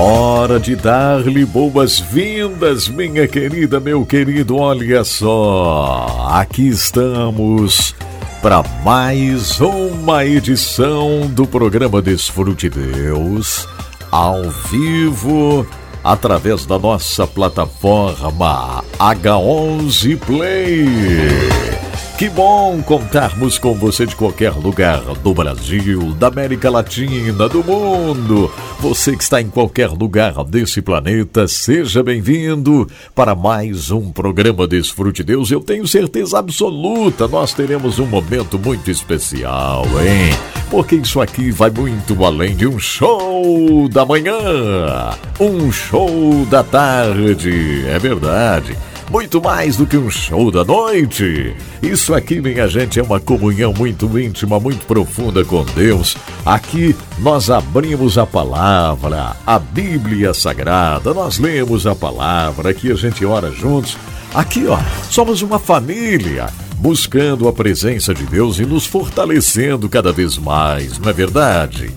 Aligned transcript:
Hora 0.00 0.60
de 0.60 0.76
dar-lhe 0.76 1.44
boas-vindas, 1.44 2.86
minha 2.86 3.26
querida, 3.26 3.80
meu 3.80 4.06
querido. 4.06 4.56
Olha 4.56 5.02
só, 5.02 6.28
aqui 6.30 6.68
estamos 6.68 7.96
para 8.40 8.62
mais 8.84 9.60
uma 9.60 10.24
edição 10.24 11.26
do 11.26 11.44
programa 11.48 12.00
Desfrute 12.00 12.70
Deus, 12.70 13.66
ao 14.12 14.48
vivo, 14.70 15.66
através 16.04 16.64
da 16.64 16.78
nossa 16.78 17.26
plataforma 17.26 18.84
H11 19.00 20.16
Play. 20.20 21.87
Que 22.18 22.28
bom 22.28 22.82
contarmos 22.82 23.58
com 23.58 23.74
você 23.74 24.04
de 24.04 24.16
qualquer 24.16 24.50
lugar 24.50 25.00
do 25.22 25.32
Brasil, 25.32 26.12
da 26.14 26.26
América 26.26 26.68
Latina, 26.68 27.48
do 27.48 27.62
mundo. 27.62 28.52
Você 28.80 29.16
que 29.16 29.22
está 29.22 29.40
em 29.40 29.48
qualquer 29.48 29.88
lugar 29.90 30.42
desse 30.42 30.82
planeta, 30.82 31.46
seja 31.46 32.02
bem-vindo 32.02 32.88
para 33.14 33.36
mais 33.36 33.92
um 33.92 34.10
programa 34.10 34.66
Desfrute 34.66 35.22
Deus. 35.22 35.52
Eu 35.52 35.60
tenho 35.60 35.86
certeza 35.86 36.40
absoluta, 36.40 37.28
nós 37.28 37.54
teremos 37.54 38.00
um 38.00 38.06
momento 38.06 38.58
muito 38.58 38.90
especial, 38.90 39.84
hein? 40.02 40.36
Porque 40.68 40.96
isso 40.96 41.20
aqui 41.20 41.52
vai 41.52 41.70
muito 41.70 42.24
além 42.24 42.56
de 42.56 42.66
um 42.66 42.80
show 42.80 43.88
da 43.88 44.04
manhã, 44.04 45.14
um 45.38 45.70
show 45.70 46.44
da 46.50 46.64
tarde, 46.64 47.84
é 47.86 47.96
verdade 47.96 48.76
muito 49.10 49.40
mais 49.40 49.76
do 49.76 49.86
que 49.86 49.96
um 49.96 50.10
show 50.10 50.50
da 50.50 50.64
noite. 50.64 51.54
Isso 51.82 52.14
aqui, 52.14 52.40
minha 52.40 52.68
gente, 52.68 53.00
é 53.00 53.02
uma 53.02 53.18
comunhão 53.18 53.72
muito 53.72 54.18
íntima, 54.18 54.60
muito 54.60 54.86
profunda 54.86 55.44
com 55.44 55.64
Deus. 55.64 56.16
Aqui 56.44 56.94
nós 57.18 57.50
abrimos 57.50 58.18
a 58.18 58.26
palavra, 58.26 59.36
a 59.46 59.58
Bíblia 59.58 60.34
Sagrada, 60.34 61.14
nós 61.14 61.38
lemos 61.38 61.86
a 61.86 61.94
palavra, 61.94 62.70
aqui 62.70 62.92
a 62.92 62.94
gente 62.94 63.24
ora 63.24 63.50
juntos. 63.50 63.96
Aqui, 64.34 64.66
ó, 64.66 64.78
somos 65.10 65.40
uma 65.40 65.58
família 65.58 66.48
buscando 66.76 67.48
a 67.48 67.52
presença 67.52 68.14
de 68.14 68.24
Deus 68.24 68.58
e 68.58 68.66
nos 68.66 68.86
fortalecendo 68.86 69.88
cada 69.88 70.12
vez 70.12 70.38
mais, 70.38 70.98
não 70.98 71.08
é 71.08 71.12
verdade? 71.12 71.90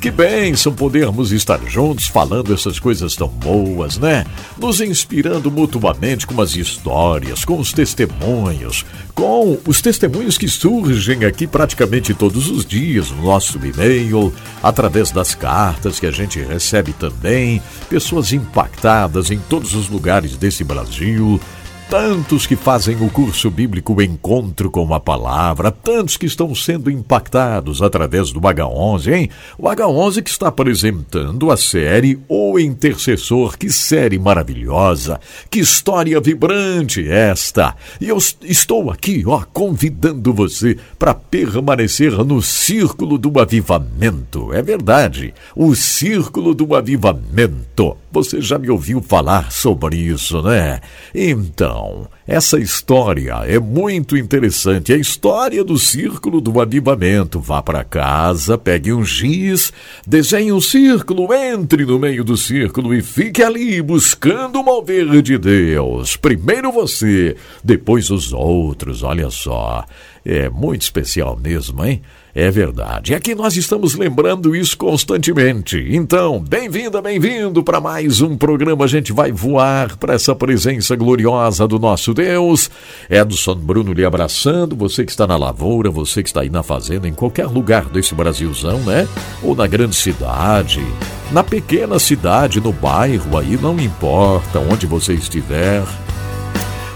Que 0.00 0.10
bênção 0.10 0.72
podermos 0.72 1.32
estar 1.32 1.58
juntos 1.66 2.06
falando 2.06 2.52
essas 2.52 2.78
coisas 2.78 3.16
tão 3.16 3.28
boas, 3.28 3.98
né? 3.98 4.24
Nos 4.56 4.80
inspirando 4.80 5.50
mutuamente 5.50 6.26
com 6.26 6.40
as 6.40 6.54
histórias, 6.54 7.44
com 7.44 7.58
os 7.58 7.72
testemunhos, 7.72 8.84
com 9.14 9.58
os 9.66 9.80
testemunhos 9.80 10.38
que 10.38 10.48
surgem 10.48 11.24
aqui 11.24 11.46
praticamente 11.46 12.14
todos 12.14 12.48
os 12.50 12.64
dias 12.64 13.10
no 13.10 13.22
nosso 13.22 13.58
e-mail, 13.58 14.32
através 14.62 15.10
das 15.10 15.34
cartas 15.34 15.98
que 15.98 16.06
a 16.06 16.12
gente 16.12 16.40
recebe 16.40 16.92
também, 16.92 17.60
pessoas 17.88 18.32
impactadas 18.32 19.30
em 19.30 19.38
todos 19.48 19.74
os 19.74 19.88
lugares 19.88 20.36
desse 20.36 20.62
Brasil 20.62 21.40
tantos 21.88 22.46
que 22.46 22.56
fazem 22.56 22.96
o 23.00 23.08
curso 23.08 23.48
bíblico 23.48 24.00
Encontro 24.02 24.70
com 24.70 24.92
a 24.92 24.98
Palavra, 24.98 25.70
tantos 25.70 26.16
que 26.16 26.26
estão 26.26 26.52
sendo 26.54 26.90
impactados 26.90 27.80
através 27.80 28.32
do 28.32 28.40
H11, 28.40 29.12
hein? 29.12 29.30
O 29.56 29.64
H11 29.64 30.22
que 30.22 30.30
está 30.30 30.48
apresentando 30.48 31.50
a 31.50 31.56
série 31.56 32.18
O 32.28 32.58
Intercessor, 32.58 33.56
que 33.56 33.70
série 33.70 34.18
maravilhosa, 34.18 35.20
que 35.48 35.60
história 35.60 36.20
vibrante 36.20 37.08
esta! 37.08 37.76
E 38.00 38.08
eu 38.08 38.18
estou 38.42 38.90
aqui, 38.90 39.22
ó, 39.24 39.44
convidando 39.52 40.32
você 40.32 40.76
para 40.98 41.14
permanecer 41.14 42.12
no 42.24 42.42
círculo 42.42 43.16
do 43.16 43.40
avivamento. 43.40 44.52
É 44.52 44.60
verdade, 44.60 45.32
o 45.54 45.74
círculo 45.76 46.52
do 46.52 46.74
avivamento. 46.74 47.96
Você 48.16 48.40
já 48.40 48.58
me 48.58 48.70
ouviu 48.70 49.02
falar 49.02 49.52
sobre 49.52 49.98
isso, 49.98 50.40
né? 50.40 50.80
Então, 51.14 52.08
essa 52.26 52.58
história 52.58 53.34
é 53.46 53.58
muito 53.60 54.16
interessante. 54.16 54.90
É 54.90 54.96
a 54.96 54.98
história 54.98 55.62
do 55.62 55.78
círculo 55.78 56.40
do 56.40 56.58
avivamento. 56.58 57.38
Vá 57.38 57.62
para 57.62 57.84
casa, 57.84 58.56
pegue 58.56 58.90
um 58.90 59.04
giz, 59.04 59.70
desenhe 60.06 60.50
um 60.50 60.62
círculo, 60.62 61.30
entre 61.34 61.84
no 61.84 61.98
meio 61.98 62.24
do 62.24 62.38
círculo 62.38 62.94
e 62.94 63.02
fique 63.02 63.42
ali 63.42 63.82
buscando 63.82 64.60
o 64.60 64.64
mover 64.64 65.20
de 65.20 65.36
Deus. 65.36 66.16
Primeiro 66.16 66.72
você, 66.72 67.36
depois 67.62 68.08
os 68.08 68.32
outros. 68.32 69.02
Olha 69.02 69.28
só. 69.28 69.84
É 70.24 70.48
muito 70.48 70.82
especial 70.82 71.38
mesmo, 71.38 71.84
hein? 71.84 72.00
É 72.38 72.50
verdade. 72.50 73.14
Aqui 73.14 73.34
nós 73.34 73.56
estamos 73.56 73.94
lembrando 73.94 74.54
isso 74.54 74.76
constantemente. 74.76 75.82
Então, 75.88 76.38
bem-vinda, 76.38 77.00
bem-vindo 77.00 77.64
para 77.64 77.80
mais 77.80 78.20
um 78.20 78.36
programa. 78.36 78.84
A 78.84 78.86
gente 78.86 79.10
vai 79.10 79.32
voar 79.32 79.96
para 79.96 80.12
essa 80.12 80.34
presença 80.34 80.94
gloriosa 80.94 81.66
do 81.66 81.78
nosso 81.78 82.12
Deus. 82.12 82.68
Edson 83.08 83.54
Bruno 83.54 83.94
lhe 83.94 84.04
abraçando. 84.04 84.76
Você 84.76 85.02
que 85.02 85.12
está 85.12 85.26
na 85.26 85.34
lavoura, 85.34 85.90
você 85.90 86.22
que 86.22 86.28
está 86.28 86.42
aí 86.42 86.50
na 86.50 86.62
fazenda, 86.62 87.08
em 87.08 87.14
qualquer 87.14 87.46
lugar 87.46 87.86
desse 87.86 88.14
Brasilzão, 88.14 88.80
né? 88.80 89.08
Ou 89.42 89.56
na 89.56 89.66
grande 89.66 89.96
cidade, 89.96 90.84
na 91.32 91.42
pequena 91.42 91.98
cidade, 91.98 92.60
no 92.60 92.70
bairro 92.70 93.38
aí, 93.38 93.56
não 93.56 93.80
importa 93.80 94.58
onde 94.58 94.86
você 94.86 95.14
estiver. 95.14 95.84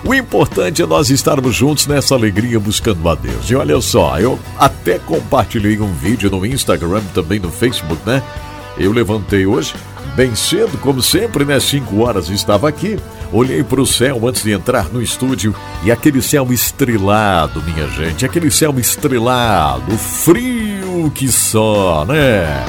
O 0.02 0.14
importante 0.14 0.80
é 0.80 0.86
nós 0.86 1.10
estarmos 1.10 1.54
juntos 1.54 1.86
nessa 1.86 2.14
alegria 2.14 2.58
buscando 2.58 3.06
a 3.08 3.14
Deus. 3.14 3.50
E 3.50 3.54
olha 3.54 3.78
só, 3.82 4.18
eu 4.18 4.38
até 4.58 4.98
compartilhei 4.98 5.78
um 5.78 5.92
vídeo 5.92 6.30
no 6.30 6.44
Instagram, 6.46 7.02
também 7.12 7.38
no 7.38 7.50
Facebook, 7.50 8.00
né? 8.06 8.22
Eu 8.78 8.92
levantei 8.92 9.44
hoje, 9.46 9.74
bem 10.16 10.34
cedo, 10.34 10.78
como 10.78 11.02
sempre, 11.02 11.44
né? 11.44 11.60
5 11.60 12.00
horas 12.00 12.30
estava 12.30 12.66
aqui. 12.66 12.98
Olhei 13.30 13.62
para 13.62 13.80
o 13.80 13.86
céu 13.86 14.26
antes 14.26 14.42
de 14.42 14.52
entrar 14.52 14.88
no 14.90 15.02
estúdio 15.02 15.54
e 15.84 15.92
aquele 15.92 16.22
céu 16.22 16.50
estrelado, 16.50 17.62
minha 17.62 17.86
gente, 17.88 18.24
aquele 18.24 18.50
céu 18.50 18.74
estrelado, 18.80 19.96
frio 19.98 21.12
que 21.14 21.28
só, 21.28 22.06
né? 22.06 22.64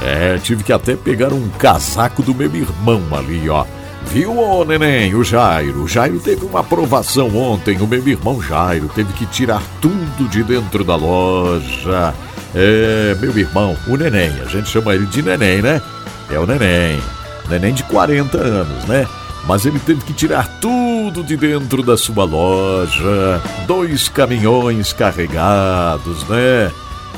É, 0.00 0.38
tive 0.38 0.62
que 0.62 0.72
até 0.72 0.94
pegar 0.94 1.32
um 1.32 1.48
casaco 1.58 2.22
do 2.22 2.32
meu 2.32 2.54
irmão 2.54 3.02
ali, 3.12 3.50
ó 3.50 3.66
Viu, 4.10 4.38
ô 4.38 4.64
neném, 4.64 5.14
o 5.14 5.22
Jairo? 5.22 5.82
O 5.82 5.88
Jairo 5.88 6.18
teve 6.18 6.46
uma 6.46 6.60
aprovação 6.60 7.28
ontem. 7.36 7.76
O 7.76 7.86
meu 7.86 8.06
irmão 8.08 8.42
Jairo 8.42 8.88
teve 8.94 9.12
que 9.12 9.26
tirar 9.26 9.62
tudo 9.82 10.26
de 10.30 10.42
dentro 10.42 10.82
da 10.82 10.96
loja. 10.96 12.14
É, 12.54 13.14
meu 13.20 13.36
irmão, 13.36 13.76
o 13.86 13.96
neném, 13.98 14.32
a 14.40 14.46
gente 14.46 14.70
chama 14.70 14.94
ele 14.94 15.04
de 15.04 15.20
neném, 15.20 15.60
né? 15.60 15.82
É 16.30 16.38
o 16.38 16.46
neném. 16.46 16.98
Neném 17.50 17.74
de 17.74 17.82
40 17.82 18.38
anos, 18.38 18.84
né? 18.86 19.06
Mas 19.46 19.66
ele 19.66 19.78
teve 19.78 20.00
que 20.00 20.14
tirar 20.14 20.48
tudo 20.58 21.22
de 21.22 21.36
dentro 21.36 21.82
da 21.82 21.96
sua 21.96 22.24
loja. 22.24 23.42
Dois 23.66 24.08
caminhões 24.08 24.90
carregados, 24.90 26.26
né? 26.26 26.72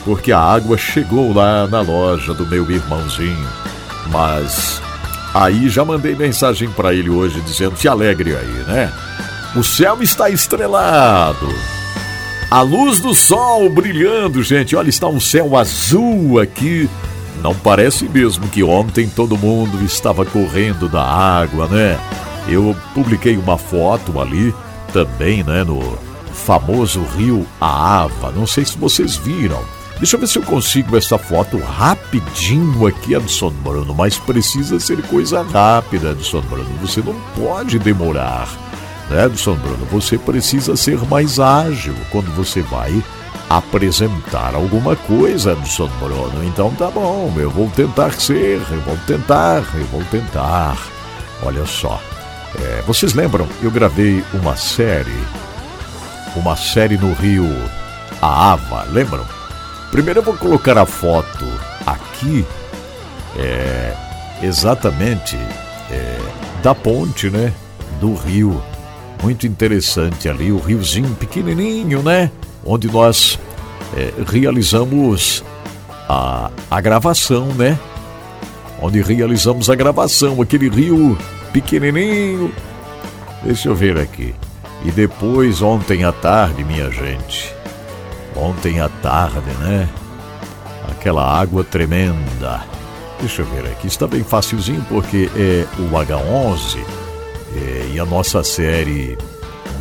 Porque 0.05 0.33
a 0.33 0.41
água 0.41 0.77
chegou 0.77 1.33
lá 1.33 1.69
na 1.69 1.81
loja 1.81 2.35
do 2.35 2.45
meu 2.47 2.69
irmãozinho. 2.69 3.49
Mas 4.11 4.83
Aí 5.33 5.69
já 5.69 5.85
mandei 5.85 6.15
mensagem 6.15 6.69
para 6.71 6.93
ele 6.93 7.11
hoje 7.11 7.41
dizendo: 7.41 7.77
se 7.77 7.89
alegre 7.89 8.35
aí, 8.37 8.65
né? 8.67 8.93
O 9.55 9.63
céu 9.63 10.03
está 10.03 10.31
estrelado. 10.31 11.49
A 12.51 12.63
luz 12.63 12.99
do 12.99 13.15
sol 13.15 13.71
brilhando, 13.71 14.43
gente. 14.43 14.75
Olha, 14.75 14.89
está 14.89 15.07
um 15.07 15.21
céu 15.21 15.57
azul 15.57 16.41
aqui. 16.41 16.89
Não 17.43 17.55
parece 17.55 18.09
mesmo 18.09 18.49
que 18.49 18.63
ontem 18.63 19.09
todo 19.09 19.39
mundo 19.39 19.83
estava 19.85 20.25
correndo 20.25 20.89
da 20.89 21.03
água, 21.03 21.67
né? 21.69 21.99
Eu 22.49 22.77
publiquei 22.95 23.37
uma 23.37 23.57
foto 23.57 24.21
ali 24.21 24.55
também, 24.93 25.43
né, 25.45 25.63
no 25.63 25.99
famoso 26.33 27.01
rio 27.17 27.47
Aava. 27.61 28.33
Não 28.33 28.47
sei 28.47 28.65
se 28.65 28.77
vocês 28.77 29.17
viram. 29.17 29.63
Deixa 30.01 30.17
eu 30.17 30.21
ver 30.21 30.29
se 30.29 30.39
eu 30.39 30.43
consigo 30.43 30.97
essa 30.97 31.19
foto 31.19 31.59
rapidinho 31.59 32.87
aqui, 32.87 33.13
Edson 33.13 33.51
Bruno, 33.51 33.95
mas 33.95 34.17
precisa 34.17 34.81
ser 34.81 35.03
coisa 35.03 35.43
rápida, 35.43 36.13
Edson 36.13 36.41
Bruno. 36.41 36.71
Você 36.81 37.03
não 37.03 37.15
pode 37.37 37.79
demorar, 37.79 38.49
né, 39.11 39.27
Edson 39.27 39.57
Bruno? 39.57 39.85
Você 39.93 40.17
precisa 40.17 40.75
ser 40.75 40.97
mais 41.05 41.39
ágil 41.39 41.95
quando 42.11 42.35
você 42.35 42.63
vai 42.63 43.05
apresentar 43.51 44.55
alguma 44.55 44.97
coisa, 44.97 45.53
Edson 45.53 45.91
Bruno. 45.99 46.45
Então 46.47 46.71
tá 46.77 46.91
bom, 46.91 47.31
eu 47.37 47.51
vou 47.51 47.69
tentar 47.69 48.13
ser, 48.13 48.59
eu 48.71 48.81
vou 48.81 48.97
tentar, 49.07 49.63
eu 49.75 49.85
vou 49.93 50.03
tentar. 50.05 50.79
Olha 51.43 51.67
só, 51.67 52.01
é, 52.59 52.83
vocês 52.87 53.13
lembram? 53.13 53.47
Eu 53.61 53.71
gravei 53.71 54.25
uma 54.33 54.57
série, 54.57 55.23
uma 56.35 56.57
série 56.57 56.97
no 56.97 57.13
Rio, 57.13 57.47
a 58.23 58.53
Ava, 58.53 58.85
lembram? 58.91 59.40
Primeiro 59.91 60.21
eu 60.21 60.25
vou 60.25 60.37
colocar 60.37 60.79
a 60.79 60.87
foto 60.87 61.45
aqui, 61.87 62.45
é, 63.37 63.95
exatamente 64.43 65.37
é, 65.91 66.19
da 66.63 66.75
ponte, 66.75 67.31
né? 67.31 67.53
Do 68.01 68.15
rio. 68.15 68.63
Muito 69.23 69.47
interessante 69.47 70.29
ali, 70.29 70.51
o 70.51 70.59
riozinho 70.59 71.15
pequenininho, 71.17 72.03
né? 72.03 72.31
onde 72.65 72.89
nós 72.89 73.39
é, 73.97 74.13
realizamos 74.27 75.45
a, 76.09 76.51
a 76.71 76.81
gravação, 76.81 77.47
né? 77.47 77.79
Onde 78.81 79.03
realizamos 79.03 79.69
a 79.69 79.75
gravação, 79.75 80.41
aquele 80.41 80.69
rio 80.69 81.19
pequenininho. 81.53 82.53
Deixa 83.43 83.69
eu 83.69 83.75
ver 83.75 83.99
aqui. 83.99 84.35
E 84.85 84.91
depois, 84.91 85.61
ontem 85.61 86.05
à 86.05 86.13
tarde, 86.13 86.65
minha 86.65 86.91
gente. 86.91 87.55
Ontem 88.37 88.81
à 88.81 88.89
tarde, 88.89 89.51
né? 89.61 89.89
Aquela 90.89 91.25
água 91.25 91.65
tremenda. 91.65 92.63
Deixa 93.19 93.43
eu 93.43 93.47
ver 93.47 93.67
aqui. 93.67 93.87
Está 93.87 94.07
bem 94.07 94.25
facilzinho 94.25 94.85
porque 94.89 95.31
é 95.37 95.67
o 95.79 95.91
H11 95.91 96.79
é, 97.55 97.91
e 97.95 98.01
a 98.01 98.05
nossa 98.05 98.43
série 98.43 99.19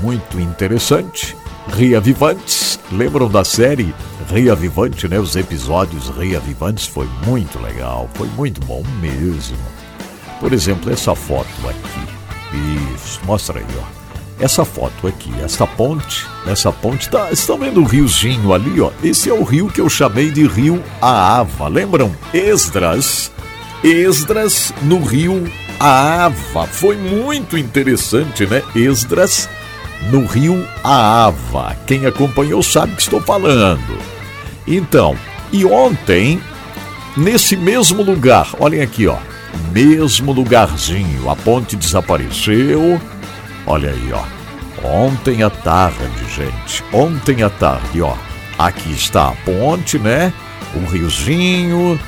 muito 0.02 0.40
interessante. 0.40 1.36
Reavivantes. 1.68 2.80
Lembram 2.92 3.30
da 3.30 3.44
série 3.44 3.94
Reavivante, 4.30 5.08
né? 5.08 5.20
Os 5.20 5.36
episódios 5.36 6.10
Reavivantes 6.10 6.88
foi 6.88 7.08
muito 7.26 7.60
legal, 7.60 8.10
foi 8.16 8.28
muito 8.30 8.60
bom 8.66 8.84
mesmo. 9.00 9.58
Por 10.40 10.54
exemplo, 10.54 10.92
essa 10.92 11.14
foto 11.16 11.50
aqui. 11.68 12.96
Isso, 12.96 13.20
mostra 13.26 13.60
aí, 13.60 13.66
ó. 13.78 13.99
Essa 14.40 14.64
foto 14.64 15.06
aqui, 15.06 15.30
essa 15.44 15.68
ponte, 15.68 16.26
essa 16.48 16.72
ponte, 16.72 17.10
tá, 17.10 17.30
estão 17.30 17.58
vendo 17.58 17.82
o 17.82 17.84
riozinho 17.84 18.54
ali, 18.54 18.80
ó? 18.80 18.90
Esse 19.04 19.30
é 19.30 19.34
o 19.34 19.44
rio 19.44 19.68
que 19.68 19.82
eu 19.82 19.90
chamei 19.90 20.32
de 20.32 20.48
Rio 20.48 20.82
Aava. 21.02 21.68
Lembram? 21.68 22.16
Esdras. 22.34 23.32
Esdras 23.84 24.74
no 24.82 25.04
rio 25.04 25.52
Aava. 25.78 26.66
Foi 26.68 26.96
muito 26.96 27.58
interessante, 27.58 28.46
né? 28.46 28.64
Esdras 28.74 29.50
no 30.10 30.26
rio 30.26 30.66
Aava. 30.86 31.76
Quem 31.86 32.06
acompanhou 32.06 32.64
sabe 32.64 32.96
que 32.96 33.02
estou 33.02 33.20
falando. 33.20 33.98
Então, 34.66 35.18
e 35.52 35.66
ontem, 35.66 36.42
nesse 37.18 37.58
mesmo 37.58 38.04
lugar, 38.04 38.50
olhem 38.58 38.82
aqui, 38.82 39.06
ó, 39.08 39.18
mesmo 39.74 40.32
lugarzinho, 40.32 41.30
a 41.30 41.36
ponte 41.36 41.76
desapareceu. 41.76 43.02
Olha 43.70 43.92
aí, 43.92 44.12
ó. 44.12 44.24
Ontem 44.84 45.44
à 45.44 45.50
tarde, 45.50 46.00
gente, 46.36 46.84
ontem 46.92 47.44
à 47.44 47.50
tarde, 47.52 48.02
ó. 48.02 48.16
Aqui 48.58 48.92
está 48.92 49.30
a 49.30 49.32
ponte, 49.32 50.00
né? 50.00 50.34
O 50.74 50.90
riozinho. 50.90 52.00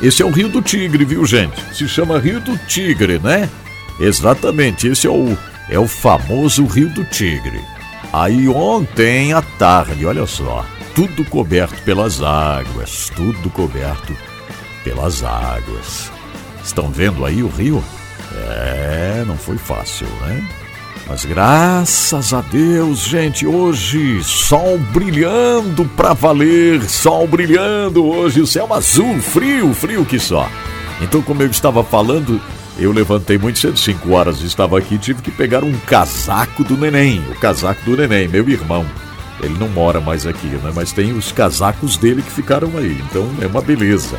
Esse 0.00 0.22
é 0.22 0.24
o 0.24 0.30
Rio 0.30 0.48
do 0.48 0.62
Tigre, 0.62 1.04
viu, 1.04 1.26
gente? 1.26 1.60
Se 1.74 1.86
chama 1.86 2.18
Rio 2.18 2.40
do 2.40 2.56
Tigre, 2.66 3.18
né? 3.18 3.48
Exatamente, 4.00 4.88
esse 4.88 5.06
é 5.06 5.10
o 5.10 5.36
é 5.68 5.78
o 5.78 5.86
famoso 5.86 6.64
Rio 6.64 6.88
do 6.90 7.04
Tigre. 7.04 7.60
Aí 8.12 8.48
ontem 8.48 9.32
à 9.32 9.42
tarde, 9.42 10.06
olha 10.06 10.26
só, 10.26 10.64
tudo 10.94 11.24
coberto 11.24 11.82
pelas 11.82 12.22
águas, 12.22 13.10
tudo 13.14 13.50
coberto 13.50 14.16
pelas 14.82 15.22
águas. 15.22 16.10
Estão 16.64 16.88
vendo 16.90 17.24
aí 17.24 17.42
o 17.42 17.48
rio? 17.48 17.84
É, 18.32 19.24
não 19.26 19.36
foi 19.36 19.58
fácil, 19.58 20.06
né? 20.22 20.65
Mas 21.08 21.24
graças 21.24 22.34
a 22.34 22.40
Deus, 22.40 23.00
gente, 23.00 23.46
hoje 23.46 24.22
sol 24.24 24.78
brilhando 24.92 25.84
pra 25.96 26.12
valer, 26.12 26.82
sol 26.82 27.26
brilhando 27.26 28.04
hoje, 28.04 28.40
o 28.40 28.46
céu 28.46 28.72
azul, 28.74 29.20
frio, 29.20 29.72
frio 29.72 30.04
que 30.04 30.18
só. 30.18 30.48
Então, 31.00 31.22
como 31.22 31.42
eu 31.42 31.50
estava 31.50 31.84
falando, 31.84 32.40
eu 32.78 32.92
levantei 32.92 33.38
muito 33.38 33.58
cedo, 33.58 33.78
5 33.78 34.12
horas, 34.12 34.40
estava 34.40 34.78
aqui, 34.78 34.98
tive 34.98 35.22
que 35.22 35.30
pegar 35.30 35.62
um 35.62 35.72
casaco 35.86 36.64
do 36.64 36.76
neném, 36.76 37.22
o 37.30 37.34
casaco 37.36 37.84
do 37.84 37.96
neném, 37.96 38.28
meu 38.28 38.48
irmão. 38.48 38.84
Ele 39.42 39.56
não 39.58 39.68
mora 39.68 40.00
mais 40.00 40.26
aqui, 40.26 40.46
né? 40.46 40.72
Mas 40.74 40.92
tem 40.92 41.12
os 41.12 41.30
casacos 41.30 41.96
dele 41.96 42.22
que 42.22 42.30
ficaram 42.30 42.70
aí, 42.76 43.00
então 43.08 43.28
é 43.40 43.46
uma 43.46 43.60
beleza. 43.60 44.18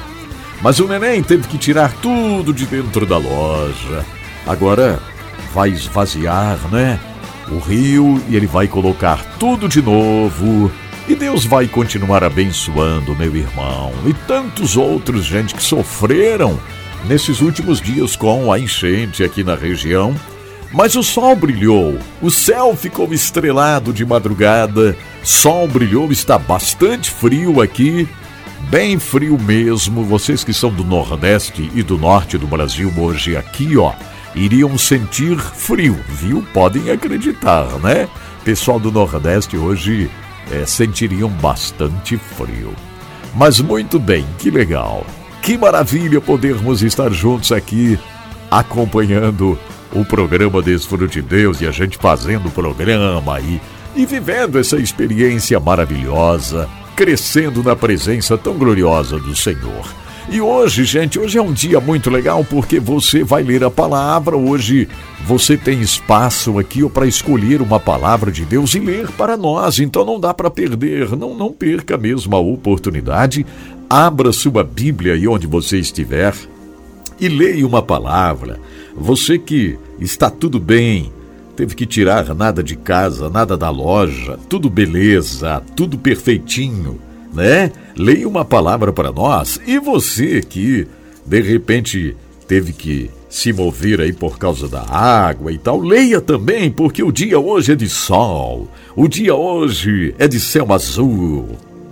Mas 0.62 0.80
o 0.80 0.88
neném 0.88 1.22
teve 1.22 1.48
que 1.48 1.58
tirar 1.58 1.92
tudo 2.02 2.54
de 2.54 2.66
dentro 2.66 3.06
da 3.06 3.18
loja. 3.18 4.06
Agora 4.46 5.00
vai 5.54 5.70
esvaziar, 5.70 6.58
né? 6.72 7.00
O 7.50 7.60
rio 7.60 8.22
e 8.28 8.36
ele 8.36 8.48
vai 8.48 8.68
colocar 8.68 9.24
tudo 9.40 9.68
de 9.68 9.82
novo. 9.82 10.72
E 11.08 11.16
Deus 11.16 11.46
vai 11.46 11.68
continuar 11.68 12.24
abençoando 12.24 13.16
meu 13.16 13.34
irmão 13.34 13.94
e 14.06 14.14
tantos 14.14 14.76
outros, 14.76 15.24
gente, 15.26 15.56
que 15.56 15.64
sofreram 15.64 16.60
nesses 17.06 17.40
últimos 17.40 17.80
dias 17.80 18.16
com 18.16 18.52
a 18.52 18.60
enchente 18.60 19.24
aqui 19.24 19.44
na 19.44 19.56
região. 19.56 20.14
Mas 20.74 20.98
o 20.98 21.04
sol 21.04 21.34
brilhou, 21.34 21.98
o 22.22 22.30
céu 22.30 22.76
ficou 22.76 23.14
estrelado 23.14 23.94
de 23.94 24.06
madrugada, 24.06 24.98
sol 25.24 25.66
brilhou, 25.66 26.12
está 26.12 26.38
bastante 26.38 27.10
frio 27.10 27.62
aqui, 27.62 28.06
bem 28.70 29.00
frio 29.00 29.40
mesmo. 29.40 30.04
Vocês 30.04 30.44
que 30.44 30.54
são 30.54 30.70
do 30.70 30.84
Nordeste 30.84 31.72
e 31.74 31.82
do 31.82 31.98
Norte 31.98 32.38
do 32.38 32.48
Brasil 32.48 32.92
hoje 32.98 33.38
aqui, 33.38 33.78
ó, 33.78 33.94
iriam 34.36 34.78
sentir 34.78 35.38
frio, 35.38 35.98
viu? 36.10 36.46
Podem 36.54 36.90
acreditar, 36.90 37.66
né? 37.80 38.08
Pessoal 38.44 38.80
do 38.80 38.92
Nordeste 38.92 39.58
hoje 39.58 40.10
é, 40.52 40.66
sentiriam 40.66 41.30
bastante 41.30 42.18
frio. 42.18 42.74
Mas 43.36 43.60
muito 43.60 44.00
bem, 44.00 44.26
que 44.40 44.50
legal. 44.50 45.06
Que 45.42 45.58
maravilha 45.58 46.20
podermos 46.20 46.82
estar 46.82 47.12
juntos 47.12 47.52
aqui 47.52 48.00
acompanhando 48.50 49.58
o 49.94 50.04
programa 50.06 50.62
Desfrute 50.62 51.22
Deus 51.22 51.62
e 51.62 51.68
a 51.68 51.72
gente 51.72 51.98
fazendo 51.98 52.48
o 52.48 52.52
programa 52.52 53.36
aí 53.36 53.62
e 53.96 54.06
vivendo 54.06 54.60
essa 54.60 54.78
experiência 54.78 55.60
maravilhosa, 55.60 56.70
crescendo 56.96 57.64
na 57.64 57.76
presença 57.76 58.38
tão 58.38 58.54
gloriosa 58.54 59.18
do 59.20 59.36
Senhor. 59.36 60.07
E 60.30 60.42
hoje, 60.42 60.84
gente, 60.84 61.18
hoje 61.18 61.38
é 61.38 61.42
um 61.42 61.54
dia 61.54 61.80
muito 61.80 62.10
legal 62.10 62.44
porque 62.44 62.82
você 62.82 63.24
vai 63.24 63.42
ler 63.44 63.64
a 63.64 63.72
palavra. 63.72 64.36
Hoje 64.36 64.86
você 65.26 65.56
tem 65.56 65.80
espaço 65.80 66.60
aqui 66.60 66.88
para 66.90 67.08
escolher 67.08 67.62
uma 67.62 67.80
palavra 67.80 68.30
de 68.30 68.44
Deus 68.44 68.76
e 68.76 68.80
ler 68.80 69.10
para 69.12 69.38
nós. 69.38 69.80
Então 69.80 70.04
não 70.04 70.20
dá 70.20 70.34
para 70.34 70.50
perder, 70.50 71.16
não 71.16 71.34
não 71.34 71.54
perca 71.54 71.98
mesmo 71.98 72.36
a 72.36 72.40
oportunidade. 72.40 73.46
Abra 73.90 74.34
sua 74.34 74.66
Bíblia 74.66 75.14
aí 75.14 75.26
onde 75.30 75.48
você 75.48 75.80
estiver 75.80 76.36
e 77.18 77.30
leia 77.30 77.66
uma 77.66 77.82
palavra. 77.82 78.60
Você 78.98 79.40
que 79.40 79.80
está 79.98 80.30
tudo 80.30 80.60
bem, 80.60 81.10
teve 81.56 81.74
que 81.74 81.86
tirar 81.86 82.36
nada 82.36 82.62
de 82.62 82.76
casa, 82.76 83.30
nada 83.30 83.56
da 83.56 83.70
loja, 83.70 84.38
tudo 84.50 84.70
beleza, 84.70 85.64
tudo 85.74 85.98
perfeitinho, 85.98 87.00
né? 87.34 87.72
Leia 87.98 88.28
uma 88.28 88.46
palavra 88.46 88.94
para 88.94 89.12
nós. 89.12 89.60
E 89.66 89.80
você 89.80 90.42
que 90.42 90.88
de 91.26 91.42
repente 91.42 92.16
teve 92.48 92.72
que 92.72 93.10
se 93.30 93.52
mover 93.52 94.00
aí 94.00 94.14
por 94.14 94.38
causa 94.38 94.68
da 94.68 94.82
água 94.82 95.52
e 95.52 95.58
tal, 95.58 95.80
leia 95.80 96.22
também, 96.22 96.72
porque 96.72 97.04
o 97.04 97.12
dia 97.12 97.40
hoje 97.40 97.74
é 97.74 97.76
de 97.76 97.90
sol, 97.90 98.70
o 98.96 99.08
dia 99.08 99.36
hoje 99.36 100.16
é 100.18 100.28
de 100.28 100.40
céu 100.40 100.72
azul. 100.72 101.50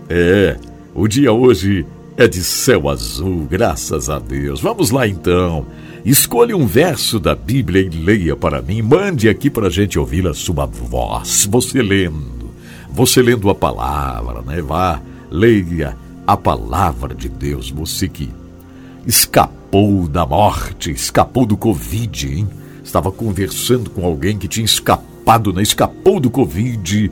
É, 0.07 0.57
o 0.93 1.07
dia 1.07 1.33
hoje 1.33 1.85
é 2.15 2.27
de 2.27 2.41
céu 2.41 2.87
azul, 2.87 3.45
graças 3.49 4.09
a 4.09 4.19
Deus. 4.19 4.61
Vamos 4.61 4.91
lá 4.91 5.07
então. 5.07 5.65
Escolha 6.05 6.55
um 6.55 6.67
verso 6.67 7.19
da 7.19 7.33
Bíblia 7.33 7.81
e 7.81 7.89
leia 7.89 8.35
para 8.35 8.61
mim. 8.61 8.81
Mande 8.81 9.27
aqui 9.27 9.49
para 9.49 9.67
a 9.67 9.71
gente 9.71 9.97
ouvir 9.97 10.27
a 10.27 10.33
sua 10.33 10.65
voz. 10.67 11.47
Você 11.49 11.81
lendo, 11.81 12.51
você 12.91 13.21
lendo 13.23 13.49
a 13.49 13.55
palavra, 13.55 14.41
né? 14.43 14.61
Vá, 14.61 15.01
leia 15.35 15.97
a 16.25 16.37
palavra 16.37 17.13
de 17.13 17.29
Deus. 17.29 17.69
Você 17.69 18.07
que 18.07 18.29
escapou 19.05 20.07
da 20.07 20.25
morte, 20.25 20.91
escapou 20.91 21.45
do 21.45 21.57
Covid, 21.57 22.27
hein? 22.27 22.47
Estava 22.83 23.11
conversando 23.11 23.89
com 23.89 24.05
alguém 24.05 24.37
que 24.37 24.47
tinha 24.47 24.65
escapado, 24.65 25.51
né? 25.51 25.61
Escapou 25.61 26.19
do 26.19 26.29
Covid. 26.29 27.11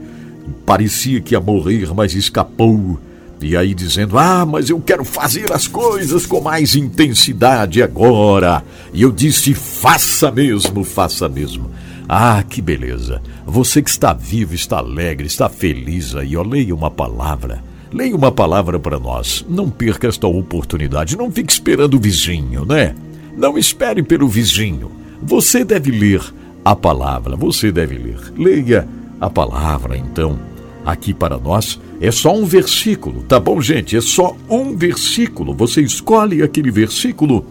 Parecia 0.65 1.20
que 1.20 1.34
ia 1.34 1.39
morrer, 1.39 1.94
mas 1.94 2.13
escapou 2.13 3.00
e 3.42 3.58
aí 3.58 3.74
dizendo: 3.74 4.18
Ah, 4.18 4.46
mas 4.46 4.70
eu 4.70 4.80
quero 4.80 5.03
fazer 5.03 5.51
as 5.51 5.68
coisas 5.68 6.25
com 6.25 6.39
mais 6.39 6.75
intensidade 6.75 7.84
agora. 7.84 8.63
E 8.94 9.01
eu 9.01 9.12
disse: 9.12 9.53
Faça 9.53 10.32
mesmo, 10.32 10.84
faça 10.84 11.27
mesmo. 11.27 11.70
Ah, 12.08 12.44
que 12.44 12.62
beleza! 12.62 13.22
Você 13.46 13.82
que 13.82 13.89
está 13.89 14.13
vivo, 14.13 14.53
está 14.53 14.77
alegre, 14.77 15.27
está 15.27 15.50
feliz 15.50 16.15
aí, 16.15 16.36
ó, 16.38 16.44
leia 16.44 16.75
uma 16.75 16.92
palavra. 16.92 17.63
Leia 17.93 18.15
uma 18.15 18.31
palavra 18.31 18.79
para 18.79 19.00
nós. 19.00 19.45
Não 19.47 19.69
perca 19.69 20.07
esta 20.07 20.25
oportunidade. 20.25 21.15
Não 21.15 21.31
fique 21.31 21.53
esperando 21.53 21.93
o 21.93 22.00
vizinho, 22.00 22.65
né? 22.65 22.95
Não 23.38 23.57
espere 23.57 24.01
pelo 24.01 24.27
vizinho. 24.27 24.91
Você 25.21 25.63
deve 25.63 25.91
ler 25.91 26.21
a 26.65 26.75
palavra. 26.75 27.35
Você 27.35 27.71
deve 27.71 27.95
ler. 27.95 28.19
Leia 28.35 28.88
a 29.21 29.29
palavra, 29.29 29.95
então. 29.95 30.39
Aqui 30.83 31.13
para 31.13 31.38
nós 31.38 31.79
é 32.01 32.12
só 32.12 32.35
um 32.35 32.43
versículo, 32.43 33.23
tá 33.23 33.39
bom, 33.39 33.62
gente? 33.62 33.95
É 33.95 34.01
só 34.01 34.35
um 34.50 34.75
versículo. 34.75 35.53
Você 35.53 35.81
escolhe 35.81 36.43
aquele 36.43 36.69
versículo 36.69 37.45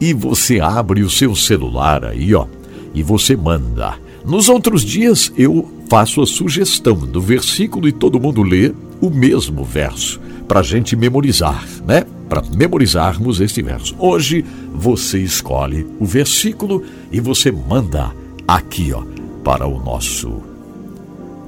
e 0.00 0.12
você 0.12 0.58
abre 0.58 1.02
o 1.02 1.10
seu 1.10 1.36
celular 1.36 2.04
aí, 2.04 2.34
ó, 2.34 2.46
e 2.92 3.04
você 3.04 3.36
manda. 3.36 3.94
Nos 4.24 4.48
outros 4.48 4.82
dias 4.84 5.32
eu 5.38 5.70
faço 5.88 6.20
a 6.20 6.26
sugestão 6.26 6.96
do 6.96 7.20
versículo 7.20 7.86
e 7.86 7.92
todo 7.92 8.18
mundo 8.18 8.42
lê 8.42 8.72
o 9.00 9.10
mesmo 9.10 9.64
verso 9.64 10.20
para 10.46 10.60
a 10.60 10.62
gente 10.62 10.94
memorizar, 10.96 11.64
né? 11.86 12.04
Para 12.28 12.42
memorizarmos 12.42 13.40
este 13.40 13.62
verso. 13.62 13.94
Hoje 13.98 14.44
você 14.72 15.18
escolhe 15.18 15.86
o 16.00 16.06
versículo 16.06 16.82
e 17.10 17.20
você 17.20 17.50
manda 17.52 18.12
aqui, 18.46 18.92
ó, 18.92 19.02
para 19.44 19.66
o 19.66 19.82
nosso 19.82 20.42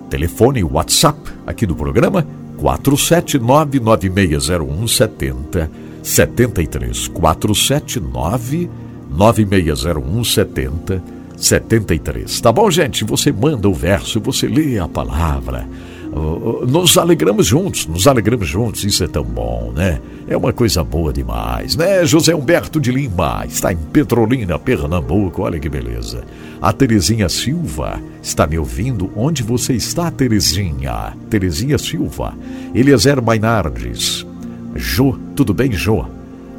telefone 0.09 0.65
WhatsApp 0.65 1.19
aqui 1.47 1.67
do 1.67 1.75
programa 1.75 2.27
479 2.59 3.81
9601 3.81 4.89
70 4.89 5.71
73 6.03 7.09
479 7.09 8.71
9601 9.11 10.25
70 10.25 11.19
73. 11.37 12.41
Tá 12.41 12.51
bom, 12.51 12.71
gente? 12.71 13.05
Você 13.05 13.31
manda 13.31 13.69
o 13.69 13.75
verso, 13.75 14.21
você 14.21 14.49
lê 14.49 14.79
a 14.79 14.89
palavra. 14.89 15.69
Nos 16.67 16.97
alegramos 16.97 17.47
juntos, 17.47 17.87
nos 17.87 18.07
alegramos 18.07 18.49
juntos, 18.49 18.83
isso 18.83 19.05
é 19.05 19.09
tão 19.09 19.23
bom, 19.23 19.73
né? 19.75 20.01
É 20.27 20.37
uma 20.37 20.53
coisa 20.53 20.83
boa 20.83 21.13
demais, 21.13 21.77
né? 21.77 22.05
José 22.05 22.35
Humberto 22.35 22.81
de 22.81 22.91
Lima 22.91 23.45
está 23.47 23.73
em 23.73 23.77
Petrolina, 23.77 24.59
Pernambuco, 24.59 25.43
olha 25.43 25.59
que 25.59 25.69
beleza. 25.69 26.25
A 26.61 26.73
Terezinha 26.73 27.29
Silva 27.29 28.01
está 28.23 28.47
me 28.47 28.59
ouvindo. 28.59 29.11
Onde 29.15 29.43
você 29.43 29.75
está, 29.75 30.11
Terezinha? 30.11 31.17
Terezinha 31.31 31.79
Silva. 31.79 32.35
Eliezer 32.75 33.23
Mainardes. 33.23 34.27
Jô, 34.75 35.17
tudo 35.37 35.55
bem, 35.55 35.73
Jô? 35.73 36.05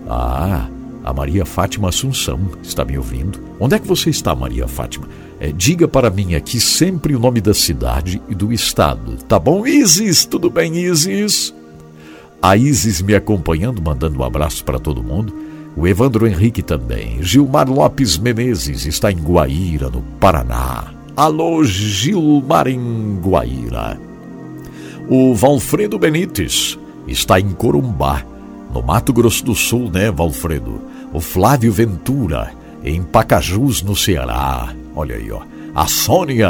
Ah, 0.07 0.67
a 1.03 1.13
Maria 1.13 1.45
Fátima 1.45 1.89
Assunção 1.89 2.39
está 2.63 2.85
me 2.85 2.97
ouvindo. 2.97 3.39
Onde 3.59 3.75
é 3.75 3.79
que 3.79 3.87
você 3.87 4.09
está, 4.09 4.33
Maria 4.35 4.67
Fátima? 4.67 5.07
É, 5.39 5.51
diga 5.51 5.87
para 5.87 6.09
mim 6.09 6.35
aqui 6.35 6.59
sempre 6.59 7.15
o 7.15 7.19
nome 7.19 7.39
da 7.39 7.53
cidade 7.53 8.21
e 8.27 8.35
do 8.35 8.51
estado. 8.51 9.15
Tá 9.23 9.39
bom, 9.39 9.65
Isis? 9.65 10.25
Tudo 10.25 10.49
bem, 10.49 10.75
Isis? 10.75 11.53
A 12.41 12.57
Isis 12.57 13.01
me 13.01 13.15
acompanhando, 13.15 13.81
mandando 13.81 14.19
um 14.19 14.23
abraço 14.23 14.65
para 14.65 14.79
todo 14.79 15.03
mundo. 15.03 15.33
O 15.77 15.87
Evandro 15.87 16.27
Henrique 16.27 16.61
também. 16.61 17.23
Gilmar 17.23 17.69
Lopes 17.69 18.17
Menezes 18.17 18.85
está 18.85 19.11
em 19.11 19.17
Guaíra, 19.17 19.89
no 19.89 20.01
Paraná. 20.19 20.93
Alô, 21.15 21.63
Gilmar 21.63 22.67
em 22.67 23.17
Guaíra. 23.21 23.99
O 25.07 25.33
Valfredo 25.33 25.97
Benites 25.97 26.77
está 27.07 27.39
em 27.39 27.51
Corumbá, 27.51 28.25
no 28.73 28.81
Mato 28.81 29.11
Grosso 29.13 29.43
do 29.43 29.55
Sul, 29.55 29.89
né, 29.89 30.11
Valfredo? 30.11 30.81
O 31.11 31.19
Flávio 31.19 31.71
Ventura, 31.71 32.51
em 32.83 33.01
Pacajus, 33.01 33.81
no 33.81 33.95
Ceará. 33.95 34.73
Olha 34.99 35.15
aí, 35.15 35.31
ó. 35.31 35.39
A 35.73 35.87
Sônia, 35.87 36.49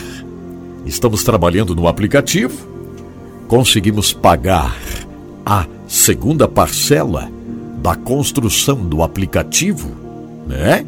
Estamos 0.85 1.23
trabalhando 1.23 1.75
no 1.75 1.87
aplicativo. 1.87 2.67
Conseguimos 3.47 4.13
pagar 4.13 4.75
a 5.45 5.67
segunda 5.87 6.47
parcela 6.47 7.29
da 7.81 7.95
construção 7.95 8.77
do 8.77 9.03
aplicativo, 9.03 9.91
né? 10.47 10.85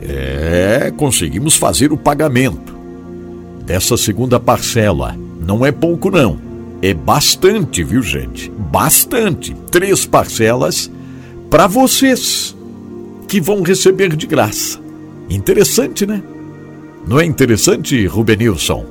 É, 0.00 0.92
conseguimos 0.96 1.56
fazer 1.56 1.92
o 1.92 1.96
pagamento 1.96 2.74
dessa 3.64 3.96
segunda 3.96 4.40
parcela. 4.40 5.16
Não 5.44 5.64
é 5.66 5.72
pouco, 5.72 6.10
não. 6.10 6.38
É 6.80 6.94
bastante, 6.94 7.82
viu, 7.82 8.02
gente? 8.02 8.50
Bastante. 8.50 9.54
Três 9.70 10.04
parcelas 10.04 10.90
para 11.50 11.66
vocês 11.66 12.56
que 13.28 13.40
vão 13.40 13.62
receber 13.62 14.16
de 14.16 14.26
graça. 14.26 14.80
Interessante, 15.28 16.06
né? 16.06 16.22
Não 17.06 17.20
é 17.20 17.24
interessante, 17.24 18.06
Rubenilson? 18.06 18.84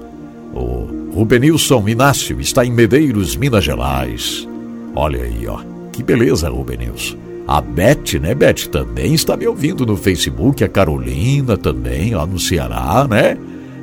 O 0.54 1.14
Rubenilson 1.14 1.88
Inácio 1.88 2.40
está 2.40 2.66
em 2.66 2.72
Medeiros, 2.72 3.36
Minas 3.36 3.64
Gerais. 3.64 4.48
Olha 4.96 5.24
aí, 5.24 5.48
ó. 5.48 5.60
Que 5.92 6.04
beleza, 6.04 6.50
Rubenilson. 6.50 7.18
A 7.48 7.60
Beth, 7.60 8.20
né, 8.22 8.34
Beth, 8.34 8.68
também 8.72 9.14
está 9.14 9.36
me 9.36 9.48
ouvindo 9.48 9.86
no 9.86 9.98
Facebook. 9.98 10.64
A 10.64 10.70
Carolina 10.70 11.58
também, 11.58 12.14
lá 12.14 12.26
no 12.26 12.40
Ceará, 12.40 13.08
né? 13.10 13.38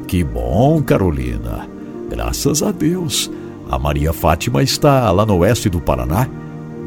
Que 0.06 0.24
bom, 0.24 0.82
Carolina. 0.82 1.68
Graças 2.08 2.62
a 2.62 2.70
Deus. 2.72 3.30
A 3.70 3.78
Maria 3.78 4.12
Fátima 4.12 4.62
está 4.62 5.10
lá 5.10 5.26
no 5.26 5.38
oeste 5.38 5.68
do 5.68 5.80
Paraná, 5.80 6.26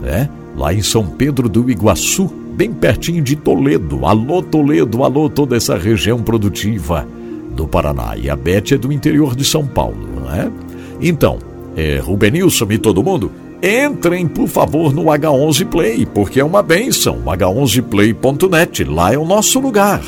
né? 0.02 0.30
Lá 0.56 0.74
em 0.74 0.82
São 0.82 1.06
Pedro 1.06 1.48
do 1.48 1.70
Iguaçu, 1.70 2.28
bem 2.54 2.74
pertinho 2.74 3.22
de 3.22 3.36
Toledo. 3.36 4.06
Alô, 4.06 4.42
Toledo, 4.42 5.04
alô, 5.04 5.30
toda 5.30 5.56
essa 5.56 5.78
região 5.78 6.22
produtiva 6.22 7.08
do 7.56 7.68
Paraná. 7.68 8.16
E 8.18 8.30
a 8.30 8.36
Beth 8.36 8.74
é 8.74 8.78
do 8.78 8.92
interior 8.92 9.36
de 9.36 9.46
São 9.46 9.66
Paulo. 9.66 10.22
né? 10.26 10.52
Então, 11.00 11.38
é, 11.76 12.00
Rubenilson 12.00 12.68
e 12.72 12.78
todo 12.78 13.04
mundo, 13.04 13.32
entrem 13.62 14.28
por 14.28 14.48
favor 14.48 14.94
no 14.94 15.04
H11 15.06 15.66
Play, 15.68 16.06
porque 16.06 16.40
é 16.40 16.44
uma 16.44 16.64
benção. 16.64 17.22
H11play.net, 17.26 18.84
lá 18.86 19.14
é 19.14 19.18
o 19.18 19.26
nosso 19.26 19.60
lugar. 19.60 20.02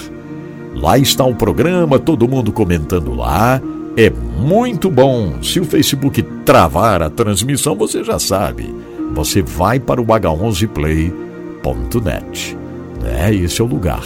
Lá 0.76 0.98
está 0.98 1.24
o 1.24 1.36
programa, 1.36 2.00
todo 2.00 2.28
mundo 2.28 2.52
comentando 2.52 3.14
lá. 3.14 3.62
É 3.96 4.10
muito 4.10 4.90
bom. 4.90 5.36
Se 5.42 5.60
o 5.60 5.66
Facebook 5.66 6.24
travar 6.46 7.04
a 7.04 7.10
transmissão, 7.10 7.76
você 7.76 8.02
já 8.04 8.18
sabe. 8.18 8.74
Você 9.14 9.44
vai 9.44 9.80
para 9.80 10.02
o 10.02 10.06
h11play.net. 10.06 12.58
É, 13.06 13.34
esse 13.34 13.62
é 13.62 13.64
o 13.64 13.68
lugar. 13.68 14.04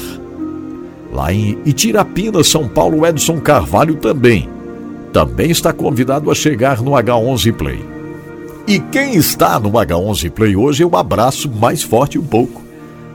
Lá 1.13 1.32
em 1.32 1.58
Itirapina, 1.65 2.44
São 2.44 2.67
Paulo, 2.67 3.06
Edson 3.06 3.39
Carvalho 3.39 3.96
também. 3.96 4.50
Também 5.13 5.51
está 5.51 5.72
convidado 5.72 6.29
a 6.29 6.36
chegar 6.36 6.82
no 6.82 6.91
H11 6.91 7.53
Play. 7.53 7.79
E 8.67 8.79
quem 8.79 9.15
está 9.15 9.58
no 9.60 9.72
H11 9.72 10.29
Play 10.32 10.58
hoje, 10.58 10.84
eu 10.84 10.94
abraço 10.96 11.50
mais 11.50 11.82
forte 11.82 12.20
um 12.20 12.25
pouco, 12.25 12.62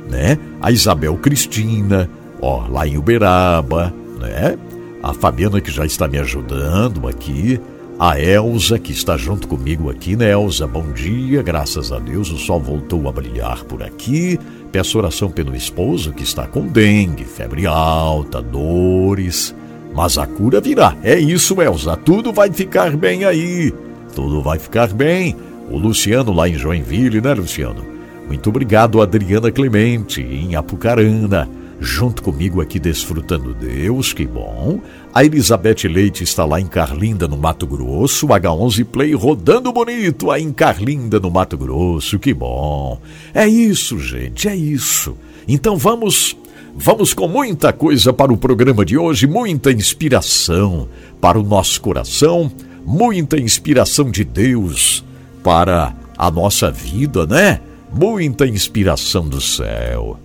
né? 0.09 0.39
A 0.61 0.73
Isabel 0.73 1.15
Cristina, 1.19 2.09
ó, 2.41 2.67
lá 2.69 2.89
em 2.89 2.97
Uberaba, 2.97 3.93
né? 4.19 4.57
A 5.03 5.13
Fabiana 5.13 5.61
que 5.61 5.71
já 5.71 5.85
está 5.85 6.07
me 6.07 6.17
ajudando 6.17 7.09
aqui, 7.09 7.61
a 7.99 8.21
Elza 8.21 8.79
que 8.79 8.93
está 8.93 9.17
junto 9.17 9.49
comigo 9.49 9.91
aqui, 9.91 10.15
né, 10.15 10.31
Elza? 10.31 10.65
Bom 10.65 10.93
dia, 10.93 11.43
graças 11.43 11.91
a 11.91 11.99
Deus 11.99 12.31
o 12.31 12.39
sol 12.39 12.61
voltou 12.61 13.09
a 13.09 13.13
brilhar 13.13 13.65
por 13.65 13.83
aqui. 13.83 14.39
Peço 14.71 14.97
oração 14.99 15.29
pelo 15.29 15.57
esposo 15.57 16.13
que 16.13 16.23
está 16.23 16.47
com 16.47 16.69
dengue, 16.69 17.25
febre 17.25 17.67
alta, 17.67 18.41
dores. 18.41 19.53
Mas 19.93 20.17
a 20.19 20.27
cura 20.27 20.61
virá. 20.61 20.97
É 21.03 21.19
isso, 21.19 21.61
Elza. 21.61 21.97
Tudo 21.97 22.33
vai 22.33 22.51
ficar 22.53 22.97
bem 22.97 23.25
aí. 23.25 23.75
Tudo 24.15 24.41
vai 24.41 24.59
ficar 24.61 24.93
bem. 24.93 25.37
O 25.69 25.77
Luciano 25.77 26.33
lá 26.33 26.49
em 26.49 26.55
Joinville, 26.55 27.21
né, 27.21 27.35
Luciano? 27.35 27.85
Muito 28.29 28.49
obrigado, 28.51 29.03
Adriana 29.03 29.51
Clemente, 29.51 30.23
em 30.23 30.55
Apucarana 30.55 31.49
junto 31.83 32.23
comigo 32.23 32.61
aqui 32.61 32.79
desfrutando 32.79 33.53
Deus, 33.53 34.13
que 34.13 34.25
bom. 34.25 34.81
A 35.13 35.25
Elizabeth 35.25 35.89
Leite 35.89 36.23
está 36.23 36.45
lá 36.45 36.61
em 36.61 36.67
Carlinda, 36.67 37.27
no 37.27 37.37
Mato 37.37 37.67
Grosso. 37.67 38.29
H11 38.29 38.85
Play 38.85 39.13
rodando 39.15 39.73
bonito 39.73 40.31
aí 40.31 40.45
em 40.45 40.53
Carlinda, 40.53 41.19
no 41.19 41.31
Mato 41.31 41.59
Grosso, 41.59 42.21
que 42.21 42.33
bom. 42.33 43.01
É 43.35 43.49
isso, 43.49 43.99
gente, 43.99 44.49
é 44.49 44.55
isso. 44.55 45.17
Então 45.47 45.77
vamos, 45.77 46.37
vamos 46.75 47.13
com 47.13 47.27
muita 47.27 47.73
coisa 47.73 48.13
para 48.13 48.33
o 48.33 48.37
programa 48.37 48.85
de 48.85 48.97
hoje, 48.97 49.27
muita 49.27 49.73
inspiração 49.73 50.89
para 51.21 51.39
o 51.39 51.43
nosso 51.43 51.81
coração, 51.81 52.51
muita 52.87 53.41
inspiração 53.41 54.09
de 54.09 54.23
Deus 54.23 55.05
para 55.43 55.95
a 56.17 56.31
nossa 56.31 56.71
vida, 56.71 57.27
né? 57.27 57.61
Muita 57.93 58.47
inspiração 58.47 59.29
do 59.29 59.41
céu. 59.41 60.17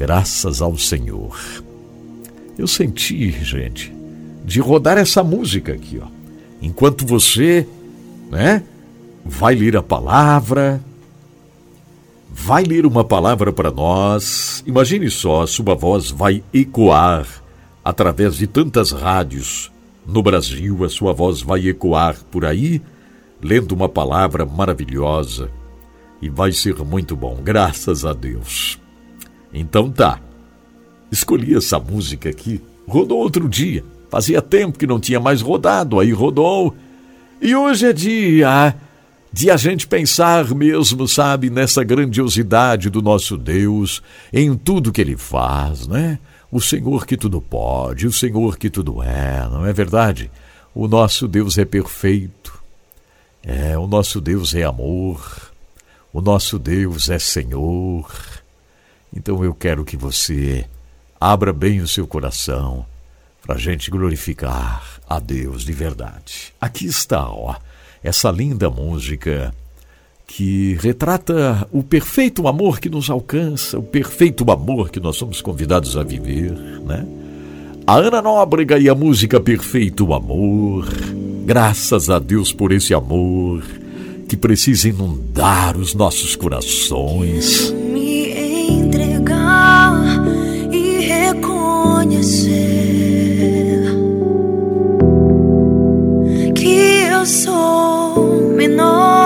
Graças 0.00 0.62
ao 0.62 0.78
Senhor. 0.78 1.38
Eu 2.56 2.66
senti, 2.66 3.32
gente, 3.44 3.92
de 4.46 4.58
rodar 4.58 4.96
essa 4.96 5.22
música 5.22 5.74
aqui, 5.74 6.00
ó. 6.02 6.06
Enquanto 6.62 7.04
você, 7.04 7.68
né, 8.30 8.62
vai 9.22 9.54
ler 9.54 9.76
a 9.76 9.82
palavra, 9.82 10.82
vai 12.30 12.64
ler 12.64 12.86
uma 12.86 13.04
palavra 13.04 13.52
para 13.52 13.70
nós. 13.70 14.64
Imagine 14.66 15.10
só, 15.10 15.46
sua 15.46 15.74
voz 15.74 16.10
vai 16.10 16.42
ecoar 16.50 17.26
através 17.84 18.36
de 18.36 18.46
tantas 18.46 18.92
rádios 18.92 19.70
no 20.06 20.22
Brasil, 20.22 20.82
a 20.82 20.88
sua 20.88 21.12
voz 21.12 21.42
vai 21.42 21.68
ecoar 21.68 22.16
por 22.30 22.46
aí, 22.46 22.80
lendo 23.42 23.72
uma 23.72 23.88
palavra 23.88 24.46
maravilhosa. 24.46 25.50
E 26.22 26.30
vai 26.30 26.52
ser 26.52 26.76
muito 26.84 27.14
bom, 27.14 27.38
graças 27.42 28.06
a 28.06 28.14
Deus. 28.14 28.79
Então 29.52 29.90
tá. 29.90 30.20
Escolhi 31.10 31.56
essa 31.56 31.78
música 31.78 32.28
aqui. 32.28 32.60
Rodou 32.86 33.18
outro 33.18 33.48
dia. 33.48 33.84
Fazia 34.08 34.42
tempo 34.42 34.78
que 34.78 34.86
não 34.86 34.98
tinha 34.98 35.20
mais 35.20 35.40
rodado, 35.40 36.00
aí 36.00 36.12
rodou. 36.12 36.74
E 37.40 37.54
hoje 37.54 37.86
é 37.86 37.92
dia 37.92 38.74
de 39.32 39.50
a 39.50 39.56
gente 39.56 39.86
pensar 39.86 40.52
mesmo, 40.54 41.06
sabe, 41.06 41.50
nessa 41.50 41.84
grandiosidade 41.84 42.90
do 42.90 43.00
nosso 43.00 43.36
Deus, 43.36 44.02
em 44.32 44.56
tudo 44.56 44.90
que 44.92 45.00
ele 45.00 45.16
faz, 45.16 45.86
né? 45.86 46.18
O 46.50 46.60
Senhor 46.60 47.06
que 47.06 47.16
tudo 47.16 47.40
pode, 47.40 48.08
o 48.08 48.12
Senhor 48.12 48.58
que 48.58 48.68
tudo 48.68 49.00
é, 49.02 49.48
não 49.48 49.64
é 49.64 49.72
verdade? 49.72 50.30
O 50.74 50.88
nosso 50.88 51.28
Deus 51.28 51.58
é 51.58 51.64
perfeito. 51.64 52.60
É, 53.42 53.78
o 53.78 53.86
nosso 53.86 54.20
Deus 54.20 54.54
é 54.54 54.64
amor. 54.64 55.52
O 56.12 56.20
nosso 56.20 56.58
Deus 56.58 57.08
é 57.08 57.18
Senhor. 57.18 58.10
Então 59.14 59.44
eu 59.44 59.54
quero 59.54 59.84
que 59.84 59.96
você 59.96 60.64
abra 61.20 61.52
bem 61.52 61.80
o 61.80 61.88
seu 61.88 62.06
coração 62.06 62.86
para 63.42 63.56
a 63.56 63.58
gente 63.58 63.90
glorificar 63.90 65.00
a 65.08 65.18
Deus 65.18 65.64
de 65.64 65.72
verdade. 65.72 66.52
Aqui 66.60 66.86
está, 66.86 67.28
ó, 67.28 67.56
essa 68.02 68.30
linda 68.30 68.70
música 68.70 69.52
que 70.26 70.78
retrata 70.80 71.66
o 71.72 71.82
perfeito 71.82 72.46
amor 72.46 72.78
que 72.78 72.88
nos 72.88 73.10
alcança, 73.10 73.78
o 73.78 73.82
perfeito 73.82 74.48
amor 74.50 74.90
que 74.90 75.00
nós 75.00 75.16
somos 75.16 75.42
convidados 75.42 75.96
a 75.96 76.04
viver, 76.04 76.52
né? 76.52 77.04
A 77.86 77.96
Ana 77.96 78.22
Nóbrega 78.22 78.78
e 78.78 78.88
a 78.88 78.94
música 78.94 79.40
Perfeito 79.40 80.14
Amor. 80.14 80.86
Graças 81.44 82.08
a 82.08 82.20
Deus 82.20 82.52
por 82.52 82.70
esse 82.70 82.94
amor 82.94 83.64
que 84.28 84.36
precisa 84.36 84.88
inundar 84.88 85.76
os 85.76 85.92
nossos 85.92 86.36
corações 86.36 87.74
e 90.70 91.00
reconhecer 91.00 92.50
que 96.54 97.04
eu 97.12 97.24
sou 97.26 98.52
menor 98.54 99.20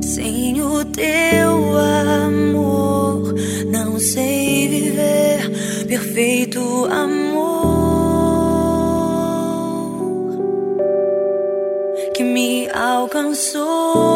sem 0.00 0.62
o 0.62 0.84
teu 0.84 1.76
amor. 2.16 3.34
Não 3.70 3.98
sei 3.98 4.68
viver 4.68 5.50
perfeito 5.86 6.60
amor 6.90 7.74
que 12.14 12.22
me 12.22 12.68
alcançou. 12.70 14.13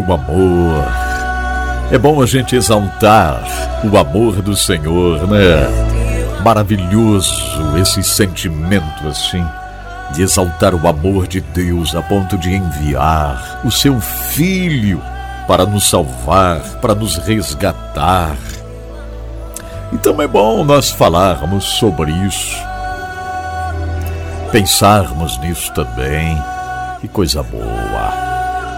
Teu 0.00 0.14
amor. 0.14 0.84
É 1.90 1.98
bom 1.98 2.22
a 2.22 2.26
gente 2.26 2.56
exaltar 2.56 3.42
o 3.84 3.96
amor 3.98 4.40
do 4.40 4.56
Senhor, 4.56 5.26
né? 5.28 5.68
Maravilhoso 6.42 7.76
esse 7.76 8.02
sentimento 8.02 9.06
assim 9.06 9.44
de 10.12 10.22
exaltar 10.22 10.74
o 10.74 10.88
amor 10.88 11.26
de 11.26 11.40
Deus 11.40 11.94
a 11.94 12.02
ponto 12.02 12.36
de 12.38 12.52
enviar 12.52 13.60
o 13.64 13.70
seu 13.70 14.00
filho 14.00 15.00
para 15.46 15.66
nos 15.66 15.88
salvar, 15.88 16.60
para 16.80 16.94
nos 16.94 17.16
resgatar. 17.16 18.36
Então 19.92 20.20
é 20.22 20.26
bom 20.26 20.64
nós 20.64 20.90
falarmos 20.90 21.64
sobre 21.64 22.12
isso, 22.12 22.56
pensarmos 24.50 25.38
nisso 25.38 25.72
também. 25.74 26.40
Que 27.00 27.08
coisa 27.08 27.42
boa. 27.42 27.89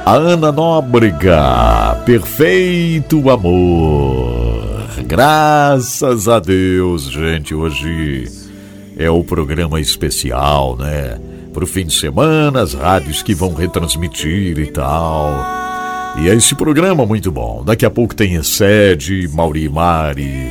A 0.04 0.14
Ana 0.14 0.50
Nóbrega, 0.50 2.02
perfeito 2.04 3.30
amor. 3.30 4.88
Graças 5.06 6.26
a 6.26 6.40
Deus, 6.40 7.04
gente, 7.04 7.54
hoje 7.54 8.24
é 8.96 9.08
o 9.08 9.22
programa 9.22 9.80
especial, 9.80 10.76
né? 10.76 11.20
Pro 11.54 11.68
fim 11.68 11.86
de 11.86 11.94
semana, 11.94 12.62
as 12.62 12.74
rádios 12.74 13.22
que 13.22 13.32
vão 13.32 13.54
retransmitir 13.54 14.58
e 14.58 14.66
tal. 14.66 15.36
E 16.18 16.28
é 16.28 16.34
esse 16.34 16.56
programa 16.56 17.06
muito 17.06 17.30
bom. 17.30 17.62
Daqui 17.64 17.86
a 17.86 17.90
pouco 17.90 18.12
tem 18.12 18.34
Excede, 18.34 19.28
Mauri 19.32 19.68
Mari, 19.68 20.50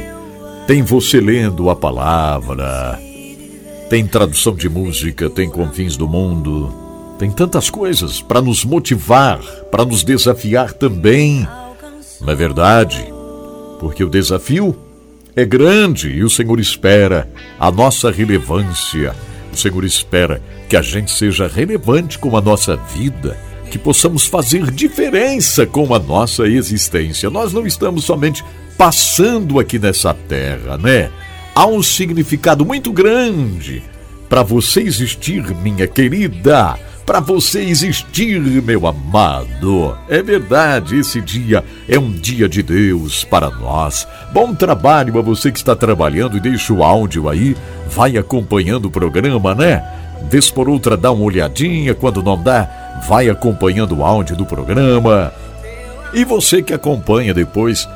tem 0.66 0.82
você 0.82 1.20
lendo 1.20 1.70
a 1.70 1.76
palavra, 1.76 2.98
tem 3.90 4.08
tradução 4.08 4.56
de 4.56 4.70
música, 4.70 5.30
tem 5.30 5.50
Confins 5.50 5.98
do 5.98 6.08
Mundo, 6.08 6.81
tem 7.22 7.30
tantas 7.30 7.70
coisas 7.70 8.20
para 8.20 8.42
nos 8.42 8.66
motivar, 8.66 9.40
para 9.70 9.86
nos 9.86 10.04
desafiar 10.04 10.74
também. 10.74 11.48
Não 12.20 12.34
é 12.34 12.36
verdade? 12.36 13.14
Porque 13.80 14.04
o 14.04 14.10
desafio 14.10 14.76
é 15.36 15.46
grande 15.46 16.10
e 16.10 16.24
o 16.24 16.30
Senhor 16.32 16.60
espera 16.60 17.30
a 17.60 17.70
nossa 17.70 18.10
relevância. 18.10 19.16
O 19.54 19.56
Senhor 19.56 19.84
espera 19.84 20.42
que 20.68 20.76
a 20.76 20.82
gente 20.82 21.12
seja 21.12 21.46
relevante 21.46 22.18
com 22.18 22.36
a 22.36 22.42
nossa 22.42 22.76
vida, 22.76 23.38
que 23.70 23.78
possamos 23.78 24.26
fazer 24.26 24.72
diferença 24.72 25.64
com 25.68 25.94
a 25.94 26.00
nossa 26.00 26.48
existência. 26.48 27.30
Nós 27.30 27.54
não 27.54 27.68
estamos 27.68 28.04
somente 28.04 28.44
passando 28.80 29.60
aqui 29.60 29.78
nessa 29.78 30.12
terra, 30.12 30.76
né? 30.76 31.12
Há 31.54 31.68
um 31.68 31.84
significado 31.84 32.66
muito 32.66 32.92
grande 32.92 33.84
para 34.28 34.42
você 34.42 34.82
existir, 34.82 35.44
minha 35.58 35.86
querida 35.86 36.80
para 37.06 37.20
você 37.20 37.62
existir, 37.62 38.40
meu 38.40 38.88
amado. 38.88 39.98
É 40.08 40.22
verdade, 40.22 40.98
esse 40.98 41.20
dia 41.22 41.64
é 41.88 42.00
um 42.00 42.12
dia 42.12 42.48
de 42.48 42.64
Deus 42.64 43.24
para 43.24 43.50
nós. 43.50 44.08
Bom 44.34 44.54
trabalho 44.54 45.18
a 45.18 45.22
você 45.22 45.52
que 45.52 45.58
está 45.58 45.76
trabalhando 45.76 46.38
e 46.38 46.40
deixa 46.40 46.74
o 46.74 46.84
áudio 46.84 47.28
aí, 47.30 47.56
vai 47.90 48.18
acompanhando 48.18 48.86
o 48.86 48.92
programa, 48.92 49.54
né? 49.56 49.84
Vez 50.30 50.50
por 50.50 50.70
outra 50.70 50.96
dá 50.96 51.12
uma 51.12 51.24
olhadinha, 51.24 51.94
quando 51.94 52.24
não 52.24 52.42
dá, 52.42 53.02
vai 53.08 53.30
acompanhando 53.30 53.98
o 53.98 54.06
áudio 54.06 54.36
do 54.36 54.46
programa. 54.46 55.34
E 56.14 56.24
você 56.24 56.62
que 56.62 56.74
acompanha 56.74 57.34
depois 57.34 57.88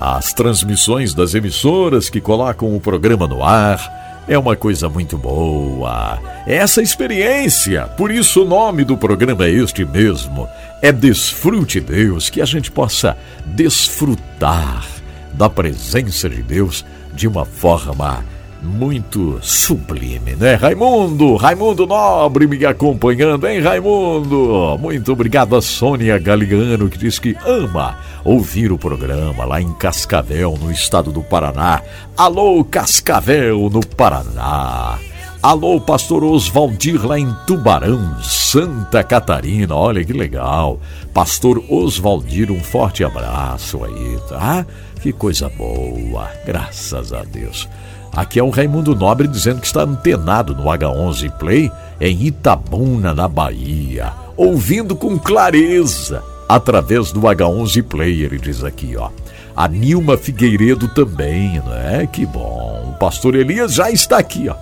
as 0.00 0.32
transmissões 0.32 1.14
das 1.14 1.34
emissoras 1.34 2.10
que 2.10 2.20
colocam 2.20 2.74
o 2.74 2.80
programa 2.80 3.26
no 3.26 3.42
ar, 3.42 4.05
é 4.28 4.36
uma 4.38 4.56
coisa 4.56 4.88
muito 4.88 5.16
boa. 5.16 6.20
Essa 6.46 6.82
experiência, 6.82 7.86
por 7.96 8.10
isso 8.10 8.42
o 8.42 8.48
nome 8.48 8.84
do 8.84 8.96
programa 8.96 9.46
é 9.46 9.50
este 9.50 9.84
mesmo. 9.84 10.48
É 10.82 10.92
Desfrute 10.92 11.80
Deus, 11.80 12.28
que 12.28 12.40
a 12.40 12.44
gente 12.44 12.70
possa 12.70 13.16
desfrutar 13.44 14.84
da 15.32 15.48
presença 15.48 16.28
de 16.28 16.42
Deus 16.42 16.84
de 17.14 17.28
uma 17.28 17.44
forma 17.44 18.24
muito 18.62 19.38
sublime, 19.42 20.34
né? 20.36 20.54
Raimundo, 20.54 21.36
Raimundo 21.36 21.86
Nobre 21.86 22.46
me 22.46 22.64
acompanhando, 22.64 23.46
hein, 23.46 23.60
Raimundo? 23.60 24.78
Muito 24.80 25.12
obrigado 25.12 25.56
a 25.56 25.62
Sônia 25.62 26.18
Galiano, 26.18 26.88
que 26.88 26.98
diz 26.98 27.18
que 27.18 27.36
ama 27.46 27.98
ouvir 28.24 28.72
o 28.72 28.78
programa 28.78 29.44
lá 29.44 29.60
em 29.60 29.72
Cascavel, 29.74 30.58
no 30.60 30.70
estado 30.70 31.12
do 31.12 31.22
Paraná. 31.22 31.80
Alô, 32.16 32.64
Cascavel, 32.64 33.70
no 33.70 33.86
Paraná. 33.86 34.98
Alô, 35.42 35.80
pastor 35.80 36.24
Oswaldir 36.24 37.06
lá 37.06 37.18
em 37.18 37.32
Tubarão, 37.46 38.20
Santa 38.20 39.04
Catarina. 39.04 39.76
Olha 39.76 40.04
que 40.04 40.12
legal. 40.12 40.80
Pastor 41.14 41.62
Oswaldir, 41.68 42.50
um 42.50 42.58
forte 42.58 43.04
abraço 43.04 43.84
aí, 43.84 44.18
tá? 44.28 44.66
Que 45.00 45.12
coisa 45.12 45.48
boa. 45.50 46.28
Graças 46.44 47.12
a 47.12 47.22
Deus. 47.22 47.68
Aqui 48.16 48.40
é 48.40 48.42
o 48.42 48.48
Raimundo 48.48 48.94
Nobre 48.94 49.28
dizendo 49.28 49.60
que 49.60 49.66
está 49.66 49.82
antenado 49.82 50.54
no 50.54 50.64
H11 50.64 51.30
Play 51.32 51.70
em 52.00 52.22
Itabuna, 52.22 53.14
na 53.14 53.28
Bahia, 53.28 54.10
ouvindo 54.34 54.96
com 54.96 55.18
clareza 55.18 56.24
através 56.48 57.12
do 57.12 57.20
H11 57.20 57.82
Play, 57.82 58.22
ele 58.22 58.38
diz 58.38 58.64
aqui, 58.64 58.96
ó. 58.96 59.10
A 59.54 59.68
Nilma 59.68 60.16
Figueiredo 60.16 60.88
também, 60.88 61.60
né? 61.66 62.08
Que 62.10 62.24
bom. 62.24 62.94
O 62.94 62.98
pastor 62.98 63.34
Elias 63.34 63.74
já 63.74 63.90
está 63.90 64.16
aqui, 64.16 64.48
ó. 64.48 64.54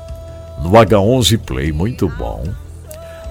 No 0.60 0.70
H11 0.70 1.38
Play, 1.38 1.70
muito 1.70 2.08
bom. 2.08 2.42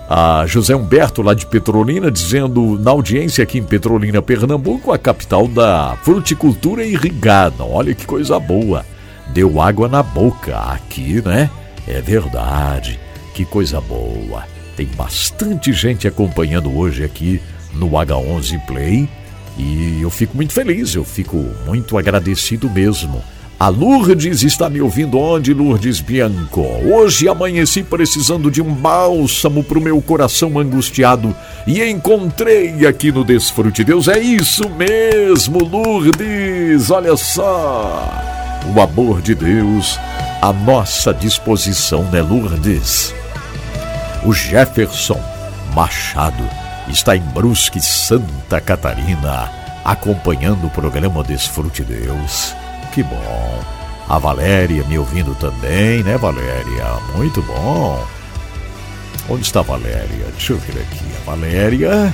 A 0.10 0.46
José 0.48 0.74
Humberto, 0.74 1.22
lá 1.22 1.34
de 1.34 1.46
Petrolina, 1.46 2.10
dizendo 2.10 2.80
na 2.80 2.92
audiência 2.92 3.44
aqui 3.44 3.58
em 3.58 3.64
Petrolina, 3.64 4.22
Pernambuco, 4.22 4.94
a 4.94 4.98
capital 4.98 5.50
da 5.50 5.98
fruticultura 6.04 6.86
irrigada. 6.86 7.64
Olha 7.66 7.94
que 7.94 8.06
coisa 8.06 8.40
boa 8.40 8.86
deu 9.30 9.62
água 9.62 9.88
na 9.88 10.04
boca 10.04 10.58
aqui, 10.58 11.22
né? 11.24 11.50
É 11.88 12.02
verdade. 12.02 13.00
Que 13.34 13.46
coisa 13.46 13.82
boa. 13.82 14.44
Tem 14.76 14.86
bastante 14.86 15.72
gente 15.74 16.08
acompanhando 16.08 16.76
hoje 16.76 17.04
aqui 17.04 17.42
no 17.74 17.90
H11 17.90 18.60
Play 18.66 19.10
e 19.58 20.00
eu 20.02 20.10
fico 20.10 20.36
muito 20.36 20.54
feliz, 20.54 20.96
eu 20.96 21.04
fico 21.04 21.38
muito 21.66 21.98
agradecido 21.98 22.70
mesmo. 22.70 23.24
A 23.60 23.70
Lourdes 23.70 24.44
está 24.44 24.70
me 24.70 24.82
ouvindo 24.82 25.18
onde, 25.18 25.54
Lourdes 25.54 26.02
Bianco? 26.02 26.62
Hoje 26.62 27.30
amanheci 27.30 27.84
precisando 27.84 28.52
de 28.52 28.62
um 28.62 28.74
bálsamo 28.74 29.64
para 29.64 29.78
o 29.78 29.82
meu 29.82 30.02
coração 30.02 30.60
angustiado 30.60 31.34
e 31.66 31.82
encontrei 31.84 32.86
aqui 32.86 33.12
no 33.12 33.24
Desfrute 33.24 33.84
Deus. 33.84 34.08
É 34.08 34.20
isso 34.20 34.70
mesmo, 34.70 35.60
Lourdes, 35.64 36.90
olha 36.90 37.16
só 37.16 38.33
o 38.66 38.82
amor 38.82 39.22
de 39.22 39.36
Deus 39.36 40.00
à 40.42 40.54
nossa 40.54 41.14
disposição, 41.14 42.04
né, 42.06 42.22
Lourdes? 42.22 43.14
O 44.24 44.34
Jefferson 44.34 45.20
Machado 45.74 46.44
está 46.88 47.16
em 47.16 47.22
Brusque, 47.22 47.82
Santa 47.82 48.62
Catarina, 48.62 49.52
acompanhando 49.84 50.68
o 50.68 50.70
programa 50.70 51.24
Desfrute 51.24 51.84
Deus. 51.84 52.56
Que 52.94 53.04
bom. 53.04 53.60
A 54.08 54.18
Valéria 54.18 54.84
me 54.84 54.98
ouvindo 54.98 55.36
também, 55.36 56.04
né, 56.04 56.18
Valéria? 56.18 56.86
Muito 57.16 57.42
bom. 57.42 58.06
Onde 59.30 59.44
está 59.44 59.62
a 59.62 59.64
Valéria? 59.64 60.28
Deixa 60.32 60.54
eu 60.54 60.58
ver 60.60 60.82
aqui. 60.82 61.06
A 61.22 61.32
Valéria 61.32 62.14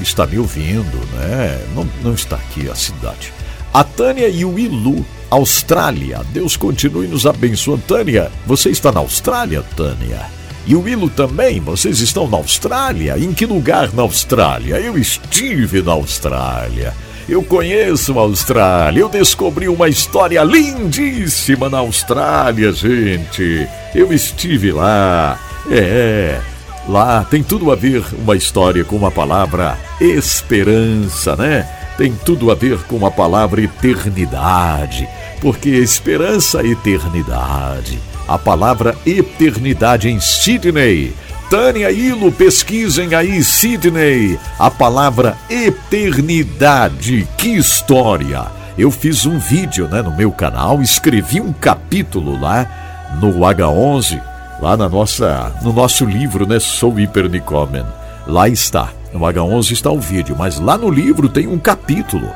está 0.00 0.26
me 0.26 0.38
ouvindo, 0.38 0.96
né? 1.14 1.66
Não, 1.74 1.88
não 2.02 2.14
está 2.14 2.36
aqui 2.36 2.70
a 2.70 2.74
cidade. 2.74 3.32
A 3.72 3.84
Tânia 3.84 4.28
e 4.28 4.44
o 4.44 4.58
Ilu 4.58 5.04
Austrália. 5.30 6.22
Deus 6.32 6.56
continue 6.56 7.06
nos 7.06 7.26
abençoando. 7.26 7.82
Tânia, 7.86 8.30
você 8.46 8.70
está 8.70 8.90
na 8.90 9.00
Austrália, 9.00 9.62
Tânia? 9.76 10.38
E 10.66 10.74
o 10.74 10.82
Willo 10.82 11.08
também, 11.08 11.60
vocês 11.60 12.00
estão 12.00 12.28
na 12.28 12.36
Austrália? 12.36 13.16
Em 13.18 13.32
que 13.32 13.46
lugar 13.46 13.90
na 13.94 14.02
Austrália? 14.02 14.78
Eu 14.78 14.98
estive 14.98 15.80
na 15.80 15.92
Austrália. 15.92 16.92
Eu 17.26 17.42
conheço 17.42 18.18
a 18.18 18.22
Austrália. 18.22 19.00
Eu 19.00 19.08
descobri 19.08 19.66
uma 19.66 19.88
história 19.88 20.42
lindíssima 20.44 21.70
na 21.70 21.78
Austrália, 21.78 22.70
gente. 22.72 23.66
Eu 23.94 24.12
estive 24.12 24.70
lá. 24.72 25.38
É, 25.70 26.38
lá 26.86 27.24
tem 27.24 27.42
tudo 27.42 27.72
a 27.72 27.74
ver 27.74 28.04
uma 28.12 28.36
história 28.36 28.84
com 28.84 29.06
a 29.06 29.10
palavra 29.10 29.78
esperança, 29.98 31.34
né? 31.34 31.77
Tem 31.98 32.14
tudo 32.24 32.52
a 32.52 32.54
ver 32.54 32.78
com 32.84 33.04
a 33.04 33.10
palavra 33.10 33.60
eternidade, 33.60 35.08
porque 35.40 35.68
esperança 35.68 36.62
é 36.62 36.68
eternidade. 36.68 37.98
A 38.28 38.38
palavra 38.38 38.96
eternidade 39.04 40.08
em 40.08 40.20
Sydney. 40.20 41.12
Tânia 41.50 41.90
Ilo, 41.90 42.30
pesquisem 42.30 43.14
aí, 43.16 43.42
Sydney. 43.42 44.38
A 44.60 44.70
palavra 44.70 45.36
eternidade. 45.50 47.26
Que 47.36 47.56
história! 47.56 48.46
Eu 48.76 48.92
fiz 48.92 49.26
um 49.26 49.38
vídeo 49.38 49.88
né, 49.88 50.00
no 50.00 50.14
meu 50.14 50.30
canal, 50.30 50.80
escrevi 50.80 51.40
um 51.40 51.52
capítulo 51.52 52.40
lá 52.40 53.16
no 53.20 53.32
H11, 53.40 54.22
lá 54.62 54.76
na 54.76 54.88
nossa, 54.88 55.52
no 55.62 55.72
nosso 55.72 56.04
livro, 56.04 56.46
né? 56.46 56.60
Sou 56.60 56.96
Hipernicomen. 57.00 57.84
Lá 58.24 58.48
está 58.48 58.90
No 59.12 59.20
H11 59.20 59.72
está 59.72 59.90
o 59.90 60.00
vídeo, 60.00 60.36
mas 60.38 60.58
lá 60.58 60.76
no 60.76 60.90
livro 60.90 61.28
tem 61.28 61.46
um 61.46 61.58
capítulo 61.58 62.28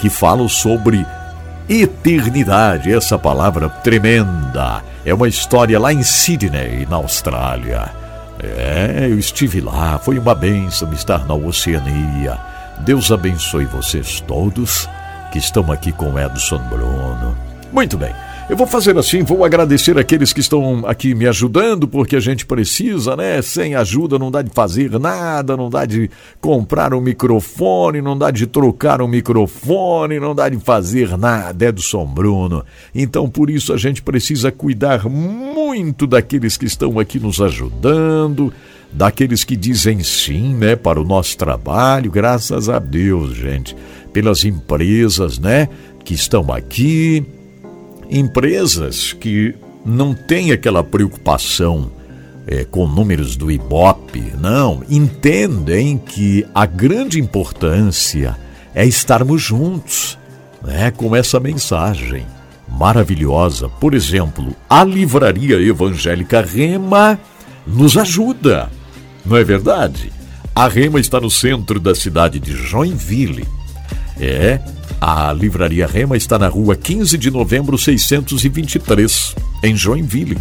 que 0.00 0.10
fala 0.10 0.48
sobre 0.48 1.06
eternidade, 1.68 2.92
essa 2.92 3.18
palavra 3.18 3.68
tremenda. 3.68 4.82
É 5.04 5.12
uma 5.12 5.28
história 5.28 5.78
lá 5.78 5.92
em 5.92 6.02
Sydney, 6.02 6.86
na 6.88 6.96
Austrália. 6.96 7.90
É, 8.40 9.08
eu 9.10 9.18
estive 9.18 9.60
lá, 9.60 9.98
foi 9.98 10.18
uma 10.18 10.34
bênção 10.34 10.92
estar 10.92 11.26
na 11.26 11.34
Oceania. 11.34 12.38
Deus 12.80 13.10
abençoe 13.10 13.64
vocês 13.64 14.20
todos 14.20 14.88
que 15.32 15.38
estão 15.38 15.70
aqui 15.72 15.92
com 15.92 16.18
Edson 16.18 16.58
Bruno. 16.68 17.36
Muito 17.72 17.98
bem. 17.98 18.14
Eu 18.48 18.56
vou 18.56 18.66
fazer 18.66 18.96
assim, 18.96 19.22
vou 19.22 19.44
agradecer 19.44 19.98
aqueles 19.98 20.32
que 20.32 20.40
estão 20.40 20.86
aqui 20.86 21.14
me 21.14 21.26
ajudando, 21.26 21.86
porque 21.86 22.16
a 22.16 22.20
gente 22.20 22.46
precisa, 22.46 23.14
né? 23.14 23.42
Sem 23.42 23.74
ajuda 23.74 24.18
não 24.18 24.30
dá 24.30 24.40
de 24.40 24.48
fazer 24.48 24.98
nada, 24.98 25.54
não 25.54 25.68
dá 25.68 25.84
de 25.84 26.10
comprar 26.40 26.94
um 26.94 27.00
microfone, 27.00 28.00
não 28.00 28.16
dá 28.16 28.30
de 28.30 28.46
trocar 28.46 29.02
um 29.02 29.06
microfone, 29.06 30.18
não 30.18 30.34
dá 30.34 30.48
de 30.48 30.56
fazer 30.56 31.18
nada, 31.18 31.66
é 31.66 31.70
do 31.70 31.82
São 31.82 32.06
Bruno. 32.06 32.64
Então 32.94 33.28
por 33.28 33.50
isso 33.50 33.70
a 33.70 33.76
gente 33.76 34.00
precisa 34.00 34.50
cuidar 34.50 35.06
muito 35.10 36.06
daqueles 36.06 36.56
que 36.56 36.64
estão 36.64 36.98
aqui 36.98 37.20
nos 37.20 37.42
ajudando, 37.42 38.50
daqueles 38.90 39.44
que 39.44 39.56
dizem 39.56 40.02
sim, 40.02 40.54
né, 40.54 40.74
para 40.74 40.98
o 40.98 41.04
nosso 41.04 41.36
trabalho, 41.36 42.10
graças 42.10 42.70
a 42.70 42.78
Deus, 42.78 43.34
gente, 43.36 43.76
pelas 44.10 44.42
empresas, 44.42 45.38
né, 45.38 45.68
que 46.02 46.14
estão 46.14 46.50
aqui 46.50 47.26
Empresas 48.10 49.12
que 49.12 49.54
não 49.84 50.14
têm 50.14 50.52
aquela 50.52 50.82
preocupação 50.82 51.90
é, 52.46 52.64
com 52.64 52.86
números 52.86 53.36
do 53.36 53.50
Ibope, 53.50 54.32
não, 54.40 54.82
entendem 54.88 55.98
que 55.98 56.46
a 56.54 56.64
grande 56.64 57.20
importância 57.20 58.36
é 58.74 58.86
estarmos 58.86 59.42
juntos, 59.42 60.18
né, 60.62 60.90
com 60.90 61.14
essa 61.14 61.38
mensagem 61.38 62.26
maravilhosa. 62.66 63.68
Por 63.68 63.92
exemplo, 63.92 64.56
a 64.68 64.82
Livraria 64.84 65.56
Evangélica 65.60 66.40
Rema 66.40 67.18
nos 67.66 67.96
ajuda, 67.96 68.70
não 69.24 69.36
é 69.36 69.44
verdade? 69.44 70.10
A 70.54 70.66
Rema 70.68 70.98
está 70.98 71.20
no 71.20 71.30
centro 71.30 71.78
da 71.78 71.94
cidade 71.94 72.40
de 72.40 72.52
Joinville. 72.52 73.46
É, 74.20 74.58
a 75.00 75.32
Livraria 75.32 75.86
Rema 75.86 76.16
está 76.16 76.36
na 76.38 76.48
rua 76.48 76.74
15 76.74 77.16
de 77.16 77.30
novembro 77.30 77.78
623, 77.78 79.34
em 79.62 79.76
Joinville. 79.76 80.36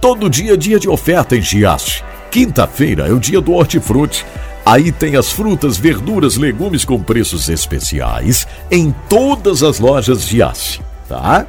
Todo 0.00 0.30
dia 0.30 0.54
é 0.54 0.56
dia 0.56 0.78
de 0.78 0.88
oferta 0.88 1.36
em 1.36 1.42
Giasse. 1.42 2.02
Quinta-feira 2.30 3.08
é 3.08 3.12
o 3.12 3.20
dia 3.20 3.40
do 3.40 3.52
hortifruti. 3.52 4.24
Aí 4.66 4.90
tem 4.90 5.16
as 5.16 5.30
frutas, 5.30 5.76
verduras, 5.76 6.36
legumes 6.36 6.84
com 6.84 7.02
preços 7.02 7.48
especiais 7.48 8.46
em 8.70 8.94
todas 9.08 9.62
as 9.62 9.78
lojas 9.78 10.26
Giasse, 10.26 10.80
tá? 11.08 11.46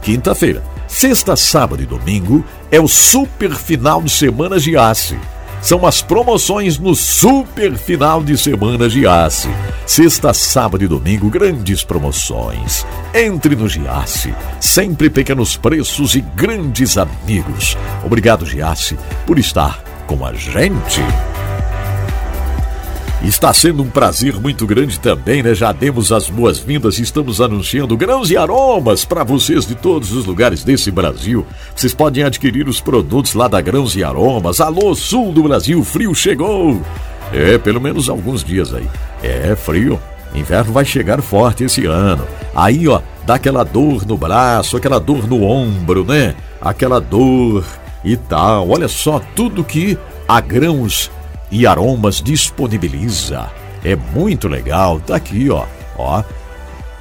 Quinta-feira. 0.00 0.62
Sexta, 0.86 1.36
sábado 1.36 1.82
e 1.82 1.86
domingo 1.86 2.44
é 2.70 2.80
o 2.80 2.86
super 2.86 3.54
final 3.54 4.02
de 4.02 4.10
semana 4.10 4.58
Giasse. 4.58 5.18
São 5.62 5.86
as 5.86 6.02
promoções 6.02 6.76
no 6.78 6.94
super 6.94 7.76
final 7.76 8.22
de 8.22 8.36
semana 8.36 8.90
Giasse. 8.90 9.48
Sexta, 9.86 10.34
sábado 10.34 10.84
e 10.84 10.88
domingo, 10.88 11.30
grandes 11.30 11.84
promoções. 11.84 12.84
Entre 13.14 13.54
no 13.54 13.68
Giasse, 13.68 14.34
sempre 14.60 15.08
pequenos 15.08 15.56
preços 15.56 16.16
e 16.16 16.20
grandes 16.20 16.98
amigos. 16.98 17.78
Obrigado, 18.04 18.44
Giasse, 18.44 18.98
por 19.24 19.38
estar 19.38 19.82
com 20.06 20.26
a 20.26 20.34
gente. 20.34 21.00
Está 23.24 23.52
sendo 23.52 23.84
um 23.84 23.88
prazer 23.88 24.34
muito 24.40 24.66
grande 24.66 24.98
também, 24.98 25.44
né? 25.44 25.54
Já 25.54 25.70
demos 25.70 26.10
as 26.10 26.28
boas-vindas 26.28 26.98
e 26.98 27.02
estamos 27.02 27.40
anunciando 27.40 27.96
grãos 27.96 28.32
e 28.32 28.36
aromas 28.36 29.04
para 29.04 29.22
vocês 29.22 29.64
de 29.64 29.76
todos 29.76 30.10
os 30.10 30.26
lugares 30.26 30.64
desse 30.64 30.90
Brasil. 30.90 31.46
Vocês 31.74 31.94
podem 31.94 32.24
adquirir 32.24 32.66
os 32.66 32.80
produtos 32.80 33.34
lá 33.34 33.46
da 33.46 33.60
Grãos 33.60 33.94
e 33.94 34.02
Aromas. 34.02 34.60
Alô, 34.60 34.92
sul 34.96 35.32
do 35.32 35.44
Brasil, 35.44 35.84
frio 35.84 36.12
chegou! 36.16 36.82
É, 37.32 37.58
pelo 37.58 37.80
menos 37.80 38.08
alguns 38.08 38.42
dias 38.42 38.74
aí. 38.74 38.88
É 39.22 39.54
frio. 39.54 40.00
Inverno 40.34 40.72
vai 40.72 40.84
chegar 40.84 41.22
forte 41.22 41.62
esse 41.62 41.86
ano. 41.86 42.26
Aí, 42.52 42.88
ó, 42.88 43.00
dá 43.24 43.36
aquela 43.36 43.62
dor 43.62 44.04
no 44.04 44.16
braço, 44.16 44.76
aquela 44.76 44.98
dor 44.98 45.28
no 45.28 45.44
ombro, 45.44 46.04
né? 46.04 46.34
Aquela 46.60 47.00
dor 47.00 47.64
e 48.04 48.16
tal. 48.16 48.68
Olha 48.68 48.88
só 48.88 49.20
tudo 49.36 49.62
que 49.62 49.96
a 50.26 50.40
Grãos 50.40 51.08
e 51.52 51.66
Aromas 51.66 52.22
disponibiliza. 52.22 53.48
É 53.84 53.94
muito 53.94 54.48
legal. 54.48 54.98
Tá 54.98 55.16
aqui, 55.16 55.50
ó. 55.50 55.66
Ó. 55.96 56.24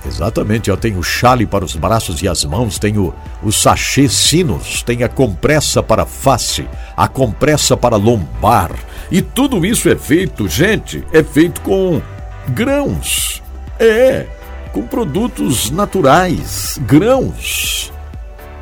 Exatamente, 0.06 0.70
eu 0.70 0.76
tenho 0.76 1.02
chale 1.04 1.46
para 1.46 1.64
os 1.64 1.76
braços 1.76 2.24
e 2.24 2.28
as 2.28 2.44
mãos, 2.44 2.80
tenho 2.80 3.14
o 3.44 3.52
sachê 3.52 4.10
sinos, 4.10 4.82
tenho 4.82 5.06
a 5.06 5.10
compressa 5.10 5.84
para 5.84 6.08
face, 6.08 6.68
a 6.98 7.08
compressa 7.08 7.78
para 7.78 7.98
lombar. 7.98 8.72
E 9.12 9.22
tudo 9.22 9.64
isso 9.64 9.88
é 9.90 9.96
feito, 9.96 10.48
gente, 10.48 11.04
é 11.14 11.24
feito 11.24 11.62
com 11.62 12.02
grãos. 12.50 13.44
É, 13.80 14.26
com 14.74 14.82
produtos 14.82 15.70
naturais, 15.70 16.80
grãos. 16.82 17.94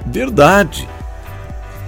Verdade. 0.06 0.88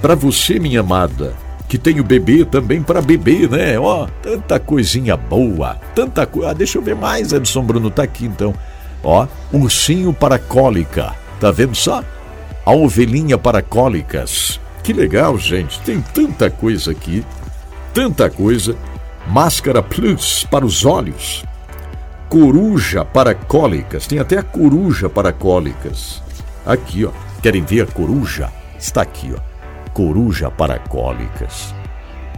Para 0.02 0.16
você, 0.16 0.60
minha 0.60 0.80
amada, 0.80 1.36
que 1.72 1.78
tem 1.78 2.02
o 2.02 2.04
bebê 2.04 2.44
também 2.44 2.84
para 2.84 3.02
beber, 3.02 3.50
né? 3.50 3.80
Ó, 3.80 4.06
tanta 4.22 4.60
coisinha 4.60 5.16
boa, 5.16 5.78
tanta 5.96 6.26
coisa. 6.26 6.50
Ah, 6.50 6.54
deixa 6.54 6.78
eu 6.78 6.82
ver 6.82 6.98
mais, 6.98 7.32
Edson 7.32 7.64
Bruno 7.64 7.90
tá 7.90 8.04
aqui 8.04 8.26
então. 8.26 8.54
Ó, 9.02 9.26
ursinho 9.54 10.12
para 10.12 10.38
cólica, 10.38 11.16
tá 11.40 11.50
vendo 11.50 11.74
só? 11.74 12.04
A 12.66 12.72
ovelhinha 12.74 13.38
para 13.38 13.62
cólicas. 13.62 14.60
Que 14.84 14.92
legal, 14.92 15.38
gente. 15.38 15.80
Tem 15.80 16.02
tanta 16.02 16.50
coisa 16.50 16.92
aqui, 16.92 17.26
tanta 17.94 18.30
coisa. 18.30 18.76
Máscara 19.26 19.82
Plus 19.82 20.46
para 20.52 20.66
os 20.66 20.84
olhos. 20.84 21.46
Coruja 22.28 23.06
para 23.06 23.34
cólicas. 23.34 24.08
Tem 24.08 24.20
até 24.20 24.38
a 24.38 24.44
coruja 24.44 25.10
para 25.10 25.32
cólicas. 25.32 26.22
Aqui, 26.66 27.06
ó. 27.06 27.12
Querem 27.42 27.64
ver 27.64 27.84
a 27.84 27.88
coruja? 27.88 28.50
Está 28.78 29.04
aqui, 29.04 29.34
ó 29.34 29.51
coruja 29.94 30.50
para 30.50 30.80
cólicas. 30.80 31.76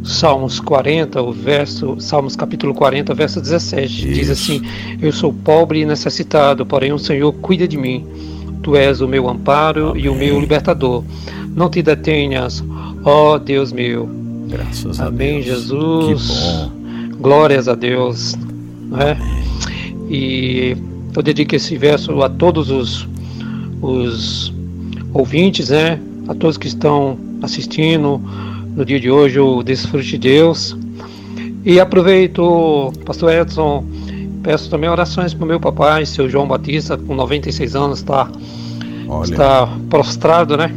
Salmos 0.02 0.60
40, 0.60 1.22
o 1.22 1.32
verso, 1.32 1.96
Salmos 2.00 2.34
capítulo 2.34 2.74
40, 2.74 3.12
verso 3.14 3.40
17, 3.40 3.84
Isso. 3.84 4.08
diz 4.08 4.30
assim: 4.30 4.62
Eu 5.00 5.12
sou 5.12 5.32
pobre 5.32 5.80
e 5.80 5.84
necessitado, 5.84 6.64
porém 6.64 6.92
o 6.92 6.98
Senhor 6.98 7.32
cuida 7.34 7.68
de 7.68 7.76
mim. 7.76 8.06
Tu 8.62 8.76
és 8.76 9.00
o 9.00 9.08
meu 9.08 9.28
amparo 9.28 9.90
Amém. 9.90 10.04
e 10.04 10.08
o 10.08 10.14
meu 10.14 10.40
libertador. 10.40 11.04
Não 11.54 11.68
te 11.68 11.82
detenhas, 11.82 12.64
ó 13.04 13.38
Deus 13.38 13.72
meu. 13.72 14.08
Graças 14.48 15.00
Amém, 15.00 15.40
a 15.40 15.44
Deus. 15.44 15.62
Jesus. 15.62 16.70
Glórias 17.18 17.68
a 17.68 17.74
Deus. 17.74 18.34
Né? 18.90 19.16
E 20.08 20.76
eu 21.14 21.22
dedico 21.22 21.54
esse 21.54 21.76
verso 21.76 22.22
a 22.22 22.28
todos 22.28 22.70
os, 22.70 23.06
os 23.82 24.52
ouvintes, 25.12 25.70
né? 25.70 26.00
a 26.28 26.34
todos 26.34 26.56
que 26.56 26.66
estão 26.66 27.18
assistindo 27.42 28.20
no 28.74 28.84
dia 28.84 29.00
de 29.00 29.10
hoje 29.10 29.38
o 29.38 29.62
Desfrute 29.62 30.10
de 30.10 30.18
Deus. 30.18 30.76
E 31.64 31.78
aproveito, 31.78 32.92
Pastor 33.04 33.32
Edson, 33.32 33.84
peço 34.42 34.70
também 34.70 34.88
orações 34.88 35.34
para 35.34 35.44
o 35.44 35.48
meu 35.48 35.60
papai, 35.60 36.06
seu 36.06 36.28
João 36.28 36.48
Batista, 36.48 36.96
com 36.96 37.14
96 37.14 37.76
anos, 37.76 37.98
está, 37.98 38.30
está 39.24 39.68
prostrado, 39.88 40.56
né? 40.56 40.74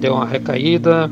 Deu 0.00 0.14
uma 0.14 0.26
recaída. 0.26 1.10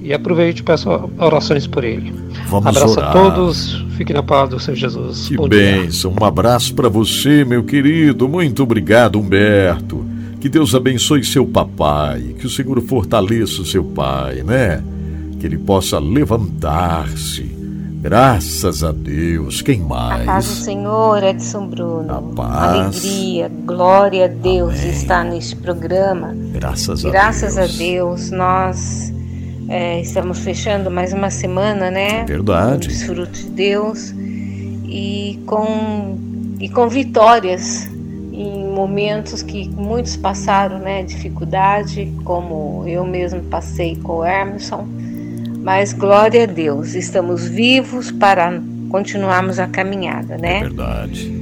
E 0.00 0.14
aproveito 0.14 0.60
e 0.60 0.62
peço 0.62 0.88
orações 1.18 1.66
por 1.66 1.84
ele. 1.84 2.14
Vamos 2.46 2.68
abraço 2.68 2.98
orar. 2.98 3.10
a 3.10 3.12
todos, 3.12 3.84
fiquem 3.96 4.14
na 4.14 4.22
paz 4.22 4.48
do 4.48 4.58
Senhor 4.58 4.76
Jesus. 4.76 5.28
Que 5.28 5.36
Bom 5.36 5.48
bênção, 5.48 6.12
dia. 6.12 6.22
um 6.22 6.24
abraço 6.24 6.74
para 6.74 6.88
você, 6.88 7.44
meu 7.44 7.62
querido. 7.62 8.26
Muito 8.26 8.62
obrigado, 8.62 9.20
Humberto. 9.20 10.02
Que 10.40 10.48
Deus 10.48 10.74
abençoe 10.74 11.24
seu 11.24 11.44
papai, 11.44 12.22
que 12.38 12.46
o 12.46 12.48
Senhor 12.48 12.80
fortaleça 12.80 13.60
o 13.60 13.66
seu 13.66 13.84
pai, 13.84 14.42
né? 14.44 14.82
Que 15.38 15.46
ele 15.46 15.58
possa 15.58 15.98
levantar-se. 15.98 17.58
Graças 18.00 18.84
a 18.84 18.92
Deus. 18.92 19.60
Quem 19.60 19.80
mais? 19.80 20.22
A 20.22 20.32
paz 20.32 20.46
do 20.46 20.52
Senhor, 20.52 21.22
Edson 21.22 21.66
Bruno. 21.66 22.12
A 22.12 22.22
paz. 22.34 23.04
Alegria, 23.04 23.50
glória 23.66 24.26
a 24.26 24.28
Deus 24.28 24.78
Amém. 24.78 24.90
está 24.90 25.24
neste 25.24 25.56
programa. 25.56 26.32
Graças 26.52 27.04
a 27.04 27.10
Graças 27.10 27.56
Deus. 27.56 27.74
a 27.74 27.76
Deus, 27.76 28.30
nós 28.30 29.12
é, 29.68 30.00
estamos 30.00 30.38
fechando 30.38 30.90
mais 30.90 31.12
uma 31.12 31.28
semana, 31.28 31.90
né? 31.90 32.24
Verdade. 32.24 32.88
Desfruto 32.88 33.32
de 33.32 33.50
Deus 33.50 34.14
e 34.84 35.40
com, 35.44 36.16
e 36.60 36.68
com 36.68 36.88
vitórias 36.88 37.88
em 38.32 38.64
momentos 38.68 39.42
que 39.42 39.68
muitos 39.70 40.16
passaram, 40.16 40.78
né, 40.78 41.02
dificuldade, 41.02 42.12
como 42.24 42.84
eu 42.86 43.04
mesmo 43.04 43.42
passei 43.42 43.96
com 43.96 44.18
o 44.18 44.24
Emerson. 44.24 44.86
Mas 45.68 45.92
glória 45.92 46.44
a 46.44 46.46
Deus, 46.46 46.94
estamos 46.94 47.46
vivos 47.46 48.10
para 48.10 48.58
continuarmos 48.88 49.58
a 49.58 49.66
caminhada, 49.66 50.38
né? 50.38 50.56
É 50.56 50.60
verdade. 50.60 51.32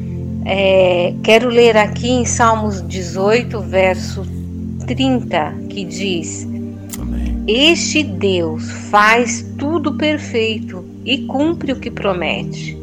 É, 0.44 1.14
quero 1.22 1.48
ler 1.48 1.76
aqui 1.76 2.10
em 2.10 2.24
Salmos 2.24 2.84
18, 2.88 3.60
verso 3.60 4.26
30, 4.84 5.54
que 5.68 5.84
diz: 5.84 6.42
Amém. 7.00 7.44
Este 7.46 8.02
Deus 8.02 8.68
faz 8.90 9.46
tudo 9.56 9.94
perfeito 9.94 10.84
e 11.04 11.18
cumpre 11.18 11.70
o 11.70 11.76
que 11.78 11.88
promete. 11.88 12.76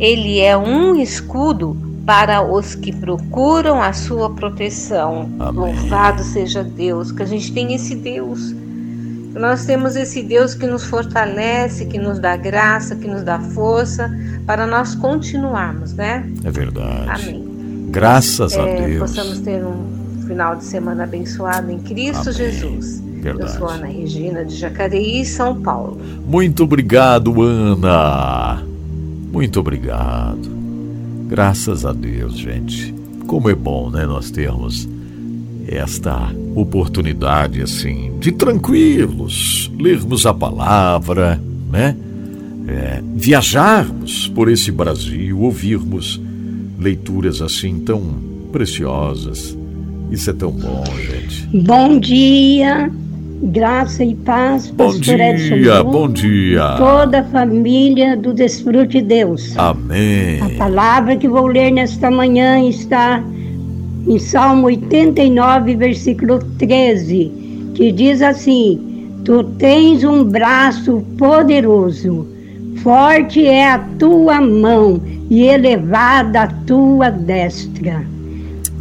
Ele 0.00 0.40
é 0.40 0.56
um 0.56 1.00
escudo 1.00 1.76
para 2.04 2.42
os 2.42 2.74
que 2.74 2.92
procuram 2.92 3.80
a 3.80 3.92
sua 3.92 4.34
proteção. 4.34 5.30
Amém. 5.38 5.76
Louvado 5.76 6.24
seja 6.24 6.64
Deus, 6.64 7.12
que 7.12 7.22
a 7.22 7.26
gente 7.26 7.52
tem 7.52 7.72
esse 7.72 7.94
Deus. 7.94 8.52
Nós 9.34 9.64
temos 9.66 9.94
esse 9.94 10.22
Deus 10.22 10.54
que 10.54 10.66
nos 10.66 10.84
fortalece, 10.84 11.86
que 11.86 11.98
nos 11.98 12.18
dá 12.18 12.36
graça, 12.36 12.96
que 12.96 13.06
nos 13.06 13.22
dá 13.22 13.38
força 13.38 14.10
para 14.46 14.66
nós 14.66 14.94
continuarmos, 14.94 15.92
né? 15.92 16.28
É 16.44 16.50
verdade. 16.50 17.28
Amém. 17.28 17.88
Graças 17.90 18.56
a 18.56 18.62
É, 18.62 18.86
Deus. 18.86 19.10
possamos 19.10 19.38
ter 19.40 19.64
um 19.64 20.24
final 20.26 20.56
de 20.56 20.64
semana 20.64 21.04
abençoado 21.04 21.70
em 21.70 21.78
Cristo 21.78 22.22
Amém. 22.30 22.32
Jesus. 22.34 23.02
Eu 23.18 23.22
Verdade. 23.22 23.52
sou 23.58 23.68
Ana 23.68 23.86
Regina 23.86 24.44
de 24.44 24.54
Jacareí, 24.54 25.24
São 25.24 25.60
Paulo. 25.60 26.00
Muito 26.26 26.64
obrigado, 26.64 27.42
Ana. 27.42 28.62
Muito 29.32 29.60
obrigado. 29.60 30.48
Graças 31.28 31.84
a 31.84 31.92
Deus, 31.92 32.38
gente. 32.38 32.94
Como 33.26 33.50
é 33.50 33.54
bom, 33.54 33.90
né, 33.90 34.06
nós 34.06 34.30
termos 34.30 34.88
esta 35.70 36.32
oportunidade 36.54 37.62
assim 37.62 38.12
de 38.18 38.32
tranquilos, 38.32 39.70
lermos 39.78 40.26
a 40.26 40.34
palavra, 40.34 41.40
né? 41.70 41.96
É, 42.66 43.02
viajarmos 43.14 44.28
por 44.28 44.50
esse 44.50 44.70
Brasil, 44.70 45.40
ouvirmos 45.40 46.20
leituras 46.78 47.40
assim 47.40 47.80
tão 47.80 48.02
preciosas. 48.52 49.56
Isso 50.10 50.30
é 50.30 50.32
tão 50.32 50.50
bom, 50.50 50.84
gente. 50.96 51.46
Bom 51.64 51.98
dia, 51.98 52.90
graça 53.42 54.04
e 54.04 54.14
paz, 54.14 54.70
Bom 54.70 54.86
pastor 54.86 55.20
Edson 55.20 55.56
dia, 55.56 55.82
Bruno, 55.82 55.92
bom 55.92 56.08
dia. 56.12 56.76
Toda 56.76 57.20
a 57.20 57.24
família 57.24 58.16
do 58.16 58.32
Desfrute 58.34 59.00
Deus. 59.00 59.56
Amém. 59.56 60.40
A 60.40 60.48
palavra 60.58 61.16
que 61.16 61.28
vou 61.28 61.46
ler 61.46 61.70
nesta 61.70 62.10
manhã 62.10 62.68
está 62.68 63.22
em 64.08 64.18
Salmo 64.18 64.68
89, 64.68 65.76
versículo 65.76 66.38
13, 66.58 67.30
que 67.74 67.92
diz 67.92 68.22
assim: 68.22 69.20
Tu 69.24 69.44
tens 69.58 70.02
um 70.02 70.24
braço 70.24 71.04
poderoso, 71.18 72.26
forte 72.82 73.46
é 73.46 73.70
a 73.70 73.78
tua 73.98 74.40
mão 74.40 75.00
e 75.28 75.42
elevada 75.42 76.42
a 76.42 76.46
tua 76.46 77.10
destra. 77.10 78.02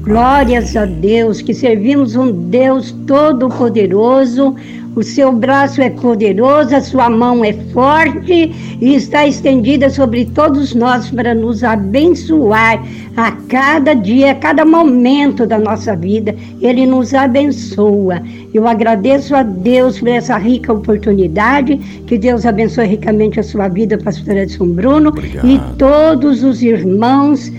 Glórias 0.01 0.77
a 0.77 0.85
Deus, 0.85 1.41
que 1.41 1.53
servimos 1.53 2.15
um 2.15 2.31
Deus 2.31 2.95
todo-poderoso. 3.05 4.55
O 4.97 5.03
seu 5.03 5.31
braço 5.31 5.79
é 5.79 5.91
poderoso, 5.91 6.75
a 6.75 6.81
sua 6.81 7.07
mão 7.07 7.45
é 7.45 7.53
forte 7.71 8.51
e 8.81 8.95
está 8.95 9.27
estendida 9.27 9.91
sobre 9.91 10.25
todos 10.25 10.73
nós 10.73 11.11
para 11.11 11.35
nos 11.35 11.63
abençoar 11.63 12.83
a 13.15 13.31
cada 13.47 13.93
dia, 13.93 14.31
a 14.31 14.35
cada 14.35 14.65
momento 14.65 15.45
da 15.45 15.59
nossa 15.59 15.95
vida. 15.95 16.35
Ele 16.59 16.87
nos 16.87 17.13
abençoa. 17.13 18.23
Eu 18.51 18.67
agradeço 18.67 19.35
a 19.35 19.43
Deus 19.43 19.99
por 19.99 20.07
essa 20.07 20.35
rica 20.35 20.73
oportunidade. 20.73 21.77
Que 22.07 22.17
Deus 22.17 22.43
abençoe 22.43 22.87
ricamente 22.87 23.39
a 23.39 23.43
sua 23.43 23.67
vida, 23.67 23.99
pastor 23.99 24.35
Edson 24.35 24.69
Bruno, 24.69 25.09
Obrigado. 25.09 25.47
e 25.47 25.61
todos 25.77 26.43
os 26.43 26.63
irmãos 26.63 27.51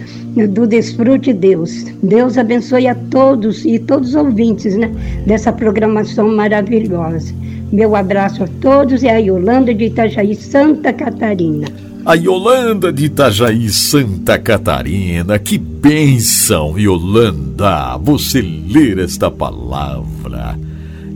do 0.49 0.67
Desfrute 0.67 1.33
Deus. 1.33 1.85
Deus 2.03 2.39
abençoe 2.39 2.87
a 2.87 2.95
todos 2.95 3.65
e 3.65 3.79
todos 3.79 4.11
os 4.11 4.15
ouvintes 4.15 4.77
né, 4.77 4.91
dessa 5.27 5.53
programação 5.53 6.35
maravilhosa. 6.35 7.35
Meu 7.73 7.95
abraço 7.95 8.45
a 8.45 8.49
todos 8.61 9.03
e 9.03 9.09
a 9.09 9.19
Yolanda 9.19 9.75
de 9.75 9.85
Itajaí, 9.85 10.35
Santa 10.35 10.93
Catarina. 10.93 11.67
A 12.05 12.15
Yolanda 12.15 12.91
de 12.91 13.05
Itajaí, 13.05 13.69
Santa 13.69 14.39
Catarina. 14.39 15.39
Que 15.39 15.59
bênção, 15.59 16.79
Yolanda, 16.79 17.99
você 17.99 18.41
ler 18.41 18.99
esta 18.99 19.31
palavra. 19.31 20.59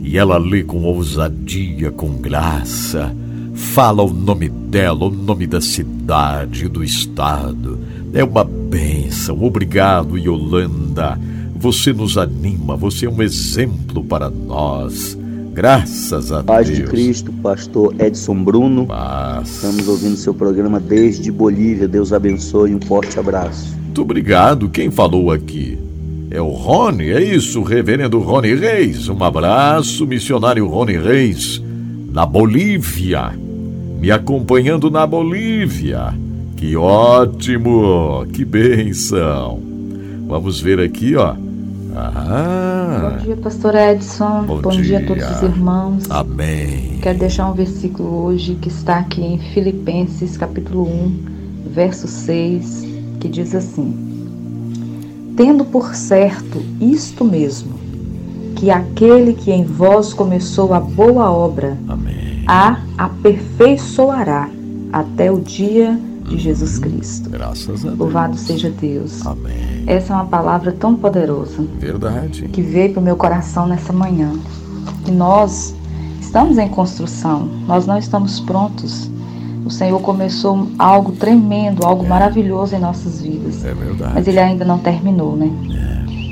E 0.03 0.17
ela 0.17 0.37
lê 0.37 0.63
com 0.63 0.83
ousadia, 0.83 1.89
com 1.89 2.09
graça. 2.09 3.11
Fala 3.55 4.03
o 4.03 4.13
nome 4.13 4.49
dela, 4.49 5.05
o 5.05 5.09
nome 5.09 5.47
da 5.47 5.61
cidade, 5.61 6.67
do 6.67 6.83
estado. 6.83 7.79
É 8.13 8.23
uma 8.23 8.43
bênção. 8.43 8.92
Obrigado, 9.29 10.17
Yolanda. 10.17 11.19
Você 11.55 11.93
nos 11.93 12.17
anima, 12.17 12.75
você 12.75 13.05
é 13.05 13.09
um 13.09 13.21
exemplo 13.21 14.03
para 14.03 14.29
nós. 14.29 15.17
Graças 15.53 16.31
a 16.31 16.43
Paz 16.43 16.67
Deus. 16.67 16.79
de 16.79 16.85
Cristo, 16.85 17.31
pastor 17.33 17.93
Edson 17.99 18.43
Bruno. 18.43 18.87
Paz. 18.87 19.55
Estamos 19.55 19.87
ouvindo 19.87 20.17
seu 20.17 20.33
programa 20.33 20.79
desde 20.79 21.31
Bolívia. 21.31 21.87
Deus 21.87 22.11
abençoe. 22.11 22.73
Um 22.73 22.81
forte 22.81 23.19
abraço. 23.19 23.75
Muito 23.77 24.01
obrigado. 24.01 24.67
Quem 24.69 24.89
falou 24.89 25.31
aqui? 25.31 25.77
É 26.31 26.41
o 26.41 26.49
Rony, 26.49 27.11
é 27.11 27.23
isso, 27.23 27.61
reverendo 27.61 28.17
Rony 28.17 28.55
Reis. 28.55 29.07
Um 29.07 29.23
abraço, 29.23 30.07
missionário 30.07 30.67
Rony 30.67 30.97
Reis, 30.97 31.61
na 32.11 32.25
Bolívia. 32.25 33.31
Me 33.99 34.09
acompanhando 34.09 34.89
na 34.89 35.05
Bolívia. 35.05 36.11
Que 36.63 36.77
ótimo, 36.77 38.25
que 38.31 38.45
bênção. 38.45 39.59
Vamos 40.25 40.61
ver 40.61 40.79
aqui, 40.79 41.13
ó. 41.13 41.35
Ah, 41.93 43.17
Bom 43.17 43.25
dia, 43.25 43.35
pastor 43.35 43.75
Edson. 43.75 44.45
Bom 44.45 44.61
Bom, 44.61 44.69
dia. 44.71 44.99
a 44.99 45.01
dia. 45.01 45.05
todos 45.05 45.29
os 45.29 45.43
irmãos. 45.43 46.09
amém. 46.09 46.99
Quero 47.01 47.19
deixar 47.19 47.51
um 47.51 47.53
versículo 47.53 48.23
hoje 48.23 48.55
que 48.55 48.69
está 48.69 48.99
aqui 48.99 49.21
em 49.21 49.39
Filipenses, 49.53 50.37
capítulo 50.37 50.87
1, 50.87 51.15
verso 51.69 52.07
6, 52.07 52.87
que 53.19 53.27
diz 53.27 53.53
assim: 53.53 53.93
Tendo 55.35 55.65
por 55.65 55.93
certo 55.93 56.63
isto 56.79 57.25
mesmo, 57.25 57.73
que 58.55 58.71
aquele 58.71 59.33
que 59.33 59.51
em 59.51 59.65
vós 59.65 60.13
começou 60.13 60.73
a 60.73 60.79
boa 60.79 61.29
obra, 61.29 61.77
Amém. 61.89 62.45
a 62.47 62.79
aperfeiçoará 62.97 64.49
até 64.93 65.29
o 65.29 65.41
dia 65.41 65.99
de 65.99 66.12
Jesus 66.39 66.79
Cristo. 66.79 67.29
Graças 67.29 67.83
a 67.83 67.87
Deus. 67.87 67.97
Louvado 67.99 68.37
seja 68.37 68.69
Deus. 68.69 69.25
Amém. 69.25 69.83
Essa 69.87 70.13
é 70.13 70.15
uma 70.15 70.25
palavra 70.25 70.71
tão 70.71 70.95
poderosa. 70.95 71.63
Verdade. 71.79 72.47
que 72.49 72.61
veio 72.61 72.93
para 72.93 72.99
o 72.99 73.03
meu 73.03 73.15
coração 73.15 73.67
nessa 73.67 73.91
manhã. 73.93 74.31
E 75.07 75.11
nós 75.11 75.75
estamos 76.21 76.57
em 76.57 76.67
construção, 76.67 77.47
nós 77.67 77.85
não 77.85 77.97
estamos 77.97 78.39
prontos. 78.39 79.09
O 79.65 79.69
Senhor 79.69 79.99
começou 80.01 80.67
algo 80.77 81.13
tremendo, 81.13 81.85
algo 81.85 82.05
maravilhoso 82.05 82.75
em 82.75 82.79
nossas 82.79 83.21
vidas, 83.21 83.63
É 83.63 83.73
verdade. 83.73 84.11
mas 84.13 84.27
Ele 84.27 84.39
ainda 84.39 84.65
não 84.65 84.77
terminou, 84.77 85.37
né? 85.37 85.49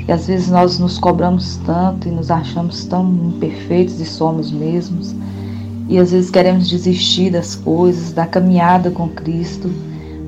E 0.06 0.12
às 0.12 0.26
vezes 0.26 0.50
nós 0.50 0.78
nos 0.78 0.98
cobramos 0.98 1.58
tanto 1.64 2.08
e 2.08 2.10
nos 2.10 2.30
achamos 2.30 2.84
tão 2.84 3.08
imperfeitos 3.34 4.00
e 4.00 4.04
somos 4.04 4.50
mesmos. 4.52 5.14
E 5.88 5.96
às 5.98 6.10
vezes 6.12 6.30
queremos 6.30 6.68
desistir 6.68 7.30
das 7.30 7.54
coisas, 7.54 8.12
da 8.12 8.26
caminhada 8.26 8.90
com 8.90 9.08
Cristo, 9.08 9.70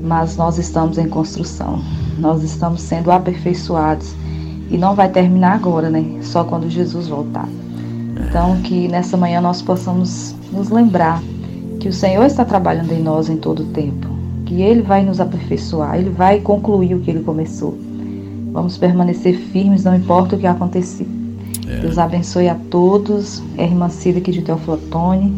mas 0.04 0.36
nós 0.36 0.58
estamos 0.58 0.98
em 0.98 1.08
construção. 1.08 1.82
Nós 2.18 2.42
estamos 2.42 2.82
sendo 2.82 3.10
aperfeiçoados 3.10 4.14
e 4.70 4.76
não 4.76 4.94
vai 4.94 5.08
terminar 5.08 5.54
agora, 5.54 5.88
né? 5.88 6.04
Só 6.22 6.44
quando 6.44 6.68
Jesus 6.68 7.08
voltar. 7.08 7.48
Então 8.28 8.60
que 8.62 8.86
nessa 8.86 9.16
manhã 9.16 9.40
nós 9.40 9.62
possamos 9.62 10.34
nos 10.52 10.70
lembrar 10.70 11.22
que 11.80 11.88
o 11.88 11.92
Senhor 11.92 12.24
está 12.24 12.44
trabalhando 12.44 12.92
em 12.92 13.02
nós 13.02 13.28
em 13.28 13.36
todo 13.36 13.64
o 13.64 13.66
tempo, 13.66 14.08
que 14.46 14.62
Ele 14.62 14.82
vai 14.82 15.04
nos 15.04 15.20
aperfeiçoar, 15.20 15.96
Ele 15.96 16.10
vai 16.10 16.40
concluir 16.40 16.94
o 16.94 17.00
que 17.00 17.10
Ele 17.10 17.24
começou. 17.24 17.76
Vamos 18.52 18.78
permanecer 18.78 19.36
firmes, 19.36 19.82
não 19.82 19.96
importa 19.96 20.36
o 20.36 20.38
que 20.38 20.46
acontecer. 20.46 21.08
Deus 21.80 21.98
abençoe 21.98 22.48
a 22.48 22.54
todos. 22.70 23.42
É 23.56 23.64
a 23.64 23.66
irmã 23.66 23.88
Cida 23.88 24.18
aqui 24.18 24.30
de 24.30 24.42
Teoflotone. 24.42 25.34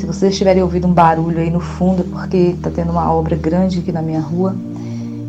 Se 0.00 0.06
vocês 0.06 0.38
tiverem 0.38 0.62
ouvido 0.62 0.88
um 0.88 0.94
barulho 0.94 1.40
aí 1.40 1.50
no 1.50 1.60
fundo, 1.60 2.00
é 2.00 2.04
porque 2.04 2.36
está 2.38 2.70
tendo 2.70 2.90
uma 2.90 3.12
obra 3.12 3.36
grande 3.36 3.80
aqui 3.80 3.92
na 3.92 4.00
minha 4.00 4.18
rua. 4.18 4.56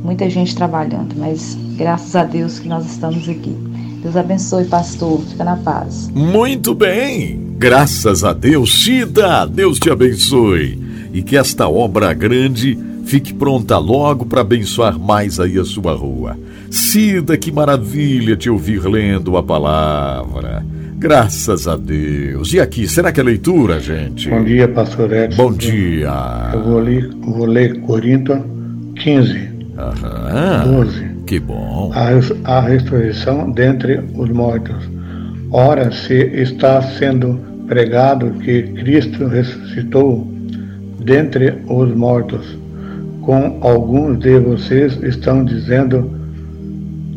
Muita 0.02 0.30
gente 0.30 0.56
trabalhando, 0.56 1.14
mas 1.18 1.58
graças 1.76 2.16
a 2.16 2.24
Deus 2.24 2.58
que 2.58 2.70
nós 2.70 2.86
estamos 2.86 3.28
aqui. 3.28 3.54
Deus 4.02 4.16
abençoe, 4.16 4.64
pastor. 4.64 5.20
Fica 5.24 5.44
na 5.44 5.58
paz. 5.58 6.10
Muito 6.16 6.74
bem, 6.74 7.54
graças 7.58 8.24
a 8.24 8.32
Deus, 8.32 8.86
Cida, 8.86 9.46
Deus 9.46 9.78
te 9.78 9.90
abençoe 9.90 10.82
e 11.12 11.22
que 11.22 11.36
esta 11.36 11.68
obra 11.68 12.14
grande 12.14 12.80
Fique 13.04 13.34
pronta 13.34 13.78
logo 13.78 14.26
para 14.26 14.40
abençoar 14.40 14.98
mais 14.98 15.40
aí 15.40 15.60
a 15.60 15.66
sua 15.66 15.94
rua. 15.94 16.38
Cida, 16.70 17.36
que 17.36 17.52
maravilha 17.52 18.38
te 18.38 18.50
ouvir 18.50 18.86
lendo 18.86 19.36
a 19.36 19.44
palavra. 19.44 20.64
Graças 21.02 21.68
a 21.68 21.76
Deus. 21.76 22.54
E 22.54 22.60
aqui, 22.60 22.88
será 22.88 23.12
que 23.12 23.20
é 23.20 23.24
leitura, 23.24 23.80
gente? 23.80 24.30
Bom 24.30 24.44
dia, 24.44 24.68
pastor 24.68 25.12
Edson. 25.12 25.36
Bom 25.36 25.52
dia. 25.52 26.12
Eu 26.54 26.64
vou 26.64 26.80
ler, 26.80 27.10
vou 27.22 27.46
ler 27.48 27.82
Corinto 27.82 28.40
15, 28.98 29.50
Aham. 29.80 30.72
12. 30.72 31.06
Que 31.26 31.40
bom. 31.40 31.92
A, 31.96 32.58
a 32.58 32.62
ressurreição 32.62 33.50
dentre 33.50 34.00
os 34.14 34.30
mortos. 34.30 34.76
Ora, 35.50 35.92
se 35.92 36.14
está 36.14 36.84
sendo 36.84 37.40
pregado 37.68 38.30
que 38.34 38.62
Cristo 38.62 39.26
ressuscitou 39.26 40.32
dentre 41.00 41.56
os 41.68 41.96
mortos, 41.96 42.46
com 43.22 43.58
alguns 43.62 44.20
de 44.20 44.38
vocês 44.38 45.00
estão 45.02 45.44
dizendo 45.44 46.12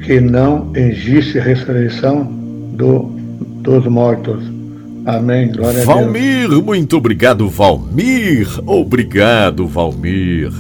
que 0.03 0.21
não 0.21 0.73
existe 0.75 1.39
ressurreição 1.39 2.25
do, 2.73 3.14
dos 3.65 3.87
mortos. 3.87 4.43
Amém. 5.07 5.51
Glória 5.51 5.83
a 5.83 5.85
Deus. 5.85 5.87
Valmir, 5.87 6.49
muito 6.63 6.97
obrigado, 6.97 7.49
Valmir. 7.49 8.47
Obrigado, 8.67 9.67
Valmir. 9.67 10.53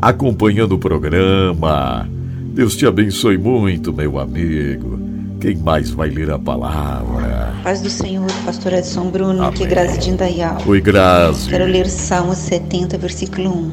Acompanhando 0.00 0.72
o 0.72 0.78
programa. 0.78 2.08
Deus 2.52 2.76
te 2.76 2.86
abençoe 2.86 3.38
muito, 3.38 3.92
meu 3.92 4.18
amigo. 4.18 4.98
Quem 5.40 5.56
mais 5.56 5.90
vai 5.90 6.10
ler 6.10 6.30
a 6.30 6.38
palavra? 6.38 7.54
Paz 7.62 7.80
do 7.80 7.88
Senhor, 7.90 8.26
pastor 8.44 8.72
Edson 8.72 9.08
Bruno, 9.10 9.44
Amém. 9.44 9.52
que 9.56 9.66
Grazi 9.66 9.98
de 9.98 10.10
Indaial. 10.10 10.58
Oi, 10.66 10.80
Grazi. 10.80 11.48
Quero 11.48 11.64
ler 11.64 11.88
Salmo 11.88 12.34
70, 12.34 12.98
versículo 12.98 13.50
1. 13.50 13.72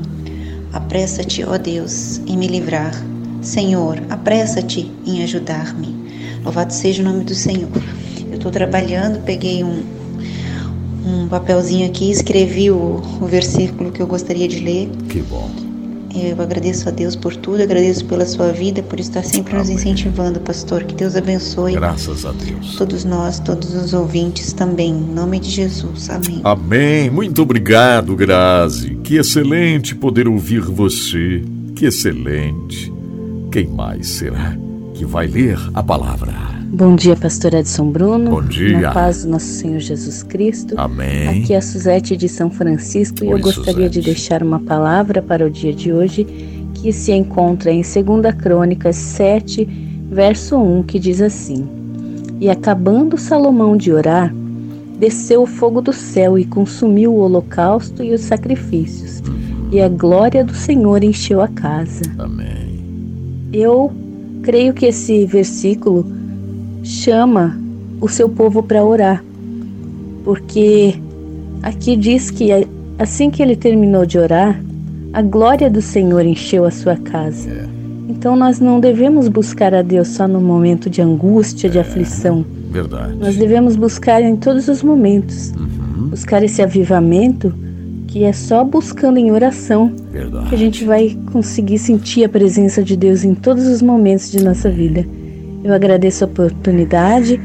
Apressa-te, 0.74 1.44
ó 1.44 1.58
Deus, 1.58 2.20
em 2.28 2.38
me 2.38 2.48
livrar. 2.48 2.94
Senhor, 3.42 3.98
apressa-te 4.10 4.92
em 5.06 5.24
ajudar-me. 5.24 5.96
Louvado 6.44 6.72
seja 6.72 7.02
o 7.02 7.06
nome 7.06 7.24
do 7.24 7.34
Senhor. 7.34 7.70
Estou 8.46 8.54
trabalhando, 8.54 9.24
peguei 9.24 9.64
um, 9.64 9.82
um 11.04 11.28
papelzinho 11.28 11.88
aqui, 11.88 12.12
escrevi 12.12 12.70
o, 12.70 13.02
o 13.20 13.26
versículo 13.26 13.92
que 13.92 14.00
eu 14.00 14.06
gostaria 14.06 14.48
de 14.48 14.60
ler. 14.60 14.88
Que 15.10 15.20
bom. 15.24 15.50
Eu 16.14 16.40
agradeço 16.40 16.88
a 16.88 16.92
Deus 16.92 17.16
por 17.16 17.36
tudo, 17.36 17.64
agradeço 17.64 18.06
pela 18.06 18.24
sua 18.24 18.52
vida, 18.52 18.84
por 18.84 19.00
estar 19.00 19.24
sempre 19.24 19.56
nos 19.56 19.68
incentivando, 19.68 20.40
pastor. 20.40 20.84
Que 20.84 20.94
Deus 20.94 21.16
abençoe 21.16 21.74
Graças 21.74 22.24
a 22.24 22.32
Deus. 22.34 22.76
todos 22.76 23.04
nós, 23.04 23.40
todos 23.40 23.74
os 23.74 23.96
ouvintes 23.96 24.54
também. 24.54 24.92
Em 24.92 25.14
nome 25.16 25.40
de 25.40 25.50
Jesus. 25.50 26.08
Amém. 26.12 26.42
Amém. 26.44 27.10
Muito 27.10 27.42
obrigado, 27.42 28.16
Grazi. 28.16 28.92
Que 29.04 29.16
excelente 29.16 29.96
poder 29.96 30.28
ouvir 30.28 30.62
você. 30.62 31.44
Que 31.76 31.88
excelente. 31.88 32.94
Quem 33.52 33.66
mais 33.66 34.06
será 34.08 34.56
que 34.94 35.04
vai 35.04 35.26
ler 35.26 35.58
a 35.74 35.82
palavra? 35.82 36.55
Bom 36.76 36.94
dia, 36.94 37.16
pastor 37.16 37.54
Edson 37.54 37.90
Bruno. 37.90 38.32
Bom 38.32 38.42
dia. 38.42 38.78
Na 38.82 38.92
paz 38.92 39.24
do 39.24 39.32
nosso 39.32 39.46
Senhor 39.46 39.80
Jesus 39.80 40.22
Cristo. 40.24 40.76
Amém. 40.78 41.30
Aqui 41.30 41.54
é 41.54 41.58
a 41.58 41.62
Suzete 41.62 42.18
de 42.18 42.28
São 42.28 42.52
Francisco 42.52 43.24
e 43.24 43.30
Oi, 43.30 43.34
eu 43.34 43.40
gostaria 43.40 43.88
de 43.88 44.00
Suzete. 44.00 44.06
deixar 44.06 44.44
uma 44.44 44.60
palavra 44.60 45.22
para 45.22 45.48
o 45.48 45.50
dia 45.50 45.72
de 45.72 45.94
hoje 45.94 46.26
que 46.74 46.92
se 46.92 47.14
encontra 47.14 47.72
em 47.72 47.82
2 47.82 48.36
Crônicas 48.36 48.98
7, 48.98 49.64
verso 50.12 50.58
1, 50.58 50.84
que 50.84 51.00
diz 51.00 51.22
assim: 51.22 51.66
E 52.42 52.50
acabando 52.50 53.18
Salomão 53.18 53.78
de 53.78 53.94
orar, 53.94 54.36
desceu 55.00 55.44
o 55.44 55.48
fogo 55.48 55.80
do 55.80 55.94
céu 55.94 56.38
e 56.38 56.44
consumiu 56.44 57.14
o 57.14 57.20
holocausto 57.20 58.04
e 58.04 58.14
os 58.14 58.20
sacrifícios, 58.20 59.24
e 59.72 59.80
a 59.80 59.88
glória 59.88 60.44
do 60.44 60.54
Senhor 60.54 61.06
encheu 61.06 61.40
a 61.40 61.48
casa. 61.48 62.04
Amém. 62.18 63.48
Eu 63.54 63.94
creio 64.44 64.74
que 64.74 64.88
esse 64.88 65.26
versículo 65.26 66.25
chama 66.86 67.60
o 68.00 68.08
seu 68.08 68.30
povo 68.30 68.62
para 68.62 68.84
orar, 68.84 69.24
porque 70.24 70.96
aqui 71.64 71.96
diz 71.96 72.30
que 72.30 72.50
assim 73.00 73.32
que 73.32 73.42
ele 73.42 73.56
terminou 73.56 74.06
de 74.06 74.20
orar, 74.20 74.62
a 75.12 75.22
glória 75.22 75.70
do 75.70 75.82
Senhor 75.82 76.24
encheu 76.26 76.64
a 76.64 76.72
sua 76.72 76.96
casa. 76.96 77.68
Então 78.08 78.36
nós 78.36 78.60
não 78.60 78.80
devemos 78.80 79.28
buscar 79.28 79.74
a 79.74 79.82
Deus 79.82 80.10
só 80.10 80.28
no 80.28 80.40
momento 80.40 80.90
de 80.90 81.02
angústia, 81.02 81.70
de 81.70 81.80
aflição. 81.80 82.46
Verdade. 82.70 83.16
Nós 83.16 83.36
devemos 83.36 83.76
buscar 83.76 84.22
em 84.22 84.36
todos 84.36 84.68
os 84.68 84.84
momentos. 84.84 85.52
Buscar 86.10 86.44
esse 86.44 86.62
avivamento 86.62 87.54
que 88.08 88.24
é 88.24 88.32
só 88.32 88.64
buscando 88.64 89.18
em 89.18 89.32
oração 89.32 89.92
Verdade. 90.12 90.50
que 90.50 90.56
a 90.56 90.58
gente 90.58 90.86
vai 90.86 91.18
conseguir 91.32 91.80
sentir 91.80 92.24
a 92.24 92.30
presença 92.30 92.84
de 92.84 92.96
Deus 92.96 93.24
em 93.24 93.34
todos 93.34 93.66
os 93.68 93.82
momentos 93.82 94.32
de 94.32 94.44
nossa 94.44 94.70
vida. 94.70 95.06
Eu 95.66 95.74
agradeço 95.74 96.24
a 96.24 96.28
oportunidade 96.28 97.42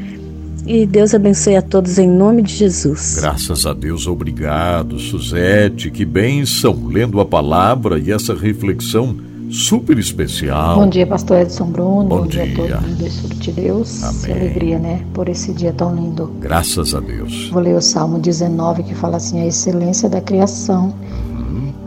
e 0.67 0.85
Deus 0.85 1.15
abençoe 1.15 1.55
a 1.55 1.61
todos 1.61 1.97
em 1.97 2.07
nome 2.07 2.43
de 2.43 2.53
Jesus. 2.53 3.17
Graças 3.19 3.65
a 3.65 3.73
Deus, 3.73 4.05
obrigado, 4.05 4.99
Suzete. 4.99 5.89
Que 5.89 6.05
bênção, 6.05 6.85
lendo 6.85 7.19
a 7.19 7.25
palavra 7.25 7.97
e 7.97 8.11
essa 8.11 8.35
reflexão 8.35 9.17
super 9.49 9.97
especial. 9.97 10.75
Bom 10.75 10.87
dia, 10.87 11.07
pastor 11.07 11.39
Edson 11.39 11.65
Bruno. 11.71 12.09
Bom 12.09 12.27
dia, 12.27 12.45
dia. 12.45 12.53
a 12.53 12.77
todo 12.77 12.87
mundo 12.89 13.27
do 13.27 13.35
de 13.39 13.51
Deus. 13.53 14.03
Amém. 14.03 14.21
Que 14.21 14.31
alegria, 14.31 14.77
né? 14.77 15.03
Por 15.15 15.27
esse 15.27 15.51
dia 15.51 15.73
tão 15.73 15.95
lindo. 15.95 16.31
Graças 16.39 16.93
a 16.93 16.99
Deus. 16.99 17.49
Vou 17.49 17.63
ler 17.63 17.75
o 17.75 17.81
Salmo 17.81 18.19
19 18.19 18.83
que 18.83 18.93
fala 18.93 19.17
assim: 19.17 19.41
a 19.41 19.47
excelência 19.47 20.07
da 20.07 20.21
criação 20.21 20.93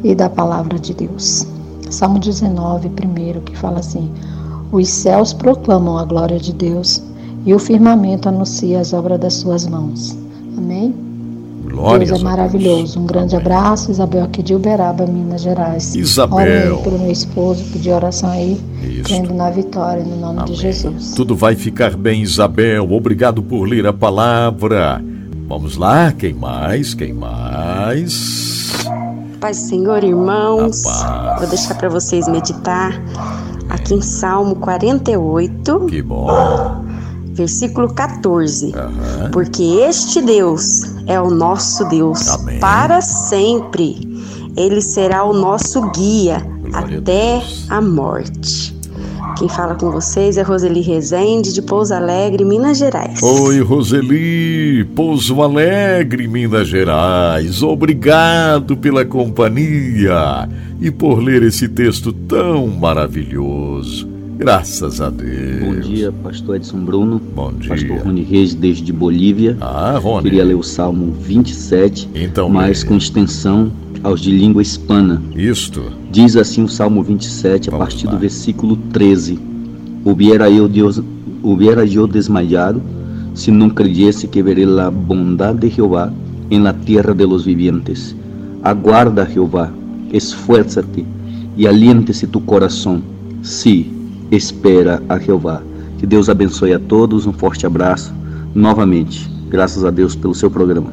e 0.03 0.17
da 0.17 0.29
palavra 0.29 0.81
de 0.81 0.95
Deus. 0.95 1.47
Salmo 1.91 2.19
19, 2.19 2.89
primeiro, 2.89 3.41
que 3.41 3.57
fala 3.57 3.79
assim: 3.79 4.11
os 4.77 4.89
céus 4.89 5.33
proclamam 5.33 5.99
a 5.99 6.05
glória 6.05 6.39
de 6.39 6.53
Deus 6.53 7.03
e 7.47 7.55
o 7.55 7.59
firmamento 7.59 8.29
anuncia 8.29 8.81
as 8.81 8.93
obras 8.93 9.21
das 9.21 9.35
suas 9.35 9.67
mãos. 9.67 10.17
Amém? 10.57 10.95
Glórias 11.65 12.11
Deus 12.11 12.21
é 12.21 12.25
maravilhoso. 12.25 13.01
Um 13.01 13.07
grande 13.07 13.37
abraço, 13.37 13.91
Isabel 13.91 14.25
aqui 14.25 14.43
de 14.43 14.55
Uberaba, 14.55 15.07
Minas 15.07 15.43
Gerais. 15.43 15.95
Isabel. 15.95 16.77
Aí 16.77 16.83
pelo 16.83 16.99
meu 16.99 17.11
esposo, 17.11 17.65
pedir 17.73 17.91
oração 17.91 18.31
aí, 18.31 18.61
Isso. 18.83 19.05
crendo 19.05 19.35
na 19.35 19.51
vitória, 19.51 20.05
no 20.05 20.17
nome 20.17 20.45
de 20.45 20.55
Jesus. 20.55 21.15
Tudo 21.15 21.35
vai 21.35 21.55
ficar 21.55 21.97
bem, 21.97 22.23
Isabel. 22.23 22.91
Obrigado 22.93 23.43
por 23.43 23.65
ler 23.65 23.87
a 23.87 23.93
palavra. 23.93 25.03
Vamos 25.49 25.77
lá, 25.77 26.13
quem 26.13 26.33
mais? 26.33 26.95
Quem 26.95 27.13
mais? 27.13 28.85
Paz 29.41 29.59
do 29.59 29.69
Senhor, 29.69 30.03
irmãos. 30.03 30.83
Paz. 30.83 31.41
Vou 31.41 31.49
deixar 31.49 31.75
para 31.75 31.89
vocês 31.89 32.29
meditar 32.29 32.99
aqui 33.75 33.95
em 33.95 34.01
Salmo 34.01 34.57
48, 34.57 35.87
Que 35.89 36.03
bom. 36.03 36.27
versículo 37.33 37.93
14. 37.93 38.73
Aham. 38.75 39.31
Porque 39.33 39.63
este 39.63 40.23
Deus 40.23 40.83
é 41.07 41.21
o 41.21 41.31
nosso 41.31 41.85
Deus 41.89 42.29
Amém. 42.29 42.59
para 42.59 43.01
sempre. 43.01 44.13
Ele 44.57 44.81
será 44.81 45.25
o 45.25 45.33
nosso 45.33 45.81
guia 45.91 46.39
Glória 46.63 46.97
a 46.97 47.01
até 47.01 47.39
Deus. 47.39 47.67
a 47.69 47.81
morte. 47.81 48.75
Quem 49.37 49.49
fala 49.49 49.75
com 49.75 49.91
vocês 49.91 50.37
é 50.37 50.43
Roseli 50.43 50.81
Rezende, 50.81 51.53
de 51.53 51.61
Pouso 51.61 51.93
Alegre, 51.93 52.45
Minas 52.45 52.79
Gerais. 52.79 53.21
Oi, 53.21 53.61
Roseli, 53.63 54.85
Pouso 54.95 55.43
Alegre, 55.43 56.29
Minas 56.29 56.69
Gerais. 56.69 57.61
Obrigado 57.61 58.77
pela 58.77 59.05
companhia 59.05 60.49
e 60.85 60.91
por 60.91 61.19
ler 61.19 61.43
esse 61.43 61.67
texto 61.67 62.13
tão 62.13 62.67
maravilhoso. 62.67 64.07
Graças 64.37 65.01
a 65.01 65.09
Deus. 65.09 65.61
Bom 65.65 65.81
dia, 65.81 66.13
pastor 66.13 66.57
Edson 66.57 66.85
Bruno. 66.85 67.19
Bom 67.35 67.53
dia. 67.55 67.71
Pastor 67.71 67.99
Rony 68.05 68.23
Reis, 68.23 68.53
desde 68.53 68.93
Bolívia. 68.93 69.57
Ah, 69.63 69.99
Rony. 69.99 70.25
Queria 70.25 70.45
ler 70.45 70.57
o 70.57 70.63
Salmo 70.63 71.11
27, 71.13 72.11
Então, 72.15 72.51
mas 72.51 72.85
com 72.85 72.99
extensão 72.99 73.73
aos 74.03 74.21
de 74.21 74.31
língua 74.31 74.61
hispana. 74.61 75.23
Isto. 75.35 75.85
Diz 76.13 76.37
assim 76.37 76.63
o 76.65 76.69
Salmo 76.69 77.03
27, 77.03 77.71
a 77.71 77.73
Vamos 77.73 77.87
partir 77.87 78.05
lá. 78.07 78.13
do 78.13 78.19
versículo 78.19 78.77
13: 78.93 79.39
Hubiera 80.05 80.51
eu, 80.51 80.69
Deus, 80.69 81.01
hubiera 81.43 81.87
eu 81.87 82.07
desmayado 82.07 82.83
se 83.35 83.51
não 83.51 83.71
creyese 83.71 84.29
que 84.29 84.43
veré 84.43 84.67
la 84.67 84.91
bondad 84.91 85.55
de 85.55 85.71
Jehová 85.71 86.13
en 86.51 86.63
la 86.63 86.75
tierra 86.75 87.15
de 87.15 87.25
los 87.27 87.47
vivientes. 87.47 88.15
Aguarda, 88.63 89.25
Jehová, 89.27 89.73
esfuérzate 90.17 91.05
e 91.57 91.67
aliente-se 91.67 92.27
tu 92.27 92.41
coração. 92.41 93.03
Sí, 93.43 93.93
espera 94.31 95.03
a 95.09 95.19
Jeová. 95.19 95.63
Que 95.99 96.07
Deus 96.07 96.29
abençoe 96.29 96.73
a 96.73 96.79
todos. 96.79 97.27
Um 97.27 97.33
forte 97.33 97.67
abraço. 97.67 98.13
Novamente, 98.55 99.29
graças 99.49 99.85
a 99.85 99.91
Deus 99.91 100.15
pelo 100.15 100.35
seu 100.35 100.51
programa. 100.51 100.93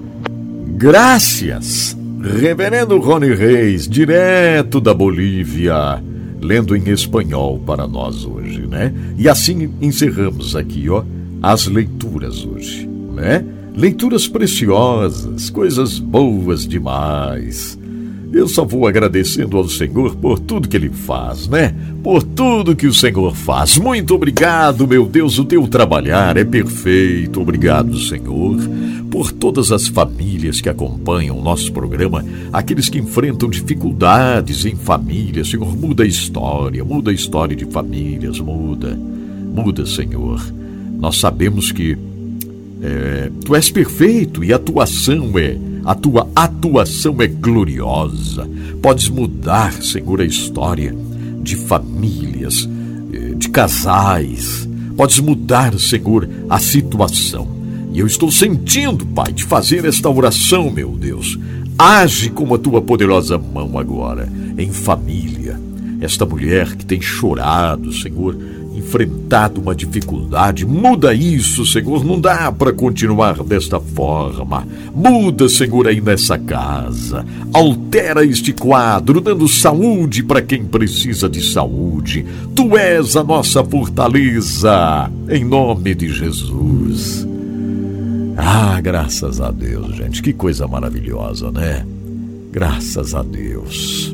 Graças, 0.78 1.96
Reverendo 2.22 3.00
Rony 3.00 3.34
Reis, 3.34 3.88
direto 3.88 4.80
da 4.80 4.94
Bolívia, 4.94 6.04
lendo 6.40 6.76
em 6.76 6.90
espanhol 6.90 7.60
para 7.60 7.88
nós 7.88 8.26
hoje, 8.26 8.66
né? 8.68 8.94
E 9.18 9.28
assim 9.28 9.74
encerramos 9.82 10.56
aqui, 10.56 10.90
ó, 10.90 11.04
as 11.42 11.68
leituras 11.68 12.46
hoje, 12.46 12.88
né? 13.14 13.44
Leituras 13.76 14.28
preciosas, 14.28 15.50
coisas 15.50 15.98
boas 15.98 16.68
demais. 16.68 17.80
Eu 18.34 18.48
só 18.48 18.64
vou 18.64 18.88
agradecendo 18.88 19.58
ao 19.58 19.68
Senhor 19.68 20.16
por 20.16 20.40
tudo 20.40 20.70
que 20.70 20.78
Ele 20.78 20.90
faz, 20.90 21.48
né? 21.48 21.76
Por 22.02 22.24
tudo 22.24 22.76
que 22.76 22.88
o 22.88 22.94
Senhor 22.94 23.36
faz. 23.36 23.78
Muito 23.78 24.16
obrigado, 24.16 24.88
meu 24.88 25.06
Deus, 25.06 25.38
o 25.38 25.44
teu 25.44 25.68
trabalhar 25.68 26.38
é 26.38 26.46
perfeito. 26.46 27.42
Obrigado, 27.42 28.00
Senhor, 28.00 28.58
por 29.10 29.34
todas 29.34 29.72
as 29.72 29.88
famílias 29.88 30.62
que 30.62 30.70
acompanham 30.70 31.38
o 31.38 31.44
nosso 31.44 31.74
programa, 31.74 32.24
aqueles 32.54 32.88
que 32.88 33.00
enfrentam 33.00 33.50
dificuldades 33.50 34.66
em 34.66 34.76
família. 34.76 35.44
Senhor, 35.44 35.76
muda 35.76 36.04
a 36.04 36.08
história, 36.08 36.86
muda 36.86 37.12
a 37.12 37.14
história 37.14 37.56
de 37.56 37.66
famílias, 37.66 38.40
muda, 38.40 38.98
muda, 39.54 39.86
Senhor. 39.86 40.42
Nós 40.98 41.18
sabemos 41.18 41.72
que 41.72 41.98
é, 42.82 43.30
tu 43.44 43.56
és 43.56 43.70
perfeito 43.70 44.44
e 44.44 44.54
a 44.54 44.58
tua 44.58 44.84
ação 44.84 45.38
é 45.38 45.58
a 45.86 45.96
tua 45.96 46.30
atuação 46.36 47.16
é 47.22 47.28
gloriosa. 47.28 48.48
Podes 48.82 49.10
mudar, 49.10 49.74
Senhor, 49.82 50.22
a 50.22 50.26
história 50.26 50.96
de 51.42 51.56
famílias, 51.56 52.70
eh, 53.12 53.34
de 53.36 53.50
casais. 53.50 54.68
Podes 54.96 55.20
mudar, 55.20 55.78
Senhor, 55.80 56.30
a 56.50 56.60
situação. 56.60 57.48
E 57.94 58.00
eu 58.00 58.08
estou 58.08 58.32
sentindo, 58.32 59.06
Pai, 59.06 59.32
de 59.34 59.44
fazer 59.44 59.86
esta 59.86 60.10
oração, 60.10 60.70
meu 60.72 60.92
Deus. 60.92 61.38
Age 61.78 62.30
com 62.30 62.54
a 62.54 62.58
tua 62.58 62.82
poderosa 62.82 63.38
mão 63.38 63.78
agora, 63.78 64.32
em 64.58 64.72
família. 64.72 65.60
Esta 66.00 66.26
mulher 66.26 66.76
que 66.76 66.86
tem 66.86 67.02
chorado, 67.02 67.92
Senhor, 67.92 68.38
enfrentado 68.92 69.62
uma 69.62 69.74
dificuldade. 69.74 70.66
Muda 70.66 71.14
isso, 71.14 71.66
Senhor. 71.66 72.04
Não 72.04 72.20
dá 72.20 72.52
para 72.52 72.74
continuar 72.74 73.42
desta 73.44 73.80
forma. 73.80 74.68
Muda, 74.94 75.48
Senhor, 75.48 75.88
aí 75.88 76.02
nessa 76.02 76.38
casa. 76.38 77.26
Altera 77.54 78.26
este 78.26 78.52
quadro, 78.52 79.22
dando 79.22 79.48
saúde 79.48 80.24
para 80.24 80.42
quem 80.42 80.66
precisa 80.66 81.30
de 81.30 81.42
saúde. 81.42 82.26
Tu 82.54 82.78
és 82.78 83.16
a 83.16 83.24
nossa 83.24 83.64
fortaleza. 83.64 85.10
Em 85.30 85.46
nome 85.46 85.96
de 85.96 86.10
Jesus. 86.10 87.26
Ah, 88.36 88.80
graças 88.82 89.40
a 89.40 89.52
Deus, 89.52 89.96
gente. 89.96 90.22
Que 90.22 90.34
coisa 90.34 90.68
maravilhosa, 90.68 91.50
né? 91.52 91.86
Graças 92.52 93.16
a 93.16 93.24
Deus. 93.24 94.14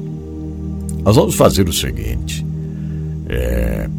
Nós 1.04 1.16
vamos 1.16 1.36
fazer 1.36 1.68
o 1.68 1.74
seguinte. 1.74 2.46
É, 3.30 3.90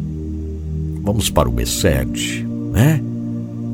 Vamos 1.01 1.29
para 1.29 1.49
o 1.49 1.59
ESED, 1.59 2.45
né? 2.71 3.01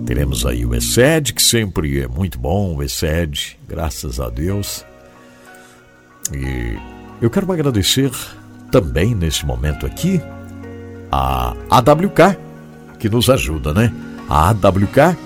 Teremos 0.06 0.46
aí 0.46 0.66
o 0.66 0.76
ESED, 0.76 1.34
que 1.34 1.42
sempre 1.42 2.00
é 2.00 2.08
muito 2.08 2.38
bom, 2.38 2.76
o 2.76 2.84
ESED, 2.84 3.58
graças 3.68 4.20
a 4.20 4.30
Deus. 4.30 4.86
E 6.34 6.78
eu 7.22 7.30
quero 7.30 7.52
agradecer 7.52 8.12
também 8.72 9.16
nesse 9.16 9.46
momento 9.46 9.86
aqui 9.86 10.22
a 11.12 11.56
AWK, 11.70 12.38
que 13.00 13.10
nos 13.10 13.30
ajuda, 13.30 13.74
né? 13.74 13.92
A 14.30 14.50
AWK 14.50 15.18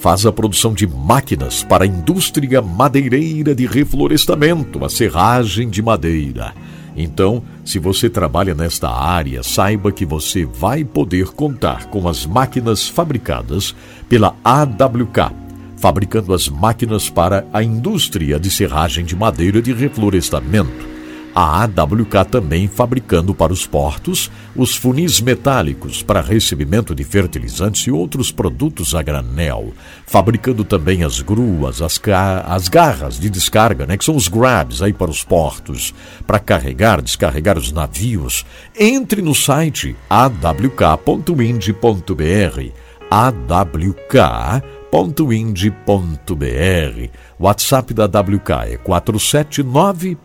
faz 0.00 0.26
a 0.26 0.32
produção 0.32 0.74
de 0.74 0.86
máquinas 0.86 1.62
para 1.62 1.84
a 1.84 1.86
indústria 1.86 2.60
madeireira 2.60 3.54
de 3.54 3.66
reflorestamento, 3.66 4.84
a 4.84 4.88
serragem 4.88 5.68
de 5.68 5.82
madeira. 5.82 6.54
Então, 6.96 7.42
se 7.64 7.78
você 7.78 8.08
trabalha 8.08 8.54
nesta 8.54 8.90
área, 8.90 9.42
saiba 9.42 9.92
que 9.92 10.06
você 10.06 10.44
vai 10.44 10.84
poder 10.84 11.28
contar 11.28 11.86
com 11.86 12.08
as 12.08 12.24
máquinas 12.24 12.88
fabricadas 12.88 13.74
pela 14.08 14.34
AWK, 14.42 15.32
fabricando 15.76 16.32
as 16.32 16.48
máquinas 16.48 17.10
para 17.10 17.46
a 17.52 17.62
indústria 17.62 18.40
de 18.40 18.50
serragem 18.50 19.04
de 19.04 19.14
madeira 19.14 19.60
de 19.60 19.72
reflorestamento 19.72 20.95
a 21.38 21.64
AWK 21.64 22.24
também 22.30 22.66
fabricando 22.66 23.34
para 23.34 23.52
os 23.52 23.66
portos 23.66 24.30
os 24.56 24.74
funis 24.74 25.20
metálicos 25.20 26.02
para 26.02 26.22
recebimento 26.22 26.94
de 26.94 27.04
fertilizantes 27.04 27.86
e 27.86 27.90
outros 27.90 28.32
produtos 28.32 28.94
a 28.94 29.02
granel, 29.02 29.74
fabricando 30.06 30.64
também 30.64 31.04
as 31.04 31.20
gruas, 31.20 31.82
as, 31.82 32.00
as 32.46 32.68
garras 32.68 33.20
de 33.20 33.28
descarga, 33.28 33.84
né, 33.84 33.98
que 33.98 34.04
são 34.06 34.16
os 34.16 34.28
grabs 34.28 34.80
aí 34.80 34.94
para 34.94 35.10
os 35.10 35.22
portos, 35.22 35.92
para 36.26 36.38
carregar, 36.38 37.02
descarregar 37.02 37.58
os 37.58 37.70
navios. 37.70 38.46
Entre 38.74 39.20
no 39.20 39.34
site 39.34 39.94
awk.ind.br 40.08 41.36
awk.ind.br. 43.10 43.56
WhatsApp 47.38 47.92
da 47.92 48.04
AWK 48.04 48.50
é 48.72 48.76
479 48.78 50.16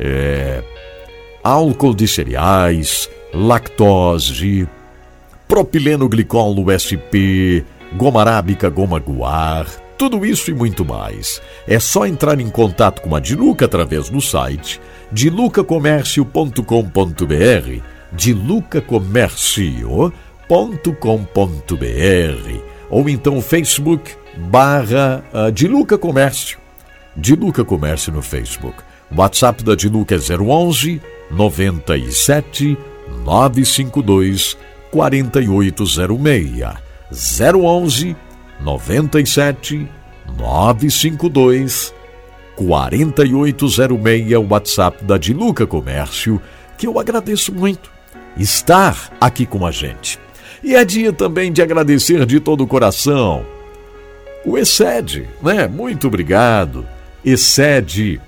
é, 0.00 0.64
álcool 1.44 1.94
de 1.94 2.08
cereais, 2.08 3.10
lactose, 3.34 4.66
propileno 5.46 6.08
glicol 6.08 6.54
SP, 6.72 7.62
goma 7.98 8.22
arábica, 8.22 8.70
goma 8.70 8.98
guar, 8.98 9.66
tudo 9.98 10.24
isso 10.24 10.50
e 10.50 10.54
muito 10.54 10.86
mais. 10.86 11.42
É 11.68 11.78
só 11.78 12.06
entrar 12.06 12.40
em 12.40 12.48
contato 12.48 13.02
com 13.02 13.14
a 13.14 13.20
Diluca 13.20 13.66
através 13.66 14.08
do 14.08 14.22
site 14.22 14.80
dilucacomércio.com.br 15.12 17.96
dilucacomércio.com.br 20.48 22.60
ou 22.88 23.08
então 23.08 23.42
Facebook 23.42 24.14
barra 24.36 25.24
uh, 25.32 25.50
Diluca 25.50 25.98
Comércio. 25.98 26.58
Diluca 27.16 27.64
Comércio 27.64 28.12
no 28.12 28.22
Facebook. 28.22 28.76
WhatsApp 29.14 29.64
da 29.64 29.74
Diluca 29.74 30.14
é 30.14 30.18
011 30.18 31.02
97 31.30 32.78
952 33.24 34.56
4806. 34.90 36.86
011 37.10 38.16
97 38.60 39.88
952 40.36 41.94
4806, 42.56 44.32
o 44.32 44.46
WhatsApp 44.48 45.04
da 45.04 45.18
Diluca 45.18 45.66
Comércio, 45.66 46.40
que 46.78 46.86
eu 46.86 46.98
agradeço 46.98 47.52
muito 47.52 47.90
estar 48.36 49.10
aqui 49.20 49.44
com 49.44 49.66
a 49.66 49.70
gente. 49.70 50.18
E 50.66 50.74
é 50.74 50.84
dia 50.84 51.12
também 51.12 51.52
de 51.52 51.62
agradecer 51.62 52.26
de 52.26 52.40
todo 52.40 52.64
o 52.64 52.66
coração 52.66 53.46
o 54.44 54.58
Excede, 54.58 55.28
né? 55.40 55.68
Muito 55.68 56.08
obrigado, 56.08 56.84
Excede, 57.24 58.20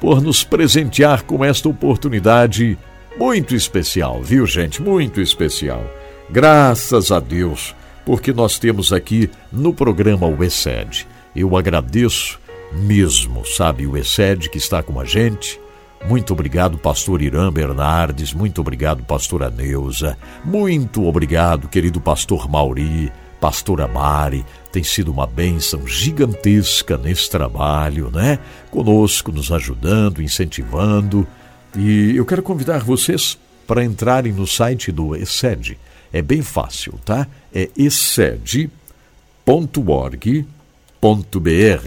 por 0.00 0.22
nos 0.22 0.42
presentear 0.42 1.22
com 1.24 1.44
esta 1.44 1.68
oportunidade 1.68 2.78
muito 3.18 3.54
especial, 3.54 4.22
viu, 4.22 4.46
gente? 4.46 4.80
Muito 4.80 5.20
especial. 5.20 5.84
Graças 6.30 7.12
a 7.12 7.20
Deus 7.20 7.74
porque 8.06 8.32
nós 8.32 8.58
temos 8.58 8.90
aqui 8.90 9.28
no 9.52 9.74
programa 9.74 10.26
o 10.26 10.42
Excede. 10.42 11.06
Eu 11.34 11.56
agradeço 11.56 12.38
mesmo, 12.72 13.44
sabe, 13.44 13.86
o 13.86 13.98
Excede 13.98 14.48
que 14.48 14.56
está 14.56 14.82
com 14.82 14.98
a 14.98 15.04
gente. 15.04 15.60
Muito 16.08 16.32
obrigado, 16.32 16.78
pastor 16.78 17.20
Irã 17.20 17.52
Bernardes. 17.52 18.32
Muito 18.32 18.60
obrigado, 18.60 19.02
pastora 19.02 19.50
Neuza. 19.50 20.16
Muito 20.44 21.04
obrigado, 21.04 21.68
querido 21.68 22.00
pastor 22.00 22.48
Mauri, 22.48 23.12
Pastora 23.40 23.86
Mari 23.86 24.44
tem 24.72 24.82
sido 24.82 25.10
uma 25.10 25.26
bênção 25.26 25.86
gigantesca 25.86 26.96
nesse 26.96 27.30
trabalho, 27.30 28.10
né? 28.10 28.38
Conosco, 28.70 29.32
nos 29.32 29.50
ajudando, 29.52 30.22
incentivando. 30.22 31.26
E 31.74 32.14
eu 32.16 32.26
quero 32.26 32.42
convidar 32.42 32.84
vocês 32.84 33.38
para 33.66 33.84
entrarem 33.84 34.32
no 34.32 34.46
site 34.46 34.92
do 34.92 35.16
ESED. 35.16 35.78
É 36.12 36.20
bem 36.22 36.42
fácil, 36.42 36.98
tá? 37.04 37.26
É 37.54 37.70
excede.org.br, 37.76 38.70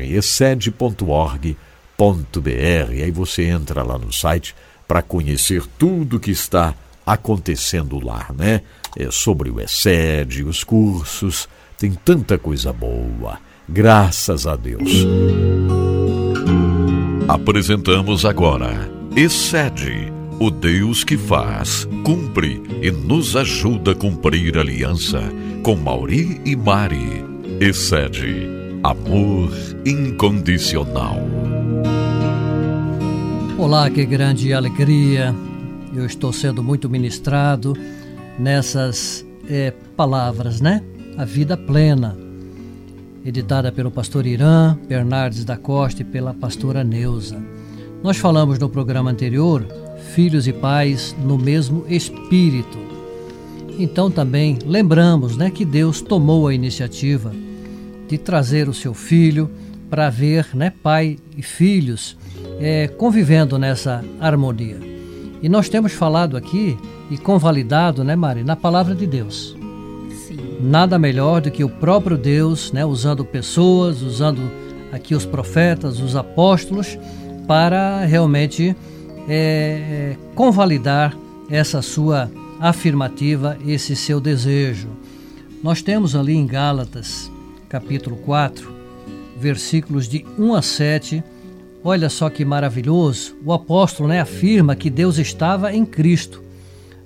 excede.org.br. 0.02 1.69
Aí 3.04 3.12
você 3.12 3.44
entra 3.44 3.84
lá 3.84 3.98
no 3.98 4.12
site 4.14 4.56
para 4.88 5.02
conhecer 5.02 5.64
tudo 5.78 6.20
que 6.20 6.32
está 6.32 6.74
acontecendo 7.06 8.04
lá, 8.04 8.28
né? 8.36 8.62
É 8.98 9.12
sobre 9.12 9.50
o 9.50 9.60
ESED, 9.60 10.44
os 10.44 10.64
cursos, 10.64 11.48
tem 11.78 11.92
tanta 11.92 12.38
coisa 12.38 12.72
boa. 12.72 13.40
Graças 13.68 14.48
a 14.48 14.56
Deus. 14.56 15.06
Apresentamos 17.28 18.26
agora 18.26 19.00
Excede, 19.16 20.14
o 20.40 20.50
Deus 20.50 21.04
que 21.04 21.18
faz, 21.18 21.88
cumpre 22.04 22.62
e 22.82 22.92
nos 22.92 23.36
ajuda 23.36 23.92
a 23.92 23.96
cumprir 23.96 24.58
a 24.58 24.62
aliança 24.62 25.20
com 25.62 25.76
Mauri 25.76 26.40
e 26.46 26.56
Mari. 26.56 27.26
Excede, 27.60 28.48
amor 28.84 29.52
incondicional. 29.86 31.39
Olá, 33.60 33.90
que 33.90 34.06
grande 34.06 34.54
alegria. 34.54 35.36
Eu 35.94 36.06
estou 36.06 36.32
sendo 36.32 36.64
muito 36.64 36.90
ministrado 36.90 37.76
nessas 38.40 39.26
é, 39.50 39.74
palavras, 39.98 40.62
né? 40.62 40.82
A 41.18 41.26
Vida 41.26 41.58
Plena, 41.58 42.18
editada 43.26 43.70
pelo 43.70 43.92
pastor 43.92 44.26
Irã 44.26 44.78
Bernardes 44.88 45.44
da 45.44 45.58
Costa 45.58 46.04
e 46.04 46.06
pela 46.06 46.34
pastora 46.34 46.86
Neuza. 46.86 47.38
Nós 48.02 48.16
falamos 48.16 48.58
no 48.58 48.70
programa 48.70 49.12
anterior, 49.12 49.68
filhos 50.16 50.48
e 50.48 50.54
pais 50.54 51.14
no 51.22 51.38
mesmo 51.38 51.84
espírito. 51.90 52.78
Então 53.78 54.10
também 54.10 54.58
lembramos 54.66 55.36
né, 55.36 55.52
que 55.52 55.66
Deus 55.66 56.02
tomou 56.02 56.48
a 56.48 56.54
iniciativa 56.54 57.34
de 58.08 58.18
trazer 58.18 58.70
o 58.70 58.74
seu 58.74 58.94
filho 58.94 59.52
para 59.90 60.10
ver 60.10 60.48
né, 60.56 60.72
pai 60.82 61.18
e 61.36 61.42
filhos 61.44 62.18
é, 62.60 62.88
convivendo 62.88 63.58
nessa 63.58 64.04
harmonia. 64.20 64.78
E 65.42 65.48
nós 65.48 65.70
temos 65.70 65.94
falado 65.94 66.36
aqui 66.36 66.78
e 67.10 67.18
convalidado, 67.18 68.04
né, 68.04 68.16
Mari, 68.16 68.44
na 68.44 68.56
palavra 68.56 68.94
de 68.94 69.08
Deus. 69.08 69.56
Sim. 70.28 70.58
Nada 70.62 71.00
melhor 71.00 71.42
do 71.42 71.50
que 71.50 71.64
o 71.64 71.70
próprio 71.70 72.18
Deus, 72.18 72.72
né, 72.72 72.86
usando 72.86 73.24
pessoas, 73.24 74.02
usando 74.02 74.52
aqui 74.92 75.16
os 75.16 75.26
profetas, 75.26 76.00
os 76.00 76.16
apóstolos, 76.16 76.98
para 77.48 78.06
realmente 78.06 78.76
é, 79.28 80.16
convalidar 80.36 81.18
essa 81.50 81.82
sua 81.82 82.30
afirmativa, 82.60 83.58
esse 83.66 83.96
seu 83.96 84.20
desejo. 84.20 84.90
Nós 85.64 85.82
temos 85.82 86.16
ali 86.16 86.36
em 86.36 86.46
Gálatas, 86.46 87.32
capítulo 87.68 88.18
4, 88.18 88.72
versículos 89.40 90.08
de 90.08 90.26
1 90.38 90.54
a 90.54 90.62
7, 90.62 91.24
Olha 91.84 92.10
só 92.10 92.30
que 92.30 92.44
maravilhoso. 92.44 93.38
O 93.44 93.54
apóstolo 93.54 94.10
né, 94.10 94.20
afirma 94.20 94.76
que 94.76 94.90
Deus 94.90 95.18
estava 95.18 95.74
em 95.74 95.86
Cristo, 95.86 96.44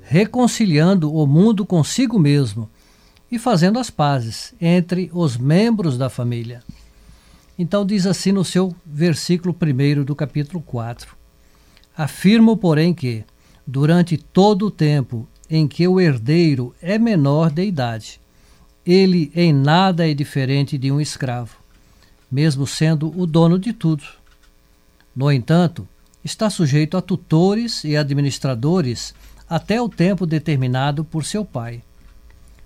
reconciliando 0.02 1.14
o 1.14 1.28
mundo 1.28 1.66
consigo 1.66 2.18
mesmo 2.18 2.70
e 3.32 3.38
fazendo 3.38 3.78
as 3.78 3.90
pazes 3.90 4.54
entre 4.60 5.12
os 5.14 5.38
membros 5.38 5.98
da 5.98 6.10
família. 6.10 6.64
Então, 7.58 7.86
diz 7.86 8.08
assim 8.08 8.32
no 8.32 8.44
seu 8.44 8.76
versículo 8.84 9.56
1 9.56 10.04
do 10.04 10.16
capítulo 10.16 10.60
4: 10.62 11.16
Afirmo, 11.96 12.58
porém, 12.58 12.96
que, 12.96 13.24
durante 13.66 14.18
todo 14.18 14.66
o 14.66 14.72
tempo 14.72 15.28
em 15.48 15.68
que 15.68 15.88
o 15.88 16.02
herdeiro 16.02 16.74
é 16.82 16.98
menor 16.98 17.52
de 17.52 17.64
idade, 17.64 18.20
ele 18.84 19.32
em 19.36 19.54
nada 19.54 20.10
é 20.10 20.16
diferente 20.16 20.80
de 20.80 20.92
um 20.92 21.00
escravo, 21.00 21.58
mesmo 22.30 22.66
sendo 22.66 23.16
o 23.16 23.28
dono 23.28 23.60
de 23.60 23.72
tudo 23.72 24.04
no 25.16 25.32
entanto, 25.32 25.88
está 26.24 26.50
sujeito 26.50 26.98
a 26.98 27.02
tutores 27.02 27.84
e 27.84 27.96
administradores 27.96 29.14
até 29.48 29.82
o 29.82 29.90
tempo 29.90 30.26
determinado 30.26 31.04
por 31.04 31.26
seu 31.26 31.46
pai. 31.46 31.84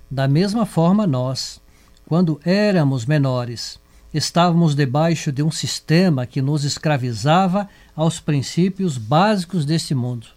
Da 0.09 0.27
mesma 0.27 0.65
forma, 0.65 1.05
nós, 1.05 1.59
quando 2.05 2.39
éramos 2.45 3.05
menores, 3.05 3.79
estávamos 4.13 4.75
debaixo 4.75 5.31
de 5.31 5.43
um 5.43 5.51
sistema 5.51 6.25
que 6.25 6.41
nos 6.41 6.63
escravizava 6.63 7.67
aos 7.93 8.19
princípios 8.19 8.97
básicos 8.97 9.65
deste 9.65 9.93
mundo. 9.93 10.27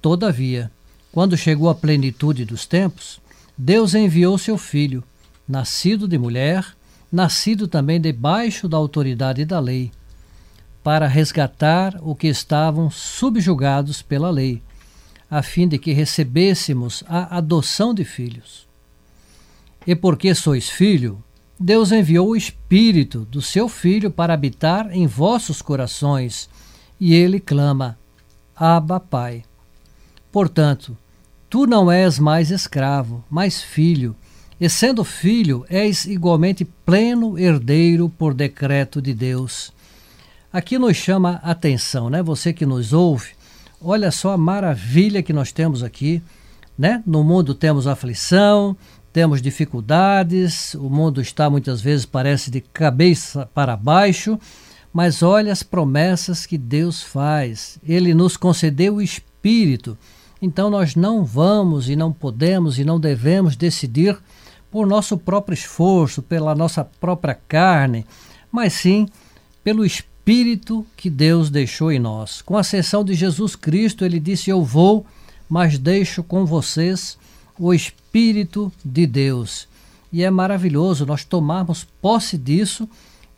Todavia, 0.00 0.70
quando 1.10 1.36
chegou 1.36 1.68
a 1.68 1.74
plenitude 1.74 2.44
dos 2.44 2.64
tempos, 2.64 3.20
Deus 3.58 3.94
enviou 3.94 4.38
seu 4.38 4.56
filho, 4.56 5.02
nascido 5.48 6.06
de 6.06 6.16
mulher, 6.16 6.64
nascido 7.10 7.66
também 7.66 8.00
debaixo 8.00 8.68
da 8.68 8.76
autoridade 8.76 9.44
da 9.44 9.58
lei 9.58 9.90
para 10.82 11.06
resgatar 11.06 11.96
o 12.02 12.14
que 12.14 12.28
estavam 12.28 12.90
subjugados 12.90 14.02
pela 14.02 14.30
lei, 14.30 14.62
a 15.30 15.42
fim 15.42 15.68
de 15.68 15.78
que 15.78 15.92
recebêssemos 15.92 17.04
a 17.06 17.36
adoção 17.38 17.94
de 17.94 18.04
filhos. 18.04 18.66
E 19.86 19.94
porque 19.94 20.34
sois 20.34 20.68
filho, 20.68 21.22
Deus 21.58 21.92
enviou 21.92 22.30
o 22.30 22.36
Espírito 22.36 23.20
do 23.30 23.40
seu 23.40 23.68
Filho 23.68 24.10
para 24.10 24.34
habitar 24.34 24.90
em 24.92 25.06
vossos 25.06 25.62
corações, 25.62 26.48
e 26.98 27.14
ele 27.14 27.38
clama: 27.38 27.96
Abba, 28.56 28.98
Pai. 28.98 29.44
Portanto, 30.30 30.96
tu 31.48 31.66
não 31.66 31.90
és 31.90 32.18
mais 32.18 32.50
escravo, 32.50 33.24
mas 33.30 33.62
filho, 33.62 34.16
e 34.60 34.68
sendo 34.68 35.04
filho, 35.04 35.64
és 35.68 36.04
igualmente 36.04 36.64
pleno 36.64 37.38
herdeiro 37.38 38.08
por 38.08 38.34
decreto 38.34 39.00
de 39.00 39.14
Deus. 39.14 39.72
Aqui 40.52 40.78
nos 40.78 40.98
chama 40.98 41.40
a 41.42 41.52
atenção, 41.52 42.10
né? 42.10 42.22
Você 42.22 42.52
que 42.52 42.66
nos 42.66 42.92
ouve, 42.92 43.30
olha 43.80 44.10
só 44.10 44.32
a 44.32 44.36
maravilha 44.36 45.22
que 45.22 45.32
nós 45.32 45.50
temos 45.50 45.82
aqui, 45.82 46.22
né? 46.76 47.02
No 47.06 47.24
mundo 47.24 47.54
temos 47.54 47.86
aflição, 47.86 48.76
temos 49.14 49.40
dificuldades, 49.40 50.74
o 50.74 50.90
mundo 50.90 51.22
está 51.22 51.48
muitas 51.48 51.80
vezes 51.80 52.04
parece 52.04 52.50
de 52.50 52.60
cabeça 52.60 53.48
para 53.54 53.74
baixo, 53.78 54.38
mas 54.92 55.22
olha 55.22 55.50
as 55.50 55.62
promessas 55.62 56.44
que 56.44 56.58
Deus 56.58 57.02
faz. 57.02 57.78
Ele 57.82 58.12
nos 58.12 58.36
concedeu 58.36 58.96
o 58.96 59.02
espírito. 59.02 59.96
Então 60.42 60.68
nós 60.68 60.94
não 60.94 61.24
vamos 61.24 61.88
e 61.88 61.96
não 61.96 62.12
podemos 62.12 62.78
e 62.78 62.84
não 62.84 63.00
devemos 63.00 63.56
decidir 63.56 64.18
por 64.70 64.86
nosso 64.86 65.16
próprio 65.16 65.54
esforço, 65.54 66.20
pela 66.20 66.54
nossa 66.54 66.84
própria 66.84 67.38
carne, 67.48 68.04
mas 68.50 68.74
sim 68.74 69.08
pelo 69.64 69.82
espírito 69.82 70.11
Espírito 70.22 70.86
que 70.96 71.10
Deus 71.10 71.50
deixou 71.50 71.90
em 71.90 71.98
nós. 71.98 72.42
Com 72.42 72.56
a 72.56 72.60
ascensão 72.60 73.04
de 73.04 73.12
Jesus 73.12 73.56
Cristo, 73.56 74.04
ele 74.04 74.20
disse: 74.20 74.50
Eu 74.50 74.62
vou, 74.62 75.04
mas 75.48 75.76
deixo 75.78 76.22
com 76.22 76.46
vocês 76.46 77.18
o 77.58 77.74
Espírito 77.74 78.72
de 78.84 79.04
Deus. 79.04 79.66
E 80.12 80.22
é 80.22 80.30
maravilhoso 80.30 81.04
nós 81.04 81.24
tomarmos 81.24 81.84
posse 82.00 82.38
disso 82.38 82.88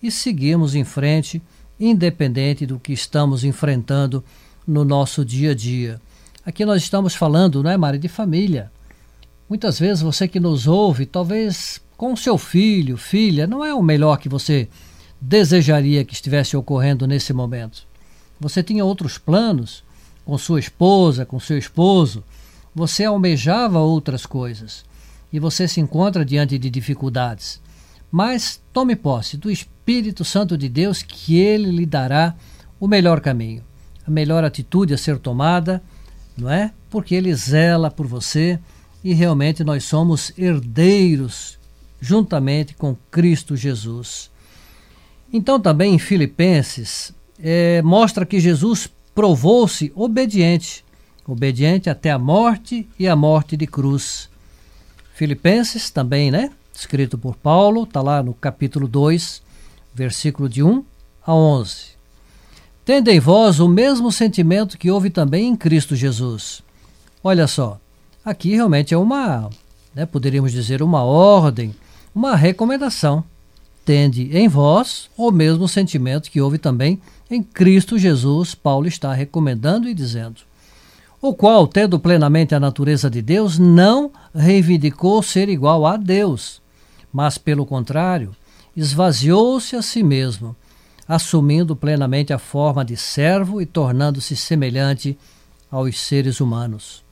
e 0.02 0.10
seguirmos 0.10 0.74
em 0.74 0.84
frente, 0.84 1.40
independente 1.80 2.66
do 2.66 2.78
que 2.78 2.92
estamos 2.92 3.44
enfrentando 3.44 4.22
no 4.66 4.84
nosso 4.84 5.24
dia 5.24 5.52
a 5.52 5.54
dia. 5.54 5.98
Aqui 6.44 6.66
nós 6.66 6.82
estamos 6.82 7.14
falando, 7.14 7.62
não 7.62 7.70
é, 7.70 7.78
Mari, 7.78 7.98
de 7.98 8.08
família. 8.08 8.70
Muitas 9.48 9.78
vezes 9.78 10.02
você 10.02 10.28
que 10.28 10.38
nos 10.38 10.66
ouve, 10.66 11.06
talvez 11.06 11.80
com 11.96 12.14
seu 12.14 12.36
filho, 12.36 12.98
filha, 12.98 13.46
não 13.46 13.64
é 13.64 13.72
o 13.72 13.82
melhor 13.82 14.18
que 14.18 14.28
você 14.28 14.68
desejaria 15.26 16.04
que 16.04 16.12
estivesse 16.12 16.56
ocorrendo 16.56 17.06
nesse 17.06 17.32
momento? 17.32 17.86
Você 18.38 18.62
tinha 18.62 18.84
outros 18.84 19.16
planos 19.16 19.82
com 20.24 20.36
sua 20.36 20.60
esposa, 20.60 21.24
com 21.24 21.40
seu 21.40 21.56
esposo? 21.56 22.22
Você 22.74 23.04
almejava 23.04 23.78
outras 23.78 24.26
coisas 24.26 24.84
e 25.32 25.40
você 25.40 25.66
se 25.66 25.80
encontra 25.80 26.24
diante 26.24 26.58
de 26.58 26.68
dificuldades. 26.68 27.60
Mas 28.10 28.60
tome 28.72 28.94
posse 28.94 29.36
do 29.36 29.50
Espírito 29.50 30.24
Santo 30.24 30.58
de 30.58 30.68
Deus 30.68 31.02
que 31.02 31.36
ele 31.36 31.70
lhe 31.70 31.86
dará 31.86 32.34
o 32.78 32.86
melhor 32.86 33.20
caminho, 33.20 33.64
a 34.06 34.10
melhor 34.10 34.44
atitude 34.44 34.92
a 34.92 34.98
ser 34.98 35.18
tomada, 35.18 35.82
não 36.36 36.50
é? 36.50 36.70
Porque 36.90 37.14
ele 37.14 37.34
zela 37.34 37.90
por 37.90 38.06
você 38.06 38.58
e 39.02 39.14
realmente 39.14 39.64
nós 39.64 39.84
somos 39.84 40.32
herdeiros 40.36 41.58
juntamente 42.00 42.74
com 42.74 42.94
Cristo 43.10 43.56
Jesus. 43.56 44.33
Então, 45.36 45.58
também 45.58 45.94
em 45.94 45.98
Filipenses, 45.98 47.12
é, 47.42 47.82
mostra 47.82 48.24
que 48.24 48.38
Jesus 48.38 48.88
provou-se 49.12 49.90
obediente, 49.96 50.84
obediente 51.26 51.90
até 51.90 52.12
a 52.12 52.18
morte 52.20 52.88
e 52.96 53.08
a 53.08 53.16
morte 53.16 53.56
de 53.56 53.66
cruz. 53.66 54.30
Filipenses 55.12 55.90
também, 55.90 56.30
né? 56.30 56.52
escrito 56.72 57.18
por 57.18 57.34
Paulo, 57.34 57.82
está 57.82 58.00
lá 58.00 58.22
no 58.22 58.32
capítulo 58.32 58.86
2, 58.86 59.42
versículo 59.92 60.48
de 60.48 60.62
1 60.62 60.84
a 61.26 61.34
11. 61.34 61.86
Tende 62.84 63.10
em 63.10 63.18
vós 63.18 63.58
o 63.58 63.66
mesmo 63.68 64.12
sentimento 64.12 64.78
que 64.78 64.88
houve 64.88 65.10
também 65.10 65.48
em 65.48 65.56
Cristo 65.56 65.96
Jesus. 65.96 66.62
Olha 67.24 67.48
só, 67.48 67.80
aqui 68.24 68.54
realmente 68.54 68.94
é 68.94 68.96
uma, 68.96 69.50
né, 69.92 70.06
poderíamos 70.06 70.52
dizer, 70.52 70.80
uma 70.80 71.02
ordem, 71.02 71.74
uma 72.14 72.36
recomendação. 72.36 73.24
Tende 73.84 74.30
em 74.36 74.48
vós 74.48 75.10
o 75.16 75.30
mesmo 75.30 75.68
sentimento 75.68 76.30
que 76.30 76.40
houve 76.40 76.58
também 76.58 77.00
em 77.30 77.42
Cristo 77.42 77.98
Jesus, 77.98 78.54
Paulo 78.54 78.86
está 78.86 79.12
recomendando 79.12 79.88
e 79.88 79.94
dizendo. 79.94 80.40
O 81.20 81.34
qual, 81.34 81.66
tendo 81.66 81.98
plenamente 81.98 82.54
a 82.54 82.60
natureza 82.60 83.10
de 83.10 83.22
Deus, 83.22 83.58
não 83.58 84.12
reivindicou 84.34 85.22
ser 85.22 85.48
igual 85.48 85.86
a 85.86 85.96
Deus, 85.96 86.60
mas, 87.12 87.38
pelo 87.38 87.64
contrário, 87.64 88.34
esvaziou-se 88.76 89.74
a 89.74 89.82
si 89.82 90.02
mesmo 90.02 90.54
assumindo 91.08 91.76
plenamente 91.76 92.32
a 92.32 92.38
forma 92.38 92.84
de 92.84 92.96
servo 92.96 93.60
e 93.60 93.66
tornando-se 93.66 94.36
semelhante 94.36 95.18
aos 95.70 96.00
seres 96.00 96.40
humanos. 96.40 97.04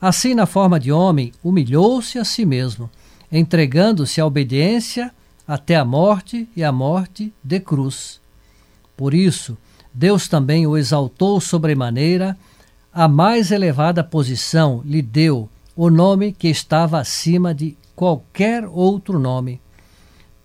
Assim, 0.00 0.34
na 0.34 0.46
forma 0.46 0.78
de 0.78 0.92
homem, 0.92 1.32
humilhou-se 1.42 2.18
a 2.18 2.24
si 2.24 2.44
mesmo, 2.44 2.90
entregando-se 3.30 4.20
à 4.20 4.26
obediência 4.26 5.12
até 5.46 5.76
a 5.76 5.84
morte 5.84 6.48
e 6.56 6.64
a 6.64 6.72
morte 6.72 7.32
de 7.42 7.60
cruz. 7.60 8.20
Por 8.96 9.12
isso, 9.12 9.56
Deus 9.92 10.26
também 10.28 10.66
o 10.66 10.76
exaltou 10.76 11.40
sobremaneira, 11.40 12.36
a 12.92 13.08
mais 13.08 13.50
elevada 13.50 14.02
posição 14.02 14.82
lhe 14.84 15.02
deu 15.02 15.48
o 15.76 15.90
nome 15.90 16.32
que 16.32 16.48
estava 16.48 16.98
acima 16.98 17.54
de 17.54 17.76
qualquer 17.94 18.64
outro 18.66 19.18
nome, 19.18 19.60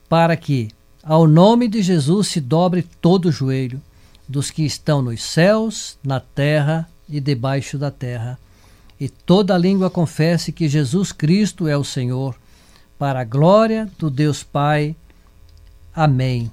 para 0.08 0.36
que, 0.36 0.70
ao 1.04 1.28
nome 1.28 1.68
de 1.68 1.82
Jesus 1.82 2.28
se 2.28 2.42
dobre 2.42 2.82
todo 2.82 3.26
o 3.30 3.32
joelho, 3.32 3.82
dos 4.28 4.52
que 4.52 4.64
estão 4.64 5.02
nos 5.02 5.24
céus, 5.24 5.98
na 6.04 6.20
terra 6.20 6.88
e 7.08 7.20
debaixo 7.20 7.78
da 7.78 7.90
terra, 7.90 8.40
e 9.00 9.08
toda 9.08 9.58
língua 9.58 9.90
confesse 9.90 10.52
que 10.52 10.68
Jesus 10.68 11.12
Cristo 11.12 11.68
é 11.68 11.78
o 11.78 11.84
Senhor, 11.84 12.36
para 13.00 13.22
a 13.22 13.24
glória 13.24 13.90
do 13.98 14.10
Deus 14.10 14.44
Pai. 14.44 14.96
Amém. 15.96 16.52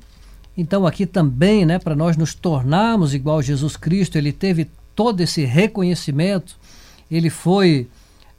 Então 0.57 0.87
aqui 0.87 1.05
também, 1.05 1.67
né, 1.67 1.79
para 1.79 1.95
nós 1.95 2.17
nos 2.17 2.35
tornarmos 2.35 3.13
igual 3.13 3.41
a 3.41 3.43
Jesus 3.43 3.77
Cristo, 3.77 4.17
ele 4.17 4.33
teve 4.33 4.71
todo 4.95 5.21
esse 5.21 5.45
reconhecimento, 5.45 6.57
ele 7.11 7.29
foi 7.29 7.89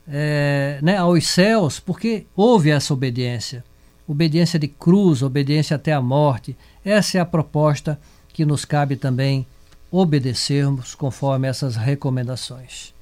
é, 0.07 0.79
né, 0.81 0.97
aos 0.97 1.27
céus 1.27 1.79
porque 1.79 2.25
houve 2.35 2.71
essa 2.71 2.93
obediência 2.93 3.63
obediência 4.07 4.57
de 4.57 4.67
cruz, 4.67 5.21
obediência 5.21 5.75
até 5.75 5.91
a 5.91 6.01
morte. 6.01 6.55
Essa 6.83 7.17
é 7.17 7.21
a 7.21 7.25
proposta 7.25 7.99
que 8.31 8.45
nos 8.45 8.63
cabe 8.63 8.95
também 8.95 9.45
obedecermos 9.91 10.95
conforme 10.95 11.47
essas 11.47 11.75
recomendações. 11.75 12.93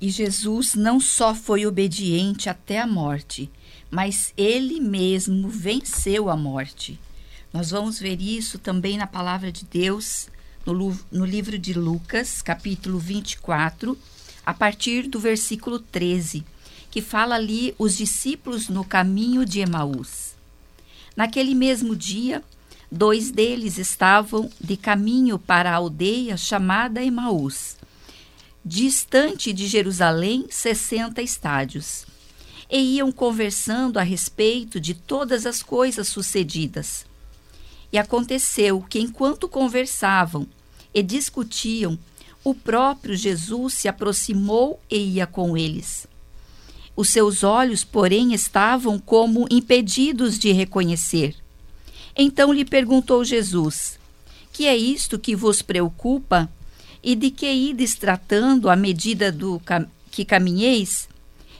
E 0.00 0.10
Jesus 0.10 0.74
não 0.74 1.00
só 1.00 1.34
foi 1.34 1.66
obediente 1.66 2.48
até 2.48 2.80
a 2.80 2.86
morte, 2.86 3.50
mas 3.94 4.34
ele 4.36 4.80
mesmo 4.80 5.48
venceu 5.48 6.28
a 6.28 6.36
morte. 6.36 6.98
Nós 7.52 7.70
vamos 7.70 8.00
ver 8.00 8.20
isso 8.20 8.58
também 8.58 8.98
na 8.98 9.06
palavra 9.06 9.52
de 9.52 9.64
Deus, 9.64 10.26
no, 10.66 10.98
no 11.12 11.24
livro 11.24 11.56
de 11.56 11.72
Lucas, 11.72 12.42
capítulo 12.42 12.98
24, 12.98 13.96
a 14.44 14.52
partir 14.52 15.06
do 15.06 15.20
versículo 15.20 15.78
13 15.78 16.44
que 16.90 17.00
fala 17.00 17.36
ali 17.36 17.72
os 17.78 17.96
discípulos 17.96 18.68
no 18.68 18.84
caminho 18.84 19.44
de 19.44 19.60
Emaús. 19.60 20.34
Naquele 21.16 21.54
mesmo 21.54 21.94
dia, 21.94 22.42
dois 22.90 23.30
deles 23.30 23.78
estavam 23.78 24.50
de 24.60 24.76
caminho 24.76 25.38
para 25.38 25.70
a 25.70 25.74
aldeia 25.74 26.36
chamada 26.36 27.02
Emaús, 27.02 27.76
distante 28.64 29.52
de 29.52 29.68
Jerusalém, 29.68 30.46
60 30.50 31.22
estádios, 31.22 32.06
e 32.70 32.96
iam 32.96 33.12
conversando 33.12 33.98
a 33.98 34.02
respeito 34.02 34.80
de 34.80 34.94
todas 34.94 35.46
as 35.46 35.62
coisas 35.62 36.08
sucedidas. 36.08 37.04
E 37.92 37.98
aconteceu 37.98 38.84
que, 38.88 38.98
enquanto 38.98 39.48
conversavam 39.48 40.46
e 40.92 41.02
discutiam, 41.02 41.98
o 42.42 42.54
próprio 42.54 43.16
Jesus 43.16 43.74
se 43.74 43.88
aproximou 43.88 44.80
e 44.90 44.96
ia 44.96 45.26
com 45.26 45.56
eles. 45.56 46.06
Os 46.96 47.08
seus 47.08 47.42
olhos, 47.42 47.82
porém, 47.82 48.34
estavam 48.34 48.98
como 48.98 49.46
impedidos 49.50 50.38
de 50.38 50.52
reconhecer. 50.52 51.34
Então 52.16 52.52
lhe 52.52 52.64
perguntou 52.64 53.24
Jesus: 53.24 53.98
Que 54.52 54.66
é 54.66 54.76
isto 54.76 55.18
que 55.18 55.34
vos 55.34 55.62
preocupa? 55.62 56.48
E 57.02 57.14
de 57.14 57.30
que 57.30 57.50
ides 57.50 57.96
tratando 57.96 58.70
à 58.70 58.76
medida 58.76 59.30
do 59.30 59.60
que 60.10 60.24
caminheis? 60.24 61.08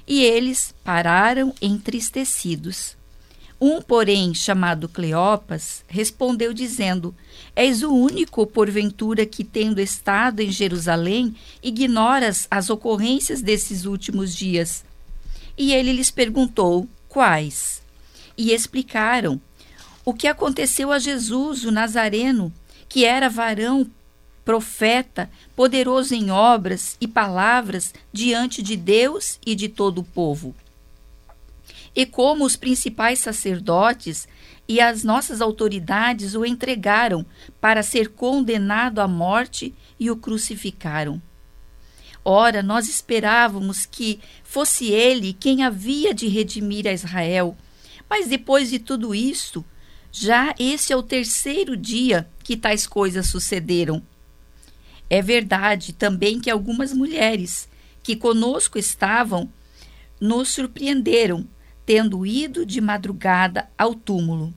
E 0.06 0.22
eles 0.22 0.74
pararam 0.84 1.54
entristecidos. 1.60 2.96
Um, 3.60 3.80
porém, 3.80 4.34
chamado 4.34 4.88
Cleopas, 4.88 5.84
respondeu 5.88 6.52
dizendo: 6.52 7.14
És 7.56 7.82
o 7.82 7.92
único, 7.92 8.46
porventura, 8.46 9.24
que, 9.24 9.42
tendo 9.42 9.80
estado 9.80 10.40
em 10.40 10.50
Jerusalém, 10.50 11.34
ignoras 11.62 12.46
as 12.50 12.68
ocorrências 12.68 13.40
desses 13.40 13.86
últimos 13.86 14.34
dias. 14.34 14.84
E 15.56 15.72
ele 15.72 15.92
lhes 15.92 16.10
perguntou 16.10 16.88
quais. 17.08 17.80
E 18.36 18.52
explicaram 18.52 19.40
o 20.04 20.12
que 20.12 20.26
aconteceu 20.26 20.92
a 20.92 20.98
Jesus, 20.98 21.64
o 21.64 21.70
Nazareno, 21.70 22.52
que 22.88 23.04
era 23.04 23.30
varão, 23.30 23.86
profeta, 24.44 25.30
poderoso 25.56 26.14
em 26.14 26.30
obras 26.30 26.96
e 27.00 27.08
palavras 27.08 27.94
diante 28.12 28.62
de 28.62 28.76
Deus 28.76 29.38
e 29.44 29.54
de 29.54 29.68
todo 29.68 29.98
o 29.98 30.04
povo. 30.04 30.54
E 31.96 32.04
como 32.04 32.44
os 32.44 32.56
principais 32.56 33.20
sacerdotes 33.20 34.28
e 34.68 34.80
as 34.80 35.04
nossas 35.04 35.40
autoridades 35.40 36.34
o 36.34 36.44
entregaram 36.44 37.24
para 37.60 37.82
ser 37.82 38.08
condenado 38.08 39.00
à 39.00 39.08
morte 39.08 39.74
e 39.98 40.10
o 40.10 40.16
crucificaram. 40.16 41.20
Ora, 42.24 42.62
nós 42.62 42.88
esperávamos 42.88 43.84
que 43.84 44.18
fosse 44.42 44.90
ele 44.90 45.34
quem 45.34 45.62
havia 45.62 46.14
de 46.14 46.26
redimir 46.26 46.86
a 46.86 46.92
Israel. 46.92 47.56
Mas 48.08 48.26
depois 48.26 48.70
de 48.70 48.78
tudo 48.78 49.14
isto, 49.14 49.62
já 50.10 50.54
esse 50.58 50.92
é 50.92 50.96
o 50.96 51.02
terceiro 51.02 51.76
dia 51.76 52.26
que 52.42 52.56
tais 52.56 52.86
coisas 52.86 53.26
sucederam. 53.26 54.02
É 55.08 55.20
verdade 55.20 55.92
também 55.92 56.40
que 56.40 56.50
algumas 56.50 56.92
mulheres 56.92 57.68
que 58.02 58.16
conosco 58.16 58.78
estavam 58.78 59.48
nos 60.20 60.50
surpreenderam, 60.50 61.46
tendo 61.84 62.24
ido 62.24 62.64
de 62.64 62.80
madrugada 62.80 63.68
ao 63.76 63.94
túmulo. 63.94 64.54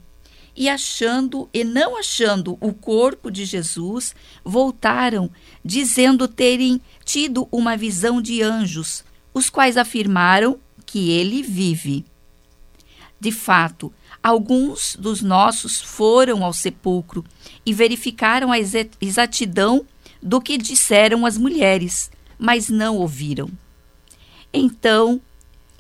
E 0.56 0.70
achando 0.70 1.48
e 1.54 1.64
não 1.64 1.98
achando 1.98 2.58
o 2.60 2.74
corpo 2.74 3.30
de 3.30 3.46
Jesus, 3.46 4.16
voltaram, 4.44 5.30
dizendo 5.64 6.28
terem 6.28 6.82
tido 7.06 7.48
uma 7.52 7.78
visão 7.78 8.22
de 8.22 8.42
anjos, 8.42 9.04
os 9.34 9.50
quais 9.50 9.78
afirmaram 9.78 10.60
que 10.86 11.12
ele 11.12 11.44
vive. 11.44 12.06
De 13.20 13.32
fato, 13.32 13.94
alguns 14.22 14.96
dos 14.96 15.22
nossos 15.22 15.82
foram 15.82 16.44
ao 16.44 16.54
sepulcro 16.54 17.24
e 17.66 17.74
verificaram 17.74 18.52
a 18.52 18.58
exatidão 18.60 19.86
do 20.22 20.42
que 20.42 20.58
disseram 20.58 21.26
as 21.26 21.38
mulheres, 21.38 22.12
mas 22.38 22.70
não 22.70 22.98
ouviram. 22.98 23.50
Então 24.54 25.22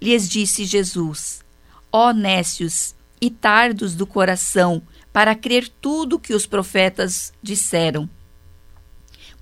lhes 0.01 0.29
disse 0.29 0.65
Jesus: 0.65 1.43
Ó 1.91 2.11
nécios 2.11 2.95
e 3.19 3.29
tardos 3.29 3.95
do 3.95 4.05
coração, 4.05 4.81
para 5.11 5.35
crer 5.35 5.69
tudo 5.81 6.19
que 6.19 6.33
os 6.33 6.45
profetas 6.45 7.33
disseram. 7.41 8.09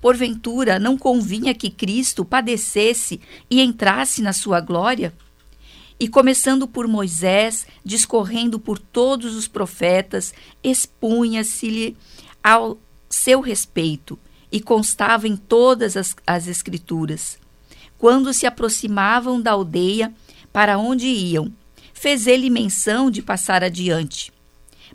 Porventura, 0.00 0.78
não 0.78 0.96
convinha 0.96 1.54
que 1.54 1.70
Cristo 1.70 2.24
padecesse 2.24 3.20
e 3.50 3.60
entrasse 3.60 4.22
na 4.22 4.32
sua 4.32 4.60
glória? 4.60 5.12
E 5.98 6.08
começando 6.08 6.68
por 6.68 6.86
Moisés, 6.86 7.66
discorrendo 7.82 8.58
por 8.60 8.78
todos 8.78 9.34
os 9.34 9.48
profetas, 9.48 10.34
expunha-se-lhe 10.62 11.96
ao 12.42 12.78
seu 13.08 13.40
respeito 13.40 14.18
e 14.50 14.60
constava 14.60 15.26
em 15.26 15.36
todas 15.36 15.96
as, 15.96 16.14
as 16.26 16.46
Escrituras. 16.46 17.38
Quando 17.98 18.32
se 18.32 18.46
aproximavam 18.46 19.40
da 19.40 19.52
aldeia 19.52 20.12
para 20.52 20.78
onde 20.78 21.06
iam, 21.06 21.52
fez 21.92 22.26
ele 22.26 22.50
menção 22.50 23.10
de 23.10 23.22
passar 23.22 23.64
adiante. 23.64 24.32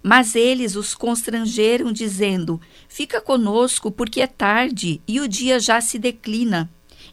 Mas 0.04 0.36
eles 0.36 0.76
os 0.76 0.96
constrangeram, 0.96 1.92
dizendo: 1.92 2.60
Fica 2.88 3.20
conosco, 3.20 3.92
porque 3.92 4.22
é 4.22 4.28
tarde 4.28 5.02
e 5.08 5.20
o 5.20 5.28
dia 5.28 5.60
já 5.60 5.82
se 5.82 6.00
declina. 6.00 6.70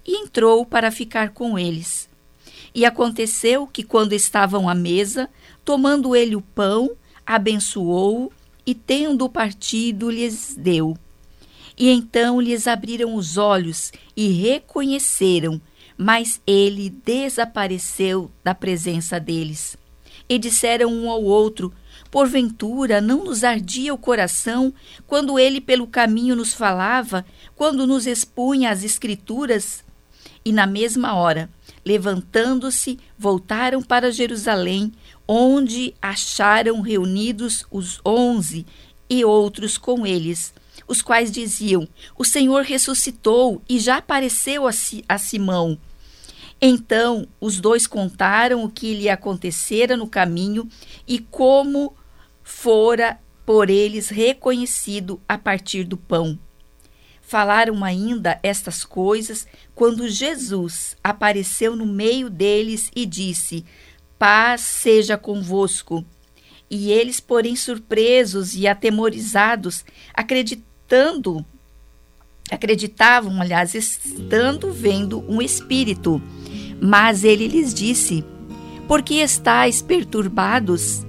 E 0.07 0.23
entrou 0.23 0.65
para 0.65 0.91
ficar 0.91 1.31
com 1.31 1.59
eles. 1.59 2.09
E 2.75 2.85
aconteceu 2.85 3.67
que, 3.67 3.83
quando 3.83 4.13
estavam 4.13 4.69
à 4.69 4.75
mesa, 4.75 5.29
tomando 5.65 6.15
ele 6.15 6.37
o 6.37 6.41
pão, 6.41 6.93
abençoou-o 7.27 8.33
e, 8.65 8.75
tendo 8.75 9.29
partido, 9.29 10.11
lhes 10.11 10.55
deu. 10.57 10.97
E 11.79 11.91
então 11.91 12.41
lhes 12.41 12.67
abriram 12.67 13.15
os 13.15 13.37
olhos 13.37 13.93
e 14.17 14.29
reconheceram, 14.33 15.61
mas 15.97 16.41
ele 16.45 16.91
desapareceu 16.91 18.31
da 18.43 18.53
presença 18.53 19.21
deles. 19.21 19.77
E 20.29 20.39
disseram 20.39 20.93
um 20.93 21.09
ao 21.09 21.23
outro: 21.23 21.73
Porventura 22.11 23.01
não 23.01 23.25
nos 23.25 23.45
ardia 23.45 23.95
o 23.95 23.99
coração 23.99 24.75
quando 25.07 25.39
ele 25.39 25.61
pelo 25.61 25.87
caminho 25.87 26.35
nos 26.35 26.53
falava, 26.53 27.25
quando 27.55 27.87
nos 27.87 28.07
expunha 28.07 28.71
as 28.71 28.83
Escrituras? 28.83 29.85
E 30.45 30.51
na 30.51 30.67
mesma 30.67 31.15
hora, 31.15 31.49
levantando-se, 31.85 32.99
voltaram 33.17 33.83
para 33.83 34.11
Jerusalém, 34.11 34.93
onde 35.27 35.95
acharam 36.03 36.81
reunidos 36.81 37.65
os 37.71 38.01
onze 38.05 38.67
e 39.09 39.25
outros 39.25 39.79
com 39.79 40.07
eles, 40.07 40.53
os 40.89 41.03
quais 41.03 41.31
diziam: 41.31 41.87
O 42.17 42.25
Senhor 42.25 42.63
ressuscitou 42.63 43.63
e 43.69 43.79
já 43.79 43.99
apareceu 43.99 44.67
a, 44.67 44.71
a 45.09 45.19
Simão. 45.19 45.79
Então 46.61 47.29
os 47.41 47.61
dois 47.61 47.87
contaram 47.87 48.65
o 48.65 48.71
que 48.71 48.95
lhe 48.95 49.09
acontecera 49.09 49.97
no 49.97 50.09
caminho 50.09 50.69
e 51.07 51.21
como 51.21 51.95
fora 52.43 53.21
por 53.47 53.71
eles 53.71 54.09
reconhecido 54.09 55.21
a 55.29 55.39
partir 55.39 55.85
do 55.85 55.97
pão. 55.97 56.39
Falaram 57.23 57.85
ainda 57.85 58.41
estas 58.43 58.85
coisas 58.85 59.47
quando 59.75 60.09
Jesus 60.09 60.97
apareceu 61.05 61.77
no 61.77 61.87
meio 61.87 62.29
deles 62.31 62.91
e 62.97 63.05
disse: 63.05 63.65
Paz 64.19 64.63
seja 64.63 65.17
convosco. 65.17 66.05
E 66.71 66.91
eles, 66.91 67.21
porém, 67.21 67.55
surpresos 67.55 68.55
e 68.55 68.67
atemorizados, 68.67 69.85
acreditando, 70.89 71.45
acreditavam, 72.51 73.41
aliás, 73.43 73.75
estando 73.75 74.73
vendo 74.73 75.23
um 75.29 75.43
espírito. 75.43 76.21
Mas 76.81 77.25
ele 77.25 77.47
lhes 77.47 77.75
disse: 77.75 78.25
Por 78.87 79.03
que 79.03 79.17
estáis 79.17 79.83
perturbados? 79.83 81.05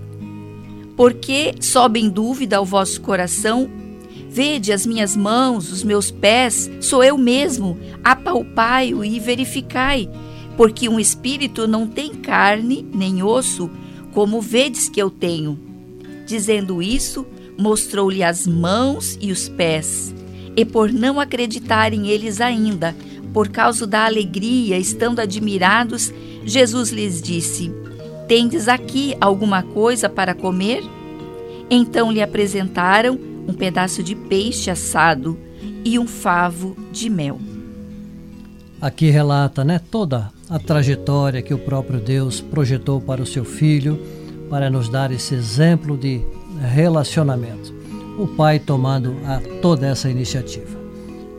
Por 0.97 1.13
que 1.13 1.55
sobe 1.61 2.01
em 2.01 2.09
dúvida 2.09 2.57
ao 2.57 2.65
vosso 2.65 2.99
coração? 2.99 3.69
Vede 4.29 4.73
as 4.73 4.85
minhas 4.85 5.15
mãos, 5.15 5.71
os 5.71 5.83
meus 5.83 6.11
pés, 6.11 6.69
sou 6.81 7.03
eu 7.03 7.17
mesmo, 7.17 7.79
apalpai-o 8.03 9.03
e 9.03 9.19
verificai, 9.19 10.09
porque 10.55 10.87
um 10.89 10.99
espírito 10.99 11.67
não 11.67 11.87
tem 11.87 12.13
carne 12.13 12.85
nem 12.93 13.23
osso, 13.23 13.71
como 14.13 14.41
vedes 14.41 14.87
que 14.89 15.01
eu 15.01 15.09
tenho. 15.09 15.57
Dizendo 16.27 16.79
isso, 16.79 17.25
mostrou-lhe 17.59 18.23
as 18.23 18.47
mãos 18.47 19.17
e 19.19 19.31
os 19.31 19.49
pés. 19.49 20.15
E 20.55 20.63
por 20.63 20.91
não 20.91 21.19
acreditarem 21.19 22.07
eles 22.07 22.39
ainda, 22.39 22.95
por 23.33 23.49
causa 23.49 23.85
da 23.85 24.05
alegria, 24.05 24.77
estando 24.77 25.19
admirados, 25.19 26.11
Jesus 26.45 26.89
lhes 26.89 27.21
disse: 27.21 27.71
Tendes 28.27 28.67
aqui 28.67 29.15
alguma 29.19 29.61
coisa 29.61 30.09
para 30.09 30.33
comer? 30.33 30.83
Então 31.69 32.11
lhe 32.11 32.21
apresentaram 32.21 33.19
um 33.47 33.53
pedaço 33.53 34.01
de 34.01 34.15
peixe 34.15 34.71
assado 34.71 35.37
e 35.83 35.99
um 35.99 36.07
favo 36.07 36.75
de 36.91 37.09
mel. 37.09 37.39
Aqui 38.81 39.09
relata, 39.09 39.63
né, 39.63 39.79
toda 39.91 40.31
a 40.49 40.57
trajetória 40.57 41.41
que 41.41 41.53
o 41.53 41.59
próprio 41.59 41.99
Deus 41.99 42.39
projetou 42.39 43.01
para 43.01 43.21
o 43.21 43.25
seu 43.25 43.43
filho, 43.43 43.99
para 44.49 44.69
nos 44.69 44.87
dar 44.89 45.11
esse 45.11 45.35
exemplo 45.35 45.97
de 45.97 46.21
relacionamento. 46.59 47.73
O 48.17 48.27
pai 48.27 48.59
tomando 48.59 49.15
a 49.25 49.39
toda 49.61 49.87
essa 49.87 50.09
iniciativa. 50.09 50.77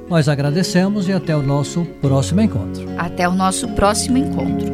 Nós 0.08 0.28
agradecemos 0.28 1.08
e 1.08 1.12
até 1.12 1.36
o 1.36 1.42
nosso 1.42 1.84
próximo 2.00 2.40
encontro. 2.40 2.84
Até 2.98 3.28
o 3.28 3.32
nosso 3.32 3.68
próximo 3.68 4.18
encontro. 4.18 4.68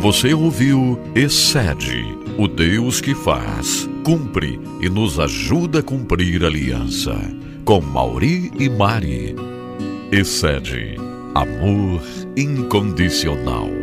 Você 0.00 0.32
ouviu 0.32 0.98
Excede, 1.14 2.04
o 2.38 2.48
Deus 2.48 3.00
que 3.00 3.14
faz, 3.14 3.88
cumpre 4.02 4.58
e 4.80 4.88
nos 4.88 5.20
ajuda 5.20 5.80
a 5.80 5.82
cumprir 5.82 6.42
a 6.42 6.46
aliança. 6.46 7.14
Com 7.64 7.80
Mauri 7.80 8.50
e 8.58 8.68
Mari. 8.68 9.36
Excede, 10.10 10.96
amor 11.34 12.02
incondicional. 12.36 13.81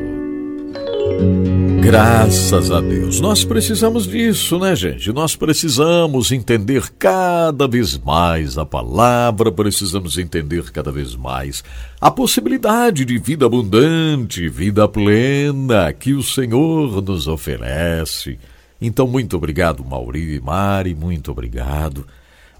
Graças 1.82 2.70
a 2.70 2.80
Deus. 2.82 3.20
Nós 3.20 3.44
precisamos 3.44 4.06
disso, 4.06 4.60
né, 4.60 4.76
gente? 4.76 5.12
Nós 5.12 5.36
precisamos 5.36 6.32
entender 6.32 6.88
cada 7.00 7.68
vez 7.68 7.98
mais 7.98 8.58
a 8.58 8.66
palavra, 8.66 9.52
precisamos 9.52 10.18
entender 10.18 10.70
cada 10.72 10.92
vez 10.92 11.16
mais 11.16 11.64
a 12.00 12.12
possibilidade 12.12 13.06
de 13.06 13.18
vida 13.18 13.48
abundante, 13.48 14.48
vida 14.50 14.88
plena 14.88 15.92
que 15.92 16.14
o 16.14 16.22
Senhor 16.22 17.02
nos 17.02 17.28
oferece. 17.28 18.38
Então, 18.80 19.08
muito 19.08 19.36
obrigado, 19.36 19.84
Mauri 19.84 20.36
e 20.36 20.40
Mari, 20.40 20.94
muito 20.94 21.32
obrigado 21.32 22.06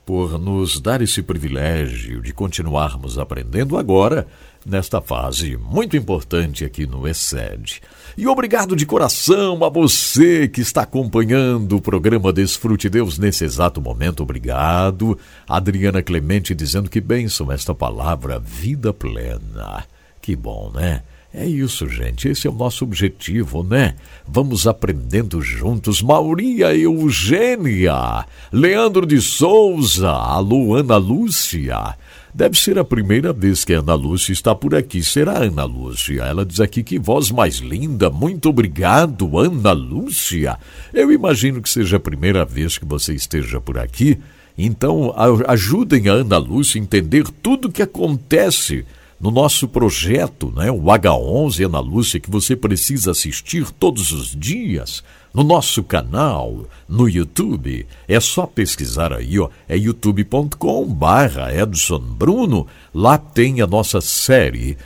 por 0.10 0.40
nos 0.40 0.80
dar 0.80 1.04
esse 1.04 1.22
privilégio 1.22 2.20
de 2.20 2.34
continuarmos 2.34 3.20
aprendendo 3.20 3.78
agora 3.78 4.26
nesta 4.66 5.02
fase 5.02 5.58
muito 5.58 5.96
importante 5.96 6.66
aqui 6.66 6.86
no 6.86 7.08
ESED. 7.08 7.82
E 8.18 8.28
obrigado 8.28 8.76
de 8.76 8.86
coração 8.86 9.64
a 9.64 9.70
você 9.70 10.48
que 10.48 10.62
está 10.62 10.82
acompanhando 10.82 11.78
o 11.78 11.82
programa 11.82 12.34
Desfrute 12.34 12.90
Deus 12.90 13.18
nesse 13.18 13.46
exato 13.46 13.82
momento. 13.82 14.24
Obrigado. 14.24 15.18
Adriana 15.48 16.02
Clemente 16.02 16.54
dizendo 16.54 16.90
que 16.90 17.00
bênção 17.00 17.52
esta 17.52 17.74
palavra, 17.74 18.40
vida 18.40 18.92
plena. 18.92 19.86
Que 20.22 20.36
bom, 20.36 20.72
né? 20.74 21.02
É 21.34 21.46
isso, 21.46 21.88
gente. 21.88 22.28
Esse 22.28 22.48
é 22.48 22.50
o 22.50 22.56
nosso 22.56 22.84
objetivo, 22.84 23.64
né? 23.64 23.96
Vamos 24.28 24.66
aprendendo 24.66 25.42
juntos. 25.42 26.02
Mauria 26.02 26.76
Eugênia, 26.76 28.26
Leandro 28.52 29.06
de 29.06 29.22
Souza, 29.22 30.10
alô 30.10 30.74
Ana 30.74 30.98
Lúcia. 30.98 31.96
Deve 32.34 32.58
ser 32.58 32.78
a 32.78 32.84
primeira 32.84 33.34
vez 33.34 33.66
que 33.66 33.74
Ana 33.74 33.96
Lúcia 33.96 34.32
está 34.32 34.54
por 34.54 34.76
aqui. 34.76 35.04
Será 35.04 35.40
Ana 35.40 35.64
Lúcia? 35.64 36.24
Ela 36.24 36.46
diz 36.46 36.60
aqui 36.60 36.84
que 36.84 37.00
voz 37.00 37.32
mais 37.32 37.58
linda. 37.58 38.10
Muito 38.10 38.50
obrigado, 38.50 39.38
Ana 39.38 39.72
Lúcia. 39.72 40.58
Eu 40.94 41.12
imagino 41.12 41.62
que 41.62 41.70
seja 41.70 41.98
a 41.98 42.00
primeira 42.00 42.46
vez 42.46 42.78
que 42.78 42.86
você 42.86 43.14
esteja 43.14 43.60
por 43.60 43.80
aqui. 43.80 44.20
Então, 44.56 45.14
ajudem 45.48 46.08
a 46.08 46.14
Ana 46.14 46.38
Lúcia 46.38 46.80
a 46.80 46.84
entender 46.84 47.26
tudo 47.42 47.68
o 47.68 47.72
que 47.72 47.82
acontece 47.82 48.86
no 49.20 49.32
nosso 49.32 49.68
projeto, 49.68 50.54
né, 50.56 50.72
o 50.72 50.82
H11 50.84 51.66
Ana 51.66 51.80
Lúcia, 51.80 52.20
que 52.20 52.30
você 52.30 52.56
precisa 52.56 53.12
assistir 53.12 53.70
todos 53.72 54.12
os 54.12 54.36
dias 54.36 55.04
no 55.34 55.44
nosso 55.44 55.84
canal 55.84 56.66
no 56.88 57.08
YouTube. 57.08 57.86
É 58.08 58.20
só 58.20 58.46
pesquisar 58.46 59.14
aí, 59.14 59.40
ó, 59.40 59.50
é 59.68 59.78
youtube.com 59.78 60.86
barra 60.86 61.54
Edson 61.54 62.00
Bruno. 62.00 62.68
Lá 62.94 63.18
tem 63.18 63.62
a 63.62 63.68
nossa 63.68 64.02
série, 64.02 64.78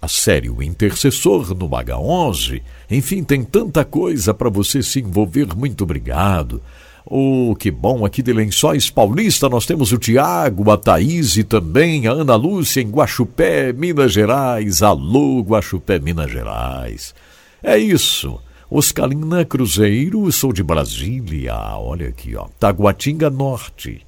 a 0.00 0.08
série 0.08 0.48
O 0.48 0.62
Intercessor 0.62 1.54
no 1.54 1.68
H11. 1.68 2.62
Enfim, 2.90 3.22
tem 3.22 3.42
tanta 3.44 3.84
coisa 3.84 4.32
para 4.32 4.48
você 4.48 4.82
se 4.82 5.00
envolver. 5.00 5.54
Muito 5.56 5.84
obrigado. 5.84 6.62
Oh, 7.10 7.56
que 7.58 7.70
bom! 7.70 8.04
Aqui 8.04 8.22
de 8.22 8.34
Lençóis 8.34 8.90
Paulista 8.90 9.48
nós 9.48 9.64
temos 9.64 9.92
o 9.92 9.98
Tiago, 9.98 10.70
a 10.70 10.76
Thaís 10.76 11.38
e 11.38 11.42
também 11.42 12.06
a 12.06 12.12
Ana 12.12 12.36
Lúcia 12.36 12.82
em 12.82 12.90
Guaxupé, 12.90 13.72
Minas 13.72 14.12
Gerais. 14.12 14.82
Alô, 14.82 15.40
Guaxupé, 15.40 15.98
Minas 15.98 16.30
Gerais. 16.30 17.14
É 17.62 17.78
isso. 17.78 18.38
Oscalina 18.70 19.46
Cruzeiro, 19.46 20.30
sou 20.30 20.52
de 20.52 20.62
Brasília. 20.62 21.56
Olha 21.78 22.08
aqui, 22.08 22.36
ó. 22.36 22.48
Taguatinga 22.60 23.30
Norte. 23.30 24.02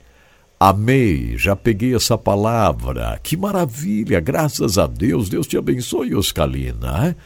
Amei, 0.58 1.34
já 1.38 1.56
peguei 1.56 1.94
essa 1.94 2.18
palavra. 2.18 3.18
Que 3.22 3.38
maravilha, 3.38 4.20
graças 4.20 4.76
a 4.76 4.86
Deus. 4.86 5.30
Deus 5.30 5.46
te 5.46 5.56
abençoe, 5.56 6.14
Oscalina. 6.14 7.16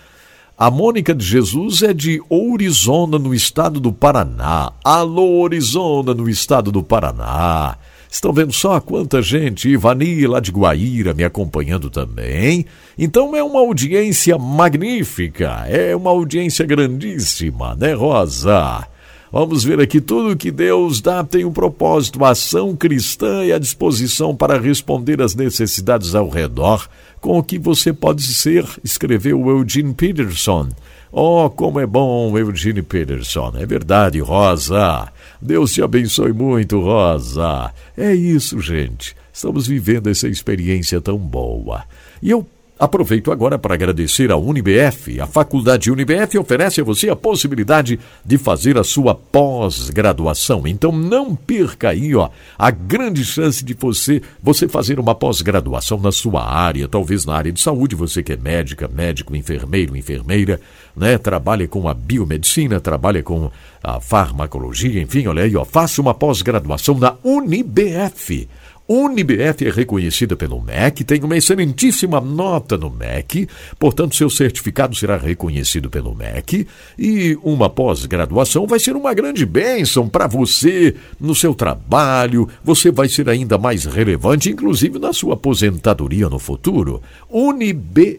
A 0.56 0.70
Mônica 0.70 1.12
de 1.12 1.24
Jesus 1.24 1.82
é 1.82 1.92
de 1.92 2.22
Ourizona, 2.28 3.18
no 3.18 3.34
estado 3.34 3.80
do 3.80 3.92
Paraná. 3.92 4.72
Alô, 4.84 5.24
Ourizona, 5.24 6.14
no 6.14 6.28
estado 6.28 6.70
do 6.70 6.84
Paraná. 6.84 7.76
Estão 8.14 8.32
vendo 8.32 8.52
só 8.52 8.78
quanta 8.78 9.20
gente? 9.20 9.68
Ivani, 9.68 10.24
lá 10.28 10.38
de 10.38 10.52
Guaíra, 10.52 11.12
me 11.12 11.24
acompanhando 11.24 11.90
também. 11.90 12.64
Então 12.96 13.34
é 13.34 13.42
uma 13.42 13.58
audiência 13.58 14.38
magnífica, 14.38 15.64
é 15.66 15.96
uma 15.96 16.10
audiência 16.10 16.64
grandíssima, 16.64 17.74
né, 17.74 17.92
Rosa? 17.92 18.86
Vamos 19.32 19.64
ver 19.64 19.80
aqui 19.80 20.00
tudo 20.00 20.36
que 20.36 20.52
Deus 20.52 21.00
dá 21.00 21.24
tem 21.24 21.44
um 21.44 21.52
propósito, 21.52 22.24
a 22.24 22.30
ação 22.30 22.76
cristã 22.76 23.44
e 23.44 23.52
a 23.52 23.58
disposição 23.58 24.32
para 24.32 24.60
responder 24.60 25.20
às 25.20 25.34
necessidades 25.34 26.14
ao 26.14 26.28
redor 26.28 26.88
com 27.20 27.36
o 27.36 27.42
que 27.42 27.58
você 27.58 27.92
pode 27.92 28.22
ser, 28.22 28.64
escreveu 28.84 29.44
Eugene 29.48 29.92
Peterson. 29.92 30.68
Oh, 31.16 31.48
como 31.48 31.78
é 31.78 31.86
bom, 31.86 32.36
Eugene 32.36 32.82
Peterson. 32.82 33.52
É 33.56 33.64
verdade, 33.64 34.18
Rosa. 34.18 35.12
Deus 35.40 35.72
te 35.72 35.80
abençoe 35.80 36.32
muito, 36.32 36.80
Rosa. 36.80 37.72
É 37.96 38.12
isso, 38.12 38.58
gente. 38.58 39.14
Estamos 39.32 39.64
vivendo 39.64 40.10
essa 40.10 40.26
experiência 40.26 41.00
tão 41.00 41.16
boa. 41.16 41.84
E 42.20 42.32
eu 42.32 42.44
Aproveito 42.76 43.30
agora 43.30 43.56
para 43.56 43.74
agradecer 43.74 44.32
à 44.32 44.36
UniBF. 44.36 45.20
A 45.20 45.28
Faculdade 45.28 45.92
UniBF 45.92 46.36
oferece 46.36 46.80
a 46.80 46.84
você 46.84 47.08
a 47.08 47.14
possibilidade 47.14 48.00
de 48.24 48.36
fazer 48.36 48.76
a 48.76 48.82
sua 48.82 49.14
pós-graduação. 49.14 50.66
Então 50.66 50.90
não 50.90 51.36
perca 51.36 51.90
aí, 51.90 52.16
ó, 52.16 52.30
a 52.58 52.72
grande 52.72 53.24
chance 53.24 53.64
de 53.64 53.74
você 53.74 54.20
você 54.42 54.66
fazer 54.66 54.98
uma 54.98 55.14
pós-graduação 55.14 56.00
na 56.00 56.10
sua 56.10 56.44
área, 56.44 56.88
talvez 56.88 57.24
na 57.24 57.36
área 57.36 57.52
de 57.52 57.60
saúde, 57.60 57.94
você 57.94 58.24
que 58.24 58.32
é 58.32 58.36
médica, 58.36 58.88
médico, 58.88 59.36
enfermeiro, 59.36 59.96
enfermeira, 59.96 60.60
né, 60.96 61.16
trabalha 61.16 61.68
com 61.68 61.88
a 61.88 61.94
biomedicina, 61.94 62.80
trabalha 62.80 63.22
com 63.22 63.52
a 63.84 64.00
farmacologia, 64.00 65.00
enfim, 65.00 65.28
olha 65.28 65.44
aí, 65.44 65.54
ó, 65.56 65.64
faça 65.64 66.00
uma 66.00 66.12
pós-graduação 66.12 66.98
na 66.98 67.14
UniBF. 67.22 68.48
UniBF 68.86 69.66
é 69.66 69.70
reconhecida 69.70 70.36
pelo 70.36 70.60
MEC, 70.60 71.04
tem 71.04 71.22
uma 71.22 71.36
excelentíssima 71.36 72.20
nota 72.20 72.76
no 72.76 72.90
MEC, 72.90 73.48
portanto, 73.78 74.14
seu 74.14 74.28
certificado 74.28 74.94
será 74.94 75.16
reconhecido 75.16 75.88
pelo 75.88 76.14
MEC 76.14 76.66
e 76.98 77.38
uma 77.42 77.70
pós-graduação 77.70 78.66
vai 78.66 78.78
ser 78.78 78.94
uma 78.94 79.14
grande 79.14 79.46
bênção 79.46 80.06
para 80.06 80.26
você 80.26 80.94
no 81.18 81.34
seu 81.34 81.54
trabalho. 81.54 82.46
Você 82.62 82.90
vai 82.90 83.08
ser 83.08 83.28
ainda 83.28 83.56
mais 83.56 83.86
relevante, 83.86 84.50
inclusive 84.50 84.98
na 84.98 85.14
sua 85.14 85.32
aposentadoria 85.34 86.28
no 86.28 86.38
futuro. 86.38 87.02
unibf.com.br 87.30 88.14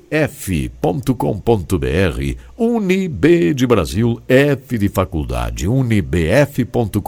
Unib 2.57 3.53
de 3.53 3.67
Brasil, 3.67 4.21
F 4.29 4.77
de 4.77 4.87
faculdade, 4.87 5.67
unibf.com.br, 5.67 7.01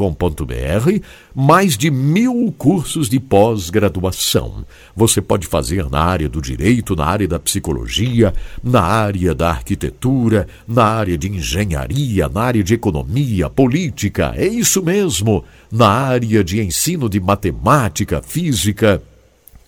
mais 1.33 1.77
de 1.77 1.89
mil 1.89 2.53
cursos 2.57 3.07
de 3.07 3.17
pós-graduação. 3.17 4.65
Você 4.93 5.21
pode 5.21 5.47
fazer 5.47 5.89
na 5.89 6.01
área 6.01 6.27
do 6.27 6.41
direito, 6.41 6.97
na 6.97 7.05
área 7.05 7.29
da 7.29 7.39
psicologia, 7.39 8.33
na 8.61 8.81
área 8.81 9.33
da 9.33 9.51
arquitetura, 9.51 10.49
na 10.67 10.83
área 10.83 11.17
de 11.17 11.29
engenharia, 11.29 12.27
na 12.27 12.41
área 12.41 12.61
de 12.61 12.73
economia, 12.73 13.49
política, 13.49 14.34
é 14.35 14.45
isso 14.45 14.84
mesmo, 14.84 15.45
na 15.72 15.88
área 15.88 16.43
de 16.43 16.59
ensino 16.59 17.07
de 17.07 17.22
matemática, 17.22 18.22
física, 18.22 19.01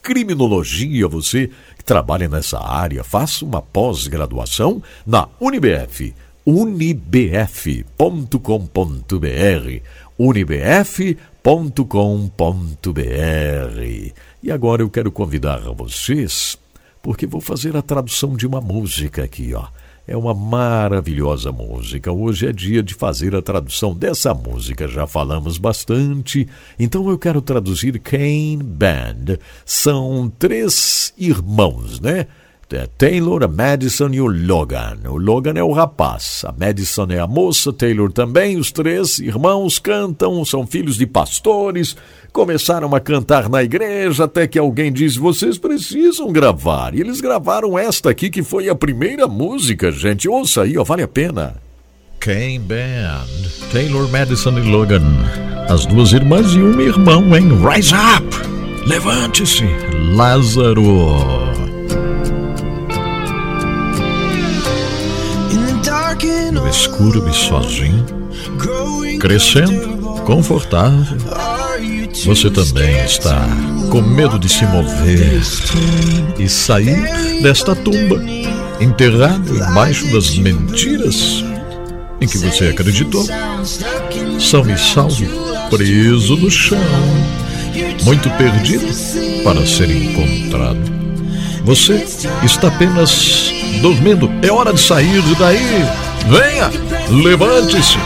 criminologia, 0.01 1.07
você 1.07 1.49
que 1.79 1.85
trabalha 1.85 2.27
nessa 2.27 2.59
área, 2.59 3.05
faça 3.05 3.45
uma 3.45 3.61
pós-graduação 3.61 4.83
na 5.07 5.29
UniBF, 5.39 6.13
unibf.com.br, 6.45 7.95
unibf.com.br. 10.17 11.33
E 14.43 14.51
agora 14.51 14.81
eu 14.81 14.89
quero 14.89 15.09
convidar 15.09 15.61
vocês, 15.71 16.57
porque 17.01 17.25
vou 17.25 17.39
fazer 17.39 17.77
a 17.77 17.81
tradução 17.81 18.35
de 18.35 18.45
uma 18.45 18.59
música 18.59 19.23
aqui, 19.23 19.53
ó. 19.53 19.67
É 20.09 20.17
uma 20.17 20.33
maravilhosa 20.33 21.51
música. 21.51 22.11
Hoje 22.11 22.47
é 22.47 22.51
dia 22.51 22.81
de 22.81 22.95
fazer 22.95 23.35
a 23.35 23.43
tradução 23.43 23.93
dessa 23.93 24.33
música. 24.33 24.87
Já 24.87 25.05
falamos 25.05 25.59
bastante, 25.59 26.47
então 26.79 27.07
eu 27.11 27.19
quero 27.19 27.39
traduzir 27.43 27.99
Kane 27.99 28.57
Band. 28.57 29.37
São 29.63 30.27
três 30.39 31.13
irmãos, 31.15 31.99
né? 31.99 32.25
É 32.71 32.85
Taylor, 32.85 33.43
a 33.43 33.47
Madison 33.47 34.09
e 34.09 34.21
o 34.21 34.27
Logan. 34.27 34.99
O 35.07 35.17
Logan 35.17 35.53
é 35.55 35.63
o 35.63 35.71
rapaz, 35.71 36.43
a 36.45 36.51
Madison 36.51 37.07
é 37.09 37.19
a 37.19 37.25
moça, 37.25 37.73
Taylor 37.73 38.11
também. 38.11 38.57
Os 38.57 38.71
três 38.71 39.17
irmãos 39.17 39.79
cantam, 39.79 40.45
são 40.45 40.67
filhos 40.67 40.95
de 40.95 41.07
pastores, 41.07 41.95
começaram 42.31 42.93
a 42.93 42.99
cantar 42.99 43.49
na 43.49 43.63
igreja 43.63 44.25
até 44.25 44.45
que 44.45 44.59
alguém 44.59 44.93
disse: 44.93 45.17
vocês 45.17 45.57
precisam 45.57 46.31
gravar. 46.31 46.93
E 46.93 47.01
eles 47.01 47.19
gravaram 47.19 47.77
esta 47.77 48.11
aqui, 48.11 48.29
que 48.29 48.43
foi 48.43 48.69
a 48.69 48.75
primeira 48.75 49.27
música, 49.27 49.91
gente. 49.91 50.29
Ouça 50.29 50.61
aí, 50.61 50.77
ó, 50.77 50.83
vale 50.83 51.01
a 51.01 51.07
pena. 51.07 51.55
Kane 52.19 52.59
Band, 52.59 53.25
Taylor, 53.71 54.07
Madison 54.09 54.59
e 54.59 54.61
Logan. 54.61 55.01
As 55.67 55.87
duas 55.87 56.11
irmãs 56.11 56.53
e 56.53 56.59
um 56.59 56.79
irmão 56.79 57.35
em 57.35 57.49
Rise 57.49 57.95
Up. 57.95 58.87
Levante-se, 58.87 59.65
Lázaro. 60.13 61.49
Escuro 66.69 67.27
e 67.29 67.33
sozinho, 67.33 68.05
crescendo, 69.19 70.21
confortável. 70.25 71.17
Você 72.25 72.49
também 72.49 73.03
está 73.03 73.47
com 73.89 74.01
medo 74.01 74.37
de 74.37 74.49
se 74.49 74.65
mover 74.65 75.41
e 76.37 76.49
sair 76.49 77.41
desta 77.41 77.75
tumba, 77.75 78.21
enterrado 78.79 79.55
embaixo 79.55 80.11
das 80.11 80.35
mentiras 80.37 81.43
em 82.21 82.27
que 82.27 82.37
você 82.37 82.65
acreditou. 82.65 83.25
Salve, 84.39 84.77
salve, 84.77 85.29
preso 85.69 86.35
no 86.35 86.51
chão, 86.51 86.77
muito 88.03 88.29
perdido 88.31 88.85
para 89.43 89.65
ser 89.65 89.89
encontrado. 89.89 90.98
Você 91.63 92.05
está 92.43 92.67
apenas 92.67 93.53
dormindo. 93.81 94.29
É 94.41 94.51
hora 94.51 94.73
de 94.73 94.79
sair 94.79 95.21
daí. 95.37 95.85
Venha, 96.27 96.69
levante-se, 97.09 97.97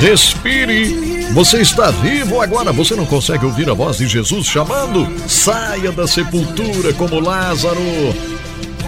respire. 0.00 1.08
Você 1.32 1.58
está 1.60 1.90
vivo 1.90 2.40
agora. 2.40 2.72
Você 2.72 2.94
não 2.94 3.06
consegue 3.06 3.44
ouvir 3.44 3.68
a 3.68 3.74
voz 3.74 3.98
de 3.98 4.06
Jesus 4.06 4.46
chamando? 4.46 5.08
Saia 5.28 5.92
da 5.92 6.06
sepultura 6.06 6.92
como 6.94 7.20
Lázaro. 7.20 7.80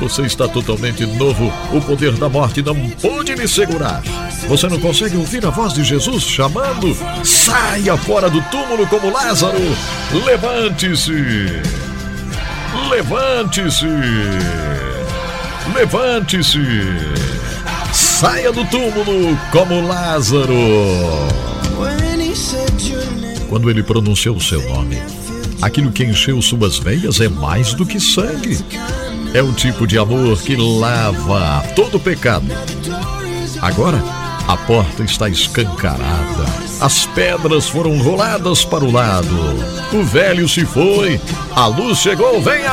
Você 0.01 0.23
está 0.23 0.49
totalmente 0.49 1.05
novo. 1.05 1.53
O 1.73 1.81
poder 1.83 2.13
da 2.13 2.29
morte 2.29 2.63
não 2.63 2.75
pode 3.03 3.35
lhe 3.35 3.47
segurar. 3.47 4.03
Você 4.49 4.67
não 4.67 4.81
consegue 4.81 5.17
ouvir 5.17 5.45
a 5.45 5.51
voz 5.51 5.75
de 5.75 5.85
Jesus 5.85 6.25
chamando? 6.25 6.97
Saia 7.23 7.97
fora 7.99 8.31
do 8.31 8.41
túmulo 8.45 8.87
como 8.87 9.13
Lázaro. 9.13 9.59
Levante-se. 10.25 11.80
Levante-se. 12.91 13.87
Levante-se. 15.73 16.59
Saia 17.93 18.51
do 18.51 18.65
túmulo 18.65 19.39
como 19.53 19.87
Lázaro. 19.87 20.53
Quando 23.49 23.71
ele 23.71 23.85
pronunciou 23.85 24.37
o 24.37 24.41
seu 24.41 24.61
nome, 24.69 25.01
aquilo 25.63 25.93
que 25.93 26.05
encheu 26.05 26.43
suas 26.43 26.79
veias 26.79 27.21
é 27.21 27.29
mais 27.29 27.75
do 27.75 27.87
que 27.87 28.01
sangue. 28.01 28.59
É 29.33 29.41
o 29.41 29.53
tipo 29.53 29.87
de 29.87 29.97
amor 29.97 30.43
que 30.43 30.57
lava 30.57 31.63
todo 31.77 32.01
pecado. 32.01 32.47
Agora, 33.63 34.03
a 34.47 34.57
porta 34.57 35.03
está 35.03 35.29
escancarada. 35.29 36.45
As 36.81 37.07
pedras 37.07 37.69
foram 37.69 37.99
roladas 37.99 38.65
para 38.65 38.85
o 38.85 38.91
lado. 38.91 39.37
O 39.93 40.03
velho 40.03 40.49
se 40.49 40.65
foi. 40.65 41.21
A 41.55 41.67
luz 41.67 41.99
chegou. 41.99 42.41
Venha! 42.41 42.73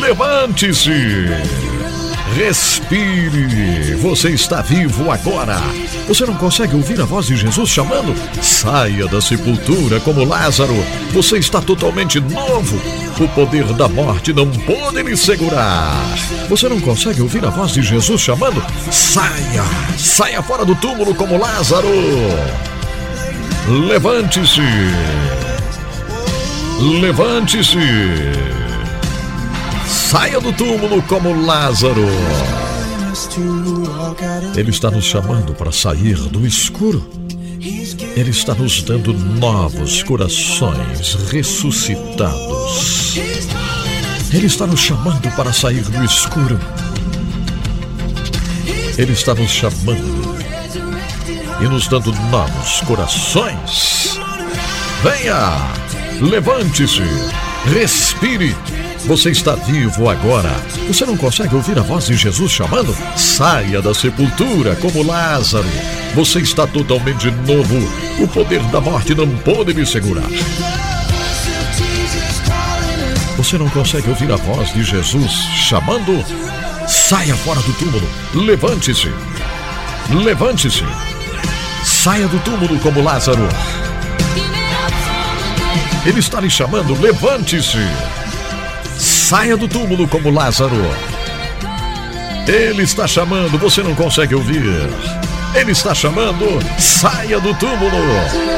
Levante-se! 0.00 0.90
Respire! 2.34 3.96
Você 3.96 4.30
está 4.30 4.62
vivo 4.62 5.10
agora! 5.10 5.58
Você 6.06 6.24
não 6.24 6.34
consegue 6.34 6.76
ouvir 6.76 7.00
a 7.00 7.04
voz 7.04 7.26
de 7.26 7.36
Jesus 7.36 7.68
chamando? 7.68 8.14
Saia 8.40 9.06
da 9.08 9.20
sepultura 9.20 9.98
como 10.00 10.24
Lázaro! 10.24 10.74
Você 11.12 11.38
está 11.38 11.60
totalmente 11.60 12.20
novo! 12.20 13.09
O 13.20 13.28
poder 13.28 13.64
da 13.74 13.86
morte 13.86 14.32
não 14.32 14.50
pode 14.50 15.02
lhe 15.02 15.14
segurar! 15.14 15.94
Você 16.48 16.70
não 16.70 16.80
consegue 16.80 17.20
ouvir 17.20 17.44
a 17.44 17.50
voz 17.50 17.72
de 17.72 17.82
Jesus 17.82 18.18
chamando? 18.18 18.64
Saia! 18.90 19.62
Saia 19.98 20.42
fora 20.42 20.64
do 20.64 20.74
túmulo 20.74 21.14
como 21.14 21.36
Lázaro! 21.36 21.86
Levante-se! 23.68 24.62
Levante-se! 27.02 27.78
Saia 29.86 30.40
do 30.40 30.50
túmulo 30.54 31.02
como 31.02 31.44
Lázaro. 31.44 32.08
Ele 34.56 34.70
está 34.70 34.90
nos 34.90 35.04
chamando 35.04 35.52
para 35.52 35.70
sair 35.70 36.16
do 36.16 36.46
escuro. 36.46 37.06
Ele 38.16 38.30
está 38.30 38.54
nos 38.54 38.82
dando 38.82 39.12
novos 39.14 40.02
corações 40.02 41.14
ressuscitados. 41.30 43.16
Ele 44.32 44.46
está 44.46 44.66
nos 44.66 44.80
chamando 44.80 45.30
para 45.36 45.52
sair 45.52 45.82
do 45.82 46.04
escuro. 46.04 46.58
Ele 48.98 49.12
está 49.12 49.34
nos 49.34 49.50
chamando 49.50 50.36
e 51.60 51.64
nos 51.64 51.88
dando 51.88 52.12
novos 52.30 52.80
corações. 52.82 54.18
Venha, 55.02 55.56
levante-se, 56.20 57.02
respire 57.72 58.54
Você 59.06 59.30
está 59.30 59.54
vivo 59.54 60.08
agora. 60.08 60.50
Você 60.86 61.04
não 61.04 61.16
consegue 61.16 61.54
ouvir 61.54 61.78
a 61.78 61.82
voz 61.82 62.06
de 62.06 62.16
Jesus 62.16 62.52
chamando? 62.52 62.94
Saia 63.16 63.80
da 63.80 63.94
sepultura 63.94 64.76
como 64.76 65.02
Lázaro. 65.02 65.66
Você 66.14 66.40
está 66.40 66.66
totalmente 66.66 67.30
novo. 67.30 67.76
O 68.22 68.28
poder 68.28 68.62
da 68.64 68.80
morte 68.80 69.14
não 69.14 69.28
pode 69.38 69.74
me 69.74 69.86
segurar. 69.86 70.28
Você 73.36 73.56
não 73.56 73.68
consegue 73.70 74.08
ouvir 74.10 74.30
a 74.30 74.36
voz 74.36 74.72
de 74.72 74.84
Jesus 74.84 75.32
chamando? 75.56 76.24
Saia 76.86 77.34
fora 77.36 77.60
do 77.62 77.72
túmulo. 77.72 78.06
Levante-se. 78.34 79.10
Levante-se. 80.12 80.84
Saia 81.84 82.28
do 82.28 82.38
túmulo 82.40 82.78
como 82.80 83.02
Lázaro. 83.02 83.48
Ele 86.04 86.20
está 86.20 86.40
lhe 86.40 86.50
chamando. 86.50 87.00
Levante-se. 87.00 88.19
Saia 89.30 89.56
do 89.56 89.68
túmulo 89.68 90.08
como 90.08 90.28
Lázaro. 90.28 90.74
Ele 92.48 92.82
está 92.82 93.06
chamando. 93.06 93.56
Você 93.58 93.80
não 93.80 93.94
consegue 93.94 94.34
ouvir. 94.34 94.60
Ele 95.54 95.70
está 95.70 95.94
chamando. 95.94 96.44
Saia 96.80 97.38
do 97.38 97.54
túmulo 97.54 98.02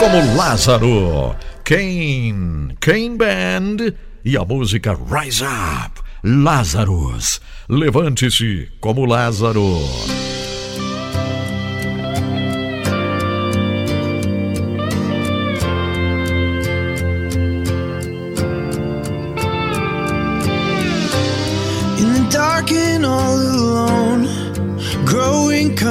como 0.00 0.34
Lázaro. 0.34 1.36
Kane, 1.62 2.74
Kane 2.80 3.18
Band 3.18 3.92
e 4.24 4.34
a 4.34 4.46
música 4.46 4.94
Rise 4.94 5.44
Up. 5.44 6.00
Lazarus. 6.24 7.38
Levante-se 7.68 8.70
como 8.80 9.04
Lázaro. 9.04 9.78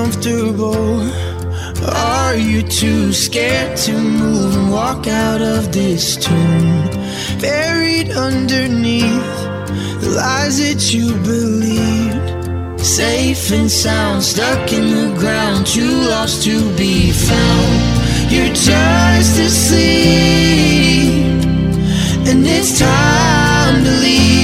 Comfortable. 0.02 1.00
Are 1.86 2.36
you 2.36 2.64
too 2.64 3.14
scared 3.14 3.78
to 3.86 3.94
move 3.94 4.56
and 4.56 4.72
walk 4.72 5.06
out 5.08 5.42
of 5.42 5.72
this 5.72 6.16
tomb? 6.16 6.90
Buried 7.40 8.10
underneath 8.10 9.36
the 10.02 10.12
lies 10.22 10.58
that 10.64 10.82
you 10.94 11.14
believed. 11.34 12.82
Safe 12.82 13.52
and 13.52 13.70
sound, 13.70 14.24
stuck 14.24 14.74
in 14.74 14.86
the 15.00 15.10
ground, 15.20 15.68
too 15.68 15.96
lost 16.14 16.44
to 16.46 16.58
be 16.76 17.12
found. 17.12 17.80
You're 18.32 18.56
just 18.56 19.40
asleep, 19.48 20.82
and 22.30 22.40
it's 22.58 22.80
time 22.80 23.84
to 23.84 23.92
leave. 24.02 24.41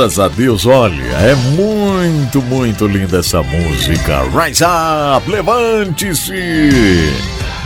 Graças 0.00 0.18
a 0.18 0.28
Deus, 0.28 0.64
olha, 0.64 1.02
é 1.02 1.34
muito, 1.34 2.40
muito 2.40 2.86
linda 2.86 3.18
essa 3.18 3.42
música. 3.42 4.22
Rise 4.30 4.64
up, 4.64 5.30
levante-se! 5.30 6.32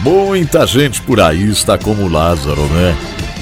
Muita 0.02 0.66
gente 0.66 1.01
por 1.02 1.20
aí 1.20 1.48
está 1.48 1.78
como 1.78 2.09
Lázaro, 2.09 2.61
né? 2.66 2.97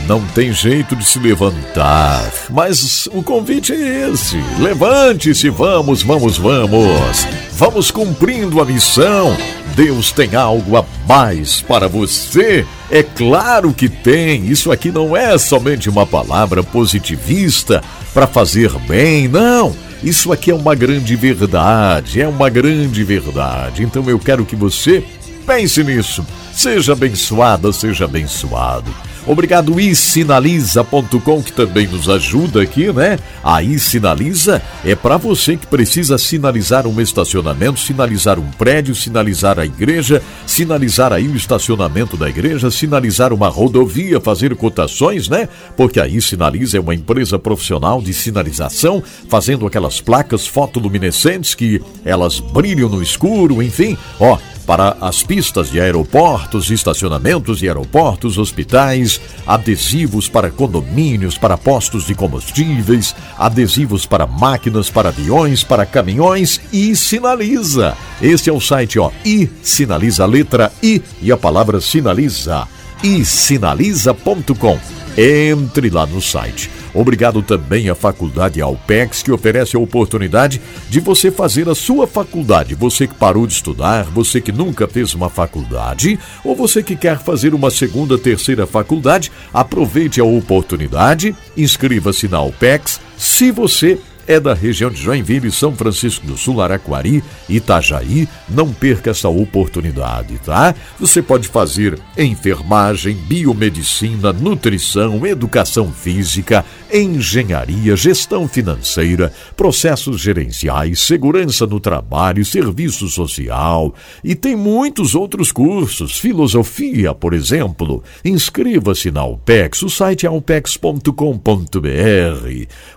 Não 0.06 0.20
tem 0.20 0.52
jeito 0.52 0.94
de 0.94 1.06
se 1.06 1.18
levantar. 1.18 2.30
Mas 2.50 3.08
o 3.12 3.22
convite 3.22 3.72
é 3.72 4.10
esse: 4.10 4.36
levante-se, 4.58 5.48
vamos, 5.48 6.02
vamos, 6.02 6.36
vamos. 6.36 7.26
Vamos 7.52 7.90
cumprindo 7.90 8.60
a 8.60 8.64
missão. 8.66 9.34
Deus 9.74 10.12
tem 10.12 10.34
algo 10.34 10.76
a 10.76 10.84
mais 11.08 11.62
para 11.62 11.88
você. 11.88 12.66
É 12.90 13.02
claro 13.02 13.72
que 13.72 13.88
tem. 13.88 14.44
Isso 14.48 14.70
aqui 14.70 14.92
não 14.92 15.16
é 15.16 15.38
somente 15.38 15.88
uma 15.88 16.06
palavra 16.06 16.62
positivista 16.62 17.82
para 18.12 18.26
fazer 18.26 18.70
bem, 18.80 19.28
não. 19.28 19.74
Isso 20.02 20.32
aqui 20.32 20.50
é 20.50 20.54
uma 20.54 20.74
grande 20.74 21.14
verdade, 21.14 22.20
é 22.20 22.28
uma 22.28 22.48
grande 22.50 23.04
verdade. 23.04 23.82
Então 23.82 24.08
eu 24.08 24.18
quero 24.18 24.44
que 24.44 24.56
você 24.56 25.04
pense 25.46 25.82
nisso. 25.84 26.26
Seja 26.52 26.92
abençoada, 26.92 27.72
seja 27.72 28.04
abençoado. 28.04 28.92
Obrigado 29.26 29.78
isinaliza.com 29.78 31.42
que 31.42 31.52
também 31.52 31.86
nos 31.86 32.08
ajuda 32.08 32.60
aqui, 32.60 32.92
né? 32.92 33.18
A 33.42 33.62
iSinaliza 33.62 34.60
é 34.84 34.96
para 34.96 35.16
você 35.16 35.56
que 35.56 35.66
precisa 35.66 36.18
sinalizar 36.18 36.88
um 36.88 37.00
estacionamento, 37.00 37.78
sinalizar 37.78 38.38
um 38.40 38.50
prédio, 38.50 38.94
sinalizar 38.94 39.60
a 39.60 39.64
igreja, 39.64 40.20
sinalizar 40.44 41.12
aí 41.12 41.28
o 41.28 41.36
estacionamento 41.36 42.16
da 42.16 42.28
igreja, 42.28 42.70
sinalizar 42.70 43.32
uma 43.32 43.48
rodovia, 43.48 44.20
fazer 44.20 44.56
cotações, 44.56 45.28
né? 45.28 45.48
Porque 45.76 46.00
a 46.00 46.08
iSinaliza 46.08 46.76
é 46.76 46.80
uma 46.80 46.94
empresa 46.94 47.38
profissional 47.38 48.02
de 48.02 48.12
sinalização, 48.12 49.02
fazendo 49.28 49.66
aquelas 49.66 50.00
placas 50.00 50.48
fotoluminescentes 50.48 51.54
que 51.54 51.80
elas 52.04 52.40
brilham 52.40 52.88
no 52.88 53.00
escuro, 53.00 53.62
enfim, 53.62 53.96
ó, 54.18 54.36
para 54.66 54.96
as 55.00 55.22
pistas 55.22 55.70
de 55.70 55.80
aeroportos, 55.80 56.70
estacionamentos 56.70 57.58
de 57.58 57.68
aeroportos, 57.68 58.38
hospitais, 58.38 59.11
adesivos 59.46 60.28
para 60.28 60.50
condomínios, 60.50 61.36
para 61.36 61.58
postos 61.58 62.06
de 62.06 62.14
combustíveis, 62.14 63.14
adesivos 63.38 64.06
para 64.06 64.26
máquinas, 64.26 64.90
para 64.90 65.08
aviões, 65.08 65.64
para 65.64 65.86
caminhões 65.86 66.60
e 66.72 66.94
sinaliza. 66.94 67.96
Este 68.20 68.50
é 68.50 68.52
o 68.52 68.60
site, 68.60 68.98
ó, 68.98 69.10
e 69.24 69.48
sinaliza 69.62 70.24
a 70.24 70.26
letra 70.26 70.72
I 70.82 71.02
e 71.20 71.32
a 71.32 71.36
palavra 71.36 71.80
sinaliza. 71.80 72.66
e 73.02 73.24
sinaliza.com. 73.24 74.78
Entre 75.16 75.90
lá 75.90 76.06
no 76.06 76.22
site. 76.22 76.70
Obrigado 76.94 77.42
também 77.42 77.88
à 77.88 77.94
Faculdade 77.94 78.60
Alpex, 78.60 79.22
que 79.22 79.32
oferece 79.32 79.76
a 79.76 79.78
oportunidade 79.78 80.60
de 80.88 81.00
você 81.00 81.30
fazer 81.30 81.68
a 81.68 81.74
sua 81.74 82.06
faculdade. 82.06 82.74
Você 82.74 83.06
que 83.06 83.14
parou 83.14 83.46
de 83.46 83.54
estudar, 83.54 84.04
você 84.04 84.40
que 84.40 84.52
nunca 84.52 84.86
fez 84.86 85.14
uma 85.14 85.30
faculdade, 85.30 86.18
ou 86.44 86.54
você 86.54 86.82
que 86.82 86.96
quer 86.96 87.18
fazer 87.18 87.54
uma 87.54 87.70
segunda, 87.70 88.18
terceira 88.18 88.66
faculdade, 88.66 89.32
aproveite 89.52 90.20
a 90.20 90.24
oportunidade, 90.24 91.34
inscreva-se 91.56 92.28
na 92.28 92.38
Alpex. 92.38 93.00
Se 93.16 93.50
você 93.50 93.98
é 94.26 94.38
da 94.38 94.54
região 94.54 94.90
de 94.90 95.00
Joinville, 95.00 95.50
São 95.50 95.74
Francisco 95.74 96.26
do 96.26 96.36
Sul, 96.36 96.60
Araquari, 96.60 97.22
Itajaí. 97.48 98.28
Não 98.48 98.72
perca 98.72 99.10
essa 99.10 99.28
oportunidade, 99.28 100.38
tá? 100.44 100.74
Você 100.98 101.22
pode 101.22 101.48
fazer 101.48 101.98
enfermagem, 102.16 103.14
biomedicina, 103.14 104.32
nutrição, 104.32 105.26
educação 105.26 105.92
física, 105.92 106.64
engenharia, 106.92 107.96
gestão 107.96 108.46
financeira, 108.46 109.32
processos 109.56 110.20
gerenciais, 110.20 111.00
segurança 111.00 111.66
no 111.66 111.80
trabalho, 111.80 112.44
serviço 112.44 113.08
social 113.08 113.94
e 114.22 114.34
tem 114.34 114.54
muitos 114.54 115.14
outros 115.14 115.50
cursos, 115.50 116.18
filosofia, 116.18 117.14
por 117.14 117.32
exemplo. 117.32 118.02
Inscreva-se 118.24 119.10
na 119.10 119.24
UPEX, 119.24 119.82
o 119.82 119.90
site 119.90 120.26
é 120.26 120.28
alpex.com.br. 120.28 121.12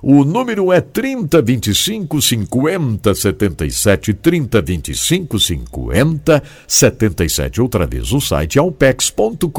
O 0.01 0.23
número 0.23 0.71
é 0.71 0.81
3025 1.23 2.21
50 2.21 3.15
77 3.15 4.13
3025 4.13 5.39
50 5.39 6.43
77. 6.67 7.61
Outra 7.61 7.87
vez, 7.87 8.11
o 8.11 8.19
site 8.19 8.59
alpex.com.br. 8.59 9.49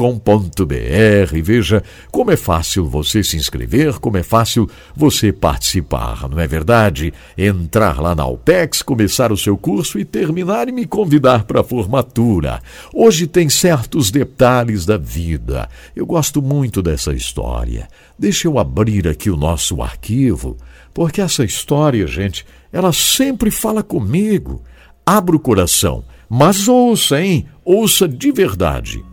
Veja 1.43 1.83
como 2.11 2.31
é 2.31 2.37
fácil 2.37 2.85
você 2.85 3.23
se 3.23 3.37
inscrever, 3.37 3.99
como 3.99 4.17
é 4.17 4.23
fácil 4.23 4.69
você 4.95 5.31
participar, 5.31 6.29
não 6.29 6.39
é 6.39 6.47
verdade? 6.47 7.13
Entrar 7.37 7.99
lá 7.99 8.13
na 8.13 8.23
Alpex, 8.23 8.81
começar 8.81 9.31
o 9.31 9.37
seu 9.37 9.57
curso 9.57 9.97
e 9.97 10.05
terminar 10.05 10.67
e 10.67 10.71
me 10.71 10.85
convidar 10.85 11.45
para 11.45 11.61
a 11.61 11.63
formatura. 11.63 12.61
Hoje 12.93 13.25
tem 13.25 13.49
certos 13.49 14.11
detalhes 14.11 14.85
da 14.85 14.97
vida. 14.97 15.69
Eu 15.95 16.05
gosto 16.05 16.41
muito 16.41 16.81
dessa 16.81 17.13
história. 17.13 17.87
Deixa 18.19 18.47
eu 18.47 18.57
abrir 18.57 19.07
aqui 19.07 19.29
o 19.29 19.37
nosso 19.37 19.81
arquivo, 19.81 20.57
porque 20.97 21.21
essa 21.21 21.43
história, 21.43 22.07
gente, 22.07 22.43
ela 22.73 22.91
sempre 22.91 23.51
fala 23.51 23.83
comigo. 23.83 24.63
Abra 25.05 25.35
o 25.35 25.39
coração, 25.39 26.03
mas 26.27 26.67
ouça, 26.67 27.21
hein? 27.21 27.45
Ouça 27.63 28.07
de 28.07 28.31
verdade. 28.31 29.05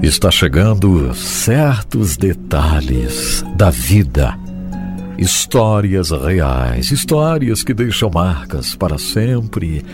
Está 0.00 0.30
chegando 0.30 1.12
certos 1.12 2.16
detalhes 2.16 3.44
da 3.56 3.68
vida. 3.68 4.38
Histórias 5.18 6.12
reais, 6.12 6.92
histórias 6.92 7.64
que 7.64 7.74
deixam 7.74 8.10
marcas 8.14 8.76
para 8.76 8.96
sempre 8.96 9.84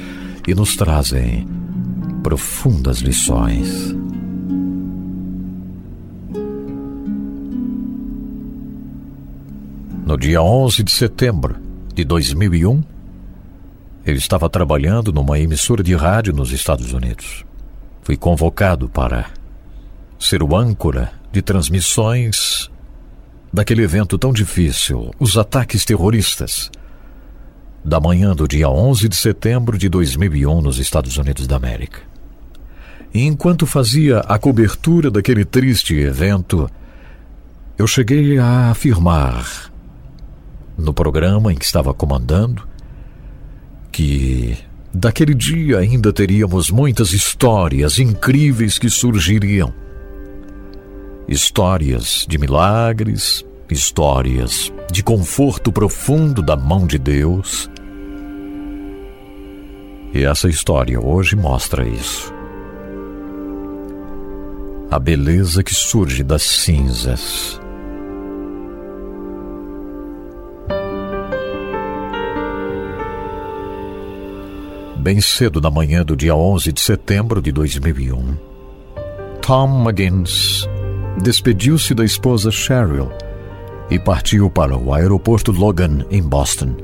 e 0.46 0.54
nos 0.54 0.76
trazem 0.76 1.48
profundas 2.22 2.98
lições. 2.98 3.94
No 10.10 10.18
dia 10.18 10.42
11 10.42 10.82
de 10.82 10.90
setembro 10.90 11.54
de 11.94 12.02
2001, 12.02 12.82
ele 14.04 14.18
estava 14.18 14.50
trabalhando 14.50 15.12
numa 15.12 15.38
emissora 15.38 15.84
de 15.84 15.94
rádio 15.94 16.32
nos 16.32 16.50
Estados 16.50 16.92
Unidos. 16.92 17.44
Fui 18.02 18.16
convocado 18.16 18.88
para 18.88 19.30
ser 20.18 20.42
o 20.42 20.56
âncora 20.56 21.12
de 21.30 21.40
transmissões 21.40 22.68
daquele 23.52 23.84
evento 23.84 24.18
tão 24.18 24.32
difícil, 24.32 25.12
os 25.16 25.38
ataques 25.38 25.84
terroristas, 25.84 26.72
da 27.84 28.00
manhã 28.00 28.34
do 28.34 28.48
dia 28.48 28.68
11 28.68 29.08
de 29.08 29.14
setembro 29.14 29.78
de 29.78 29.88
2001 29.88 30.60
nos 30.60 30.80
Estados 30.80 31.16
Unidos 31.18 31.46
da 31.46 31.54
América. 31.54 32.00
E 33.14 33.22
enquanto 33.22 33.64
fazia 33.64 34.18
a 34.26 34.40
cobertura 34.40 35.08
daquele 35.08 35.44
triste 35.44 35.94
evento, 35.94 36.68
eu 37.78 37.86
cheguei 37.86 38.38
a 38.38 38.72
afirmar 38.72 39.69
no 40.80 40.92
programa 40.92 41.52
em 41.52 41.56
que 41.56 41.64
estava 41.64 41.92
comandando 41.94 42.68
que 43.92 44.56
daquele 44.92 45.34
dia 45.34 45.78
ainda 45.78 46.12
teríamos 46.12 46.70
muitas 46.70 47.12
histórias 47.12 47.98
incríveis 47.98 48.78
que 48.78 48.88
surgiriam 48.88 49.72
histórias 51.30 52.26
de 52.28 52.38
milagres, 52.38 53.44
histórias 53.70 54.72
de 54.90 55.00
conforto 55.00 55.70
profundo 55.70 56.42
da 56.42 56.56
mão 56.56 56.88
de 56.88 56.98
Deus. 56.98 57.70
E 60.12 60.24
essa 60.24 60.48
história 60.48 61.00
hoje 61.00 61.36
mostra 61.36 61.86
isso. 61.86 62.34
A 64.90 64.98
beleza 64.98 65.62
que 65.62 65.72
surge 65.72 66.24
das 66.24 66.42
cinzas. 66.42 67.60
Bem 75.00 75.18
cedo 75.18 75.62
na 75.62 75.70
manhã 75.70 76.04
do 76.04 76.14
dia 76.14 76.34
11 76.34 76.74
de 76.74 76.80
setembro 76.82 77.40
de 77.40 77.50
2001, 77.50 78.36
Tom 79.40 79.82
McGinnis 79.82 80.68
despediu-se 81.22 81.94
da 81.94 82.04
esposa 82.04 82.50
Cheryl 82.50 83.08
e 83.90 83.98
partiu 83.98 84.50
para 84.50 84.76
o 84.76 84.92
aeroporto 84.92 85.52
Logan, 85.52 86.04
em 86.10 86.22
Boston, 86.22 86.76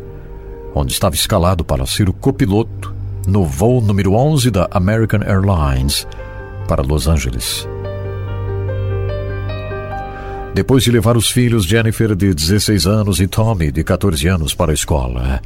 onde 0.75 0.95
estava 0.95 1.15
escalado 1.15 1.63
para 1.63 1.85
ser 1.85 2.09
o 2.09 2.13
copiloto 2.15 2.95
no 3.27 3.45
voo 3.45 3.83
número 3.83 4.15
11 4.15 4.51
da 4.51 4.67
American 4.71 5.21
Airlines 5.21 6.09
para 6.67 6.83
Los 6.83 7.07
Angeles. 7.07 7.69
Depois 10.55 10.83
de 10.83 10.91
levar 10.91 11.19
os 11.19 11.31
filhos 11.31 11.67
Jennifer, 11.67 12.17
de 12.17 12.33
16 12.33 12.87
anos, 12.87 13.21
e 13.21 13.27
Tommy, 13.27 13.71
de 13.71 13.85
14 13.85 14.27
anos, 14.27 14.55
para 14.55 14.71
a 14.71 14.75
escola, 14.75 15.43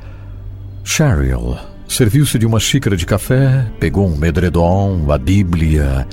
Cheryl 0.85 1.59
serviu-se 1.91 2.39
de 2.39 2.47
uma 2.47 2.61
xícara 2.61 2.97
de 2.97 3.05
café, 3.05 3.67
pegou 3.81 4.07
um 4.07 4.17
medredom, 4.17 5.11
a 5.11 5.19
Bíblia 5.19 6.07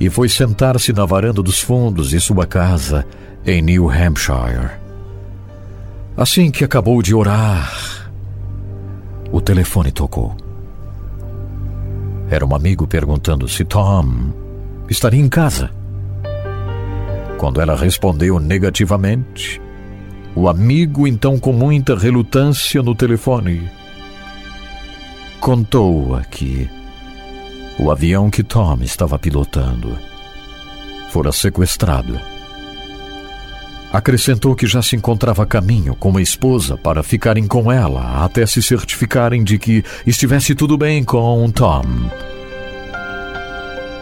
e 0.00 0.10
foi 0.10 0.28
sentar-se 0.28 0.92
na 0.92 1.06
varanda 1.06 1.40
dos 1.40 1.60
fundos 1.60 2.10
de 2.10 2.20
sua 2.20 2.44
casa 2.46 3.06
em 3.46 3.62
New 3.62 3.88
Hampshire. 3.88 4.72
Assim 6.16 6.50
que 6.50 6.64
acabou 6.64 7.00
de 7.00 7.14
orar, 7.14 8.10
o 9.30 9.40
telefone 9.40 9.92
tocou. 9.92 10.36
Era 12.28 12.44
um 12.44 12.54
amigo 12.54 12.84
perguntando 12.84 13.48
se 13.48 13.64
Tom 13.64 14.32
estaria 14.90 15.20
em 15.20 15.28
casa. 15.28 15.70
Quando 17.38 17.60
ela 17.60 17.76
respondeu 17.76 18.40
negativamente, 18.40 19.62
o 20.34 20.48
amigo, 20.48 21.06
então 21.06 21.38
com 21.38 21.52
muita 21.52 21.96
relutância 21.96 22.82
no 22.82 22.96
telefone, 22.96 23.70
contou-a 25.44 26.24
que 26.24 26.66
o 27.78 27.90
avião 27.90 28.30
que 28.30 28.42
Tom 28.42 28.78
estava 28.80 29.18
pilotando 29.18 29.94
fora 31.10 31.30
sequestrado. 31.32 32.18
Acrescentou 33.92 34.56
que 34.56 34.66
já 34.66 34.80
se 34.80 34.96
encontrava 34.96 35.42
a 35.42 35.46
caminho 35.46 35.94
com 35.94 36.16
a 36.16 36.22
esposa 36.22 36.78
para 36.78 37.02
ficarem 37.02 37.46
com 37.46 37.70
ela 37.70 38.24
até 38.24 38.46
se 38.46 38.62
certificarem 38.62 39.44
de 39.44 39.58
que 39.58 39.84
estivesse 40.06 40.54
tudo 40.54 40.78
bem 40.78 41.04
com 41.04 41.50
Tom. 41.50 41.84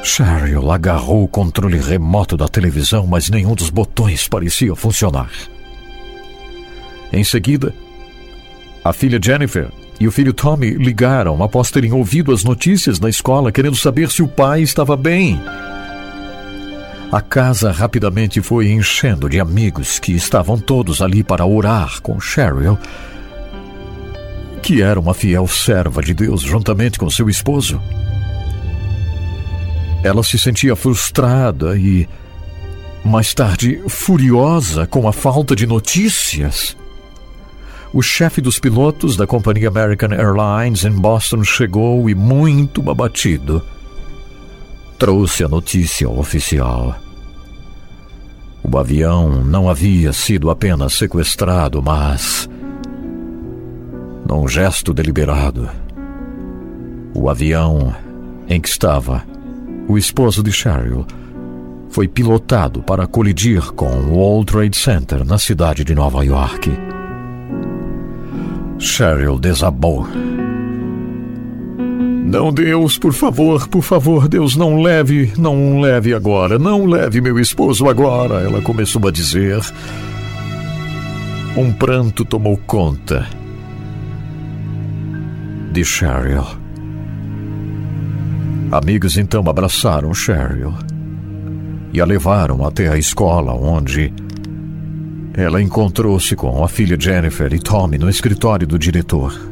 Cheryl 0.04 0.70
agarrou 0.70 1.24
o 1.24 1.28
controle 1.28 1.78
remoto 1.78 2.36
da 2.36 2.46
televisão, 2.46 3.04
mas 3.04 3.28
nenhum 3.28 3.56
dos 3.56 3.68
botões 3.68 4.28
parecia 4.28 4.76
funcionar. 4.76 5.32
Em 7.12 7.24
seguida, 7.24 7.74
a 8.84 8.92
filha 8.92 9.18
Jennifer 9.20 9.68
e 10.02 10.08
o 10.08 10.10
filho 10.10 10.32
Tommy 10.32 10.70
ligaram 10.70 11.44
após 11.44 11.70
terem 11.70 11.92
ouvido 11.92 12.32
as 12.32 12.42
notícias 12.42 12.98
na 12.98 13.08
escola, 13.08 13.52
querendo 13.52 13.76
saber 13.76 14.10
se 14.10 14.20
o 14.20 14.26
pai 14.26 14.60
estava 14.60 14.96
bem. 14.96 15.40
A 17.12 17.20
casa 17.20 17.70
rapidamente 17.70 18.42
foi 18.42 18.72
enchendo 18.72 19.28
de 19.28 19.38
amigos 19.38 20.00
que 20.00 20.10
estavam 20.10 20.58
todos 20.58 21.00
ali 21.00 21.22
para 21.22 21.46
orar 21.46 22.02
com 22.02 22.18
Cheryl, 22.18 22.76
que 24.60 24.82
era 24.82 24.98
uma 24.98 25.14
fiel 25.14 25.46
serva 25.46 26.02
de 26.02 26.12
Deus 26.12 26.42
juntamente 26.42 26.98
com 26.98 27.08
seu 27.08 27.30
esposo. 27.30 27.80
Ela 30.02 30.24
se 30.24 30.36
sentia 30.36 30.74
frustrada 30.74 31.78
e, 31.78 32.08
mais 33.04 33.32
tarde, 33.32 33.80
furiosa 33.86 34.84
com 34.84 35.06
a 35.06 35.12
falta 35.12 35.54
de 35.54 35.64
notícias. 35.64 36.76
O 37.94 38.00
chefe 38.00 38.40
dos 38.40 38.58
pilotos 38.58 39.16
da 39.16 39.26
companhia 39.26 39.68
American 39.68 40.12
Airlines 40.12 40.84
em 40.84 40.92
Boston 40.92 41.44
chegou 41.44 42.08
e, 42.08 42.14
muito 42.14 42.90
abatido, 42.90 43.62
trouxe 44.98 45.44
a 45.44 45.48
notícia 45.48 46.08
oficial. 46.08 46.96
O 48.62 48.78
avião 48.78 49.44
não 49.44 49.68
havia 49.68 50.10
sido 50.12 50.48
apenas 50.50 50.94
sequestrado, 50.94 51.82
mas. 51.82 52.48
Num 54.26 54.48
gesto 54.48 54.94
deliberado, 54.94 55.68
o 57.12 57.28
avião 57.28 57.94
em 58.48 58.58
que 58.58 58.68
estava 58.68 59.22
o 59.86 59.98
esposo 59.98 60.42
de 60.42 60.50
Cheryl 60.50 61.04
foi 61.90 62.08
pilotado 62.08 62.82
para 62.82 63.06
colidir 63.06 63.70
com 63.72 63.90
o 63.90 64.14
World 64.14 64.50
Trade 64.50 64.78
Center 64.78 65.26
na 65.26 65.36
cidade 65.36 65.84
de 65.84 65.94
Nova 65.94 66.24
York. 66.24 66.70
Cheryl 68.78 69.38
desabou. 69.38 70.06
Não, 72.24 72.52
Deus, 72.52 72.96
por 72.98 73.12
favor, 73.12 73.68
por 73.68 73.82
favor, 73.82 74.26
Deus, 74.26 74.56
não 74.56 74.80
leve, 74.80 75.32
não 75.36 75.80
leve 75.80 76.14
agora, 76.14 76.58
não 76.58 76.86
leve 76.86 77.20
meu 77.20 77.38
esposo 77.38 77.88
agora, 77.88 78.40
ela 78.40 78.62
começou 78.62 79.06
a 79.06 79.10
dizer. 79.10 79.60
Um 81.56 81.70
pranto 81.72 82.24
tomou 82.24 82.56
conta 82.66 83.26
de 85.72 85.84
Cheryl. 85.84 86.46
Amigos 88.70 89.18
então 89.18 89.42
abraçaram 89.46 90.14
Cheryl 90.14 90.72
e 91.92 92.00
a 92.00 92.06
levaram 92.06 92.64
até 92.64 92.88
a 92.88 92.96
escola, 92.96 93.52
onde 93.52 94.10
ela 95.34 95.62
encontrou-se 95.62 96.36
com 96.36 96.62
a 96.62 96.68
filha 96.68 96.96
Jennifer 96.98 97.52
e 97.52 97.58
Tommy 97.58 97.96
no 97.96 98.08
escritório 98.10 98.66
do 98.66 98.78
diretor. 98.78 99.50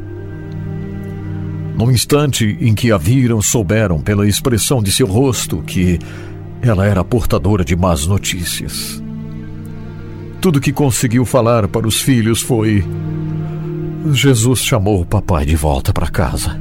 No 1.76 1.90
instante 1.90 2.58
em 2.60 2.74
que 2.74 2.92
a 2.92 2.98
viram, 2.98 3.40
souberam 3.40 4.00
pela 4.00 4.28
expressão 4.28 4.82
de 4.82 4.92
seu 4.92 5.06
rosto 5.06 5.62
que 5.62 5.98
ela 6.60 6.86
era 6.86 7.02
portadora 7.02 7.64
de 7.64 7.74
más 7.74 8.06
notícias. 8.06 9.02
Tudo 10.40 10.60
que 10.60 10.72
conseguiu 10.72 11.24
falar 11.24 11.66
para 11.68 11.88
os 11.88 12.00
filhos 12.00 12.42
foi: 12.42 12.84
Jesus 14.12 14.60
chamou 14.60 15.00
o 15.00 15.06
papai 15.06 15.46
de 15.46 15.56
volta 15.56 15.92
para 15.92 16.08
casa. 16.08 16.60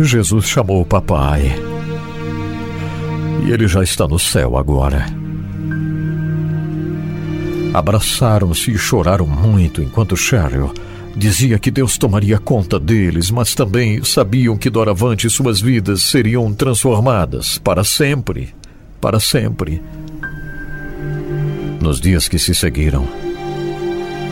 Jesus 0.00 0.46
chamou 0.46 0.80
o 0.82 0.86
papai. 0.86 1.54
E 3.46 3.50
ele 3.50 3.68
já 3.68 3.82
está 3.82 4.06
no 4.08 4.18
céu 4.18 4.56
agora. 4.56 5.21
Abraçaram-se 7.72 8.70
e 8.70 8.78
choraram 8.78 9.26
muito 9.26 9.82
enquanto 9.82 10.16
Cheryl 10.16 10.72
Dizia 11.14 11.58
que 11.58 11.70
Deus 11.70 11.98
tomaria 11.98 12.38
conta 12.38 12.80
deles, 12.80 13.30
mas 13.30 13.54
também 13.54 14.02
sabiam 14.02 14.56
que 14.56 14.70
doravante 14.70 15.28
suas 15.28 15.60
vidas 15.60 16.02
seriam 16.02 16.52
transformadas 16.54 17.58
para 17.58 17.84
sempre. 17.84 18.54
Para 19.00 19.20
sempre. 19.20 19.82
Nos 21.80 22.00
dias 22.00 22.28
que 22.28 22.38
se 22.38 22.54
seguiram, 22.54 23.06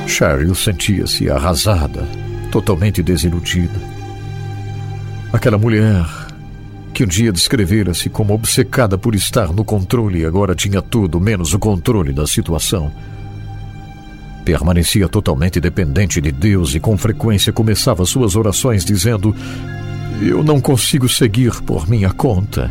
Cheryl 0.06 0.54
sentia-se 0.54 1.28
arrasada, 1.28 2.06
totalmente 2.50 3.02
desiludida. 3.02 3.78
Aquela 5.32 5.58
mulher 5.58 6.06
que 6.94 7.04
um 7.04 7.06
dia 7.06 7.32
descrevera-se 7.32 8.08
como 8.08 8.32
obcecada 8.32 8.96
por 8.96 9.14
estar 9.14 9.52
no 9.52 9.64
controle 9.64 10.24
agora 10.24 10.54
tinha 10.54 10.80
tudo 10.80 11.20
menos 11.20 11.52
o 11.52 11.58
controle 11.58 12.12
da 12.12 12.26
situação. 12.26 12.90
Permanecia 14.50 15.08
totalmente 15.08 15.60
dependente 15.60 16.20
de 16.20 16.32
Deus 16.32 16.74
e 16.74 16.80
com 16.80 16.98
frequência 16.98 17.52
começava 17.52 18.04
suas 18.04 18.34
orações 18.34 18.84
dizendo: 18.84 19.32
Eu 20.20 20.42
não 20.42 20.60
consigo 20.60 21.08
seguir 21.08 21.62
por 21.62 21.88
minha 21.88 22.12
conta. 22.12 22.68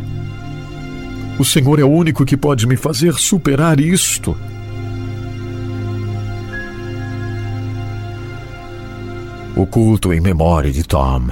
O 1.38 1.44
Senhor 1.44 1.80
é 1.80 1.82
o 1.82 1.88
único 1.88 2.26
que 2.26 2.36
pode 2.36 2.66
me 2.66 2.76
fazer 2.76 3.14
superar 3.14 3.80
isto. 3.80 4.36
O 9.56 9.64
culto 9.64 10.12
em 10.12 10.20
memória 10.20 10.70
de 10.70 10.82
Tom 10.82 11.28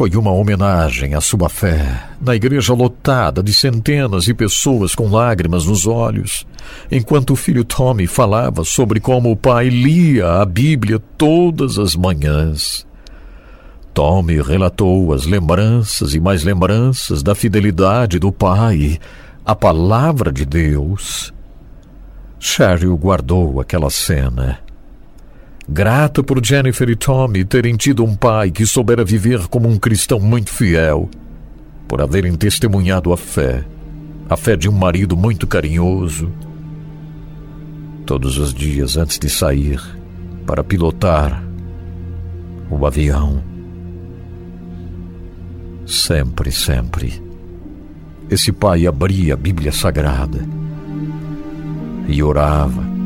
foi 0.00 0.16
uma 0.16 0.32
homenagem 0.32 1.14
à 1.14 1.20
sua 1.20 1.50
fé, 1.50 2.08
na 2.18 2.34
igreja 2.34 2.72
lotada 2.72 3.42
de 3.42 3.52
centenas 3.52 4.24
de 4.24 4.32
pessoas 4.32 4.94
com 4.94 5.10
lágrimas 5.10 5.66
nos 5.66 5.86
olhos, 5.86 6.46
enquanto 6.90 7.34
o 7.34 7.36
filho 7.36 7.64
Tommy 7.64 8.06
falava 8.06 8.64
sobre 8.64 8.98
como 8.98 9.30
o 9.30 9.36
pai 9.36 9.68
lia 9.68 10.40
a 10.40 10.46
Bíblia 10.46 10.98
todas 11.18 11.78
as 11.78 11.94
manhãs. 11.94 12.86
Tommy 13.92 14.40
relatou 14.40 15.12
as 15.12 15.26
lembranças 15.26 16.14
e 16.14 16.18
mais 16.18 16.44
lembranças 16.44 17.22
da 17.22 17.34
fidelidade 17.34 18.18
do 18.18 18.32
pai 18.32 18.98
à 19.44 19.54
palavra 19.54 20.32
de 20.32 20.46
Deus. 20.46 21.30
Cheryl 22.38 22.96
guardou 22.96 23.60
aquela 23.60 23.90
cena 23.90 24.60
grata 25.70 26.20
por 26.20 26.44
Jennifer 26.44 26.90
e 26.90 26.96
Tommy 26.96 27.44
terem 27.44 27.76
tido 27.76 28.04
um 28.04 28.16
pai 28.16 28.50
que 28.50 28.66
soubera 28.66 29.04
viver 29.04 29.46
como 29.46 29.68
um 29.68 29.78
cristão 29.78 30.18
muito 30.18 30.50
fiel, 30.50 31.08
por 31.86 32.02
haverem 32.02 32.34
testemunhado 32.34 33.12
a 33.12 33.16
fé, 33.16 33.64
a 34.28 34.36
fé 34.36 34.56
de 34.56 34.68
um 34.68 34.72
marido 34.72 35.16
muito 35.16 35.46
carinhoso. 35.46 36.32
Todos 38.04 38.36
os 38.36 38.52
dias 38.52 38.96
antes 38.96 39.16
de 39.16 39.30
sair 39.30 39.80
para 40.44 40.64
pilotar 40.64 41.40
o 42.68 42.84
avião. 42.84 43.40
Sempre, 45.86 46.50
sempre. 46.50 47.22
Esse 48.28 48.50
pai 48.50 48.88
abria 48.88 49.34
a 49.34 49.36
Bíblia 49.36 49.70
Sagrada 49.70 50.40
e 52.08 52.20
orava 52.22 52.99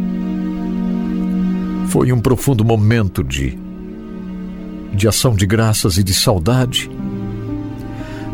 foi 1.94 2.10
um 2.10 2.18
profundo 2.18 2.64
momento 2.64 3.22
de 3.22 3.56
de 4.92 5.06
ação 5.06 5.32
de 5.32 5.46
graças 5.46 5.96
e 5.96 6.02
de 6.02 6.12
saudade. 6.12 6.90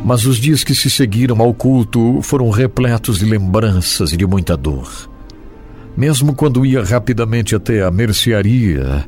Mas 0.03 0.24
os 0.24 0.39
dias 0.39 0.65
que 0.65 0.74
se 0.74 0.89
seguiram 0.89 1.43
ao 1.43 1.53
culto 1.53 2.23
foram 2.23 2.49
repletos 2.49 3.19
de 3.19 3.27
lembranças 3.27 4.15
e 4.15 4.16
de 4.16 4.27
muita 4.27 4.57
dor. 4.57 5.11
Mesmo 5.95 6.35
quando 6.35 6.65
ia 6.65 6.82
rapidamente 6.82 7.55
até 7.55 7.82
a 7.82 7.91
mercearia, 7.91 9.05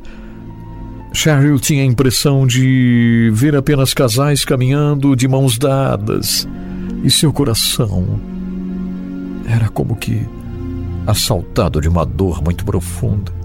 Cheryl 1.11 1.59
tinha 1.59 1.81
a 1.81 1.87
impressão 1.87 2.45
de 2.45 3.31
ver 3.33 3.55
apenas 3.55 3.91
casais 3.91 4.45
caminhando 4.45 5.15
de 5.15 5.27
mãos 5.27 5.57
dadas, 5.57 6.47
e 7.03 7.09
seu 7.09 7.33
coração 7.33 8.21
era 9.47 9.67
como 9.67 9.95
que 9.95 10.21
assaltado 11.07 11.81
de 11.81 11.89
uma 11.89 12.05
dor 12.05 12.39
muito 12.43 12.63
profunda 12.63 13.41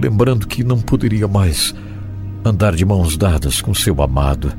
lembrando 0.00 0.46
que 0.46 0.62
não 0.62 0.80
poderia 0.80 1.26
mais 1.26 1.74
andar 2.44 2.74
de 2.74 2.84
mãos 2.84 3.16
dadas 3.16 3.60
com 3.60 3.74
seu 3.74 4.00
amado. 4.02 4.52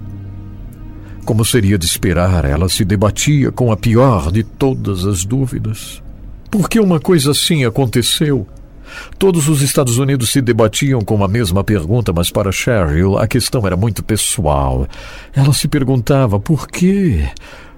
Como 1.26 1.46
seria 1.46 1.78
de 1.78 1.86
esperar, 1.86 2.46
ela 2.46 2.68
se 2.68 2.84
debatia 2.84 3.52
com 3.52 3.72
a 3.72 3.78
pior 3.78 4.32
de 4.32 4.44
todas 4.44 5.06
as 5.06 5.24
dúvidas. 5.24 6.02
Por 6.50 6.68
que 6.68 6.80
uma 6.80 7.00
coisa 7.00 7.32
assim 7.32 7.66
aconteceu? 7.66 8.48
Todos 9.20 9.48
os 9.48 9.62
Estados 9.62 9.98
Unidos 10.00 10.32
se 10.32 10.42
debatiam 10.42 11.02
com 11.02 11.24
a 11.24 11.28
mesma 11.28 11.64
pergunta, 11.64 12.12
mas 12.12 12.32
para 12.32 12.52
Cheryl 12.52 13.18
a 13.18 13.28
questão 13.28 13.66
era 13.68 13.78
muito 13.78 14.04
pessoal. 14.04 14.88
Ela 15.34 15.54
se 15.54 15.68
perguntava 15.68 16.40
por 16.40 16.68
quê? 16.68 17.30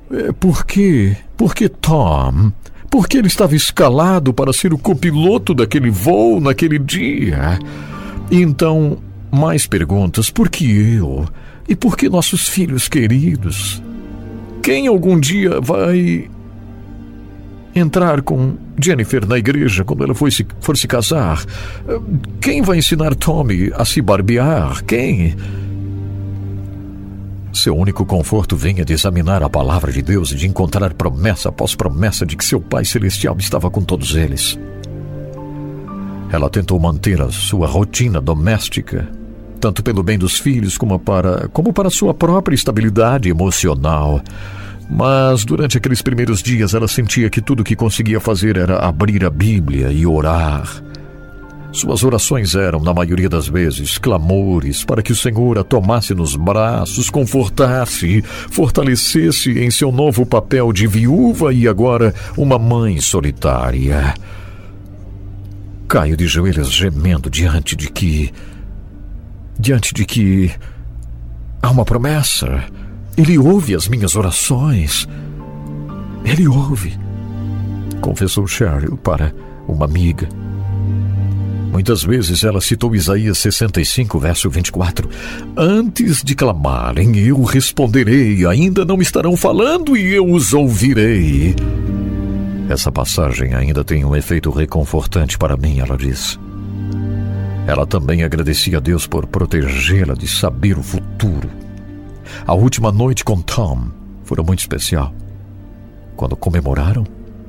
Eh, 0.10 0.32
por 0.40 0.66
quê? 0.66 1.18
Por 1.36 1.54
que 1.54 1.68
Tom 1.68 2.52
porque 2.92 3.18
ele 3.18 3.28
estava 3.28 3.56
escalado 3.56 4.34
para 4.34 4.52
ser 4.52 4.74
o 4.74 4.78
copiloto 4.78 5.54
daquele 5.54 5.90
voo 5.90 6.42
naquele 6.42 6.78
dia. 6.78 7.58
Então, 8.30 8.98
mais 9.32 9.66
perguntas: 9.66 10.30
por 10.30 10.50
que 10.50 10.70
eu? 10.98 11.26
E 11.68 11.76
por 11.76 11.96
que 11.96 12.10
nossos 12.10 12.50
filhos 12.50 12.90
queridos? 12.90 13.82
Quem 14.62 14.88
algum 14.88 15.18
dia 15.18 15.62
vai 15.62 16.30
entrar 17.74 18.22
com 18.22 18.58
Jennifer 18.80 19.26
na 19.26 19.38
igreja 19.38 19.86
quando 19.86 20.04
ela 20.04 20.14
for 20.14 20.30
se, 20.30 20.46
for 20.60 20.78
se 20.78 20.86
casar? 20.86 21.44
Quem 22.42 22.62
vai 22.62 22.80
ensinar 22.80 23.16
Tommy 23.16 23.72
a 23.74 23.86
se 23.86 24.02
barbear? 24.02 24.84
Quem? 24.84 25.36
Seu 27.54 27.76
único 27.76 28.06
conforto 28.06 28.56
vinha 28.56 28.86
de 28.86 28.94
examinar 28.94 29.44
a 29.44 29.50
palavra 29.50 29.92
de 29.92 30.02
Deus 30.02 30.32
e 30.32 30.36
de 30.36 30.48
encontrar 30.48 30.94
promessa 30.94 31.50
após 31.50 31.76
promessa 31.76 32.26
de 32.26 32.38
que 32.38 32.46
seu 32.46 32.62
Pai 32.62 32.86
Celestial 32.86 33.36
estava 33.38 33.70
com 33.70 33.82
todos 33.82 34.16
eles. 34.16 34.58
Ela 36.32 36.50
tentou 36.50 36.80
manter 36.80 37.22
a 37.22 37.30
sua 37.30 37.68
rotina 37.68 38.22
doméstica, 38.22 39.10
tanto 39.60 39.84
pelo 39.84 40.02
bem 40.02 40.18
dos 40.18 40.40
filhos 40.40 40.78
como 40.78 40.98
para, 40.98 41.50
como 41.50 41.74
para 41.74 41.90
sua 41.90 42.14
própria 42.14 42.56
estabilidade 42.56 43.28
emocional. 43.30 44.22
Mas 44.90 45.44
durante 45.44 45.78
aqueles 45.78 46.02
primeiros 46.02 46.42
dias 46.42 46.74
ela 46.74 46.88
sentia 46.88 47.30
que 47.30 47.42
tudo 47.42 47.60
o 47.60 47.64
que 47.66 47.76
conseguia 47.76 48.20
fazer 48.22 48.56
era 48.56 48.80
abrir 48.80 49.26
a 49.26 49.30
Bíblia 49.30 49.92
e 49.92 50.06
orar. 50.06 50.68
Suas 51.72 52.04
orações 52.04 52.54
eram, 52.54 52.82
na 52.82 52.94
maioria 52.94 53.30
das 53.30 53.48
vezes, 53.48 53.98
clamores 53.98 54.84
para 54.84 55.02
que 55.02 55.14
o 55.14 55.16
Senhor 55.16 55.58
a 55.58 55.64
tomasse 55.64 56.14
nos 56.14 56.36
braços, 56.36 57.10
confortasse, 57.10 58.22
fortalecesse 58.22 59.58
em 59.58 59.72
seu 59.72 59.90
novo 59.90 60.26
papel 60.26 60.74
de 60.74 60.86
viúva 60.86 61.54
e 61.54 61.70
agora 61.70 62.14
uma 62.38 62.60
mãe 62.60 63.00
solitária. 63.00 64.14
Caio 65.88 66.18
de 66.18 66.28
joelhos 66.28 66.72
gemendo 66.72 67.30
diante 67.30 67.76
de 67.76 67.90
que. 67.90 68.34
diante 69.58 69.94
de 69.94 70.06
que. 70.06 70.52
há 71.62 71.72
uma 71.72 71.86
promessa. 71.86 72.66
Ele 73.18 73.38
ouve 73.38 73.76
as 73.76 73.88
minhas 73.88 74.18
orações. 74.18 75.08
Ele 76.26 76.50
ouve. 76.50 77.00
Confessou 78.02 78.46
Cheryl 78.46 78.98
para 78.98 79.34
uma 79.68 79.86
amiga. 79.86 80.28
Muitas 81.72 82.04
vezes 82.04 82.44
ela 82.44 82.60
citou 82.60 82.94
Isaías 82.94 83.38
65, 83.38 84.20
verso 84.20 84.50
24. 84.50 85.10
Antes 85.56 86.22
de 86.22 86.36
clamarem, 86.36 87.18
eu 87.18 87.42
responderei, 87.44 88.46
ainda 88.46 88.84
não 88.84 89.02
estarão 89.02 89.38
falando 89.38 89.96
e 89.96 90.14
eu 90.14 90.30
os 90.30 90.54
ouvirei. 90.54 91.56
Essa 92.68 92.92
passagem 92.92 93.54
ainda 93.54 93.86
tem 93.86 94.04
um 94.04 94.16
efeito 94.16 94.50
reconfortante 94.52 95.38
para 95.38 95.56
mim, 95.56 95.80
ela 95.80 95.98
diz. 95.98 96.38
Ela 97.66 97.86
também 97.86 98.24
agradecia 98.24 98.78
a 98.78 98.82
Deus 98.82 99.08
por 99.08 99.26
protegê-la 99.26 100.14
de 100.14 100.28
saber 100.28 100.78
o 100.78 100.84
futuro. 100.84 101.50
A 102.46 102.54
última 102.54 102.92
noite 102.92 103.24
com 103.24 103.42
Tom 103.42 103.88
foi 104.24 104.44
muito 104.44 104.60
especial, 104.60 105.14
quando 106.18 106.36
comemoraram 106.36 107.06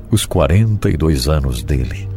os 0.09 0.25
42 0.25 1.27
anos 1.27 1.61
dele. 1.61 2.12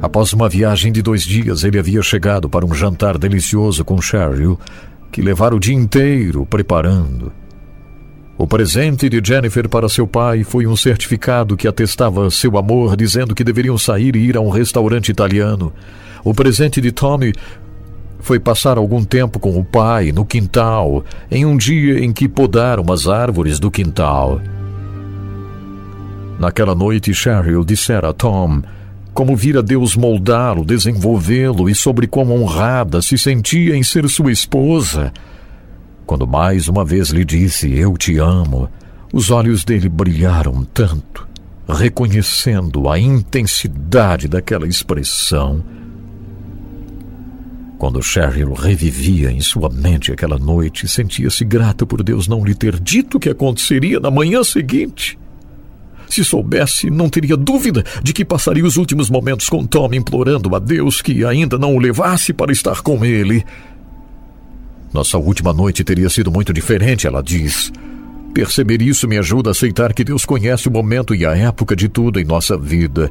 Após 0.00 0.32
uma 0.32 0.48
viagem 0.48 0.92
de 0.92 1.02
dois 1.02 1.22
dias, 1.22 1.64
ele 1.64 1.78
havia 1.78 2.00
chegado 2.02 2.48
para 2.48 2.64
um 2.64 2.72
jantar 2.72 3.18
delicioso 3.18 3.84
com 3.84 4.00
Cheryl, 4.00 4.58
que 5.10 5.20
levara 5.20 5.56
o 5.56 5.60
dia 5.60 5.74
inteiro 5.74 6.46
preparando. 6.46 7.32
O 8.36 8.46
presente 8.46 9.08
de 9.08 9.20
Jennifer 9.22 9.68
para 9.68 9.88
seu 9.88 10.06
pai 10.06 10.44
foi 10.44 10.64
um 10.64 10.76
certificado 10.76 11.56
que 11.56 11.66
atestava 11.66 12.30
seu 12.30 12.56
amor, 12.56 12.96
dizendo 12.96 13.34
que 13.34 13.42
deveriam 13.42 13.76
sair 13.76 14.14
e 14.14 14.20
ir 14.20 14.36
a 14.36 14.40
um 14.40 14.50
restaurante 14.50 15.08
italiano. 15.08 15.72
O 16.22 16.32
presente 16.32 16.80
de 16.80 16.92
Tommy 16.92 17.32
foi 18.20 18.38
passar 18.38 18.78
algum 18.78 19.04
tempo 19.04 19.40
com 19.40 19.58
o 19.58 19.64
pai 19.64 20.12
no 20.12 20.24
quintal, 20.24 21.04
em 21.28 21.44
um 21.44 21.56
dia 21.56 21.98
em 21.98 22.12
que 22.12 22.28
podaram 22.28 22.84
as 22.92 23.08
árvores 23.08 23.58
do 23.58 23.72
quintal. 23.72 24.40
Naquela 26.38 26.76
noite, 26.76 27.12
Cheryl 27.12 27.64
dissera 27.64 28.10
a 28.10 28.12
Tom 28.12 28.62
como 29.14 29.36
vira 29.36 29.62
Deus 29.62 29.96
moldá-lo, 29.96 30.64
desenvolvê-lo 30.64 31.68
e 31.68 31.74
sobre 31.74 32.06
quão 32.06 32.30
honrada 32.30 33.02
se 33.02 33.18
sentia 33.18 33.76
em 33.76 33.82
ser 33.82 34.08
sua 34.08 34.30
esposa. 34.30 35.12
Quando 36.06 36.26
mais 36.26 36.68
uma 36.68 36.84
vez 36.84 37.10
lhe 37.10 37.24
disse: 37.24 37.70
Eu 37.72 37.96
te 37.96 38.18
amo, 38.18 38.68
os 39.12 39.30
olhos 39.30 39.64
dele 39.64 39.88
brilharam 39.88 40.64
tanto, 40.64 41.26
reconhecendo 41.68 42.88
a 42.88 42.98
intensidade 42.98 44.28
daquela 44.28 44.66
expressão. 44.66 45.62
Quando 47.78 48.02
Cheryl 48.02 48.54
revivia 48.54 49.30
em 49.30 49.40
sua 49.40 49.68
mente 49.68 50.10
aquela 50.10 50.36
noite, 50.36 50.88
sentia-se 50.88 51.44
grata 51.44 51.86
por 51.86 52.02
Deus 52.02 52.26
não 52.26 52.44
lhe 52.44 52.54
ter 52.54 52.78
dito 52.80 53.18
o 53.18 53.20
que 53.20 53.28
aconteceria 53.28 54.00
na 54.00 54.10
manhã 54.10 54.42
seguinte. 54.42 55.16
Se 56.08 56.24
soubesse, 56.24 56.90
não 56.90 57.08
teria 57.08 57.36
dúvida 57.36 57.84
de 58.02 58.12
que 58.12 58.24
passaria 58.24 58.64
os 58.64 58.76
últimos 58.76 59.10
momentos 59.10 59.48
com 59.48 59.66
Tom 59.66 59.92
implorando 59.92 60.54
a 60.54 60.58
Deus 60.58 61.02
que 61.02 61.24
ainda 61.24 61.58
não 61.58 61.74
o 61.74 61.78
levasse 61.78 62.32
para 62.32 62.52
estar 62.52 62.80
com 62.80 63.04
ele. 63.04 63.44
Nossa 64.92 65.18
última 65.18 65.52
noite 65.52 65.84
teria 65.84 66.08
sido 66.08 66.30
muito 66.30 66.52
diferente, 66.52 67.06
ela 67.06 67.22
diz. 67.22 67.70
Perceber 68.32 68.80
isso 68.80 69.08
me 69.08 69.18
ajuda 69.18 69.50
a 69.50 69.52
aceitar 69.52 69.92
que 69.92 70.04
Deus 70.04 70.24
conhece 70.24 70.68
o 70.68 70.70
momento 70.70 71.14
e 71.14 71.26
a 71.26 71.36
época 71.36 71.74
de 71.76 71.88
tudo 71.88 72.18
em 72.18 72.24
nossa 72.24 72.56
vida. 72.56 73.10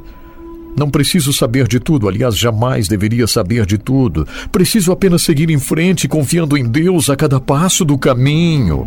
Não 0.76 0.90
preciso 0.90 1.32
saber 1.32 1.66
de 1.66 1.80
tudo, 1.80 2.08
aliás, 2.08 2.36
jamais 2.36 2.86
deveria 2.86 3.26
saber 3.26 3.66
de 3.66 3.78
tudo. 3.78 4.26
Preciso 4.52 4.92
apenas 4.92 5.22
seguir 5.22 5.50
em 5.50 5.58
frente, 5.58 6.06
confiando 6.06 6.56
em 6.56 6.64
Deus 6.64 7.10
a 7.10 7.16
cada 7.16 7.40
passo 7.40 7.84
do 7.84 7.98
caminho. 7.98 8.86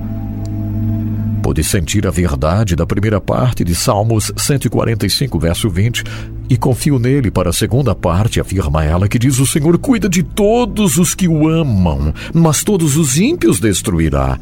Pôde 1.52 1.66
sentir 1.66 2.08
a 2.08 2.10
verdade 2.10 2.78
da 2.78 2.86
primeira 2.86 3.20
parte 3.20 3.66
de 3.66 3.76
Salmos 3.76 4.32
145, 4.38 5.38
verso 5.38 5.70
20, 5.70 6.02
e 6.50 6.56
confio 6.56 6.98
nele 6.98 7.30
para 7.30 7.50
a 7.50 7.54
segunda 7.54 7.94
parte, 7.94 8.40
afirma 8.40 8.86
ela, 8.86 9.06
que 9.06 9.20
diz: 9.20 9.38
O 9.38 9.46
Senhor 9.46 9.78
cuida 9.78 10.08
de 10.08 10.24
todos 10.24 10.96
os 10.96 11.14
que 11.14 11.28
o 11.28 11.50
amam, 11.50 12.14
mas 12.34 12.64
todos 12.64 12.96
os 12.96 13.18
ímpios 13.18 13.60
destruirá. 13.60 14.40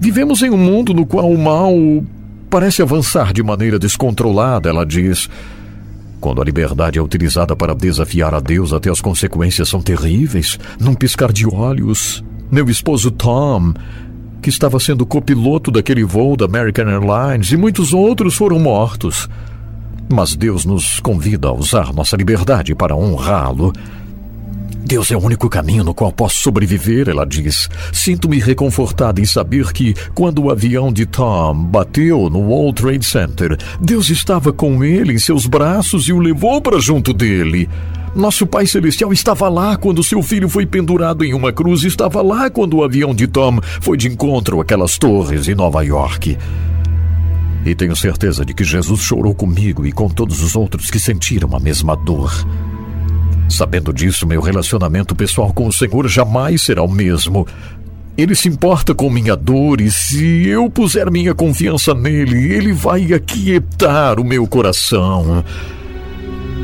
Vivemos 0.00 0.42
em 0.42 0.50
um 0.50 0.56
mundo 0.56 0.92
no 0.92 1.06
qual 1.06 1.30
o 1.30 1.38
mal 1.38 1.72
parece 2.50 2.82
avançar 2.82 3.32
de 3.32 3.40
maneira 3.40 3.78
descontrolada, 3.78 4.68
ela 4.68 4.84
diz. 4.84 5.30
Quando 6.20 6.42
a 6.42 6.44
liberdade 6.44 6.98
é 6.98 7.02
utilizada 7.02 7.54
para 7.54 7.72
desafiar 7.72 8.34
a 8.34 8.40
Deus, 8.40 8.72
até 8.72 8.90
as 8.90 9.00
consequências 9.00 9.68
são 9.68 9.80
terríveis. 9.80 10.58
Num 10.80 10.94
piscar 10.94 11.32
de 11.32 11.46
olhos, 11.46 12.24
meu 12.50 12.68
esposo 12.68 13.12
Tom 13.12 13.74
que 14.42 14.50
estava 14.50 14.80
sendo 14.80 15.06
copiloto 15.06 15.70
daquele 15.70 16.02
voo 16.04 16.36
da 16.36 16.44
American 16.44 16.88
Airlines, 16.88 17.52
e 17.52 17.56
muitos 17.56 17.92
outros 17.94 18.34
foram 18.34 18.58
mortos. 18.58 19.28
Mas 20.12 20.34
Deus 20.34 20.64
nos 20.64 20.98
convida 21.00 21.48
a 21.48 21.52
usar 21.52 21.92
nossa 21.92 22.16
liberdade 22.16 22.74
para 22.74 22.96
honrá-lo. 22.96 23.72
Deus 24.84 25.10
é 25.12 25.16
o 25.16 25.24
único 25.24 25.48
caminho 25.48 25.84
no 25.84 25.94
qual 25.94 26.12
posso 26.12 26.42
sobreviver, 26.42 27.08
ela 27.08 27.24
diz. 27.24 27.68
Sinto-me 27.92 28.40
reconfortada 28.40 29.20
em 29.20 29.24
saber 29.24 29.72
que, 29.72 29.94
quando 30.12 30.42
o 30.42 30.50
avião 30.50 30.92
de 30.92 31.06
Tom 31.06 31.54
bateu 31.54 32.28
no 32.28 32.40
World 32.40 32.82
Trade 32.82 33.06
Center, 33.06 33.56
Deus 33.80 34.10
estava 34.10 34.52
com 34.52 34.82
ele 34.82 35.14
em 35.14 35.18
seus 35.18 35.46
braços 35.46 36.08
e 36.08 36.12
o 36.12 36.18
levou 36.18 36.60
para 36.60 36.80
junto 36.80 37.14
dele. 37.14 37.70
Nosso 38.14 38.46
Pai 38.46 38.66
Celestial 38.66 39.10
estava 39.10 39.48
lá 39.48 39.74
quando 39.74 40.04
seu 40.04 40.22
filho 40.22 40.46
foi 40.46 40.66
pendurado 40.66 41.24
em 41.24 41.32
uma 41.32 41.50
cruz, 41.50 41.82
estava 41.82 42.20
lá 42.20 42.50
quando 42.50 42.76
o 42.76 42.84
avião 42.84 43.14
de 43.14 43.26
Tom 43.26 43.58
foi 43.80 43.96
de 43.96 44.06
encontro 44.06 44.60
àquelas 44.60 44.98
torres 44.98 45.48
em 45.48 45.54
Nova 45.54 45.82
York. 45.82 46.36
E 47.64 47.74
tenho 47.74 47.96
certeza 47.96 48.44
de 48.44 48.52
que 48.52 48.64
Jesus 48.64 49.00
chorou 49.00 49.34
comigo 49.34 49.86
e 49.86 49.92
com 49.92 50.10
todos 50.10 50.42
os 50.42 50.54
outros 50.54 50.90
que 50.90 50.98
sentiram 50.98 51.56
a 51.56 51.60
mesma 51.60 51.96
dor. 51.96 52.30
Sabendo 53.48 53.94
disso, 53.94 54.26
meu 54.26 54.42
relacionamento 54.42 55.14
pessoal 55.14 55.50
com 55.52 55.66
o 55.66 55.72
Senhor 55.72 56.06
jamais 56.06 56.60
será 56.60 56.82
o 56.82 56.88
mesmo. 56.88 57.46
Ele 58.16 58.34
se 58.34 58.46
importa 58.46 58.94
com 58.94 59.08
minha 59.08 59.34
dor 59.34 59.80
e 59.80 59.90
se 59.90 60.46
eu 60.46 60.68
puser 60.68 61.10
minha 61.10 61.34
confiança 61.34 61.94
nele, 61.94 62.52
ele 62.52 62.74
vai 62.74 63.14
aquietar 63.14 64.20
o 64.20 64.24
meu 64.24 64.46
coração. 64.46 65.42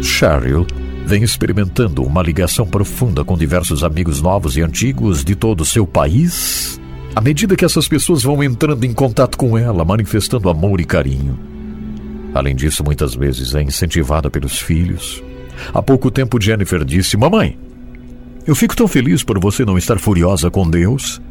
Cheryl 0.03 0.67
vem 1.09 1.23
experimentando 1.23 2.03
uma 2.03 2.23
ligação 2.23 2.67
profunda 2.67 3.25
com 3.25 3.35
diversos 3.35 3.83
amigos 3.83 4.21
novos 4.21 4.59
e 4.59 4.61
antigos 4.61 5.25
de 5.25 5.35
todo 5.35 5.63
o 5.63 5.65
seu 5.65 5.87
país, 5.87 6.79
à 7.17 7.21
medida 7.23 7.57
que 7.57 7.65
essas 7.65 7.89
pessoas 7.89 8.23
vão 8.23 8.43
entrando 8.43 8.85
em 8.85 8.93
contato 8.93 9.39
com 9.39 9.57
ela, 9.57 9.87
manifestando 9.87 10.51
amor 10.51 10.83
e 10.83 10.85
carinho. 10.85 11.39
Além 12.35 12.55
disso, 12.55 12.85
muitas 12.85 13.15
vezes 13.15 13.55
é 13.55 13.63
incentivada 13.63 14.31
pelos 14.31 14.59
filhos. 14.59 15.25
Há 15.73 15.83
pouco 15.83 16.11
tempo, 16.11 16.39
Jennifer 16.39 16.85
disse: 16.85 17.17
Mamãe, 17.17 17.59
eu 18.47 18.55
fico 18.55 18.77
tão 18.77 18.87
feliz 18.87 19.25
por 19.25 19.41
você 19.41 19.65
não 19.65 19.79
estar 19.79 19.99
furiosa 19.99 20.51
com 20.51 20.69
Deus. 20.69 21.23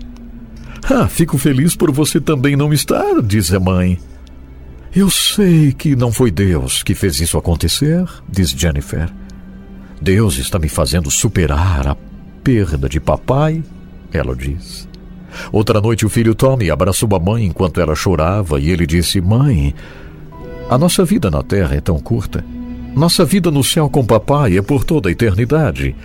Ah, 0.89 1.07
fico 1.07 1.37
feliz 1.37 1.75
por 1.75 1.91
você 1.91 2.19
também 2.19 2.55
não 2.55 2.73
estar, 2.73 3.21
diz 3.21 3.53
a 3.53 3.59
mãe. 3.59 3.99
Eu 4.95 5.11
sei 5.11 5.71
que 5.71 5.95
não 5.95 6.11
foi 6.11 6.31
Deus 6.31 6.81
que 6.81 6.95
fez 6.95 7.19
isso 7.21 7.37
acontecer, 7.37 8.03
diz 8.27 8.49
Jennifer. 8.49 9.07
Deus 10.01 10.37
está 10.37 10.59
me 10.59 10.69
fazendo 10.69 11.09
superar 11.09 11.87
a 11.87 11.97
perda 12.43 12.87
de 12.87 12.99
papai, 12.99 13.63
ela 14.13 14.35
diz. 14.35 14.87
Outra 15.51 15.81
noite, 15.81 16.05
o 16.05 16.09
filho 16.09 16.35
Tommy 16.35 16.69
abraçou 16.69 17.13
a 17.15 17.19
mãe 17.19 17.45
enquanto 17.45 17.81
ela 17.81 17.95
chorava 17.95 18.59
e 18.59 18.69
ele 18.69 18.85
disse: 18.85 19.19
Mãe, 19.19 19.73
a 20.69 20.77
nossa 20.77 21.03
vida 21.03 21.29
na 21.29 21.43
terra 21.43 21.75
é 21.75 21.81
tão 21.81 21.99
curta. 21.99 22.43
Nossa 22.95 23.23
vida 23.25 23.51
no 23.51 23.63
céu 23.63 23.89
com 23.89 24.05
papai 24.05 24.57
é 24.57 24.61
por 24.61 24.83
toda 24.83 25.09
a 25.09 25.11
eternidade. 25.11 25.95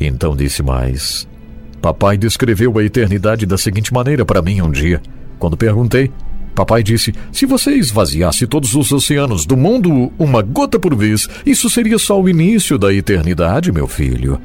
Então 0.00 0.36
disse 0.36 0.62
mais: 0.62 1.28
Papai 1.80 2.16
descreveu 2.16 2.76
a 2.78 2.84
eternidade 2.84 3.46
da 3.46 3.58
seguinte 3.58 3.92
maneira 3.92 4.24
para 4.24 4.42
mim 4.42 4.60
um 4.60 4.70
dia. 4.70 5.00
Quando 5.38 5.56
perguntei, 5.56 6.10
papai 6.56 6.82
disse: 6.82 7.14
Se 7.30 7.46
você 7.46 7.74
esvaziasse 7.74 8.46
todos 8.46 8.74
os 8.74 8.90
oceanos 8.90 9.46
do 9.46 9.56
mundo 9.56 10.12
uma 10.18 10.42
gota 10.42 10.78
por 10.78 10.96
vez, 10.96 11.28
isso 11.44 11.70
seria 11.70 11.98
só 11.98 12.20
o 12.20 12.28
início 12.28 12.76
da 12.76 12.92
eternidade, 12.92 13.70
meu 13.70 13.86
filho. 13.86 14.40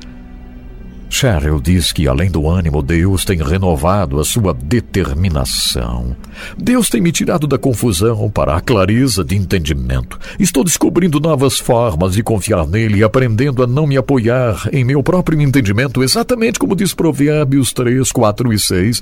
Cheryl 1.12 1.60
diz 1.60 1.92
que, 1.92 2.08
além 2.08 2.32
do 2.32 2.48
ânimo, 2.48 2.82
Deus 2.82 3.26
tem 3.26 3.38
renovado 3.38 4.18
a 4.18 4.24
sua 4.24 4.54
determinação. 4.54 6.16
Deus 6.58 6.90
tem 6.90 7.02
me 7.02 7.12
tirado 7.12 7.48
da 7.48 7.58
confusão 7.58 8.30
para 8.30 8.56
a 8.56 8.62
clareza 8.62 9.22
de 9.22 9.36
entendimento. 9.36 10.18
Estou 10.40 10.64
descobrindo 10.64 11.20
novas 11.20 11.60
formas 11.60 12.14
de 12.14 12.24
confiar 12.24 12.66
nele 12.66 13.00
e 13.00 13.04
aprendendo 13.04 13.62
a 13.62 13.68
não 13.68 13.86
me 13.86 13.98
apoiar 13.98 14.70
em 14.72 14.86
meu 14.86 15.04
próprio 15.04 15.40
entendimento, 15.42 16.02
exatamente 16.02 16.58
como 16.58 16.78
diz 16.78 16.94
Provérbios 16.94 17.74
3, 17.74 18.10
4 18.10 18.54
e 18.54 18.60
6. 18.60 19.02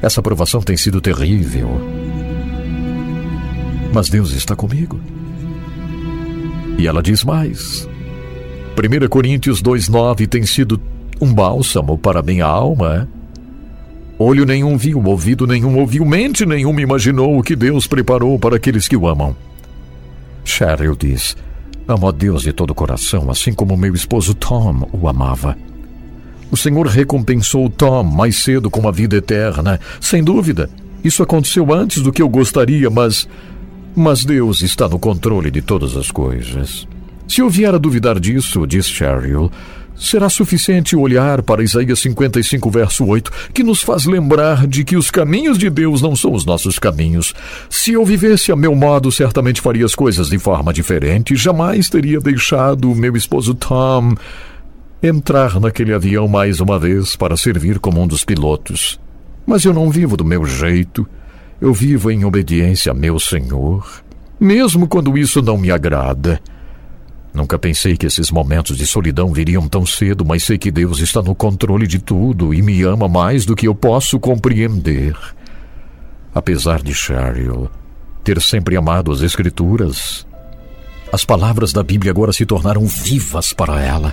Essa 0.00 0.20
aprovação 0.20 0.62
tem 0.62 0.76
sido 0.76 1.02
terrível. 1.02 2.31
Mas 3.92 4.08
Deus 4.08 4.32
está 4.32 4.56
comigo. 4.56 5.00
E 6.78 6.86
ela 6.86 7.02
diz 7.02 7.22
mais. 7.24 7.88
1 8.76 9.08
Coríntios 9.08 9.62
2,9 9.62 10.26
tem 10.26 10.44
sido 10.44 10.80
um 11.20 11.32
bálsamo 11.32 11.98
para 11.98 12.22
minha 12.22 12.46
alma. 12.46 13.08
Olho 14.18 14.44
nenhum 14.44 14.76
viu, 14.76 15.02
ouvido 15.04 15.46
nenhum 15.46 15.78
ouviu, 15.78 16.04
mente 16.04 16.46
nenhuma 16.46 16.80
imaginou 16.80 17.38
o 17.38 17.42
que 17.42 17.54
Deus 17.54 17.86
preparou 17.86 18.38
para 18.38 18.56
aqueles 18.56 18.88
que 18.88 18.96
o 18.96 19.06
amam. 19.06 19.36
Cheryl 20.44 20.96
diz: 20.96 21.36
Amo 21.86 22.08
a 22.08 22.12
Deus 22.12 22.42
de 22.42 22.52
todo 22.52 22.70
o 22.70 22.74
coração, 22.74 23.30
assim 23.30 23.52
como 23.52 23.76
meu 23.76 23.94
esposo 23.94 24.34
Tom 24.34 24.88
o 24.92 25.08
amava. 25.08 25.56
O 26.50 26.56
Senhor 26.56 26.86
recompensou 26.86 27.68
Tom 27.70 28.04
mais 28.04 28.36
cedo 28.36 28.70
com 28.70 28.86
a 28.86 28.92
vida 28.92 29.16
eterna. 29.16 29.80
Sem 30.00 30.22
dúvida, 30.22 30.68
isso 31.02 31.22
aconteceu 31.22 31.72
antes 31.72 32.02
do 32.02 32.12
que 32.12 32.22
eu 32.22 32.28
gostaria, 32.28 32.90
mas. 32.90 33.28
Mas 33.94 34.24
Deus 34.24 34.62
está 34.62 34.88
no 34.88 34.98
controle 34.98 35.50
de 35.50 35.60
todas 35.60 35.96
as 35.96 36.10
coisas. 36.10 36.86
Se 37.28 37.40
eu 37.40 37.50
vier 37.50 37.74
a 37.74 37.78
duvidar 37.78 38.18
disso, 38.18 38.66
diz 38.66 38.86
Cheryl, 38.86 39.50
será 39.94 40.28
suficiente 40.28 40.96
olhar 40.96 41.42
para 41.42 41.62
Isaías 41.62 42.00
55, 42.00 42.70
verso 42.70 43.04
8, 43.04 43.30
que 43.52 43.62
nos 43.62 43.82
faz 43.82 44.06
lembrar 44.06 44.66
de 44.66 44.82
que 44.82 44.96
os 44.96 45.10
caminhos 45.10 45.58
de 45.58 45.70
Deus 45.70 46.00
não 46.00 46.16
são 46.16 46.32
os 46.32 46.44
nossos 46.44 46.78
caminhos. 46.78 47.34
Se 47.68 47.92
eu 47.92 48.04
vivesse 48.04 48.50
a 48.50 48.56
meu 48.56 48.74
modo, 48.74 49.12
certamente 49.12 49.60
faria 49.60 49.84
as 49.84 49.94
coisas 49.94 50.28
de 50.28 50.38
forma 50.38 50.72
diferente. 50.72 51.36
Jamais 51.36 51.88
teria 51.88 52.18
deixado 52.18 52.94
meu 52.94 53.16
esposo 53.16 53.54
Tom 53.54 54.14
entrar 55.02 55.60
naquele 55.60 55.92
avião 55.92 56.28
mais 56.28 56.60
uma 56.60 56.78
vez 56.78 57.16
para 57.16 57.36
servir 57.36 57.78
como 57.78 58.00
um 58.00 58.06
dos 58.06 58.24
pilotos. 58.24 59.00
Mas 59.44 59.64
eu 59.64 59.74
não 59.74 59.90
vivo 59.90 60.16
do 60.16 60.24
meu 60.24 60.46
jeito. 60.46 61.06
Eu 61.62 61.72
vivo 61.72 62.10
em 62.10 62.24
obediência 62.24 62.90
a 62.90 62.94
meu 62.94 63.20
Senhor, 63.20 64.02
mesmo 64.40 64.88
quando 64.88 65.16
isso 65.16 65.40
não 65.40 65.56
me 65.56 65.70
agrada. 65.70 66.40
Nunca 67.32 67.56
pensei 67.56 67.96
que 67.96 68.04
esses 68.04 68.32
momentos 68.32 68.76
de 68.76 68.84
solidão 68.84 69.32
viriam 69.32 69.68
tão 69.68 69.86
cedo, 69.86 70.24
mas 70.24 70.42
sei 70.42 70.58
que 70.58 70.72
Deus 70.72 70.98
está 70.98 71.22
no 71.22 71.36
controle 71.36 71.86
de 71.86 72.00
tudo 72.00 72.52
e 72.52 72.60
me 72.60 72.82
ama 72.82 73.06
mais 73.06 73.46
do 73.46 73.54
que 73.54 73.68
eu 73.68 73.76
posso 73.76 74.18
compreender. 74.18 75.16
Apesar 76.34 76.82
de 76.82 76.92
Cheryl 76.92 77.70
ter 78.24 78.42
sempre 78.42 78.76
amado 78.76 79.12
as 79.12 79.22
Escrituras, 79.22 80.26
as 81.12 81.24
palavras 81.24 81.72
da 81.72 81.84
Bíblia 81.84 82.10
agora 82.10 82.32
se 82.32 82.44
tornaram 82.44 82.84
vivas 82.86 83.52
para 83.52 83.80
ela. 83.80 84.12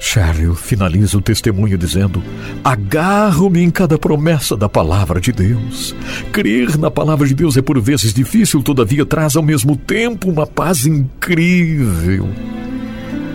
Cheryl 0.00 0.54
finaliza 0.54 1.18
o 1.18 1.20
testemunho 1.20 1.76
dizendo: 1.76 2.22
Agarro-me 2.62 3.62
em 3.62 3.70
cada 3.70 3.98
promessa 3.98 4.56
da 4.56 4.68
palavra 4.68 5.20
de 5.20 5.32
Deus. 5.32 5.94
Crer 6.32 6.78
na 6.78 6.90
palavra 6.90 7.26
de 7.26 7.34
Deus 7.34 7.56
é 7.56 7.62
por 7.62 7.80
vezes 7.80 8.14
difícil, 8.14 8.62
todavia 8.62 9.04
traz 9.04 9.36
ao 9.36 9.42
mesmo 9.42 9.76
tempo 9.76 10.30
uma 10.30 10.46
paz 10.46 10.86
incrível. 10.86 12.28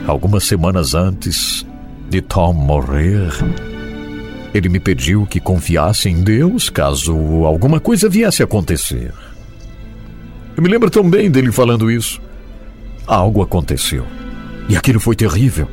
Algumas 0.07 0.43
semanas 0.45 0.93
antes 0.93 1.65
de 2.09 2.21
Tom 2.21 2.53
morrer, 2.53 3.31
ele 4.53 4.69
me 4.69 4.79
pediu 4.79 5.25
que 5.25 5.39
confiasse 5.39 6.09
em 6.09 6.21
Deus 6.21 6.69
caso 6.69 7.13
alguma 7.45 7.79
coisa 7.79 8.09
viesse 8.09 8.41
a 8.41 8.45
acontecer. 8.45 9.13
Eu 10.55 10.61
me 10.61 10.69
lembro 10.69 10.89
tão 10.89 11.09
bem 11.09 11.31
dele 11.31 11.51
falando 11.51 11.89
isso. 11.89 12.21
Algo 13.07 13.41
aconteceu. 13.41 14.05
E 14.69 14.77
aquilo 14.77 14.99
foi 14.99 15.15
terrível. 15.15 15.67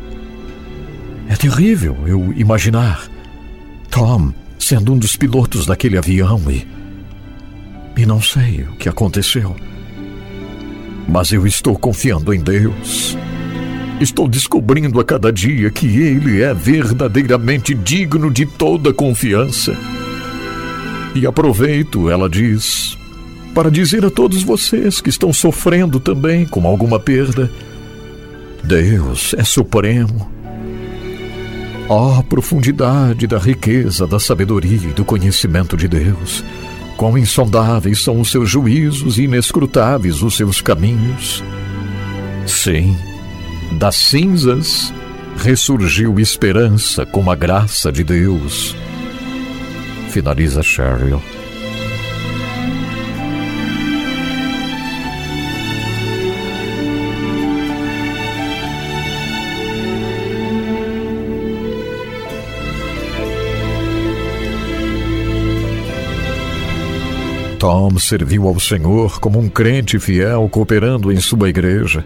É 1.31 1.37
terrível 1.37 1.97
eu 2.09 2.33
imaginar 2.37 3.09
Tom 3.89 4.33
sendo 4.59 4.93
um 4.93 4.99
dos 4.99 5.17
pilotos 5.17 5.65
daquele 5.65 5.97
avião 5.97 6.43
e. 6.51 6.67
E 7.97 8.05
não 8.05 8.21
sei 8.21 8.63
o 8.63 8.75
que 8.75 8.89
aconteceu. 8.89 9.55
Mas 11.09 11.31
eu 11.31 11.47
estou 11.47 11.79
confiando 11.79 12.35
em 12.35 12.41
Deus. 12.41 13.17
Estou 14.01 14.27
descobrindo 14.27 14.99
a 14.99 15.05
cada 15.05 15.33
dia 15.33 15.71
que 15.71 15.87
Ele 15.87 16.43
é 16.43 16.53
verdadeiramente 16.53 17.75
digno 17.75 18.29
de 18.29 18.45
toda 18.45 18.93
confiança. 18.93 19.77
E 21.15 21.25
aproveito, 21.29 22.11
ela 22.11 22.29
diz, 22.29 22.99
para 23.55 23.71
dizer 23.71 24.05
a 24.05 24.11
todos 24.11 24.43
vocês 24.43 25.01
que 25.01 25.11
estão 25.11 25.33
sofrendo 25.33 26.01
também 26.01 26.45
com 26.45 26.67
alguma 26.67 26.99
perda: 26.99 27.49
Deus 28.65 29.33
é 29.39 29.45
supremo 29.45 30.40
Ó 31.93 32.21
oh, 32.21 32.23
profundidade 32.23 33.27
da 33.27 33.37
riqueza, 33.37 34.07
da 34.07 34.21
sabedoria 34.21 34.91
e 34.91 34.93
do 34.93 35.05
conhecimento 35.05 35.77
de 35.77 35.89
Deus! 35.89 36.45
Quão 36.97 37.19
insondáveis 37.19 38.01
são 38.01 38.21
os 38.21 38.31
seus 38.31 38.49
juízos 38.49 39.19
e 39.19 39.25
inescrutáveis 39.25 40.23
os 40.23 40.37
seus 40.37 40.61
caminhos! 40.61 41.43
Sim, 42.47 42.97
das 43.73 43.97
cinzas 43.97 44.95
ressurgiu 45.39 46.21
esperança 46.21 47.05
com 47.05 47.29
a 47.29 47.35
graça 47.35 47.91
de 47.91 48.05
Deus. 48.05 48.77
Finaliza 50.11 50.63
Cheryl. 50.63 51.21
Tom 67.61 67.99
serviu 67.99 68.49
ao 68.49 68.59
Senhor 68.59 69.21
como 69.21 69.39
um 69.39 69.47
crente 69.47 69.99
fiel 69.99 70.49
cooperando 70.49 71.13
em 71.13 71.21
sua 71.21 71.51
igreja. 71.51 72.03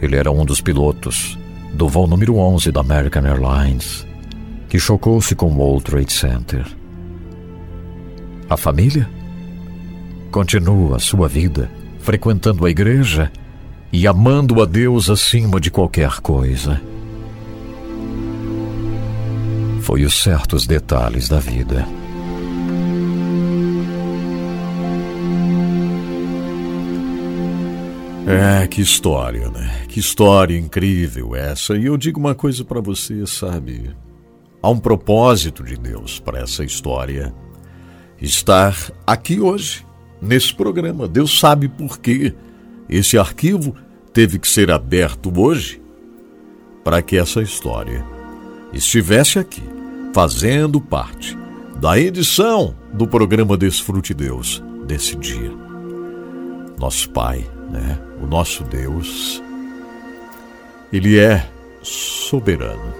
Ele 0.00 0.14
era 0.14 0.30
um 0.30 0.44
dos 0.44 0.60
pilotos 0.60 1.36
do 1.74 1.88
voo 1.88 2.06
número 2.06 2.36
11 2.36 2.70
da 2.70 2.82
American 2.82 3.26
Airlines, 3.26 4.06
que 4.68 4.78
chocou-se 4.78 5.34
com 5.34 5.46
o 5.46 5.58
World 5.58 5.82
Trade 5.82 6.12
Center. 6.12 6.64
A 8.48 8.56
família 8.56 9.10
continua 10.30 11.00
sua 11.00 11.26
vida 11.26 11.68
frequentando 11.98 12.64
a 12.66 12.70
igreja 12.70 13.28
e 13.92 14.06
amando 14.06 14.62
a 14.62 14.66
Deus 14.66 15.10
acima 15.10 15.60
de 15.60 15.68
qualquer 15.68 16.20
coisa. 16.20 16.80
Foi 19.80 20.04
os 20.04 20.22
certos 20.22 20.64
detalhes 20.64 21.28
da 21.28 21.40
vida. 21.40 21.88
É, 28.32 28.66
que 28.66 28.80
história, 28.80 29.48
né? 29.50 29.84
Que 29.88 29.98
história 30.00 30.56
incrível 30.56 31.34
essa. 31.34 31.76
E 31.76 31.86
eu 31.86 31.96
digo 31.96 32.20
uma 32.20 32.34
coisa 32.34 32.64
para 32.64 32.80
você, 32.80 33.26
sabe? 33.26 33.90
Há 34.62 34.70
um 34.70 34.78
propósito 34.78 35.64
de 35.64 35.76
Deus 35.76 36.20
para 36.20 36.40
essa 36.40 36.64
história 36.64 37.34
estar 38.20 38.76
aqui 39.06 39.40
hoje, 39.40 39.86
nesse 40.20 40.54
programa. 40.54 41.08
Deus 41.08 41.38
sabe 41.38 41.68
por 41.68 41.98
quê. 41.98 42.34
Esse 42.88 43.16
arquivo 43.16 43.74
teve 44.12 44.38
que 44.38 44.48
ser 44.48 44.70
aberto 44.70 45.32
hoje 45.38 45.80
para 46.84 47.02
que 47.02 47.16
essa 47.16 47.40
história 47.42 48.04
estivesse 48.72 49.38
aqui, 49.38 49.62
fazendo 50.12 50.80
parte 50.80 51.36
da 51.80 51.98
edição 51.98 52.74
do 52.92 53.06
programa 53.06 53.56
Desfrute 53.56 54.12
Deus 54.12 54.62
desse 54.86 55.16
dia. 55.16 55.52
Nosso 56.78 57.08
Pai, 57.10 57.46
né? 57.70 57.98
O 58.22 58.26
nosso 58.26 58.64
Deus, 58.64 59.42
Ele 60.92 61.18
é 61.18 61.46
soberano. 61.82 62.94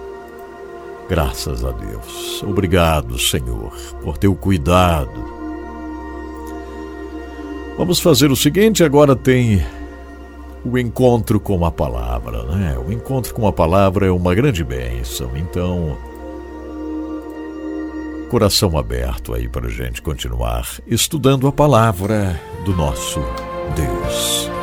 Graças 1.09 1.65
a 1.65 1.71
Deus. 1.71 2.41
Obrigado, 2.43 3.19
Senhor, 3.19 3.73
por 4.01 4.17
teu 4.17 4.33
cuidado. 4.33 5.41
Vamos 7.77 7.99
fazer 7.99 8.31
o 8.31 8.35
seguinte: 8.35 8.83
agora 8.83 9.15
tem 9.15 9.61
o 10.63 10.77
encontro 10.77 11.39
com 11.39 11.65
a 11.65 11.71
palavra, 11.71 12.43
né? 12.43 12.77
O 12.77 12.91
encontro 12.91 13.33
com 13.33 13.47
a 13.47 13.51
palavra 13.51 14.05
é 14.05 14.11
uma 14.11 14.33
grande 14.33 14.63
bênção. 14.63 15.31
Então, 15.35 15.97
coração 18.29 18.77
aberto 18.77 19.33
aí 19.33 19.49
para 19.49 19.67
a 19.67 19.69
gente 19.69 20.01
continuar 20.01 20.65
estudando 20.87 21.47
a 21.47 21.51
palavra 21.51 22.39
do 22.63 22.73
nosso 22.73 23.19
Deus. 23.75 24.60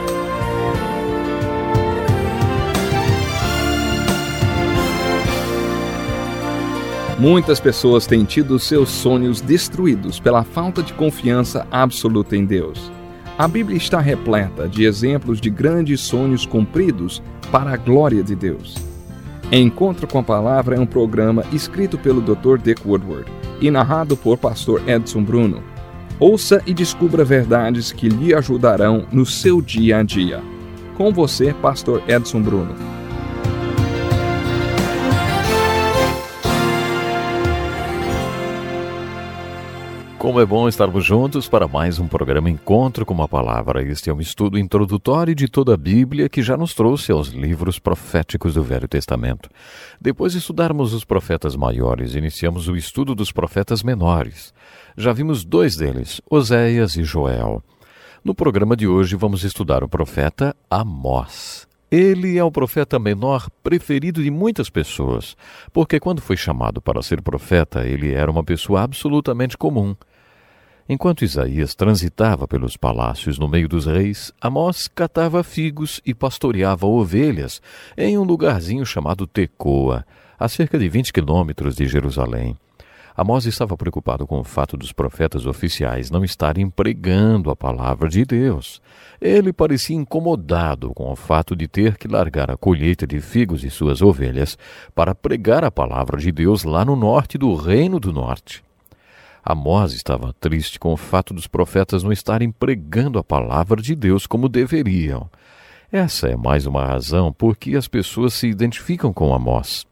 Muitas 7.18 7.58
pessoas 7.58 8.06
têm 8.06 8.24
tido 8.24 8.60
seus 8.60 8.90
sonhos 8.90 9.40
destruídos 9.40 10.20
pela 10.20 10.44
falta 10.44 10.84
de 10.84 10.92
confiança 10.92 11.66
absoluta 11.68 12.36
em 12.36 12.44
Deus. 12.44 12.92
A 13.36 13.48
Bíblia 13.48 13.76
está 13.76 13.98
repleta 13.98 14.68
de 14.68 14.84
exemplos 14.84 15.40
de 15.40 15.50
grandes 15.50 16.00
sonhos 16.00 16.46
cumpridos 16.46 17.20
para 17.50 17.72
a 17.72 17.76
glória 17.76 18.22
de 18.22 18.36
Deus. 18.36 18.76
Encontro 19.50 20.06
com 20.06 20.18
a 20.20 20.22
Palavra 20.22 20.76
é 20.76 20.80
um 20.80 20.86
programa 20.86 21.44
escrito 21.52 21.98
pelo 21.98 22.20
Dr. 22.20 22.56
Dick 22.62 22.86
Woodward 22.86 23.28
e 23.60 23.68
narrado 23.68 24.16
por 24.16 24.38
Pastor 24.38 24.80
Edson 24.88 25.24
Bruno. 25.24 25.60
Ouça 26.20 26.62
e 26.66 26.74
descubra 26.74 27.24
verdades 27.24 27.90
que 27.90 28.08
lhe 28.08 28.32
ajudarão 28.32 29.06
no 29.10 29.26
seu 29.26 29.60
dia 29.60 29.98
a 29.98 30.02
dia. 30.04 30.40
Com 30.96 31.12
você, 31.12 31.52
Pastor 31.52 32.00
Edson 32.06 32.42
Bruno. 32.42 32.97
Como 40.18 40.40
é 40.40 40.44
bom 40.44 40.66
estarmos 40.66 41.04
juntos 41.04 41.48
para 41.48 41.68
mais 41.68 42.00
um 42.00 42.08
programa 42.08 42.50
Encontro 42.50 43.06
com 43.06 43.14
uma 43.14 43.28
Palavra. 43.28 43.84
Este 43.84 44.10
é 44.10 44.12
um 44.12 44.20
estudo 44.20 44.58
introdutório 44.58 45.32
de 45.32 45.46
toda 45.46 45.74
a 45.74 45.76
Bíblia 45.76 46.28
que 46.28 46.42
já 46.42 46.56
nos 46.56 46.74
trouxe 46.74 47.12
aos 47.12 47.28
livros 47.28 47.78
proféticos 47.78 48.54
do 48.54 48.62
Velho 48.64 48.88
Testamento. 48.88 49.48
Depois 50.00 50.32
de 50.32 50.38
estudarmos 50.38 50.92
os 50.92 51.04
profetas 51.04 51.54
maiores, 51.54 52.16
iniciamos 52.16 52.66
o 52.66 52.74
estudo 52.74 53.14
dos 53.14 53.30
profetas 53.30 53.84
menores. 53.84 54.52
Já 54.96 55.12
vimos 55.12 55.44
dois 55.44 55.76
deles, 55.76 56.20
Oséias 56.28 56.96
e 56.96 57.04
Joel. 57.04 57.62
No 58.24 58.34
programa 58.34 58.76
de 58.76 58.88
hoje 58.88 59.14
vamos 59.14 59.44
estudar 59.44 59.84
o 59.84 59.88
profeta 59.88 60.54
Amós. 60.68 61.67
Ele 61.90 62.36
é 62.36 62.44
o 62.44 62.52
profeta 62.52 62.98
menor 62.98 63.48
preferido 63.62 64.22
de 64.22 64.30
muitas 64.30 64.68
pessoas, 64.68 65.34
porque 65.72 65.98
quando 65.98 66.20
foi 66.20 66.36
chamado 66.36 66.82
para 66.82 67.02
ser 67.02 67.22
profeta, 67.22 67.86
ele 67.86 68.12
era 68.12 68.30
uma 68.30 68.44
pessoa 68.44 68.82
absolutamente 68.82 69.56
comum. 69.56 69.96
Enquanto 70.86 71.24
Isaías 71.24 71.74
transitava 71.74 72.46
pelos 72.46 72.76
palácios 72.76 73.38
no 73.38 73.48
meio 73.48 73.68
dos 73.68 73.86
reis, 73.86 74.32
Amós 74.38 74.86
catava 74.86 75.42
figos 75.42 76.00
e 76.04 76.14
pastoreava 76.14 76.86
ovelhas 76.86 77.62
em 77.96 78.18
um 78.18 78.22
lugarzinho 78.22 78.84
chamado 78.84 79.26
Tecoa, 79.26 80.04
a 80.38 80.46
cerca 80.46 80.78
de 80.78 80.88
20 80.90 81.12
quilômetros 81.12 81.74
de 81.74 81.86
Jerusalém. 81.86 82.54
Amós 83.18 83.46
estava 83.46 83.76
preocupado 83.76 84.28
com 84.28 84.38
o 84.38 84.44
fato 84.44 84.76
dos 84.76 84.92
profetas 84.92 85.44
oficiais 85.44 86.08
não 86.08 86.22
estarem 86.22 86.70
pregando 86.70 87.50
a 87.50 87.56
palavra 87.56 88.08
de 88.08 88.24
Deus. 88.24 88.80
Ele 89.20 89.52
parecia 89.52 89.96
incomodado 89.96 90.94
com 90.94 91.10
o 91.10 91.16
fato 91.16 91.56
de 91.56 91.66
ter 91.66 91.98
que 91.98 92.06
largar 92.06 92.48
a 92.48 92.56
colheita 92.56 93.08
de 93.08 93.20
figos 93.20 93.64
e 93.64 93.70
suas 93.70 94.02
ovelhas 94.02 94.56
para 94.94 95.16
pregar 95.16 95.64
a 95.64 95.70
palavra 95.70 96.16
de 96.20 96.30
Deus 96.30 96.62
lá 96.62 96.84
no 96.84 96.94
norte 96.94 97.36
do 97.36 97.56
Reino 97.56 97.98
do 97.98 98.12
Norte. 98.12 98.62
Amós 99.44 99.94
estava 99.94 100.32
triste 100.38 100.78
com 100.78 100.92
o 100.92 100.96
fato 100.96 101.34
dos 101.34 101.48
profetas 101.48 102.04
não 102.04 102.12
estarem 102.12 102.52
pregando 102.52 103.18
a 103.18 103.24
palavra 103.24 103.82
de 103.82 103.96
Deus 103.96 104.28
como 104.28 104.48
deveriam. 104.48 105.28
Essa 105.90 106.28
é 106.28 106.36
mais 106.36 106.66
uma 106.66 106.86
razão 106.86 107.32
por 107.32 107.56
que 107.56 107.74
as 107.74 107.88
pessoas 107.88 108.32
se 108.34 108.46
identificam 108.46 109.12
com 109.12 109.34
Amós. 109.34 109.88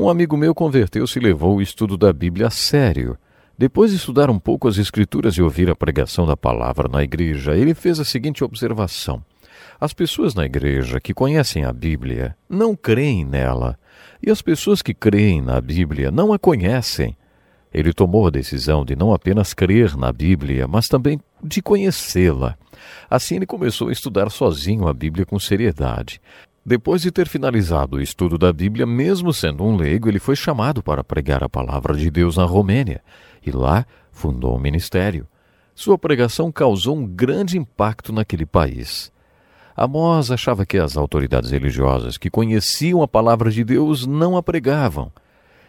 Um 0.00 0.08
amigo 0.08 0.36
meu 0.36 0.54
converteu-se 0.54 1.18
e 1.18 1.22
levou 1.22 1.56
o 1.56 1.60
estudo 1.60 1.96
da 1.96 2.12
Bíblia 2.12 2.46
a 2.46 2.50
sério. 2.50 3.18
Depois 3.58 3.90
de 3.90 3.96
estudar 3.96 4.30
um 4.30 4.38
pouco 4.38 4.68
as 4.68 4.78
Escrituras 4.78 5.34
e 5.34 5.42
ouvir 5.42 5.68
a 5.68 5.74
pregação 5.74 6.24
da 6.24 6.36
palavra 6.36 6.88
na 6.88 7.02
igreja, 7.02 7.56
ele 7.56 7.74
fez 7.74 7.98
a 7.98 8.04
seguinte 8.04 8.44
observação: 8.44 9.20
As 9.80 9.92
pessoas 9.92 10.36
na 10.36 10.46
igreja 10.46 11.00
que 11.00 11.12
conhecem 11.12 11.64
a 11.64 11.72
Bíblia 11.72 12.36
não 12.48 12.76
creem 12.76 13.24
nela, 13.24 13.76
e 14.24 14.30
as 14.30 14.40
pessoas 14.40 14.82
que 14.82 14.94
creem 14.94 15.42
na 15.42 15.60
Bíblia 15.60 16.12
não 16.12 16.32
a 16.32 16.38
conhecem. 16.38 17.16
Ele 17.74 17.92
tomou 17.92 18.28
a 18.28 18.30
decisão 18.30 18.84
de 18.84 18.94
não 18.94 19.12
apenas 19.12 19.52
crer 19.52 19.96
na 19.96 20.12
Bíblia, 20.12 20.68
mas 20.68 20.86
também 20.86 21.20
de 21.42 21.60
conhecê-la. 21.60 22.56
Assim, 23.10 23.34
ele 23.36 23.46
começou 23.46 23.88
a 23.88 23.92
estudar 23.92 24.30
sozinho 24.30 24.86
a 24.86 24.94
Bíblia 24.94 25.26
com 25.26 25.40
seriedade. 25.40 26.20
Depois 26.68 27.00
de 27.00 27.10
ter 27.10 27.26
finalizado 27.26 27.96
o 27.96 28.00
estudo 28.02 28.36
da 28.36 28.52
Bíblia, 28.52 28.84
mesmo 28.84 29.32
sendo 29.32 29.64
um 29.64 29.74
leigo, 29.74 30.06
ele 30.06 30.18
foi 30.18 30.36
chamado 30.36 30.82
para 30.82 31.02
pregar 31.02 31.42
a 31.42 31.48
palavra 31.48 31.94
de 31.94 32.10
Deus 32.10 32.36
na 32.36 32.44
Romênia 32.44 33.00
e 33.42 33.50
lá 33.50 33.86
fundou 34.12 34.54
um 34.54 34.60
ministério. 34.60 35.26
Sua 35.74 35.96
pregação 35.96 36.52
causou 36.52 36.94
um 36.94 37.06
grande 37.06 37.56
impacto 37.56 38.12
naquele 38.12 38.44
país. 38.44 39.10
Amós 39.74 40.30
achava 40.30 40.66
que 40.66 40.76
as 40.76 40.94
autoridades 40.94 41.52
religiosas 41.52 42.18
que 42.18 42.28
conheciam 42.28 43.02
a 43.02 43.08
palavra 43.08 43.50
de 43.50 43.64
Deus 43.64 44.04
não 44.04 44.36
a 44.36 44.42
pregavam. 44.42 45.10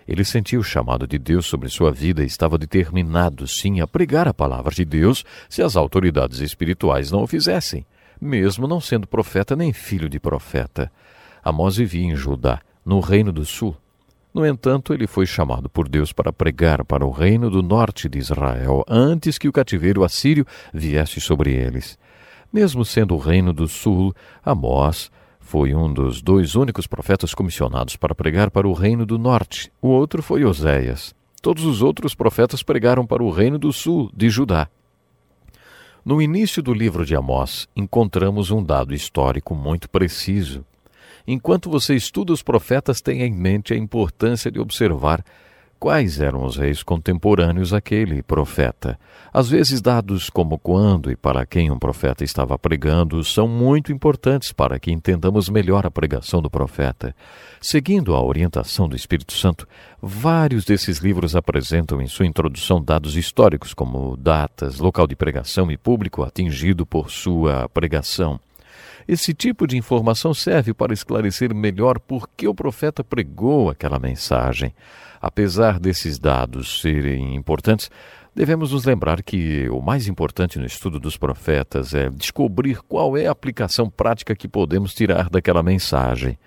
Ele 0.05 0.25
sentiu 0.25 0.59
o 0.59 0.65
chamado 0.65 1.07
de 1.07 1.17
Deus 1.17 1.45
sobre 1.45 1.69
sua 1.69 1.93
vida 1.93 2.23
e 2.23 2.27
estava 2.27 2.57
determinado, 2.57 3.47
sim, 3.47 3.79
a 3.79 3.87
pregar 3.87 4.27
a 4.27 4.33
palavra 4.33 4.75
de 4.75 4.83
Deus 4.83 5.23
se 5.47 5.61
as 5.61 5.77
autoridades 5.77 6.39
espirituais 6.41 7.09
não 7.09 7.23
o 7.23 7.27
fizessem, 7.27 7.85
mesmo 8.19 8.67
não 8.67 8.81
sendo 8.81 9.07
profeta 9.07 9.55
nem 9.55 9.71
filho 9.73 10.09
de 10.09 10.19
profeta. 10.19 10.91
Amós 11.43 11.77
vivia 11.77 12.05
em 12.05 12.15
Judá, 12.15 12.61
no 12.85 12.99
Reino 12.99 13.31
do 13.31 13.45
Sul. 13.45 13.75
No 14.33 14.45
entanto, 14.45 14.93
ele 14.93 15.07
foi 15.07 15.25
chamado 15.25 15.67
por 15.67 15.89
Deus 15.89 16.13
para 16.13 16.31
pregar 16.31 16.85
para 16.85 17.05
o 17.05 17.09
reino 17.09 17.49
do 17.49 17.63
norte 17.63 18.07
de 18.07 18.19
Israel 18.19 18.83
antes 18.87 19.39
que 19.39 19.47
o 19.47 19.51
cativeiro 19.51 20.03
assírio 20.03 20.45
viesse 20.71 21.19
sobre 21.19 21.51
eles. 21.51 21.97
Mesmo 22.53 22.85
sendo 22.85 23.15
o 23.15 23.17
reino 23.17 23.51
do 23.51 23.67
sul, 23.67 24.13
Amós 24.43 25.11
foi 25.39 25.73
um 25.73 25.91
dos 25.91 26.21
dois 26.21 26.53
únicos 26.53 26.85
profetas 26.85 27.33
comissionados 27.33 27.95
para 27.95 28.13
pregar 28.13 28.51
para 28.51 28.67
o 28.67 28.73
reino 28.73 29.03
do 29.03 29.17
norte. 29.17 29.71
O 29.81 29.87
outro 29.87 30.21
foi 30.21 30.45
Oséias. 30.45 31.15
Todos 31.41 31.65
os 31.65 31.81
outros 31.81 32.13
profetas 32.13 32.61
pregaram 32.61 33.05
para 33.07 33.23
o 33.23 33.31
reino 33.31 33.57
do 33.57 33.73
sul, 33.73 34.11
de 34.15 34.29
Judá. 34.29 34.67
No 36.05 36.21
início 36.21 36.63
do 36.63 36.73
livro 36.73 37.05
de 37.05 37.13
Amós, 37.13 37.67
encontramos 37.75 38.51
um 38.51 38.63
dado 38.63 38.93
histórico 38.93 39.53
muito 39.53 39.89
preciso. 39.89 40.65
Enquanto 41.27 41.69
você 41.69 41.93
estuda 41.93 42.31
os 42.31 42.41
profetas, 42.41 43.01
tenha 43.01 43.25
em 43.25 43.33
mente 43.33 43.73
a 43.73 43.77
importância 43.77 44.49
de 44.49 44.59
observar 44.59 45.23
quais 45.79 46.19
eram 46.19 46.43
os 46.43 46.57
reis 46.57 46.83
contemporâneos 46.83 47.73
àquele 47.73 48.21
profeta. 48.21 48.99
Às 49.31 49.49
vezes, 49.49 49.81
dados 49.81 50.29
como 50.29 50.57
quando 50.57 51.09
e 51.09 51.15
para 51.15 51.45
quem 51.45 51.71
um 51.71 51.79
profeta 51.79 52.23
estava 52.23 52.59
pregando 52.59 53.23
são 53.23 53.47
muito 53.47 53.91
importantes 53.91 54.51
para 54.51 54.79
que 54.79 54.91
entendamos 54.91 55.47
melhor 55.47 55.85
a 55.85 55.91
pregação 55.91 56.41
do 56.41 56.49
profeta. 56.49 57.15
Seguindo 57.61 58.13
a 58.13 58.21
orientação 58.21 58.89
do 58.89 58.95
Espírito 58.95 59.33
Santo, 59.33 59.67
vários 60.01 60.65
desses 60.65 60.97
livros 60.97 61.35
apresentam 61.35 62.01
em 62.01 62.07
sua 62.07 62.25
introdução 62.25 62.83
dados 62.83 63.15
históricos, 63.15 63.73
como 63.73 64.17
datas, 64.17 64.79
local 64.79 65.07
de 65.07 65.15
pregação 65.15 65.71
e 65.71 65.77
público 65.77 66.23
atingido 66.23 66.85
por 66.85 67.09
sua 67.09 67.69
pregação. 67.69 68.39
Esse 69.07 69.33
tipo 69.33 69.65
de 69.65 69.75
informação 69.75 70.35
serve 70.35 70.71
para 70.71 70.93
esclarecer 70.93 71.51
melhor 71.53 71.99
por 71.99 72.29
que 72.37 72.47
o 72.47 72.53
profeta 72.53 73.03
pregou 73.03 73.69
aquela 73.69 73.97
mensagem. 73.97 74.71
Apesar 75.21 75.79
desses 75.79 76.17
dados 76.17 76.81
serem 76.81 77.35
importantes, 77.35 77.89
devemos 78.33 78.71
nos 78.71 78.85
lembrar 78.85 79.21
que 79.21 79.69
o 79.69 79.81
mais 79.81 80.07
importante 80.07 80.57
no 80.57 80.65
estudo 80.65 80.99
dos 80.99 81.17
profetas 81.17 81.93
é 81.93 82.09
descobrir 82.09 82.81
qual 82.87 83.17
é 83.17 83.27
a 83.27 83.31
aplicação 83.31 83.89
prática 83.89 84.35
que 84.35 84.47
podemos 84.47 84.93
tirar 84.93 85.29
daquela 85.29 85.61
mensagem. 85.61 86.37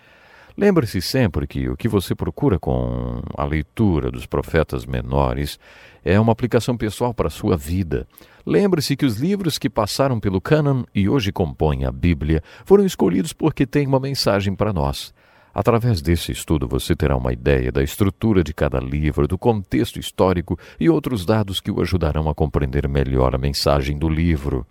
Lembre-se 0.57 1.01
sempre 1.01 1.47
que 1.47 1.69
o 1.69 1.77
que 1.77 1.89
você 1.89 2.15
procura 2.15 2.59
com 2.59 3.23
a 3.36 3.44
leitura 3.44 4.11
dos 4.11 4.27
profetas 4.27 4.85
menores 4.85 5.59
é 6.05 6.20
uma 6.20 6.32
aplicação 6.32 6.77
pessoal 6.77 7.15
para 7.15 7.28
a 7.28 7.31
sua 7.31 7.57
vida. 7.57 8.07
Lembre-se 8.44 8.97
que 8.97 9.07
os 9.07 9.19
livros 9.19 9.57
que 9.57 9.70
passaram 9.70 10.20
pelo 10.20 10.40
cânon 10.40 10.85
e 10.94 11.09
hoje 11.09 11.32
compõem 11.32 11.85
a 11.85 11.93
Bíblia 11.93 12.43
foram 12.65 12.85
escolhidos 12.85 13.32
porque 13.32 13.66
têm 13.66 13.86
uma 13.86 14.01
mensagem 14.01 14.55
para 14.55 14.73
nós. 14.73 15.15
Através 15.55 16.01
desse 16.01 16.33
estudo 16.33 16.66
você 16.66 16.97
terá 16.97 17.16
uma 17.16 17.33
ideia 17.33 17.70
da 17.70 17.83
estrutura 17.83 18.43
de 18.43 18.55
cada 18.55 18.81
livro, 18.81 19.29
do 19.29 19.37
contexto 19.37 19.99
histórico 19.99 20.59
e 20.81 20.89
outros 20.89 21.27
dados 21.27 21.61
que 21.61 21.70
o 21.70 21.81
ajudarão 21.81 22.29
a 22.29 22.35
compreender 22.35 22.89
melhor 22.89 23.35
a 23.35 23.39
mensagem 23.39 23.99
do 23.99 24.09
livro. 24.09 24.66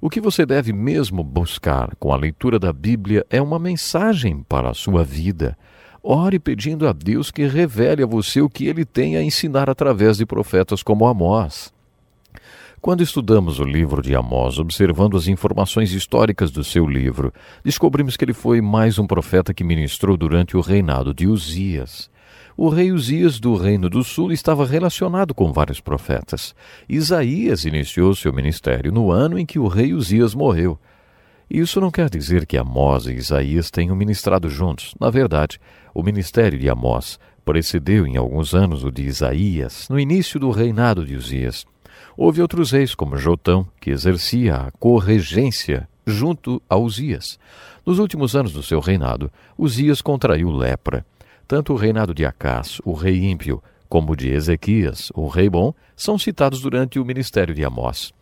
O 0.00 0.08
que 0.08 0.20
você 0.20 0.46
deve 0.46 0.72
mesmo 0.72 1.22
buscar 1.22 1.94
com 1.96 2.12
a 2.12 2.16
leitura 2.16 2.58
da 2.58 2.72
Bíblia 2.72 3.26
é 3.30 3.40
uma 3.40 3.58
mensagem 3.58 4.42
para 4.48 4.70
a 4.70 4.74
sua 4.74 5.02
vida. 5.04 5.56
ore 6.02 6.38
pedindo 6.38 6.86
a 6.86 6.92
Deus 6.92 7.30
que 7.30 7.46
revele 7.46 8.02
a 8.02 8.06
você 8.06 8.40
o 8.40 8.48
que 8.48 8.66
ele 8.66 8.84
tem 8.84 9.16
a 9.16 9.22
ensinar 9.22 9.68
através 9.68 10.18
de 10.18 10.24
profetas 10.24 10.82
como 10.82 11.06
Amós. 11.06 11.75
Quando 12.86 13.02
estudamos 13.02 13.58
o 13.58 13.64
livro 13.64 14.00
de 14.00 14.14
Amós, 14.14 14.60
observando 14.60 15.16
as 15.16 15.26
informações 15.26 15.90
históricas 15.90 16.52
do 16.52 16.62
seu 16.62 16.86
livro, 16.86 17.32
descobrimos 17.64 18.16
que 18.16 18.24
ele 18.24 18.32
foi 18.32 18.60
mais 18.60 18.96
um 18.96 19.08
profeta 19.08 19.52
que 19.52 19.64
ministrou 19.64 20.16
durante 20.16 20.56
o 20.56 20.60
reinado 20.60 21.12
de 21.12 21.26
Uzias. 21.26 22.08
O 22.56 22.68
rei 22.68 22.92
Uzias 22.92 23.40
do 23.40 23.56
Reino 23.56 23.90
do 23.90 24.04
Sul 24.04 24.30
estava 24.30 24.64
relacionado 24.64 25.34
com 25.34 25.52
vários 25.52 25.80
profetas. 25.80 26.54
Isaías 26.88 27.64
iniciou 27.64 28.14
seu 28.14 28.32
ministério 28.32 28.92
no 28.92 29.10
ano 29.10 29.36
em 29.36 29.44
que 29.44 29.58
o 29.58 29.66
rei 29.66 29.92
Uzias 29.92 30.32
morreu. 30.32 30.78
Isso 31.50 31.80
não 31.80 31.90
quer 31.90 32.08
dizer 32.08 32.46
que 32.46 32.56
Amós 32.56 33.06
e 33.06 33.14
Isaías 33.14 33.68
tenham 33.68 33.96
ministrado 33.96 34.48
juntos. 34.48 34.94
Na 35.00 35.10
verdade, 35.10 35.58
o 35.92 36.04
ministério 36.04 36.56
de 36.56 36.70
Amós 36.70 37.18
precedeu 37.44 38.06
em 38.06 38.16
alguns 38.16 38.54
anos 38.54 38.84
o 38.84 38.92
de 38.92 39.02
Isaías, 39.02 39.88
no 39.88 39.98
início 39.98 40.38
do 40.38 40.52
reinado 40.52 41.04
de 41.04 41.16
Uzias. 41.16 41.66
Houve 42.16 42.40
outros 42.40 42.70
reis, 42.70 42.94
como 42.94 43.18
Jotão, 43.18 43.66
que 43.78 43.90
exercia 43.90 44.56
a 44.56 44.70
corregência 44.72 45.86
junto 46.06 46.62
a 46.68 46.76
Uzias. 46.76 47.38
Nos 47.84 47.98
últimos 47.98 48.34
anos 48.34 48.52
do 48.52 48.62
seu 48.62 48.80
reinado, 48.80 49.30
Uzias 49.58 50.00
contraiu 50.00 50.50
lepra. 50.50 51.04
Tanto 51.46 51.74
o 51.74 51.76
reinado 51.76 52.14
de 52.14 52.24
Acás, 52.24 52.80
o 52.84 52.94
rei 52.94 53.22
ímpio, 53.24 53.62
como 53.88 54.12
o 54.12 54.16
de 54.16 54.30
Ezequias, 54.30 55.12
o 55.14 55.28
rei 55.28 55.50
bom, 55.50 55.74
são 55.94 56.18
citados 56.18 56.60
durante 56.60 56.98
o 56.98 57.04
ministério 57.04 57.54
de 57.54 57.64
Amós. 57.64 58.12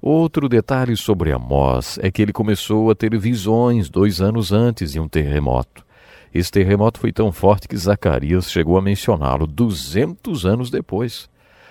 Outro 0.00 0.48
detalhe 0.48 0.96
sobre 0.96 1.30
Amós 1.30 1.98
é 2.02 2.10
que 2.10 2.22
ele 2.22 2.32
começou 2.32 2.90
a 2.90 2.94
ter 2.94 3.16
visões 3.18 3.88
dois 3.90 4.20
anos 4.20 4.52
antes 4.52 4.92
de 4.92 5.00
um 5.00 5.08
terremoto. 5.08 5.84
Esse 6.32 6.50
terremoto 6.50 6.98
foi 6.98 7.12
tão 7.12 7.30
forte 7.30 7.68
que 7.68 7.76
Zacarias 7.76 8.50
chegou 8.50 8.76
a 8.76 8.82
mencioná-lo 8.82 9.46
duzentos 9.46 10.44
anos 10.44 10.70
depois. 10.70 11.28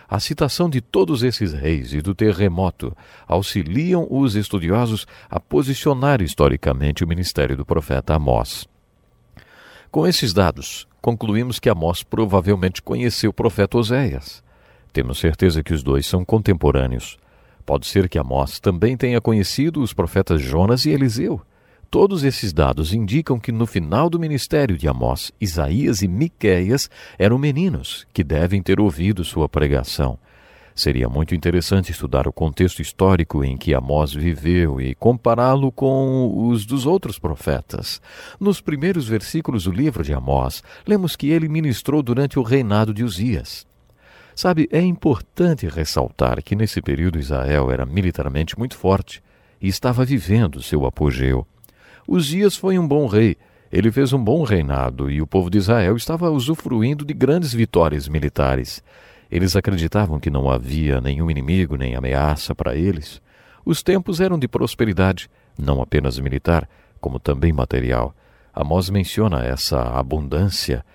A 0.10 0.20
citação 0.20 0.70
de 0.70 0.82
todos 0.82 1.24
esses 1.24 1.54
reis 1.54 1.94
e 1.94 2.02
do 2.02 2.14
terremoto 2.14 2.96
auxiliam 3.28 4.06
os 4.10 4.36
estudiosos 4.36 5.08
a 5.30 5.40
posicionar 5.40 6.22
historicamente 6.22 7.04
o 7.04 7.08
ministério 7.08 7.58
do 7.58 7.66
profeta 7.66 8.16
Amós. 8.16 8.68
Com 9.90 10.08
esses 10.08 10.34
dados, 10.34 10.88
concluímos 11.02 11.60
que 11.60 11.70
Amós 11.70 12.04
provavelmente 12.04 12.82
conheceu 12.82 13.30
o 13.30 13.34
profeta 13.34 13.78
Oséias. 13.78 14.44
Temos 14.92 15.18
certeza 15.18 15.64
que 15.64 15.74
os 15.74 15.84
dois 15.84 16.06
são 16.06 16.24
contemporâneos. 16.24 17.18
Pode 17.66 17.88
ser 17.88 18.10
que 18.10 18.20
Amós 18.20 18.60
também 18.60 18.98
tenha 18.98 19.22
conhecido 19.22 19.82
os 19.82 19.94
profetas 19.94 20.42
Jonas 20.42 20.86
e 20.86 20.90
Eliseu. 20.90 21.42
Todos 21.94 22.24
esses 22.24 22.52
dados 22.52 22.92
indicam 22.92 23.40
que 23.40 23.52
no 23.52 23.68
final 23.68 24.10
do 24.10 24.20
ministério 24.20 24.76
de 24.76 24.88
Amós, 24.88 25.32
Isaías 25.40 26.02
e 26.02 26.08
Miqueias 26.08 26.90
eram 27.20 27.38
meninos 27.38 28.08
que 28.12 28.24
devem 28.24 28.64
ter 28.64 28.80
ouvido 28.80 29.24
sua 29.24 29.48
pregação. 29.48 30.18
Seria 30.74 31.08
muito 31.08 31.36
interessante 31.36 31.92
estudar 31.92 32.28
o 32.28 32.34
contexto 32.34 32.82
histórico 32.82 33.44
em 33.44 33.56
que 33.56 33.76
Amós 33.76 34.12
viveu 34.12 34.82
e 34.82 34.96
compará-lo 34.96 35.72
com 35.72 36.48
os 36.48 36.66
dos 36.66 36.88
outros 36.88 37.20
profetas. 37.20 38.02
Nos 38.40 38.60
primeiros 38.60 39.08
versículos 39.08 39.66
do 39.66 39.72
livro 39.72 40.04
de 40.04 40.14
Amós, 40.14 40.64
lemos 40.88 41.16
que 41.16 41.30
ele 41.30 41.48
ministrou 41.48 42.02
durante 42.02 42.40
o 42.40 42.42
reinado 42.42 42.92
de 42.92 43.04
Uzias. 43.04 43.68
Sabe, 44.36 44.68
é 44.72 44.82
importante 44.82 45.68
ressaltar 45.68 46.42
que 46.42 46.56
nesse 46.56 46.82
período 46.82 47.20
Israel 47.20 47.70
era 47.70 47.86
militarmente 47.86 48.58
muito 48.58 48.76
forte 48.76 49.22
e 49.62 49.68
estava 49.68 50.04
vivendo 50.04 50.60
seu 50.60 50.88
apogeu. 50.88 51.46
Uzias 52.08 52.56
foi 52.56 52.78
um 52.78 52.88
bom 52.88 53.08
rei, 53.08 53.38
ele 53.74 53.92
fez 53.92 54.14
um 54.14 54.24
bom 54.24 54.44
reinado 54.44 55.10
e 55.10 55.20
o 55.20 55.26
povo 55.26 55.50
de 55.50 55.58
Israel 55.58 55.96
estava 55.98 56.30
usufruindo 56.30 57.04
de 57.04 57.12
grandes 57.12 57.52
vitórias 57.52 58.08
militares. 58.08 58.84
Eles 59.32 59.56
acreditavam 59.56 60.20
que 60.20 60.30
não 60.30 60.48
havia 60.48 61.02
nenhum 61.02 61.32
inimigo 61.32 61.76
nem 61.76 61.96
ameaça 61.96 62.54
para 62.54 62.76
eles. 62.76 63.20
Os 63.66 63.82
tempos 63.82 64.20
eram 64.20 64.38
de 64.38 64.48
prosperidade, 64.48 65.28
não 65.58 65.82
apenas 65.82 66.20
militar, 66.20 66.70
como 67.02 67.18
também 67.18 67.52
material. 67.52 68.14
Amós 68.54 68.92
menciona 68.92 69.44
essa 69.44 69.82
abundância. 69.82 70.86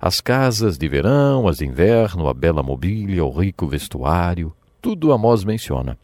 As 0.00 0.20
casas 0.20 0.78
de 0.78 0.86
verão, 0.86 1.48
as 1.48 1.58
de 1.58 1.66
inverno, 1.66 2.28
a 2.28 2.34
bela 2.34 2.62
mobília, 2.62 3.24
o 3.24 3.36
rico 3.36 3.66
vestuário, 3.66 4.54
tudo 4.80 5.10
Amós 5.10 5.42
menciona. 5.42 5.98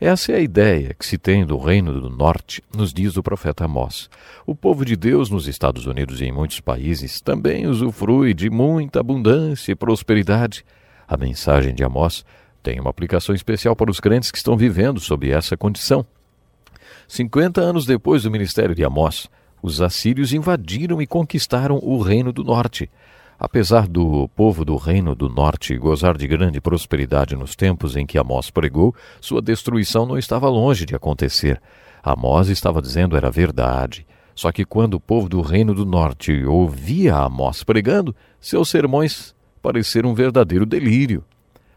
Essa 0.00 0.32
é 0.32 0.36
a 0.36 0.40
ideia 0.40 0.94
que 0.94 1.04
se 1.04 1.18
tem 1.18 1.44
do 1.44 1.58
Reino 1.58 2.00
do 2.00 2.08
Norte 2.08 2.62
nos 2.74 2.92
dias 2.92 3.14
do 3.14 3.22
profeta 3.22 3.64
Amós. 3.64 4.08
O 4.46 4.54
povo 4.54 4.84
de 4.84 4.94
Deus 4.94 5.28
nos 5.28 5.48
Estados 5.48 5.86
Unidos 5.86 6.20
e 6.20 6.26
em 6.26 6.32
muitos 6.32 6.60
países 6.60 7.20
também 7.20 7.66
usufrui 7.66 8.32
de 8.32 8.48
muita 8.48 9.00
abundância 9.00 9.72
e 9.72 9.74
prosperidade. 9.74 10.64
A 11.06 11.16
mensagem 11.16 11.74
de 11.74 11.82
Amós 11.82 12.24
tem 12.62 12.78
uma 12.78 12.90
aplicação 12.90 13.34
especial 13.34 13.74
para 13.74 13.90
os 13.90 13.98
crentes 13.98 14.30
que 14.30 14.38
estão 14.38 14.56
vivendo 14.56 15.00
sob 15.00 15.30
essa 15.30 15.56
condição. 15.56 16.06
50 17.08 17.60
anos 17.60 17.86
depois 17.86 18.22
do 18.22 18.30
ministério 18.30 18.74
de 18.74 18.84
Amós, 18.84 19.28
os 19.62 19.80
assírios 19.80 20.32
invadiram 20.32 21.00
e 21.00 21.06
conquistaram 21.06 21.80
o 21.82 22.00
Reino 22.00 22.32
do 22.32 22.44
Norte. 22.44 22.90
Apesar 23.38 23.86
do 23.86 24.28
povo 24.34 24.64
do 24.64 24.76
Reino 24.76 25.14
do 25.14 25.28
Norte 25.28 25.76
gozar 25.78 26.16
de 26.16 26.26
grande 26.26 26.60
prosperidade 26.60 27.36
nos 27.36 27.54
tempos 27.54 27.94
em 27.94 28.04
que 28.04 28.18
Amós 28.18 28.50
pregou, 28.50 28.92
sua 29.20 29.40
destruição 29.40 30.04
não 30.04 30.18
estava 30.18 30.48
longe 30.48 30.84
de 30.84 30.96
acontecer. 30.96 31.62
Amós 32.02 32.48
estava 32.48 32.82
dizendo 32.82 33.16
era 33.16 33.30
verdade. 33.30 34.04
Só 34.34 34.50
que 34.50 34.64
quando 34.64 34.94
o 34.94 35.00
povo 35.00 35.28
do 35.28 35.40
Reino 35.40 35.72
do 35.72 35.86
Norte 35.86 36.44
ouvia 36.44 37.14
Amós 37.14 37.62
pregando, 37.62 38.14
seus 38.40 38.68
sermões 38.70 39.34
pareceram 39.62 40.10
um 40.10 40.14
verdadeiro 40.14 40.66
delírio. 40.66 41.24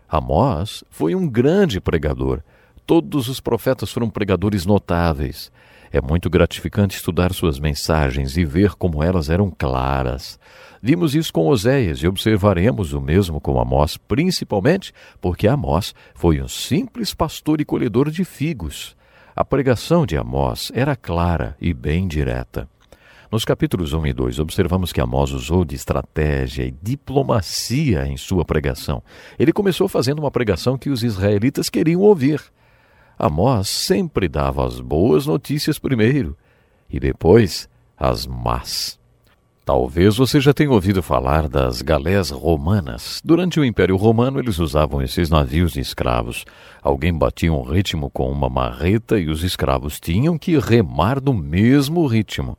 Amós 0.10 0.84
foi 0.90 1.14
um 1.14 1.28
grande 1.28 1.80
pregador. 1.80 2.42
Todos 2.88 3.30
os 3.30 3.40
profetas 3.40 3.92
foram 3.92 4.10
pregadores 4.10 4.66
notáveis. 4.66 5.52
É 5.92 6.02
muito 6.02 6.30
gratificante 6.30 6.96
estudar 6.96 7.34
suas 7.34 7.60
mensagens 7.60 8.38
e 8.38 8.46
ver 8.46 8.76
como 8.76 9.04
elas 9.04 9.30
eram 9.30 9.52
claras. 9.52 10.40
Vimos 10.84 11.14
isso 11.14 11.32
com 11.32 11.48
Oséias 11.48 11.99
e 11.99 12.08
observaremos 12.08 12.91
o 12.91 12.99
mesmo 12.99 13.40
com 13.40 13.60
Amós, 13.60 13.98
principalmente 13.98 14.91
porque 15.22 15.48
Amós 15.48 15.94
foi 16.16 16.41
um 16.41 16.48
simples 16.48 17.14
pastor 17.14 17.62
e 17.62 17.66
colhedor 17.66 18.10
de 18.10 18.26
figos. 18.26 18.95
A 19.36 19.45
pregação 19.45 20.08
de 20.08 20.18
Amós 20.18 20.72
era 20.74 20.95
clara 20.95 21.56
e 21.62 21.72
bem 21.72 22.08
direta. 22.08 22.68
Nos 23.32 23.45
capítulos 23.45 23.94
1 23.94 24.08
e 24.08 24.14
2, 24.14 24.40
observamos 24.40 24.91
que 24.91 24.99
Amós 24.99 25.32
usou 25.32 25.64
de 25.64 25.76
estratégia 25.76 26.64
e 26.64 26.72
diplomacia 26.82 28.08
em 28.08 28.18
sua 28.18 28.44
pregação. 28.44 29.03
Ele 29.38 29.53
começou 29.53 29.88
fazendo 29.88 30.20
uma 30.20 30.32
pregação 30.32 30.80
que 30.80 30.90
os 30.90 31.03
israelitas 31.03 31.70
queriam 31.70 32.02
ouvir. 32.02 32.41
Amós 33.20 33.70
sempre 33.70 34.28
dava 34.28 34.66
as 34.66 34.80
boas 34.80 35.28
notícias 35.28 35.78
primeiro 35.78 36.36
e 36.90 36.99
depois 36.99 37.70
as 37.95 38.26
más. 38.26 39.01
Talvez 39.64 40.18
você 40.18 40.40
já 40.40 40.54
tenha 40.54 40.72
ouvido 40.72 41.04
falar 41.04 41.48
das 41.48 41.84
galés 41.84 42.32
romanas. 42.32 43.22
Durante 43.24 43.60
o 43.60 43.66
Império 43.66 43.96
Romano, 43.96 44.40
eles 44.40 44.58
usavam 44.58 45.04
esses 45.04 45.30
navios 45.30 45.74
de 45.74 45.80
escravos. 45.80 46.46
Alguém 46.82 47.14
batia 47.14 47.54
um 47.54 47.62
ritmo 47.62 48.10
com 48.10 48.32
uma 48.32 48.50
marreta 48.50 49.20
e 49.20 49.30
os 49.30 49.44
escravos 49.44 50.00
tinham 50.00 50.36
que 50.36 50.58
remar 50.58 51.22
no 51.22 51.32
mesmo 51.32 52.08
ritmo. 52.08 52.58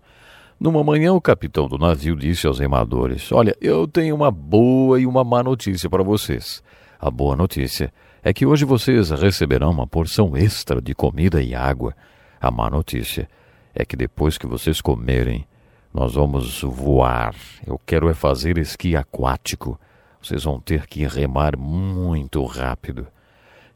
Numa 0.61 0.85
manhã, 0.85 1.13
o 1.13 1.21
capitão 1.21 1.67
do 1.67 1.77
navio 1.77 2.15
disse 2.15 2.47
aos 2.47 2.61
remadores: 2.61 3.33
Olha, 3.33 3.57
eu 3.61 3.89
tenho 3.89 4.15
uma 4.15 4.31
boa 4.31 5.01
e 5.01 5.05
uma 5.05 5.25
má 5.25 5.43
notícia 5.43 5.91
para 5.91 6.05
vocês. 6.05 6.63
A 7.01 7.11
boa 7.11 7.35
notícia 7.35 7.93
é 8.23 8.33
que 8.33 8.47
hoje 8.47 8.65
vocês 8.65 9.11
receberão 9.11 9.73
uma 9.73 9.89
porção 9.89 10.37
extra 10.37 10.81
de 10.81 10.95
comida 10.95 11.43
e 11.43 11.53
água. 11.53 11.97
A 12.41 12.49
má 12.49 12.71
notícia 12.71 13.29
é 13.75 13.85
que 13.85 13.97
depois 13.97 14.39
que 14.39 14.47
vocês 14.47 14.81
comerem, 14.81 15.45
nós 15.93 16.15
vamos 16.15 16.63
voar. 16.63 17.35
Eu 17.67 17.81
quero 17.85 18.09
é 18.09 18.15
fazer 18.15 18.59
esqui 18.59 18.97
aquático. 18.97 19.79
Vocês 20.23 20.45
vão 20.45 20.61
ter 20.61 20.87
que 20.87 21.07
remar 21.07 21.57
muito 21.57 22.45
rápido. 22.45 23.07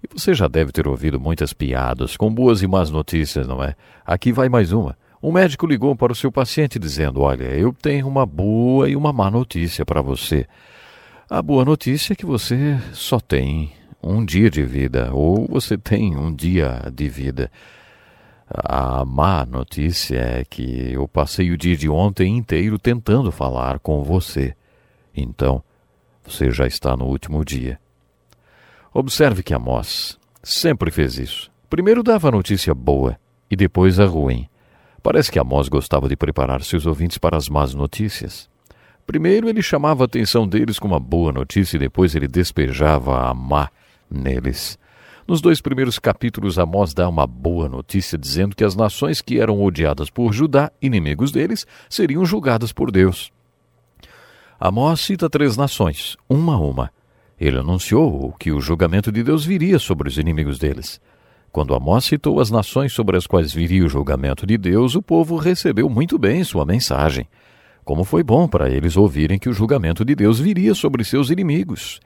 E 0.03 0.09
você 0.13 0.33
já 0.33 0.47
deve 0.47 0.73
ter 0.73 0.87
ouvido 0.87 1.21
muitas 1.21 1.53
piadas 1.53 2.17
com 2.17 2.33
boas 2.33 2.63
e 2.63 2.67
más 2.67 2.91
notícias, 2.91 3.47
não 3.47 3.63
é? 3.63 3.75
Aqui 4.05 4.33
vai 4.33 4.49
mais 4.49 4.73
uma. 4.73 4.97
Um 5.23 5.33
médico 5.33 5.67
ligou 5.67 5.97
para 5.97 6.13
o 6.13 6.17
seu 6.17 6.31
paciente 6.31 6.79
dizendo: 6.79 7.21
Olha, 7.21 7.45
eu 7.45 7.73
tenho 7.73 8.07
uma 8.07 8.25
boa 8.25 8.89
e 8.89 8.95
uma 8.95 9.13
má 9.13 9.31
notícia 9.31 9.85
para 9.85 10.01
você. 10.01 10.47
A 11.29 11.43
boa 11.43 11.65
notícia 11.65 12.13
é 12.13 12.17
que 12.17 12.25
você 12.25 12.79
só 12.93 13.19
tem 13.19 13.73
um 14.03 14.25
dia 14.25 14.49
de 14.49 14.63
vida, 14.63 15.11
ou 15.13 15.47
você 15.49 15.77
tem 15.77 16.17
um 16.17 16.33
dia 16.33 16.83
de 16.95 17.09
vida. 17.09 17.51
A 18.49 19.05
má 19.05 19.45
notícia 19.45 20.19
é 20.19 20.45
que 20.45 20.93
eu 20.93 21.09
passei 21.09 21.51
o 21.51 21.59
dia 21.59 21.77
de 21.77 21.89
ontem 21.89 22.37
inteiro 22.37 22.79
tentando 22.79 23.33
falar 23.33 23.81
com 23.81 24.05
você. 24.05 24.55
Então, 25.15 25.63
você 26.25 26.51
já 26.51 26.67
está 26.67 26.97
no 26.97 27.07
último 27.07 27.45
dia. 27.45 27.79
Observe 28.95 29.43
que 29.43 29.53
Amós 29.53 30.17
sempre 30.43 30.93
fez 30.93 31.19
isso. 31.19 31.51
Primeiro 31.69 32.05
dava 32.05 32.29
a 32.29 32.33
notícia 32.33 32.73
boa 32.73 33.19
e 33.51 33.57
depois 33.57 33.99
a 33.99 34.07
ruim. 34.07 34.49
Parece 35.03 35.31
que 35.31 35.39
Amós 35.39 35.69
gostava 35.69 36.09
de 36.09 36.17
preparar 36.17 36.63
seus 36.63 36.87
ouvintes 36.87 37.19
para 37.19 37.37
as 37.37 37.49
más 37.49 37.75
notícias. 37.75 38.49
Primeiro 39.05 39.49
ele 39.49 39.63
chamava 39.63 40.05
a 40.05 40.07
atenção 40.07 40.47
deles 40.47 40.79
com 40.79 40.87
uma 40.87 41.01
boa 41.01 41.33
notícia 41.33 41.77
e 41.77 41.81
depois 41.81 42.15
ele 42.15 42.29
despejava 42.29 43.29
a 43.29 43.35
má 43.35 43.71
neles. 44.11 44.79
Nos 45.27 45.41
dois 45.41 45.61
primeiros 45.61 45.99
capítulos, 45.99 46.57
Amós 46.57 46.95
dá 46.95 47.09
uma 47.09 47.27
boa 47.27 47.69
notícia 47.69 48.17
dizendo 48.17 48.55
que 48.55 48.63
as 48.63 48.77
nações 48.77 49.21
que 49.21 49.41
eram 49.41 49.61
odiadas 49.61 50.09
por 50.09 50.33
Judá, 50.33 50.71
inimigos 50.81 51.33
deles, 51.33 51.67
seriam 51.91 52.25
julgadas 52.25 52.73
por 52.73 52.93
Deus. 52.93 53.33
Amós 54.59 55.01
cita 55.01 55.29
três 55.29 55.57
nações, 55.57 56.17
uma 56.29 56.55
a 56.55 56.59
uma. 56.59 56.91
Ele 57.41 57.59
anunciou 57.59 58.33
que 58.39 58.53
o 58.53 58.61
julgamento 58.61 59.11
de 59.11 59.25
Deus 59.25 59.45
viria 59.45 59.81
sobre 59.81 60.09
os 60.09 60.17
inimigos 60.17 60.61
deles. 60.61 61.01
Quando 61.51 61.75
Amós 61.75 62.05
citou 62.05 62.39
as 62.39 62.51
nações 62.51 62.93
sobre 62.93 63.17
as 63.17 63.27
quais 63.27 63.53
viria 63.53 63.85
o 63.85 63.89
julgamento 63.89 64.47
de 64.47 64.57
Deus, 64.57 64.95
o 64.95 65.03
povo 65.03 65.37
recebeu 65.37 65.89
muito 65.89 66.19
bem 66.19 66.45
sua 66.45 66.65
mensagem. 66.65 67.27
Como 67.85 68.05
foi 68.05 68.23
bom 68.23 68.47
para 68.47 68.71
eles 68.71 68.97
ouvirem 68.97 69.39
que 69.39 69.49
o 69.49 69.53
julgamento 69.53 70.05
de 70.05 70.15
Deus 70.15 70.39
viria 70.39 70.75
sobre 70.75 71.03
seus 71.03 71.31
inimigos. 71.31 72.01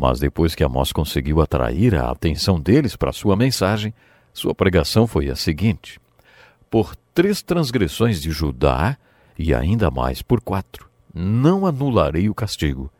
Mas 0.00 0.20
depois 0.20 0.54
que 0.54 0.62
Amós 0.62 0.92
conseguiu 0.92 1.40
atrair 1.40 1.96
a 1.96 2.08
atenção 2.08 2.60
deles 2.60 2.94
para 2.94 3.12
sua 3.12 3.34
mensagem, 3.34 3.92
sua 4.32 4.54
pregação 4.54 5.08
foi 5.08 5.28
a 5.28 5.34
seguinte: 5.34 5.98
Por 6.70 6.94
três 7.12 7.42
transgressões 7.42 8.22
de 8.22 8.30
Judá, 8.30 8.96
e 9.36 9.52
ainda 9.52 9.90
mais 9.90 10.22
por 10.22 10.40
quatro, 10.40 10.88
não 11.12 11.66
anularei 11.66 12.28
o 12.28 12.34
castigo, 12.34 12.92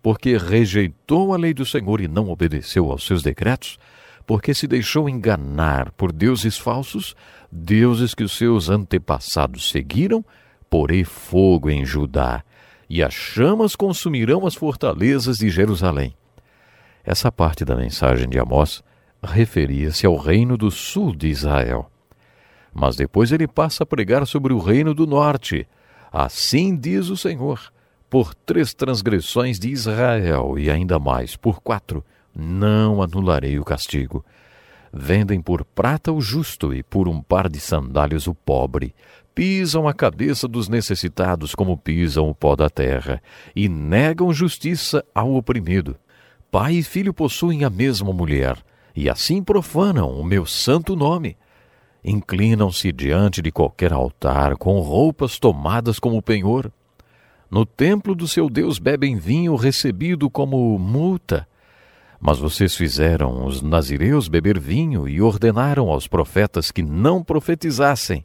porque 0.00 0.36
rejeitou 0.36 1.34
a 1.34 1.36
lei 1.36 1.52
do 1.52 1.66
Senhor 1.66 2.00
e 2.00 2.06
não 2.06 2.30
obedeceu 2.30 2.88
aos 2.88 3.04
seus 3.04 3.20
decretos, 3.20 3.76
porque 4.24 4.54
se 4.54 4.68
deixou 4.68 5.08
enganar 5.08 5.90
por 5.90 6.12
deuses 6.12 6.56
falsos, 6.56 7.16
deuses 7.50 8.14
que 8.14 8.22
os 8.22 8.30
seus 8.30 8.68
antepassados 8.70 9.72
seguiram, 9.72 10.24
porei 10.70 11.02
fogo 11.02 11.68
em 11.68 11.84
Judá, 11.84 12.44
e 12.88 13.02
as 13.02 13.12
chamas 13.12 13.74
consumirão 13.74 14.46
as 14.46 14.54
fortalezas 14.54 15.38
de 15.38 15.50
Jerusalém. 15.50 16.14
Essa 17.04 17.30
parte 17.30 17.64
da 17.64 17.76
mensagem 17.76 18.28
de 18.28 18.38
Amós 18.38 18.82
referia-se 19.22 20.06
ao 20.06 20.16
reino 20.16 20.56
do 20.56 20.70
sul 20.70 21.14
de 21.14 21.28
Israel. 21.28 21.90
Mas 22.72 22.96
depois 22.96 23.30
ele 23.30 23.46
passa 23.46 23.84
a 23.84 23.86
pregar 23.86 24.26
sobre 24.26 24.52
o 24.52 24.58
reino 24.58 24.94
do 24.94 25.06
norte. 25.06 25.66
Assim 26.10 26.76
diz 26.76 27.08
o 27.08 27.16
Senhor: 27.16 27.72
por 28.08 28.34
três 28.34 28.72
transgressões 28.72 29.58
de 29.58 29.68
Israel 29.70 30.58
e 30.58 30.70
ainda 30.70 30.98
mais 30.98 31.36
por 31.36 31.60
quatro, 31.60 32.04
não 32.34 33.02
anularei 33.02 33.58
o 33.58 33.64
castigo. 33.64 34.24
Vendem 34.92 35.40
por 35.40 35.64
prata 35.64 36.12
o 36.12 36.20
justo 36.20 36.72
e 36.72 36.82
por 36.82 37.08
um 37.08 37.20
par 37.20 37.48
de 37.48 37.58
sandálias 37.58 38.28
o 38.28 38.34
pobre. 38.34 38.94
Pisam 39.34 39.88
a 39.88 39.92
cabeça 39.92 40.46
dos 40.46 40.68
necessitados 40.68 41.56
como 41.56 41.76
pisam 41.76 42.30
o 42.30 42.34
pó 42.34 42.54
da 42.54 42.70
terra, 42.70 43.20
e 43.54 43.68
negam 43.68 44.32
justiça 44.32 45.04
ao 45.12 45.34
oprimido. 45.34 45.96
Pai 46.54 46.74
e 46.74 46.82
filho 46.84 47.12
possuem 47.12 47.64
a 47.64 47.68
mesma 47.68 48.12
mulher, 48.12 48.56
e 48.94 49.10
assim 49.10 49.42
profanam 49.42 50.12
o 50.12 50.22
meu 50.22 50.46
santo 50.46 50.94
nome. 50.94 51.36
Inclinam-se 52.04 52.92
diante 52.92 53.42
de 53.42 53.50
qualquer 53.50 53.92
altar 53.92 54.56
com 54.56 54.78
roupas 54.78 55.36
tomadas 55.36 55.98
como 55.98 56.22
penhor. 56.22 56.70
No 57.50 57.66
templo 57.66 58.14
do 58.14 58.28
seu 58.28 58.48
Deus 58.48 58.78
bebem 58.78 59.16
vinho 59.16 59.56
recebido 59.56 60.30
como 60.30 60.78
multa. 60.78 61.44
Mas 62.20 62.38
vocês 62.38 62.76
fizeram 62.76 63.44
os 63.44 63.60
nazireus 63.60 64.28
beber 64.28 64.60
vinho 64.60 65.08
e 65.08 65.20
ordenaram 65.20 65.88
aos 65.88 66.06
profetas 66.06 66.70
que 66.70 66.84
não 66.84 67.20
profetizassem. 67.20 68.24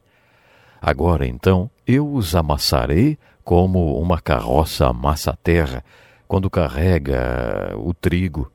Agora 0.80 1.26
então 1.26 1.68
eu 1.88 2.08
os 2.14 2.36
amassarei 2.36 3.18
como 3.44 4.00
uma 4.00 4.22
carroça 4.22 4.86
amassa 4.86 5.32
a 5.32 5.36
terra 5.36 5.84
quando 6.30 6.48
carrega 6.48 7.74
o 7.76 7.92
trigo. 7.92 8.52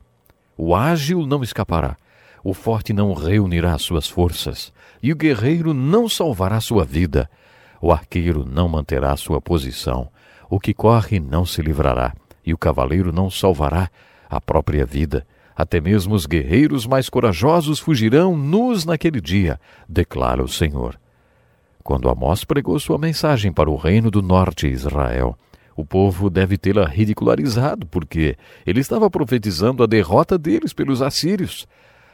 O 0.57 0.77
ágil 0.77 1.27
não 1.27 1.43
escapará, 1.43 1.97
o 2.45 2.55
forte 2.55 2.93
não 2.93 3.13
reunirá 3.15 3.77
suas 3.79 4.07
forças, 4.07 4.73
e 5.03 5.13
o 5.13 5.17
guerreiro 5.17 5.75
não 5.75 6.09
salvará 6.09 6.61
sua 6.61 6.85
vida. 6.85 7.29
O 7.83 7.91
arqueiro 7.91 8.47
não 8.49 8.69
manterá 8.69 9.17
sua 9.17 9.41
posição, 9.41 10.09
o 10.49 10.61
que 10.61 10.73
corre 10.73 11.19
não 11.19 11.45
se 11.45 11.61
livrará, 11.63 12.15
e 12.47 12.55
o 12.55 12.59
cavaleiro 12.59 13.13
não 13.13 13.29
salvará 13.29 13.91
a 14.31 14.41
própria 14.41 14.87
vida. 14.87 15.27
Até 15.57 15.81
mesmo 15.81 16.15
os 16.15 16.27
guerreiros 16.27 16.87
mais 16.87 17.09
corajosos 17.09 17.81
fugirão 17.81 18.37
nus 18.37 18.85
naquele 18.85 19.21
dia, 19.21 19.59
declara 19.89 20.45
o 20.45 20.49
Senhor. 20.49 20.97
Quando 21.83 22.09
Amós 22.09 22.45
pregou 22.45 22.79
sua 22.79 22.99
mensagem 22.99 23.53
para 23.53 23.69
o 23.69 23.77
reino 23.77 24.13
do 24.13 24.23
norte 24.23 24.69
Israel, 24.69 25.37
o 25.77 25.85
povo 25.85 26.31
deve 26.31 26.57
tê-la 26.57 26.87
ridicularizado, 26.87 27.87
porque 27.87 28.37
ele 28.67 28.81
estava 28.81 29.11
profetizando 29.11 29.83
a 29.83 29.87
derrota 29.87 30.39
deles 30.39 30.73
pelos 30.73 31.03
assírios. 31.03 31.67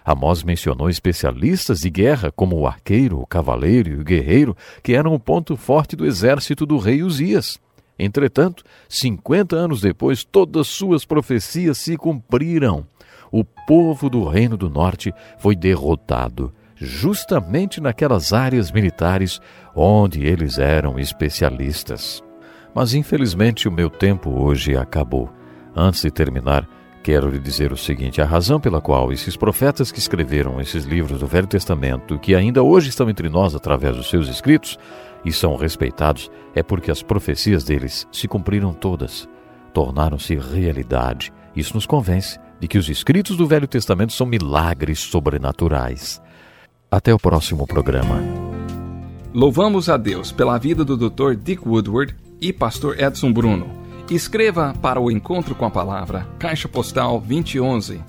Amós 0.04 0.42
mencionou 0.42 0.88
especialistas 0.88 1.80
de 1.80 1.90
guerra, 1.90 2.32
como 2.32 2.56
o 2.56 2.66
arqueiro, 2.66 3.20
o 3.20 3.26
cavaleiro 3.26 3.90
e 3.90 3.96
o 3.96 4.04
guerreiro, 4.04 4.56
que 4.82 4.94
eram 4.94 5.14
o 5.14 5.20
ponto 5.20 5.56
forte 5.56 5.94
do 5.94 6.06
exército 6.06 6.64
do 6.64 6.78
rei 6.78 7.02
Uzias. 7.02 7.58
Entretanto, 7.98 8.64
cinquenta 8.88 9.56
anos 9.56 9.82
depois, 9.82 10.24
todas 10.24 10.68
suas 10.68 11.04
profecias 11.04 11.76
se 11.76 11.98
cumpriram. 11.98 12.86
O 13.30 13.44
povo 13.44 14.08
do 14.08 14.24
Reino 14.26 14.56
do 14.56 14.70
Norte 14.70 15.12
foi 15.38 15.54
derrotado, 15.54 16.52
justamente 16.74 17.78
naquelas 17.78 18.32
áreas 18.32 18.72
militares 18.72 19.38
onde 19.76 20.26
eles 20.26 20.58
eram 20.58 20.98
especialistas. 20.98 22.22
Mas 22.74 22.94
infelizmente 22.94 23.68
o 23.68 23.72
meu 23.72 23.90
tempo 23.90 24.30
hoje 24.30 24.76
acabou. 24.76 25.30
Antes 25.74 26.02
de 26.02 26.10
terminar, 26.10 26.68
quero 27.02 27.28
lhe 27.28 27.38
dizer 27.38 27.72
o 27.72 27.76
seguinte: 27.76 28.20
a 28.20 28.24
razão 28.24 28.60
pela 28.60 28.80
qual 28.80 29.12
esses 29.12 29.36
profetas 29.36 29.90
que 29.90 29.98
escreveram 29.98 30.60
esses 30.60 30.84
livros 30.84 31.20
do 31.20 31.26
Velho 31.26 31.46
Testamento, 31.46 32.18
que 32.18 32.34
ainda 32.34 32.62
hoje 32.62 32.88
estão 32.88 33.08
entre 33.08 33.28
nós 33.28 33.54
através 33.54 33.96
dos 33.96 34.08
seus 34.08 34.28
escritos 34.28 34.78
e 35.24 35.32
são 35.32 35.56
respeitados, 35.56 36.30
é 36.54 36.62
porque 36.62 36.90
as 36.90 37.02
profecias 37.02 37.64
deles 37.64 38.06
se 38.10 38.26
cumpriram 38.26 38.72
todas, 38.72 39.28
tornaram-se 39.72 40.36
realidade. 40.36 41.32
Isso 41.54 41.74
nos 41.74 41.86
convence 41.86 42.38
de 42.60 42.68
que 42.68 42.78
os 42.78 42.88
escritos 42.88 43.36
do 43.36 43.46
Velho 43.46 43.66
Testamento 43.66 44.12
são 44.12 44.26
milagres 44.26 45.00
sobrenaturais. 45.00 46.20
Até 46.90 47.14
o 47.14 47.18
próximo 47.18 47.66
programa. 47.66 48.20
Louvamos 49.32 49.88
a 49.88 49.96
Deus 49.96 50.32
pela 50.32 50.58
vida 50.58 50.84
do 50.84 50.96
Dr. 50.96 51.34
Dick 51.34 51.66
Woodward 51.66 52.16
e 52.40 52.52
Pastor 52.52 52.98
Edson 52.98 53.32
Bruno. 53.32 53.68
Escreva 54.10 54.74
para 54.80 55.00
o 55.00 55.10
Encontro 55.10 55.54
com 55.54 55.64
a 55.64 55.70
Palavra, 55.70 56.26
Caixa 56.38 56.68
Postal 56.68 57.20
2011, 57.20 58.00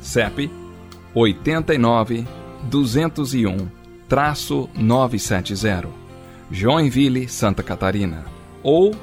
CEP 0.00 0.50
89 1.14 2.26
201 2.64 3.68
970, 4.74 5.88
Joinville, 6.50 7.28
Santa 7.28 7.62
Catarina. 7.62 8.24
Ou 8.62 8.94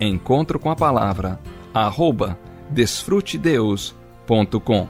Encontro 0.00 0.58
com 0.58 0.70
a 0.70 0.76
Palavra, 0.76 1.38
arroba 1.72 2.38
desfrutedeus.com. 2.70 4.88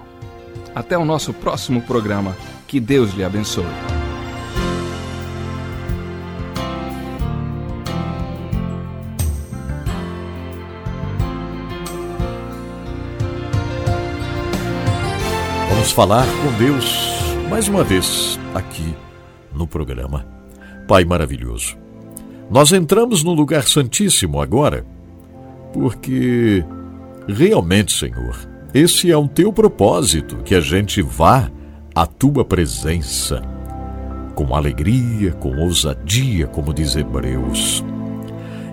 Até 0.74 0.98
o 0.98 1.04
nosso 1.04 1.34
próximo 1.34 1.82
programa. 1.82 2.34
Que 2.66 2.80
Deus 2.80 3.12
lhe 3.12 3.24
abençoe. 3.24 4.01
Falar 15.94 16.26
com 16.26 16.56
Deus 16.56 17.20
mais 17.50 17.68
uma 17.68 17.84
vez 17.84 18.40
aqui 18.54 18.94
no 19.54 19.66
programa 19.66 20.24
Pai 20.88 21.04
Maravilhoso. 21.04 21.76
Nós 22.50 22.72
entramos 22.72 23.22
no 23.22 23.34
lugar 23.34 23.64
santíssimo 23.64 24.40
agora 24.40 24.86
porque 25.70 26.64
realmente, 27.28 27.92
Senhor, 27.92 28.34
esse 28.72 29.10
é 29.10 29.16
o 29.18 29.28
teu 29.28 29.52
propósito 29.52 30.38
que 30.38 30.54
a 30.54 30.62
gente 30.62 31.02
vá 31.02 31.50
à 31.94 32.06
tua 32.06 32.42
presença 32.42 33.42
com 34.34 34.56
alegria, 34.56 35.32
com 35.32 35.58
ousadia, 35.58 36.46
como 36.46 36.72
diz 36.72 36.96
Hebreus. 36.96 37.84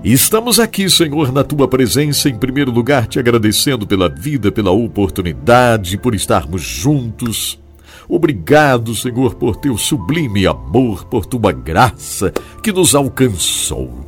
Estamos 0.04 0.62
aqui, 0.62 0.90
Senhor, 0.90 1.30
na 1.34 1.44
tua 1.44 1.68
presença, 1.68 2.30
em 2.30 2.38
primeiro 2.38 2.72
lugar, 2.72 3.06
te 3.06 3.20
agradecendo 3.20 3.86
pela 3.86 4.08
vida, 4.08 4.50
pela 4.50 4.72
oportunidade, 4.72 5.98
por 5.98 6.16
estarmos 6.16 6.62
juntos. 6.62 7.60
Obrigado, 8.08 8.96
Senhor, 8.96 9.36
por 9.36 9.58
teu 9.58 9.78
sublime 9.78 10.48
amor, 10.48 11.04
por 11.04 11.26
tua 11.26 11.52
graça 11.52 12.32
que 12.64 12.72
nos 12.72 12.96
alcançou. 12.96 14.08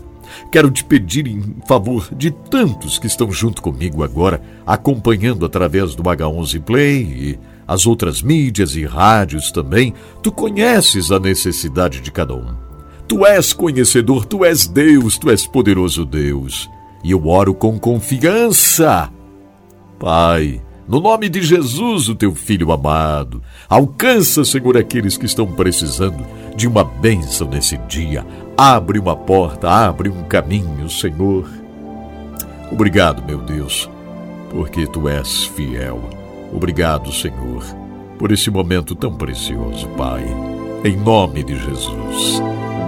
Quero 0.49 0.71
te 0.71 0.81
pedir 0.81 1.27
em 1.27 1.57
favor 1.67 2.07
de 2.15 2.31
tantos 2.31 2.97
que 2.97 3.07
estão 3.07 3.29
junto 3.29 3.61
comigo 3.61 4.01
agora, 4.01 4.41
acompanhando 4.65 5.45
através 5.45 5.93
do 5.93 6.03
H11 6.03 6.61
Play 6.61 7.01
e 7.01 7.39
as 7.67 7.85
outras 7.85 8.21
mídias 8.21 8.77
e 8.77 8.85
rádios 8.85 9.51
também. 9.51 9.93
Tu 10.23 10.31
conheces 10.31 11.11
a 11.11 11.19
necessidade 11.19 11.99
de 11.99 12.11
cada 12.11 12.33
um. 12.33 12.70
Tu 13.11 13.25
és 13.25 13.51
conhecedor, 13.51 14.25
tu 14.25 14.45
és 14.45 14.65
Deus, 14.65 15.17
tu 15.17 15.29
és 15.29 15.45
poderoso 15.45 16.05
Deus. 16.05 16.69
E 17.03 17.11
eu 17.11 17.27
oro 17.27 17.53
com 17.53 17.77
confiança. 17.77 19.11
Pai, 19.99 20.61
no 20.87 21.01
nome 21.01 21.27
de 21.27 21.43
Jesus, 21.43 22.07
o 22.07 22.15
teu 22.15 22.33
filho 22.33 22.71
amado, 22.71 23.43
alcança, 23.67 24.45
Senhor, 24.45 24.77
aqueles 24.77 25.17
que 25.17 25.25
estão 25.25 25.45
precisando 25.45 26.25
de 26.55 26.69
uma 26.69 26.85
bênção 26.85 27.49
nesse 27.49 27.75
dia. 27.79 28.25
Abre 28.57 28.97
uma 28.97 29.17
porta, 29.17 29.69
abre 29.69 30.07
um 30.07 30.23
caminho, 30.23 30.89
Senhor. 30.89 31.49
Obrigado, 32.71 33.25
meu 33.27 33.39
Deus, 33.39 33.89
porque 34.51 34.87
tu 34.87 35.09
és 35.09 35.43
fiel. 35.47 35.99
Obrigado, 36.53 37.11
Senhor, 37.11 37.61
por 38.17 38.31
esse 38.31 38.49
momento 38.49 38.95
tão 38.95 39.13
precioso, 39.13 39.85
Pai. 39.97 40.23
Em 40.85 40.95
nome 40.95 41.43
de 41.43 41.59
Jesus. 41.59 42.41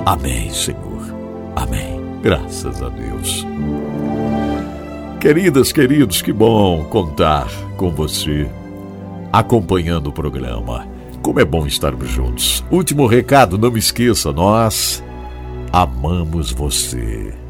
Amém, 0.06 0.50
Senhor. 0.50 1.16
Amém. 1.56 2.02
Graças 2.22 2.82
a 2.82 2.90
Deus. 2.90 3.46
Queridas, 5.20 5.72
queridos, 5.72 6.22
que 6.22 6.34
bom 6.34 6.84
contar 6.86 7.48
com 7.78 7.90
você 7.90 8.50
acompanhando 9.32 10.08
o 10.08 10.14
programa. 10.14 10.86
Como 11.22 11.40
é 11.40 11.46
bom 11.46 11.66
estarmos 11.66 12.10
juntos. 12.10 12.64
Último 12.70 13.08
recado, 13.08 13.58
não 13.58 13.72
me 13.72 13.80
esqueça, 13.80 14.34
nós 14.34 15.02
amamos 15.72 16.52
você. 16.52 17.43